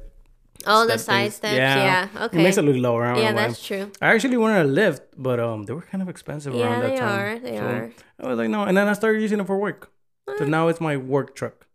oh, 0.65 0.85
the 0.87 0.97
step 0.97 0.99
side 1.09 1.21
things. 1.23 1.35
steps. 1.35 1.55
Yeah. 1.57 2.23
Okay. 2.25 2.39
It 2.39 2.43
makes 2.45 2.57
it 2.57 2.63
look 2.69 2.77
lower. 2.87 3.03
Yeah, 3.19 3.33
that's 3.33 3.59
true. 3.69 3.85
I 4.01 4.07
actually 4.13 4.37
wanted 4.37 4.61
a 4.67 4.69
lift, 4.81 5.03
but 5.27 5.37
um, 5.47 5.59
they 5.65 5.73
were 5.73 5.81
kind 5.91 6.01
of 6.01 6.07
expensive 6.07 6.53
Yeah, 6.55 6.63
around 6.63 6.79
that 6.83 6.91
they 6.95 6.99
time. 7.03 7.19
are. 7.19 7.39
They 7.47 7.57
So 7.57 7.65
are. 7.65 7.85
I 8.21 8.27
was 8.29 8.37
like, 8.41 8.49
no, 8.55 8.63
and 8.63 8.73
then 8.77 8.87
I 8.87 8.93
started 8.93 9.19
using 9.21 9.39
it 9.43 9.47
for 9.51 9.57
work. 9.67 9.91
So 10.39 10.45
now 10.45 10.63
it's 10.71 10.79
my 10.89 10.95
work 10.95 11.35
truck. 11.35 11.67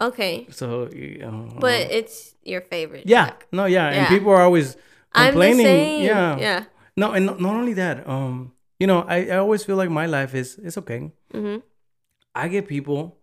Okay. 0.00 0.46
So, 0.50 0.84
uh, 0.84 1.60
But 1.60 1.92
it's 1.92 2.34
your 2.42 2.62
favorite. 2.62 3.04
yeah, 3.06 3.32
no, 3.52 3.66
yeah, 3.66 3.88
and 3.88 4.08
people 4.08 4.32
are 4.32 4.42
always 4.42 4.76
complaining. 5.12 6.02
Yeah, 6.02 6.38
Yeah. 6.38 6.64
No, 6.96 7.12
and 7.12 7.26
not, 7.26 7.40
not 7.40 7.54
only 7.54 7.74
that, 7.74 8.06
um, 8.08 8.52
you 8.78 8.86
know, 8.86 9.02
I, 9.06 9.26
I 9.26 9.36
always 9.36 9.64
feel 9.64 9.76
like 9.76 9.90
my 9.90 10.06
life 10.06 10.34
is 10.34 10.58
it's 10.62 10.76
okay. 10.78 11.12
Mm-hmm. 11.32 11.60
I 12.34 12.48
get 12.48 12.66
people 12.68 13.18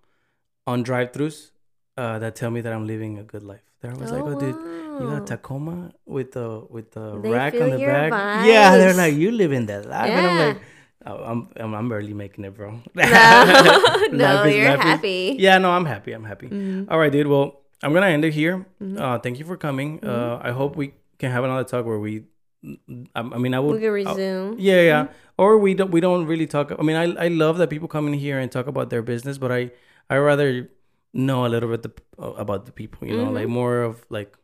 on 0.65 0.83
drive-throughs 0.83 1.51
uh, 1.97 2.19
that 2.19 2.35
tell 2.35 2.51
me 2.51 2.61
that 2.61 2.73
I'm 2.73 2.87
living 2.87 3.17
a 3.17 3.23
good 3.23 3.43
life. 3.43 3.61
They're 3.81 3.93
always 3.93 4.11
like, 4.11 4.23
"Oh, 4.25 4.39
dude, 4.39 4.55
you 5.01 5.05
got 5.07 5.27
Tacoma 5.27 5.93
with 6.05 6.31
the 6.31 6.65
with 6.69 6.91
the 6.91 7.19
They 7.21 7.29
rack 7.29 7.53
on 7.53 7.69
the 7.69 7.77
back." 7.77 8.11
Yeah, 8.45 8.77
they're 8.77 8.93
like, 8.97 9.13
"You 9.13 9.31
live 9.31 9.51
in 9.51 9.65
that 9.67 9.85
life," 9.85 10.09
and 10.09 10.25
I'm 10.27 10.37
like, 10.47 10.61
oh, 11.07 11.23
I'm, 11.23 11.49
I'm 11.55 11.73
I'm 11.73 11.87
barely 11.89 12.13
making 12.13 12.45
it, 12.45 12.53
bro. 12.55 12.79
No, 12.93 13.03
no, 14.11 14.43
you're 14.45 14.77
happy. 14.77 15.35
yeah, 15.39 15.57
no, 15.57 15.71
I'm 15.71 15.85
happy. 15.85 16.11
I'm 16.13 16.23
happy. 16.25 16.47
Mhm. 16.49 16.87
All 16.91 16.99
right, 16.99 17.11
dude. 17.11 17.27
Well, 17.27 17.61
I'm 17.83 17.93
gonna 17.93 18.07
end 18.07 18.25
it 18.25 18.33
here. 18.33 18.65
Mm-hmm. 18.81 18.97
Uh, 19.01 19.17
thank 19.19 19.39
you 19.39 19.45
for 19.45 19.57
coming. 19.57 20.03
Uh, 20.03 20.39
I 20.43 20.51
hope 20.51 20.75
we 20.75 20.93
can 21.19 21.31
have 21.31 21.43
another 21.43 21.63
talk 21.63 21.85
where 21.85 21.99
we. 21.99 22.25
I, 23.15 23.19
I 23.21 23.37
mean, 23.37 23.53
I 23.53 23.59
would. 23.59 23.75
We 23.75 23.79
can 23.81 24.07
I'll- 24.07 24.15
resume. 24.17 24.55
yeah, 24.59 24.81
yeah. 24.81 25.07
Or 25.37 25.57
we 25.57 25.73
don't. 25.73 25.91
We 25.91 26.01
don't 26.01 26.25
really 26.25 26.47
talk. 26.47 26.71
I 26.77 26.81
mean, 26.83 26.95
I 26.95 27.25
I 27.25 27.27
love 27.29 27.57
that 27.59 27.69
people 27.69 27.87
come 27.87 28.07
in 28.07 28.13
here 28.13 28.39
and 28.39 28.51
talk 28.51 28.67
about 28.67 28.89
their 28.89 29.01
business, 29.01 29.37
but 29.37 29.51
I 29.51 29.71
I 30.09 30.17
rather 30.17 30.69
know 31.13 31.45
a 31.45 31.49
little 31.49 31.69
bit 31.69 31.81
the, 31.83 31.93
about 32.23 32.65
the 32.65 32.71
people. 32.71 33.07
You 33.07 33.17
know, 33.17 33.31
like 33.31 33.47
more 33.47 33.81
of 33.83 34.05
like, 34.09 34.35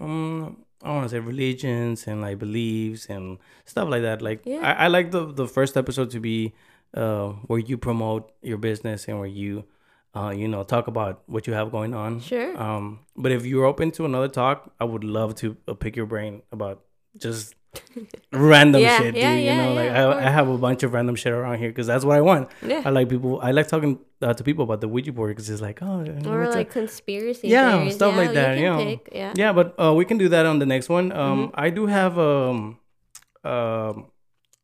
um, 0.00 0.64
I 0.82 0.90
want 0.90 1.04
to 1.04 1.08
say 1.08 1.18
religions 1.20 2.06
and 2.06 2.20
like 2.20 2.38
beliefs 2.38 3.06
and 3.06 3.38
stuff 3.64 3.88
like 3.88 4.02
that. 4.02 4.22
Like, 4.22 4.42
Yeah. 4.44 4.60
I, 4.62 4.84
I 4.84 4.88
like 4.88 5.10
the 5.10 5.32
the 5.32 5.46
first 5.48 5.76
episode 5.76 6.10
to 6.10 6.20
be 6.20 6.54
uh 6.94 7.28
where 7.48 7.58
you 7.58 7.76
promote 7.78 8.32
your 8.42 8.58
business 8.58 9.08
and 9.08 9.18
where 9.18 9.28
you. 9.28 9.64
Uh, 10.14 10.30
you 10.30 10.48
know, 10.48 10.62
talk 10.62 10.86
about 10.88 11.20
what 11.26 11.46
you 11.46 11.52
have 11.52 11.70
going 11.70 11.92
on. 11.92 12.20
Sure. 12.20 12.56
Um, 12.56 13.00
but 13.18 13.32
if 13.32 13.44
you're 13.44 13.66
open 13.66 13.90
to 13.90 14.06
another 14.06 14.28
talk, 14.28 14.72
I 14.80 14.84
would 14.84 15.04
love 15.04 15.34
to 15.42 15.58
uh, 15.68 15.74
pick 15.74 15.94
your 15.94 16.06
brain 16.06 16.40
about 16.50 16.80
just 17.18 17.54
random 18.32 18.80
Yeah, 18.82 18.98
shit, 18.98 19.14
dude. 19.14 19.22
yeah, 19.22 19.34
you 19.34 19.44
yeah, 19.44 19.66
know, 19.66 19.74
like 19.74 19.90
I, 19.90 20.26
I 20.26 20.30
have 20.30 20.48
a 20.48 20.58
bunch 20.58 20.82
of 20.82 20.92
random 20.92 21.14
shit 21.16 21.32
around 21.32 21.58
here 21.58 21.68
because 21.68 21.86
that's 21.86 22.04
what 22.04 22.16
I 22.16 22.20
want. 22.20 22.48
Yeah. 22.66 22.82
I 22.84 22.90
like 22.90 23.08
people. 23.08 23.40
I 23.42 23.50
like 23.52 23.68
talking 23.68 23.98
uh, 24.22 24.34
to 24.34 24.42
people 24.44 24.64
about 24.64 24.80
the 24.80 24.88
Ouija 24.88 25.12
board 25.12 25.30
because 25.36 25.48
it's 25.50 25.60
like, 25.62 25.80
oh, 25.82 26.04
Or 26.26 26.48
like 26.50 26.70
conspiracy 26.70 27.48
yeah, 27.48 27.76
theories. 27.78 27.94
stuff 27.94 28.14
yeah, 28.14 28.20
like 28.20 28.32
that. 28.34 28.56
You 28.58 28.64
You 28.64 28.70
know, 28.70 28.78
pick. 28.84 29.08
Yeah. 29.12 29.32
yeah, 29.36 29.52
but 29.52 29.74
uh, 29.78 29.92
we 29.94 30.04
can 30.04 30.18
do 30.18 30.28
that 30.28 30.46
on 30.46 30.58
the 30.58 30.66
next 30.66 30.88
one. 30.88 31.12
Um, 31.12 31.48
Mm-hmm. 31.48 31.60
I 31.60 31.70
do 31.70 31.86
have 31.86 32.18
um, 32.18 32.78
um, 33.44 34.06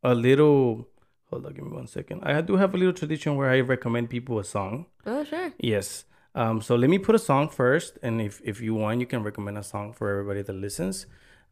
a 0.02 0.14
little. 0.14 0.88
Hold 1.30 1.46
on, 1.46 1.54
give 1.54 1.64
me 1.64 1.70
one 1.72 1.86
second. 1.86 2.22
I 2.24 2.40
do 2.42 2.56
have 2.56 2.74
a 2.74 2.76
little 2.76 2.92
tradition 2.92 3.36
where 3.36 3.48
I 3.50 3.60
recommend 3.60 4.10
people 4.10 4.38
a 4.38 4.44
song. 4.44 4.86
Oh, 5.06 5.24
sure. 5.24 5.52
Yes. 5.58 6.04
Um, 6.34 6.60
so 6.62 6.76
let 6.76 6.88
me 6.90 6.98
put 6.98 7.14
a 7.14 7.18
song 7.18 7.48
first, 7.48 7.98
and 8.02 8.20
if 8.20 8.40
if 8.44 8.60
you 8.60 8.74
want, 8.74 9.00
you 9.00 9.06
can 9.06 9.22
recommend 9.22 9.56
a 9.58 9.62
song 9.62 9.92
for 9.92 10.10
everybody 10.10 10.42
that 10.42 10.52
listens. 10.54 11.06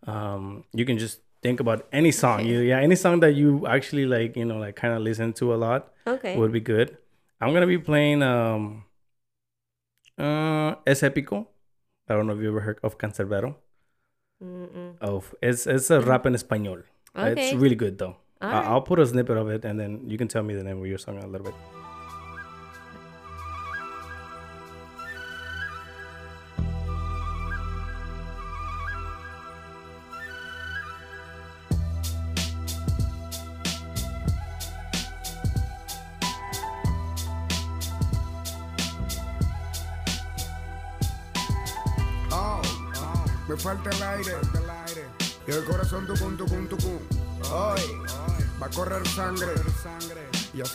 Um, 0.06 0.64
you 0.72 0.84
can 0.86 0.96
just 0.98 1.20
think 1.42 1.60
about 1.60 1.86
any 1.92 2.10
song. 2.12 2.44
You 2.46 2.60
yeah, 2.60 2.78
any 2.80 2.96
song 2.96 3.20
that 3.20 3.34
you 3.34 3.66
actually 3.66 4.06
like, 4.06 4.36
you 4.36 4.44
know, 4.44 4.58
like 4.58 4.76
kind 4.76 4.94
of 4.94 5.02
listen 5.02 5.32
to 5.34 5.54
a 5.54 5.56
lot 5.56 5.92
Okay. 6.06 6.36
would 6.36 6.52
be 6.52 6.60
good. 6.60 6.96
I'm 7.40 7.52
gonna 7.54 7.66
be 7.66 7.78
playing 7.78 8.22
um, 8.22 8.84
uh, 10.18 10.74
Es 10.86 11.00
Épico. 11.02 11.46
I 12.08 12.14
don't 12.14 12.26
know 12.26 12.34
if 12.34 12.40
you 12.42 12.48
ever 12.48 12.60
heard 12.60 12.78
of 12.82 12.98
Canserbero. 12.98 13.54
Mm-mm. 14.42 14.96
Of 15.00 15.34
it's 15.42 15.66
it's 15.66 15.90
a 15.90 16.00
rap 16.00 16.26
in 16.26 16.34
español. 16.34 16.82
It's 17.14 17.52
really 17.54 17.76
good 17.76 17.98
though. 17.98 18.16
Right. 18.40 18.64
I'll 18.64 18.80
put 18.82 18.98
a 18.98 19.06
snippet 19.06 19.36
of 19.36 19.48
it, 19.50 19.64
and 19.64 19.78
then 19.78 20.08
you 20.08 20.16
can 20.16 20.28
tell 20.28 20.42
me 20.42 20.54
the 20.54 20.64
name 20.64 20.80
of 20.80 20.86
your 20.86 20.96
song 20.98 21.18
a 21.22 21.26
little 21.26 21.44
bit. 21.44 21.79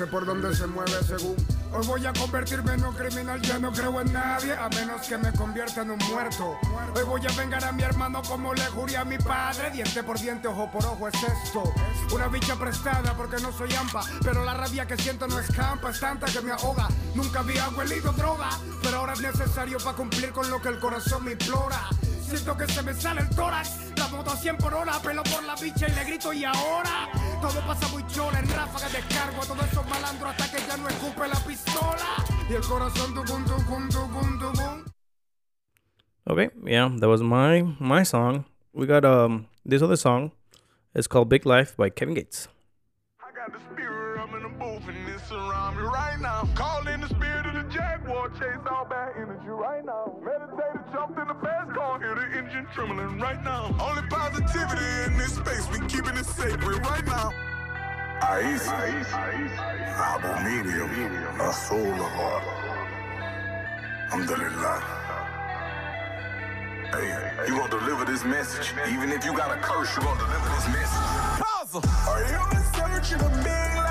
Por 0.07 0.25
dónde 0.25 0.55
se 0.55 0.67
mueve 0.67 1.03
según. 1.03 1.35
Hoy 1.73 1.85
voy 1.87 2.05
a 2.05 2.13
convertirme 2.13 2.73
en 2.73 2.85
un 2.85 2.93
criminal, 2.93 3.41
ya 3.41 3.59
no 3.59 3.71
creo 3.71 3.99
en 3.99 4.13
nadie, 4.13 4.53
a 4.53 4.69
menos 4.69 5.05
que 5.07 5.17
me 5.17 5.31
convierta 5.33 5.81
en 5.81 5.91
un 5.91 5.99
muerto. 6.09 6.57
Hoy 6.95 7.03
voy 7.03 7.21
a 7.27 7.31
vengar 7.37 7.63
a 7.65 7.71
mi 7.71 7.83
hermano 7.83 8.21
como 8.21 8.53
le 8.53 8.65
juré 8.67 8.97
a 8.97 9.03
mi 9.03 9.17
padre, 9.17 9.71
diente 9.71 10.03
por 10.03 10.19
diente, 10.19 10.47
ojo 10.47 10.71
por 10.71 10.85
ojo 10.85 11.07
es 11.07 11.15
esto. 11.15 11.63
Una 12.13 12.27
bicha 12.27 12.55
prestada 12.55 13.15
porque 13.17 13.41
no 13.41 13.51
soy 13.51 13.73
ampa, 13.75 14.01
pero 14.23 14.45
la 14.45 14.53
rabia 14.53 14.87
que 14.87 14.95
siento 14.95 15.27
no 15.27 15.39
escampa, 15.39 15.89
es 15.89 15.99
tanta 15.99 16.27
que 16.27 16.41
me 16.41 16.51
ahoga. 16.51 16.87
Nunca 17.13 17.39
había 17.39 17.67
huelido 17.69 18.11
droga, 18.13 18.49
pero 18.81 18.97
ahora 18.97 19.13
es 19.13 19.21
necesario 19.21 19.77
para 19.79 19.97
cumplir 19.97 20.31
con 20.31 20.49
lo 20.49 20.61
que 20.61 20.69
el 20.69 20.79
corazón 20.79 21.25
me 21.25 21.33
implora. 21.33 21.89
Siento 22.27 22.57
que 22.57 22.67
se 22.67 22.81
me 22.81 22.93
sale 22.93 23.21
el 23.21 23.29
tórax, 23.29 23.93
la 23.97 24.07
moto 24.07 24.31
a 24.31 24.35
100 24.35 24.57
por 24.57 24.73
hora, 24.73 24.99
pelo 24.99 25.23
por 25.23 25.43
la 25.43 25.55
bicha 25.55 25.87
y 25.87 25.95
le 25.95 26.03
grito 26.05 26.33
y 26.33 26.43
ahora 26.43 27.09
todo 27.41 27.61
pasa 27.67 27.87
muy 27.89 28.05
chola, 28.07 28.39
en 28.39 28.49
ráfagas 28.49 28.91
descargo 28.91 29.41
a 29.41 29.45
todos 29.45 29.71
esos 29.71 29.87
malandros 29.87 30.29
hasta 30.31 30.51
que 30.51 30.65
ya 30.67 30.77
no 30.77 30.87
escupe 30.87 31.27
la 31.27 31.39
pistola. 31.45 32.25
Y 32.49 32.53
el 32.53 32.61
corazón 32.63 33.13
tucum 33.13 33.45
tucum 33.45 33.89
tucum 33.89 34.39
tucum. 34.39 34.85
Okay, 36.27 36.49
yeah, 36.65 36.89
that 36.99 37.07
was 37.07 37.21
my 37.21 37.61
my 37.79 38.03
song. 38.03 38.45
We 38.73 38.87
got 38.87 39.05
um 39.05 39.45
this 39.63 39.83
other 39.83 39.95
song. 39.95 40.31
It's 40.95 41.07
called 41.07 41.29
Big 41.29 41.45
Life 41.45 41.75
by 41.77 41.89
Kevin 41.89 42.15
Gates. 42.15 42.47
Trembling 52.75 53.17
right 53.19 53.41
now. 53.41 53.73
Only 53.79 54.03
positivity 54.09 54.85
in 55.05 55.17
this 55.17 55.35
space, 55.35 55.65
we 55.71 55.79
keeping 55.87 56.17
it 56.17 56.25
sacred 56.25 56.85
right 56.85 57.05
now. 57.05 57.31
Abu 59.95 60.27
Medium, 60.43 60.89
Rasulullah. 61.39 62.41
Alhamdulillah. 64.11 64.79
Hey, 66.91 67.47
you 67.47 67.57
gonna 67.57 67.79
deliver 67.79 68.03
this 68.03 68.25
message. 68.25 68.73
Even 68.91 69.09
if 69.11 69.23
you 69.23 69.33
got 69.33 69.57
a 69.57 69.59
curse, 69.61 69.95
you 69.95 70.03
gonna 70.03 70.19
deliver 70.19 70.49
this 70.55 70.67
message. 70.67 71.87
Are 72.09 72.23
you 72.29 72.41
in 72.57 72.63
search 72.73 73.13
of 73.13 73.21
a 73.21 73.29
life? 73.41 73.84